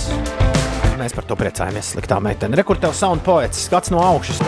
Mēs 0.97 1.13
par 1.13 1.27
to 1.29 1.35
priecājamies. 1.37 1.91
Sliktā 1.93 2.17
meitene. 2.25 2.57
Rekur 2.57 2.79
tev 2.81 2.95
sound 2.97 3.21
poets, 3.21 3.61
skats 3.67 3.93
no 3.93 4.01
augšas. 4.01 4.41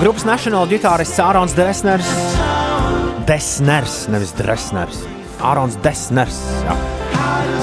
Grupas 0.00 0.26
National 0.26 0.66
ģitārists 0.68 1.22
Ārons 1.22 1.54
Desners. 1.54 2.10
Desners, 3.28 3.94
nevis 4.10 4.34
Dresners. 4.36 4.98
Ārons 5.46 5.78
Desners. 5.86 6.40
Jā. 6.66 6.74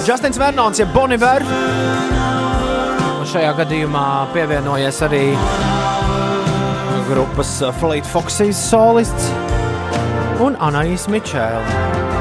Justins 0.08 0.40
Vernons, 0.40 0.80
ja 0.80 0.88
Boniver. 0.96 1.44
Un 3.20 3.28
šajā 3.28 3.52
gadījumā 3.60 4.08
pievienojies 4.32 5.04
arī 5.04 5.26
grupas 7.12 7.58
Fleet 7.82 8.08
Foxes 8.08 8.64
solists 8.72 9.30
un 10.44 10.56
Anais 10.64 11.10
Mičēla. 11.12 12.13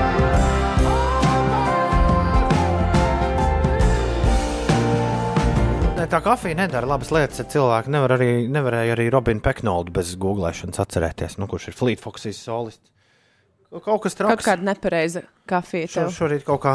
Tā 6.13 6.19
kafija 6.21 6.53
nedara 6.59 6.85
labas 6.85 7.09
lietas. 7.09 7.41
Cilvēki 7.49 7.89
nevar 7.95 8.13
arī, 8.19 8.31
nevarēja 8.53 8.93
arī 8.93 9.07
Robinu 9.15 9.41
Peknoldu 9.41 9.95
bez 9.97 10.11
googlēšanas 10.21 10.83
atcerēties, 10.83 11.39
nu, 11.41 11.47
kurš 11.49 11.71
ir 11.71 11.77
Fleet 11.79 12.03
Foxes 12.03 12.37
solists. 12.45 12.91
Kaut 13.73 14.03
kas 14.05 14.13
Kaut 14.19 14.35
traks. 14.35 14.45
kāda 14.45 14.67
nepareiza 14.67 15.23
kafija. 15.49 15.89
Šo, 15.89 16.03
tev. 16.03 16.11
šorīt 16.19 16.45
kaut 16.45 16.61
kā. 16.67 16.75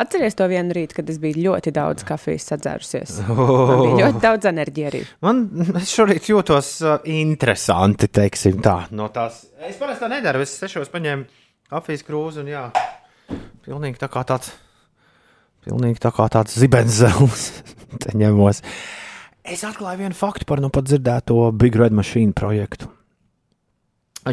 Atceries 0.00 0.38
to 0.38 0.46
vienu 0.48 0.72
rītu, 0.72 0.96
kad 0.96 1.10
es 1.12 1.18
biju 1.20 1.42
ļoti 1.50 1.72
daudz 1.76 2.06
kafijas 2.08 2.46
sadzērusies. 2.48 3.18
Man 3.28 3.82
bija 3.82 3.98
ļoti 4.06 4.22
daudz 4.22 4.48
enerģijas 4.48 4.88
arī. 4.94 5.02
Man 5.26 5.42
šorīt 5.90 6.30
jūtos 6.32 6.70
uh, 6.86 6.94
interesanti, 7.12 8.08
teiksim 8.08 8.62
tā. 8.64 8.78
No 8.96 9.10
tās, 9.12 9.42
es 9.68 9.76
parasti 9.76 10.06
tā 10.06 10.10
nedaru. 10.14 10.46
Es 10.46 10.54
sešos 10.62 10.88
paņēmu 10.94 11.28
kafijas 11.74 12.06
krūzi 12.08 12.40
un 12.40 12.48
jā, 12.54 12.64
pilnīgi 13.68 14.00
tā 14.00 14.08
kā 14.08 14.24
tāds, 14.32 14.54
pilnīgi 15.66 16.02
tā 16.04 16.12
kā 16.14 16.28
tāds 16.32 16.58
zibenzels 16.58 17.48
te 18.04 18.14
ņemos. 18.18 18.62
Es 19.48 19.64
atklāju 19.64 20.04
vienu 20.04 20.16
faktu 20.16 20.44
par 20.48 20.60
nu 20.60 20.68
pat 20.72 20.90
dzirdēto 20.90 21.48
Big 21.56 21.76
Red 21.78 21.94
Machine 21.96 22.36
projektu. 22.36 22.90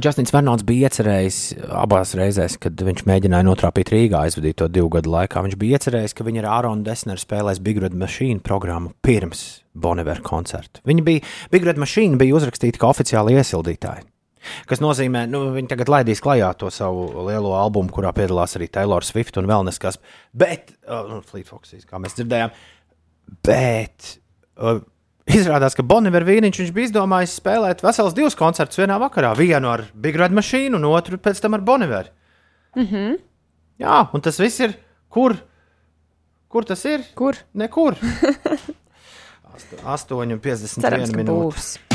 Justins 0.03 0.34
Fernands 0.34 0.65
bija 0.68 0.89
iecerējis 0.89 1.38
abās 1.72 2.15
reizēs, 2.18 2.57
kad 2.60 2.81
viņš 2.84 3.06
mēģināja 3.07 3.45
notrāpīt 3.47 3.93
Rīgā, 3.93 4.26
aizvadīt 4.26 4.57
to 4.60 4.68
divu 4.68 4.89
gadu 4.91 5.14
laikā. 5.14 5.43
Viņš 5.45 5.56
bija 5.61 5.77
iecerējis, 5.77 6.15
ka 6.18 6.26
viņi 6.27 6.41
ar 6.41 6.49
Āronu 6.57 6.84
Desneru 6.84 7.22
spēlēs 7.22 7.61
Big 7.64 7.80
Red 7.84 7.95
Machine 7.95 8.43
programmu 8.43 8.91
pirms 9.06 9.45
Bonnevera 9.72 10.23
koncerta. 10.26 10.84
Viņi 10.89 11.06
bija, 11.06 11.23
Big 11.53 11.68
Red 11.68 11.80
Machine 11.80 12.19
bija 12.19 12.35
uzrakstīti 12.35 12.81
kā 12.81 12.91
oficiāli 12.91 13.38
iesildītāji. 13.39 14.03
Kas 14.69 14.81
nozīmē, 14.84 15.26
ka 15.27 15.31
nu, 15.34 15.43
viņi 15.55 15.72
tagad 15.72 15.91
laidīs 15.91 16.22
klajā 16.23 16.51
to 16.59 16.72
savu 16.73 17.07
lielo 17.27 17.53
albumu, 17.57 17.91
kurā 17.93 18.11
piedalās 18.15 18.57
arī 18.59 18.69
Taylor 18.72 19.05
Swift 19.05 19.38
un 19.41 19.49
vēl 19.49 19.65
neskas. 19.67 19.99
Bet, 20.34 20.73
uh, 20.88 21.17
Fleet 21.27 21.49
Foxes, 21.49 21.85
kā 21.89 22.01
mēs 22.01 22.17
dzirdējām, 22.17 22.53
bet 23.47 24.17
uh, 24.57 24.84
izrādās, 25.26 25.77
ka 25.77 25.85
Bonavera 25.88 26.27
vīriņš 26.27 26.73
bija 26.76 26.91
izdomājis 26.91 27.38
spēlēt 27.41 27.84
vesels 27.85 28.15
divus 28.17 28.38
koncertus 28.39 28.80
vienā 28.81 28.99
vakarā. 29.01 29.34
Vienu 29.38 29.72
ar 29.72 29.88
Big 29.93 30.19
Red 30.19 30.35
Machine 30.35 30.77
un 30.77 30.88
otru 30.91 31.19
pēc 31.22 31.41
tam 31.43 31.57
ar 31.57 31.65
Bonaveru. 31.65 32.13
Mm 32.76 32.88
-hmm. 32.88 33.19
Jā, 33.80 34.07
un 34.13 34.22
tas 34.22 34.39
viss 34.39 34.59
ir 34.59 34.77
kur? 35.09 35.35
Kur 36.47 36.63
tas 36.63 36.85
ir? 36.85 37.03
Kur? 37.15 37.35
Nekur. 37.53 37.95
8,51 39.55 40.81
Cerams, 40.81 41.11
ka 41.11 41.22
minūte. 41.22 41.55
būs. 41.55 41.94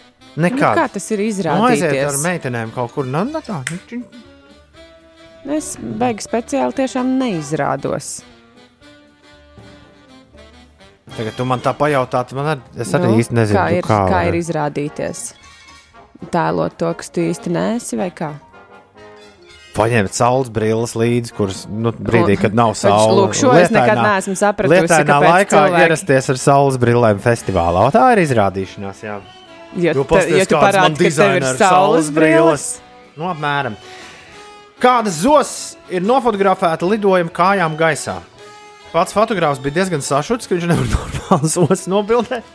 Nu, 0.35 0.45
Nekad. 0.47 0.77
kā 0.77 0.85
tas 0.93 1.11
ir 1.11 1.19
Nu, 1.19 1.65
aiziet 1.67 2.05
ar 2.07 2.17
meitenēm 2.23 2.71
kaut 2.73 2.93
kur. 2.95 3.05
Nu, 3.05 3.23
nu, 3.27 3.41
tā, 3.43 3.57
nu, 3.67 3.79
čiņ. 3.89 4.03
Es 5.57 5.73
beigās 5.81 6.27
speciāli 6.29 6.77
tiešām 6.77 7.17
neizrādos. 7.19 8.21
Tagad 11.11 11.35
tu 11.35 11.43
man 11.49 11.59
tā 11.59 11.73
pajautāt, 11.75 12.31
man 12.37 12.53
ar, 12.53 12.61
es 12.79 12.93
arī 12.95 13.09
Nu, 13.09 13.17
īsti 13.19 13.35
nezinu, 13.35 13.57
kā 13.59 13.65
ir, 13.75 13.83
kā, 13.83 13.97
kā 14.07 14.21
ir 14.29 14.37
izrādīties. 14.39 15.23
Tēlot 16.31 16.77
to, 16.79 16.93
kas 16.95 17.09
tu 17.11 17.25
īsti 17.25 17.51
nesi, 17.51 17.99
vai 17.99 18.11
kā? 18.15 18.31
paņemt 19.71 20.11
saules 20.11 20.49
brilles 20.51 20.91
līdzi, 20.99 21.31
kuras 21.31 21.61
nu, 21.71 21.93
brīdī, 21.95 22.35
kad 22.41 22.53
nav 22.55 22.73
saules. 22.79 23.15
lūk, 23.15 23.35
šo 23.39 23.53
es 23.55 23.71
nekad 23.71 24.01
neesmu 24.03 24.35
sapratusi, 24.35 24.81
Lietainā 24.83 25.19
laikā 25.23 25.51
cilvēki- 25.53 25.83
ierasties 25.85 26.27
ar 26.33 26.39
saules 26.41 26.79
brillēm 26.81 27.21
festivālā. 27.23 27.85
Tā 27.95 28.03
ir 28.15 28.19
izrādīšanās, 28.25 28.99
jā. 29.07 29.15
Jo, 29.75 29.93
Jo 29.95 30.03
pasties, 30.07 30.41
jo 30.43 30.47
tu 30.51 30.59
parādi, 30.59 31.07
ka 31.07 31.15
tev 31.15 31.37
ir 31.39 31.45
saules 31.59 32.09
brilles. 32.13 32.67
Nu, 33.15 33.29
apmēram. 33.31 33.77
Kādas 34.81 35.21
zos 35.21 35.53
ir 35.93 36.03
nofotografēta 36.03 36.87
lidojuma 36.89 37.31
kājām 37.35 37.77
gaisā? 37.79 38.17
Pats 38.91 39.15
fotogrāfs 39.15 39.61
bija 39.63 39.77
diezgan 39.79 40.03
sašuts, 40.03 40.49
ka 40.49 40.57
viņš 40.57 40.67
nevar 40.67 40.87
normāli 40.97 41.51
zos 41.53 41.85
nobildēt. 41.91 42.47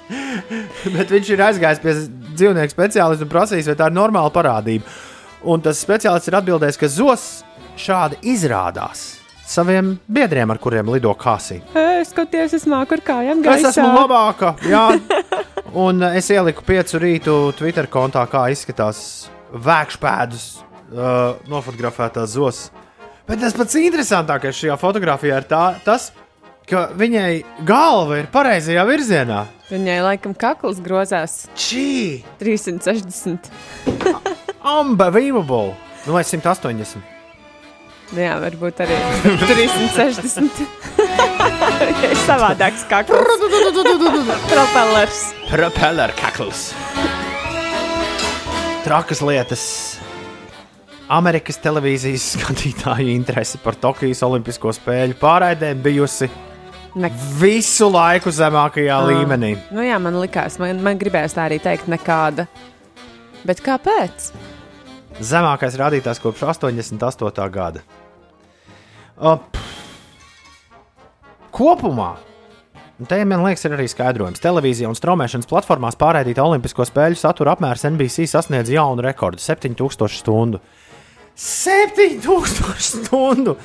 Bet 0.97 1.12
viņš 1.14 1.32
ir 1.32 1.44
aizgājis 1.48 1.80
pie 1.80 1.94
dzīvnieku 2.36 2.74
speciālista 2.74 3.24
un 3.24 3.32
prasījis, 3.32 3.70
vai 3.72 3.78
tā 3.78 3.88
ir 3.88 3.97
normāla 3.97 4.32
parādība. 4.34 4.84
Un 5.47 5.62
tas 5.64 5.80
speciālists 5.80 6.28
ir 6.28 6.36
atbildējis, 6.36 6.80
ka 6.80 6.90
zos 6.93 7.28
šādi 7.80 8.20
izrādās 8.34 9.15
saviem 9.47 9.94
biedriem, 10.10 10.51
ar 10.51 10.59
kuriem 10.62 10.89
lido 10.94 11.12
kāsī. 11.18 11.60
Ē, 11.77 12.02
Skaties, 12.09 12.55
es 12.59 12.66
māku 12.68 12.97
ar 12.98 13.02
kājām 13.06 13.40
Es 13.44 13.47
gaisā. 13.47 13.70
esmu 13.73 13.89
labāka. 13.94 14.55
Jā. 14.66 14.85
Un 15.77 16.02
uh, 16.02 16.14
es 16.18 16.28
ieliku 16.32 16.64
piecu 16.66 16.98
rītu 17.02 17.36
Twitter 17.59 17.86
kontā, 17.93 18.23
kā 18.31 18.47
izskatās 18.52 19.01
vēkšpēdus 19.52 20.44
uh, 20.59 21.40
nofotografētās 21.51 22.35
zos. 22.36 22.60
Bet 23.27 23.40
tas 23.43 23.55
pats 23.59 23.74
interesantākais 23.81 24.55
šajā 24.60 24.77
fotografijā 24.78 25.40
ir 25.43 25.47
tā, 25.51 25.64
tas, 25.86 26.10
ka 26.66 26.89
viņai 26.98 27.43
galva 27.66 28.20
ir 28.23 28.28
pareizajā 28.35 28.85
virzienā. 28.86 29.44
Viņai 29.70 29.97
laikam 30.06 30.35
kakls 30.39 30.78
grozās 30.82 31.44
Čī! 31.59 32.23
360. 32.39 33.51
Unbelievable! 34.62 35.74
Nu, 36.06 36.14
vai 36.14 36.23
180? 36.23 37.15
Nu 38.15 38.23
Jā, 38.23 38.37
varbūt 38.39 38.78
arī 38.85 38.97
360. 39.43 40.61
Ir 42.07 42.15
savādāks 42.23 42.85
kakls. 42.87 43.43
Propellers. 44.51 45.20
Propeller 45.51 46.12
kakls. 46.19 46.69
Trakas 48.87 49.23
lietas. 49.27 49.65
Amerikas 51.11 51.59
televīzijas 51.62 52.24
skatītāju 52.37 53.11
interese 53.15 53.59
par 53.62 53.77
Tokijas 53.78 54.23
Olimpisko 54.27 54.73
spēļu 54.74 55.15
pārraidēm 55.20 55.83
bijusi 55.85 56.27
Ne- 56.97 57.11
visu 57.39 57.87
laiku 57.93 58.31
zemākajā 58.33 58.97
Ah. 58.97 59.05
līmenī. 59.11 59.53
Nu 59.70 59.83
jā, 59.87 59.99
man 60.03 60.15
likās, 60.19 60.59
man, 60.59 60.81
man 60.83 60.99
gribējās 60.99 61.35
tā 61.37 61.45
arī 61.51 61.59
teikt, 61.62 61.87
nekāda. 61.93 62.47
Bet 63.47 63.61
kāpēc? 63.62 64.31
Zemākais 65.20 65.78
rādītājs 65.80 66.20
kopš 66.20 66.43
88. 66.51 67.48
gada. 67.52 67.80
Pff. 69.16 69.66
Kopumā, 71.56 72.10
te 73.09 73.16
man 73.24 73.40
liekas, 73.47 73.64
ir 73.64 73.72
arī 73.78 73.86
skaidrojums. 73.88 74.43
Televīzija 74.44 74.90
un 74.90 74.98
straumēšanas 74.98 75.48
platformās 75.48 75.97
pārraidīta 75.97 76.44
Olimpisko 76.44 76.84
spēļu 76.84 77.16
satura 77.16 77.55
apmērs 77.56 77.86
NBC 77.88 78.26
sasniedz 78.28 78.68
jaunu 78.74 79.01
rekordu- 79.06 79.40
7000 79.47 80.18
stundu. 80.20 80.60
7000 81.34 82.76
stundu! 82.76 83.56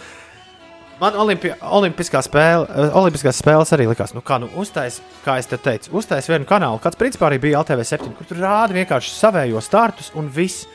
Man 1.02 1.16
olimpi 1.18 1.50
olimpiskā 1.62 2.22
spēle, 2.22 2.68
eh, 2.70 2.92
olimpiskās 2.94 3.42
spēles 3.42 3.74
arī 3.74 3.88
likās, 3.90 4.14
nu 4.14 4.22
kā 4.22 4.40
nu 4.40 4.48
uztais, 4.56 5.02
kā 5.26 5.40
es 5.40 5.48
te 5.48 5.58
teicu, 5.58 5.90
uztais 5.98 6.28
vienu 6.30 6.46
kanālu, 6.46 6.80
kāds 6.80 6.96
principā 6.96 7.28
arī 7.28 7.40
bija 7.42 7.64
LTV7, 7.64 8.16
kur 8.16 8.26
tur 8.30 8.38
rāda 8.38 8.72
vienkārši 8.72 9.16
savējo 9.18 9.62
startus 9.62 10.12
un 10.16 10.30
viss. 10.30 10.68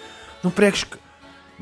Nu, 0.44 0.52
priekš, 0.54 0.84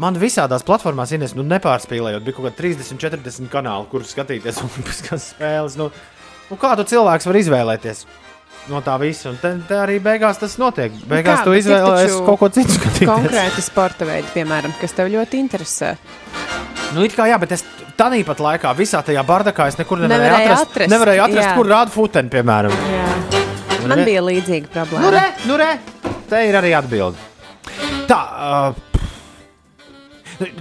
man 0.01 0.17
visādās 0.21 0.65
platformās, 0.67 1.13
Ines, 1.15 1.37
nu 1.39 1.45
nepārspīlējot, 1.47 2.25
bija 2.27 2.37
kaut 2.37 2.49
kādi 2.51 2.61
30, 2.75 2.99
40 3.01 3.49
kanāli, 3.53 3.89
kurus 3.93 4.13
skatīties 4.17 4.61
olimpiskās 4.67 5.31
spēles. 5.35 5.79
Nu, 5.81 5.91
nu 6.51 6.59
kā 6.61 6.75
tu 6.81 6.87
cilvēks 6.95 7.29
var 7.31 7.41
izvēlēties? 7.43 8.05
No 8.71 8.79
tā 8.81 8.95
visa, 8.97 9.29
un 9.29 9.37
te, 9.43 9.51
te 9.69 9.77
arī 9.77 9.99
beigās 10.01 10.39
tas 10.41 10.55
notiek. 10.61 10.93
Beigās 11.11 11.43
kā, 11.43 11.45
tu 11.45 11.53
izvēlējies 11.59 12.15
kaut 12.25 12.39
ko 12.41 12.49
citu 12.55 12.73
skatīties. 12.79 13.11
Konkrēti 13.11 13.65
sporta 13.65 14.07
veidi, 14.09 14.31
piemēram, 14.33 14.73
kas 14.81 14.95
tev 14.97 15.11
ļoti 15.13 15.41
interesē. 15.43 15.91
Nu, 16.95 17.03
it 17.05 17.13
kā 17.17 17.27
jā, 17.29 17.37
bet 17.43 17.53
es 17.59 17.65
tādā 17.99 18.23
pat 18.25 18.41
laikā, 18.41 18.73
visā 18.79 19.03
tajā 19.05 19.21
bardakā, 19.27 19.67
es 19.69 19.77
nekur 19.77 20.01
nevarēju 20.01 20.23
Nevarēji 20.23 20.49
atrast, 20.49 20.71
atrast, 20.71 20.93
nevarēju 20.95 21.25
atrast 21.27 21.49
jā. 21.51 21.53
kur 21.59 21.71
rāda 21.75 21.93
futeni, 21.93 22.33
piemēram. 22.33 22.79
Jā. 22.95 23.05
Nu, 23.83 23.91
Man 23.91 24.01
re- 24.01 24.07
bija 24.09 24.23
līdzīga 24.25 24.71
Nu, 24.71 24.73
problēma. 24.79 25.11
re, 25.13 25.25
nu, 25.51 25.59
re, 25.61 25.71
te 26.31 26.41
ir 26.49 26.57
arī 26.63 26.73
atbilde. 26.79 27.21
Tā, 28.05 28.21
uh, 28.21 28.95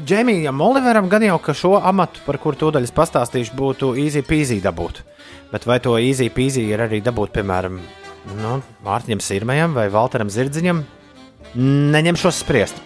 Džemijam 0.06 0.62
Oliveram 0.62 1.10
gan 1.10 1.24
jau, 1.26 1.40
ka 1.42 1.54
šo 1.58 1.76
amatu, 1.82 2.22
par 2.28 2.38
kuru 2.42 2.60
tūdaļ 2.60 2.86
pastāstīšu, 2.96 3.56
būtu 3.58 3.94
easy 4.00 4.22
peasy 4.26 4.60
dabūt. 4.64 5.02
Bet 5.52 5.66
vai 5.70 5.80
to 5.84 5.96
easy 5.98 6.30
peasy 6.34 6.64
ir 6.70 6.84
arī 6.86 7.02
dabūt, 7.04 7.34
piemēram, 7.36 7.80
nu, 8.40 8.54
Mārtiņam 8.86 9.24
Sirmajam 9.24 9.74
vai 9.78 9.88
Valteram 9.94 10.30
Zirdziņam? 10.34 10.84
Neņemšos 11.94 12.40
spriest. 12.46 12.80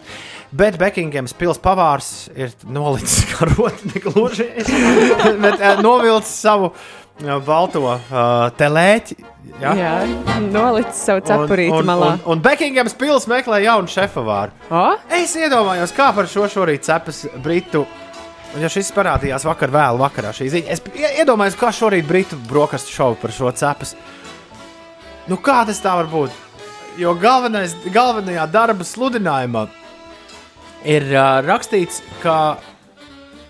Bet 0.57 0.77
Bekingams 0.79 1.35
pilsētas 1.35 1.63
pavārs 1.63 2.09
ir 2.35 2.53
nolicis 2.71 3.25
karoti, 3.33 3.91
negluži, 3.93 4.47
bet 5.43 5.63
novilcis 5.83 6.37
savu 6.47 6.71
balto 7.45 7.81
uh, 7.87 7.99
telēķi. 8.57 9.15
Ja? 9.61 9.71
Jā, 9.73 9.91
nolicis 10.51 10.99
savu 11.07 11.23
cepurīti 11.25 11.73
un, 11.73 11.87
malā. 11.87 12.09
Un, 12.19 12.35
un 12.35 12.41
Bekingams 12.45 12.93
pilsēta 12.99 13.31
meklē 13.31 13.61
jaunu 13.63 13.89
šefavāru. 13.89 14.53
O? 14.69 14.83
Es 15.17 15.33
iedomājos, 15.39 15.93
kā 15.97 16.11
par 16.13 16.27
šo 16.29 16.45
šorīt 16.51 16.85
cepas 16.85 17.23
Britu. 17.41 17.85
Un, 18.53 18.61
ja 18.63 18.69
šis 18.71 18.91
parādījās 18.95 19.45
vakar, 19.47 19.71
vēlu 19.73 20.01
vakarā, 20.03 20.29
šī 20.35 20.49
ziņa, 20.53 20.75
es 20.75 20.83
ie- 20.93 21.13
iedomājos, 21.23 21.57
kā 21.59 21.71
šorīt 21.75 22.05
Britu 22.07 22.37
brokastu 22.49 22.93
šovu 22.93 23.17
par 23.23 23.33
šo 23.35 23.51
cepas. 23.57 23.95
Nu, 25.27 25.39
kā 25.43 25.63
tas 25.67 25.81
tā 25.83 25.95
var 25.99 26.07
būt? 26.11 26.35
Jo 26.97 27.11
galvenais, 27.19 27.73
galvenajā 27.93 28.45
darba 28.49 28.85
sludinājumā 28.87 29.67
ir 30.87 31.03
uh, 31.11 31.41
rakstīts, 31.45 31.99
ka 32.23 32.57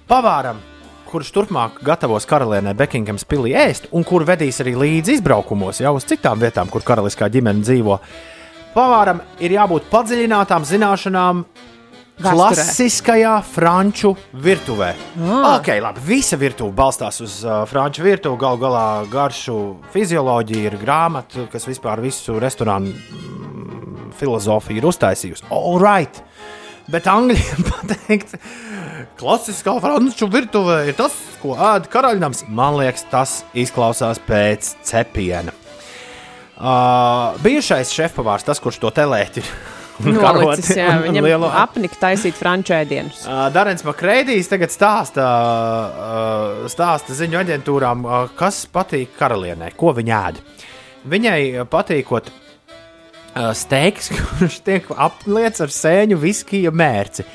pavāram, 0.10 0.60
kurš 1.08 1.32
turpmāk 1.36 1.80
gatavos 1.86 2.28
karalienē 2.30 2.74
Bekingams 2.78 3.26
pilī 3.28 3.54
ēst, 3.58 3.88
un 3.96 4.06
kur 4.08 4.26
vedīs 4.28 4.60
arī 4.64 4.76
līdzi 4.78 5.18
izbraukumos 5.18 5.82
jau 5.84 5.96
uz 5.98 6.06
citām 6.08 6.42
vietām, 6.42 6.70
kur 6.72 6.86
karaliskā 6.86 7.30
ģimene 7.32 7.64
dzīvo, 7.64 7.98
pavāram 8.76 9.24
ir 9.44 9.56
jābūt 9.58 9.90
padziļinātām 9.92 10.68
zināšanām 10.68 11.44
Vēsturē. 12.18 12.34
klasiskajā 12.34 13.34
franču 13.46 14.16
virtuvē. 14.34 14.90
Ah. 15.22 15.58
Ok, 15.58 15.70
labi. 15.82 16.02
Visa 16.08 16.38
virtuve 16.42 16.74
balstās 16.74 17.22
uz 17.22 17.40
uh, 17.46 17.62
franču 17.70 18.02
virtuvi. 18.02 18.40
Galu 18.42 18.58
galā 18.64 18.86
garšu 19.12 19.58
fizioloģija 19.94 20.72
ir 20.72 20.78
grāmata, 20.82 21.46
kas 21.52 21.68
vispār 21.70 22.02
visu 22.02 22.40
restorānu 22.42 22.90
mm, 22.90 24.08
filozofiju 24.18 24.82
ir 24.82 24.90
uztaisījusi. 24.90 25.46
All 25.54 25.78
right! 25.84 26.24
Bet 26.90 27.06
angļiem 27.12 27.68
pateikt, 27.72 28.38
klasiskā 29.20 29.76
franču 29.84 30.28
virtuvē 30.32 30.82
ir 30.90 30.98
tas, 30.98 31.14
ko 31.42 31.56
ēd 31.74 31.88
karaļnams. 31.94 32.46
Man 32.50 32.78
liekas, 32.80 33.06
tas 33.12 33.38
izklausās 33.58 34.20
pēc 34.28 34.74
cepiena. 34.88 35.54
Uh, 36.58 37.36
bijušais 37.44 37.92
šefpavārs, 37.94 38.46
tas, 38.48 38.58
kurš 38.64 38.80
to 38.82 38.90
telēt, 38.90 39.38
ir 39.38 39.50
Nolicis, 40.08 40.72
jā, 40.78 40.90
viņam 41.04 41.26
lielo- 41.26 41.52
apnika 41.54 41.98
taisīt 42.02 42.38
franču 42.38 42.74
ēdienus. 42.78 43.24
Uh, 43.26 43.48
Darens 43.54 43.86
Makrēdijs 43.86 44.50
tagad 44.50 44.74
stāsta, 44.74 45.26
uh, 45.26 46.66
stāsta 46.70 47.14
ziņu 47.18 47.40
aģentūrām, 47.44 48.04
uh, 48.06 48.34
kas 48.38 48.64
patīk 48.74 49.14
karalienei, 49.20 49.72
ko 49.78 49.94
viņa 49.98 50.20
ēd. 50.32 50.42
Viņai 51.14 51.40
patīkot 51.70 52.30
uh, 53.38 53.52
steiks, 53.58 54.10
kurš 54.38 54.60
tiek 54.66 54.88
apliets 54.94 55.64
ar 55.64 55.74
sēņu 55.74 56.18
viskija 56.22 56.74
mērci. 56.76 57.26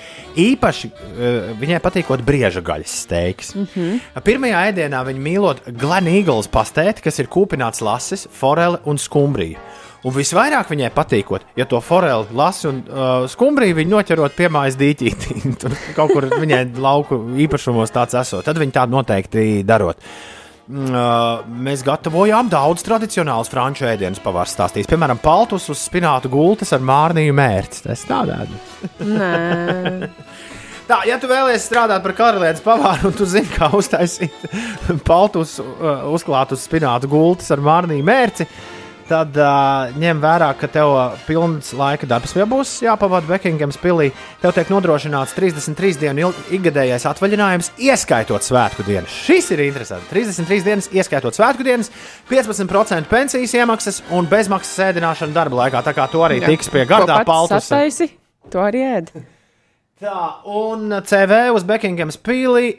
Īpaši 0.43 0.91
uh, 0.91 1.53
viņai 1.61 1.79
patīkot 1.85 2.25
brieža 2.27 2.63
gaļas 2.65 2.97
steiks. 3.07 3.55
Mm 3.55 3.69
-hmm. 3.75 4.25
Pirmajā 4.27 4.67
ēdienā 4.73 5.05
viņa 5.09 5.25
mīlot 5.29 5.63
glanīglas 5.79 6.51
pastēti, 6.53 7.05
kas 7.07 7.19
ir 7.19 7.31
kūpināts 7.33 7.85
lasis, 7.85 8.29
forele 8.31 8.83
un 8.85 8.99
skumbrija. 8.99 9.63
Un 10.03 10.11
visvairāk 10.11 10.67
viņai 10.67 10.91
patīkot, 10.91 11.45
ja 11.57 11.65
to 11.65 11.79
foreli 11.81 12.27
lasi 12.35 12.67
un 12.67 12.83
uh, 12.89 13.29
skumbriju 13.31 13.77
viņa 13.79 13.91
noķerot 13.91 14.35
pie 14.35 14.49
mājas 14.51 14.75
dīķītī. 14.81 15.43
Tur 15.63 15.77
kaut 15.95 16.11
kur 16.13 16.27
viņai 16.27 16.65
lauku 16.75 17.21
īpašumos 17.47 17.95
tāds 17.95 18.19
esot. 18.19 18.45
Tad 18.45 18.59
viņa 18.59 18.81
tā 18.81 18.87
noteikti 18.91 19.63
darot. 19.63 19.97
Uh, 20.03 20.42
mēs 20.69 21.83
gatavojām 21.87 22.51
daudz 22.53 22.85
tradicionālus 22.87 23.51
franču 23.53 23.87
ēdienus, 23.91 24.23
pavārs 24.23 24.55
stāstīs. 24.57 24.89
Piemēram, 24.91 25.19
paltus 25.23 25.69
uz 25.73 25.83
spinātu 25.83 26.31
gultas 26.33 26.73
ar 26.77 26.85
mārnīju 26.87 27.35
mērci. 27.37 27.83
Tas 27.89 28.07
tādā. 28.09 28.45
Nē, 29.03 30.11
Tā, 30.93 30.99
ja 31.07 31.15
tu 31.17 31.29
vēlies 31.31 31.63
strādāt 31.65 32.03
par 32.05 32.13
karalienes 32.19 32.61
pavāru 32.61 33.09
un 33.09 33.15
tu 33.17 33.27
zini, 33.29 33.49
kā 33.55 33.71
uztaisīt 33.79 34.35
paltus, 35.07 35.55
uzklāt 36.11 36.53
uz 36.53 36.65
spinātu 36.67 37.09
gultas 37.09 37.53
ar 37.55 37.63
mārnīju 37.63 38.05
mērci, 38.05 38.47
tad 39.13 39.37
uh, 39.37 39.93
ņem 40.01 40.21
vērā, 40.23 40.49
ka 40.57 40.69
tev 40.73 40.93
pilns 41.27 41.73
laika 41.77 42.09
darbs 42.09 42.33
jau 42.37 42.47
būs 42.49 42.75
jāpavada 42.85 43.29
Bekingams 43.29 43.79
pilī. 43.83 44.11
Tev 44.43 44.55
tiek 44.57 44.71
nodrošināts 44.73 45.35
33 45.37 46.01
dienu 46.01 46.31
ikgadējais 46.57 47.05
atvaļinājums, 47.11 47.73
ieskaitot 47.83 48.47
svētku 48.47 48.87
dienas. 48.87 49.13
Šis 49.27 49.51
ir 49.55 49.65
interesanti. 49.67 50.09
33 50.15 50.67
dienas, 50.69 50.89
ieskaitot 50.95 51.37
svētku 51.37 51.67
dienas, 51.67 51.93
15% 52.31 53.11
pensijas 53.11 53.57
iemaksas 53.59 54.01
un 54.17 54.31
bezmaksas 54.31 54.79
sēdināšana 54.81 55.37
darba 55.37 55.65
laikā. 55.65 55.85
Tā 55.85 55.97
kā 55.97 56.09
tu 56.13 56.25
arī 56.25 56.41
tiks 56.47 56.73
pie 56.73 56.87
gardā 56.89 57.21
paltus. 57.29 57.69
Sataisi, 57.69 58.09
to 58.53 58.65
arī 58.65 58.87
ēd. 58.95 59.13
Tā, 60.03 60.23
un 60.51 60.89
CV 61.07 61.45
uz 61.55 61.69
Bekingams 61.69 62.17
pīlī 62.19 62.73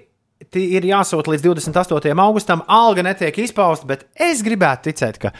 tī 0.52 0.66
ir 0.78 0.86
jāsūta 0.88 1.32
līdz 1.34 1.46
28. 1.46 2.14
augustam. 2.20 2.64
Alga 2.68 3.06
netiek 3.06 3.38
izpausta, 3.46 3.88
bet 3.90 4.06
es 4.20 4.44
gribētu 4.46 4.90
ticēt, 4.90 5.20
ka 5.22 5.32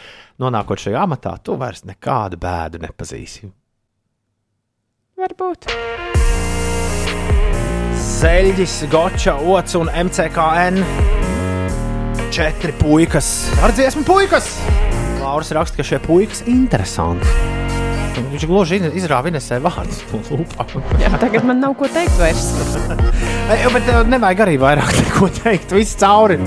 nonākot 0.42 0.80
šajā 0.80 1.04
amatā, 1.06 1.36
tu 1.42 1.56
vairs 1.60 1.84
nekādu 1.88 2.38
bēdu 2.40 2.80
nepazīsi. 2.82 3.50
Varbūt. 5.14 5.68
Zeļģis, 8.04 8.76
Goča, 8.92 9.36
Ots 9.54 9.76
un 9.78 9.90
MCKN. 9.92 10.80
Četri 12.34 12.74
puikas 12.80 13.28
ar 13.62 13.74
dziesmu 13.76 14.02
puikas. 14.08 14.48
Lauris 15.22 15.52
raksta, 15.54 15.78
ka 15.78 15.86
šie 15.86 16.00
puikas 16.02 16.42
ir 16.44 16.54
interesanti. 16.56 17.30
Viņš 18.14 18.46
gluži 18.46 18.78
izrāva 18.94 19.30
Inesē 19.30 19.60
vārdus. 19.62 20.02
Jā, 21.02 21.10
tagad 21.18 21.46
man 21.46 21.62
nav 21.62 21.74
ko 21.78 21.88
teikt 21.90 22.14
vairs. 22.18 22.46
Bet 23.74 23.86
tev 23.86 24.06
nevajag 24.10 24.44
arī 24.46 24.58
vairāk 24.62 24.94
neko 25.02 25.30
teikt. 25.42 25.74
Viss 25.74 25.98
cauri. 25.98 26.38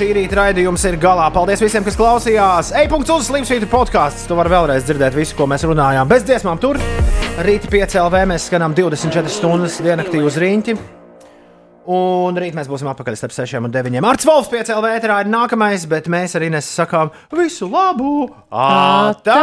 Šī 0.00 0.14
rīta 0.16 0.38
raidījums 0.38 0.80
ir 0.88 0.94
galā. 0.96 1.26
Paldies 1.28 1.60
visiem, 1.60 1.84
kas 1.84 1.98
klausījās. 2.00 2.70
Ej, 2.72 2.86
punkts 2.88 3.12
uz 3.12 3.26
Slimsvītra 3.28 3.68
podkāsts. 3.68 4.22
Tu 4.24 4.38
vari 4.38 4.48
vēlreiz 4.48 4.86
dzirdēt 4.88 5.12
visu, 5.12 5.36
ko 5.36 5.44
mēs 5.50 5.66
runājām. 5.68 6.08
Bez 6.08 6.24
dziesmām 6.24 6.56
tur. 6.62 6.80
Rīta 7.44 7.68
5 7.68 7.98
LV 8.06 8.22
mēs 8.32 8.48
skanām 8.48 8.72
24 8.78 9.28
stundas 9.28 9.76
diennaktī 9.84 10.24
uz 10.24 10.40
rīņķi. 10.40 10.72
Un 11.92 12.40
rīt 12.40 12.56
mēs 12.56 12.72
būsim 12.72 12.88
atpakaļ 12.94 13.20
starp 13.20 13.36
6 13.42 13.60
un 13.60 13.76
9. 13.76 14.00
Arts 14.14 14.24
Volfs 14.24 14.48
5 14.48 14.72
LV 14.78 14.96
ēterā 14.96 15.20
ir 15.20 15.28
nākamais, 15.36 15.84
bet 15.92 16.08
mēs 16.08 16.32
arī 16.40 16.48
nesakām 16.56 17.12
visu 17.36 17.68
labu! 17.68 18.24
Atā! 18.48 19.36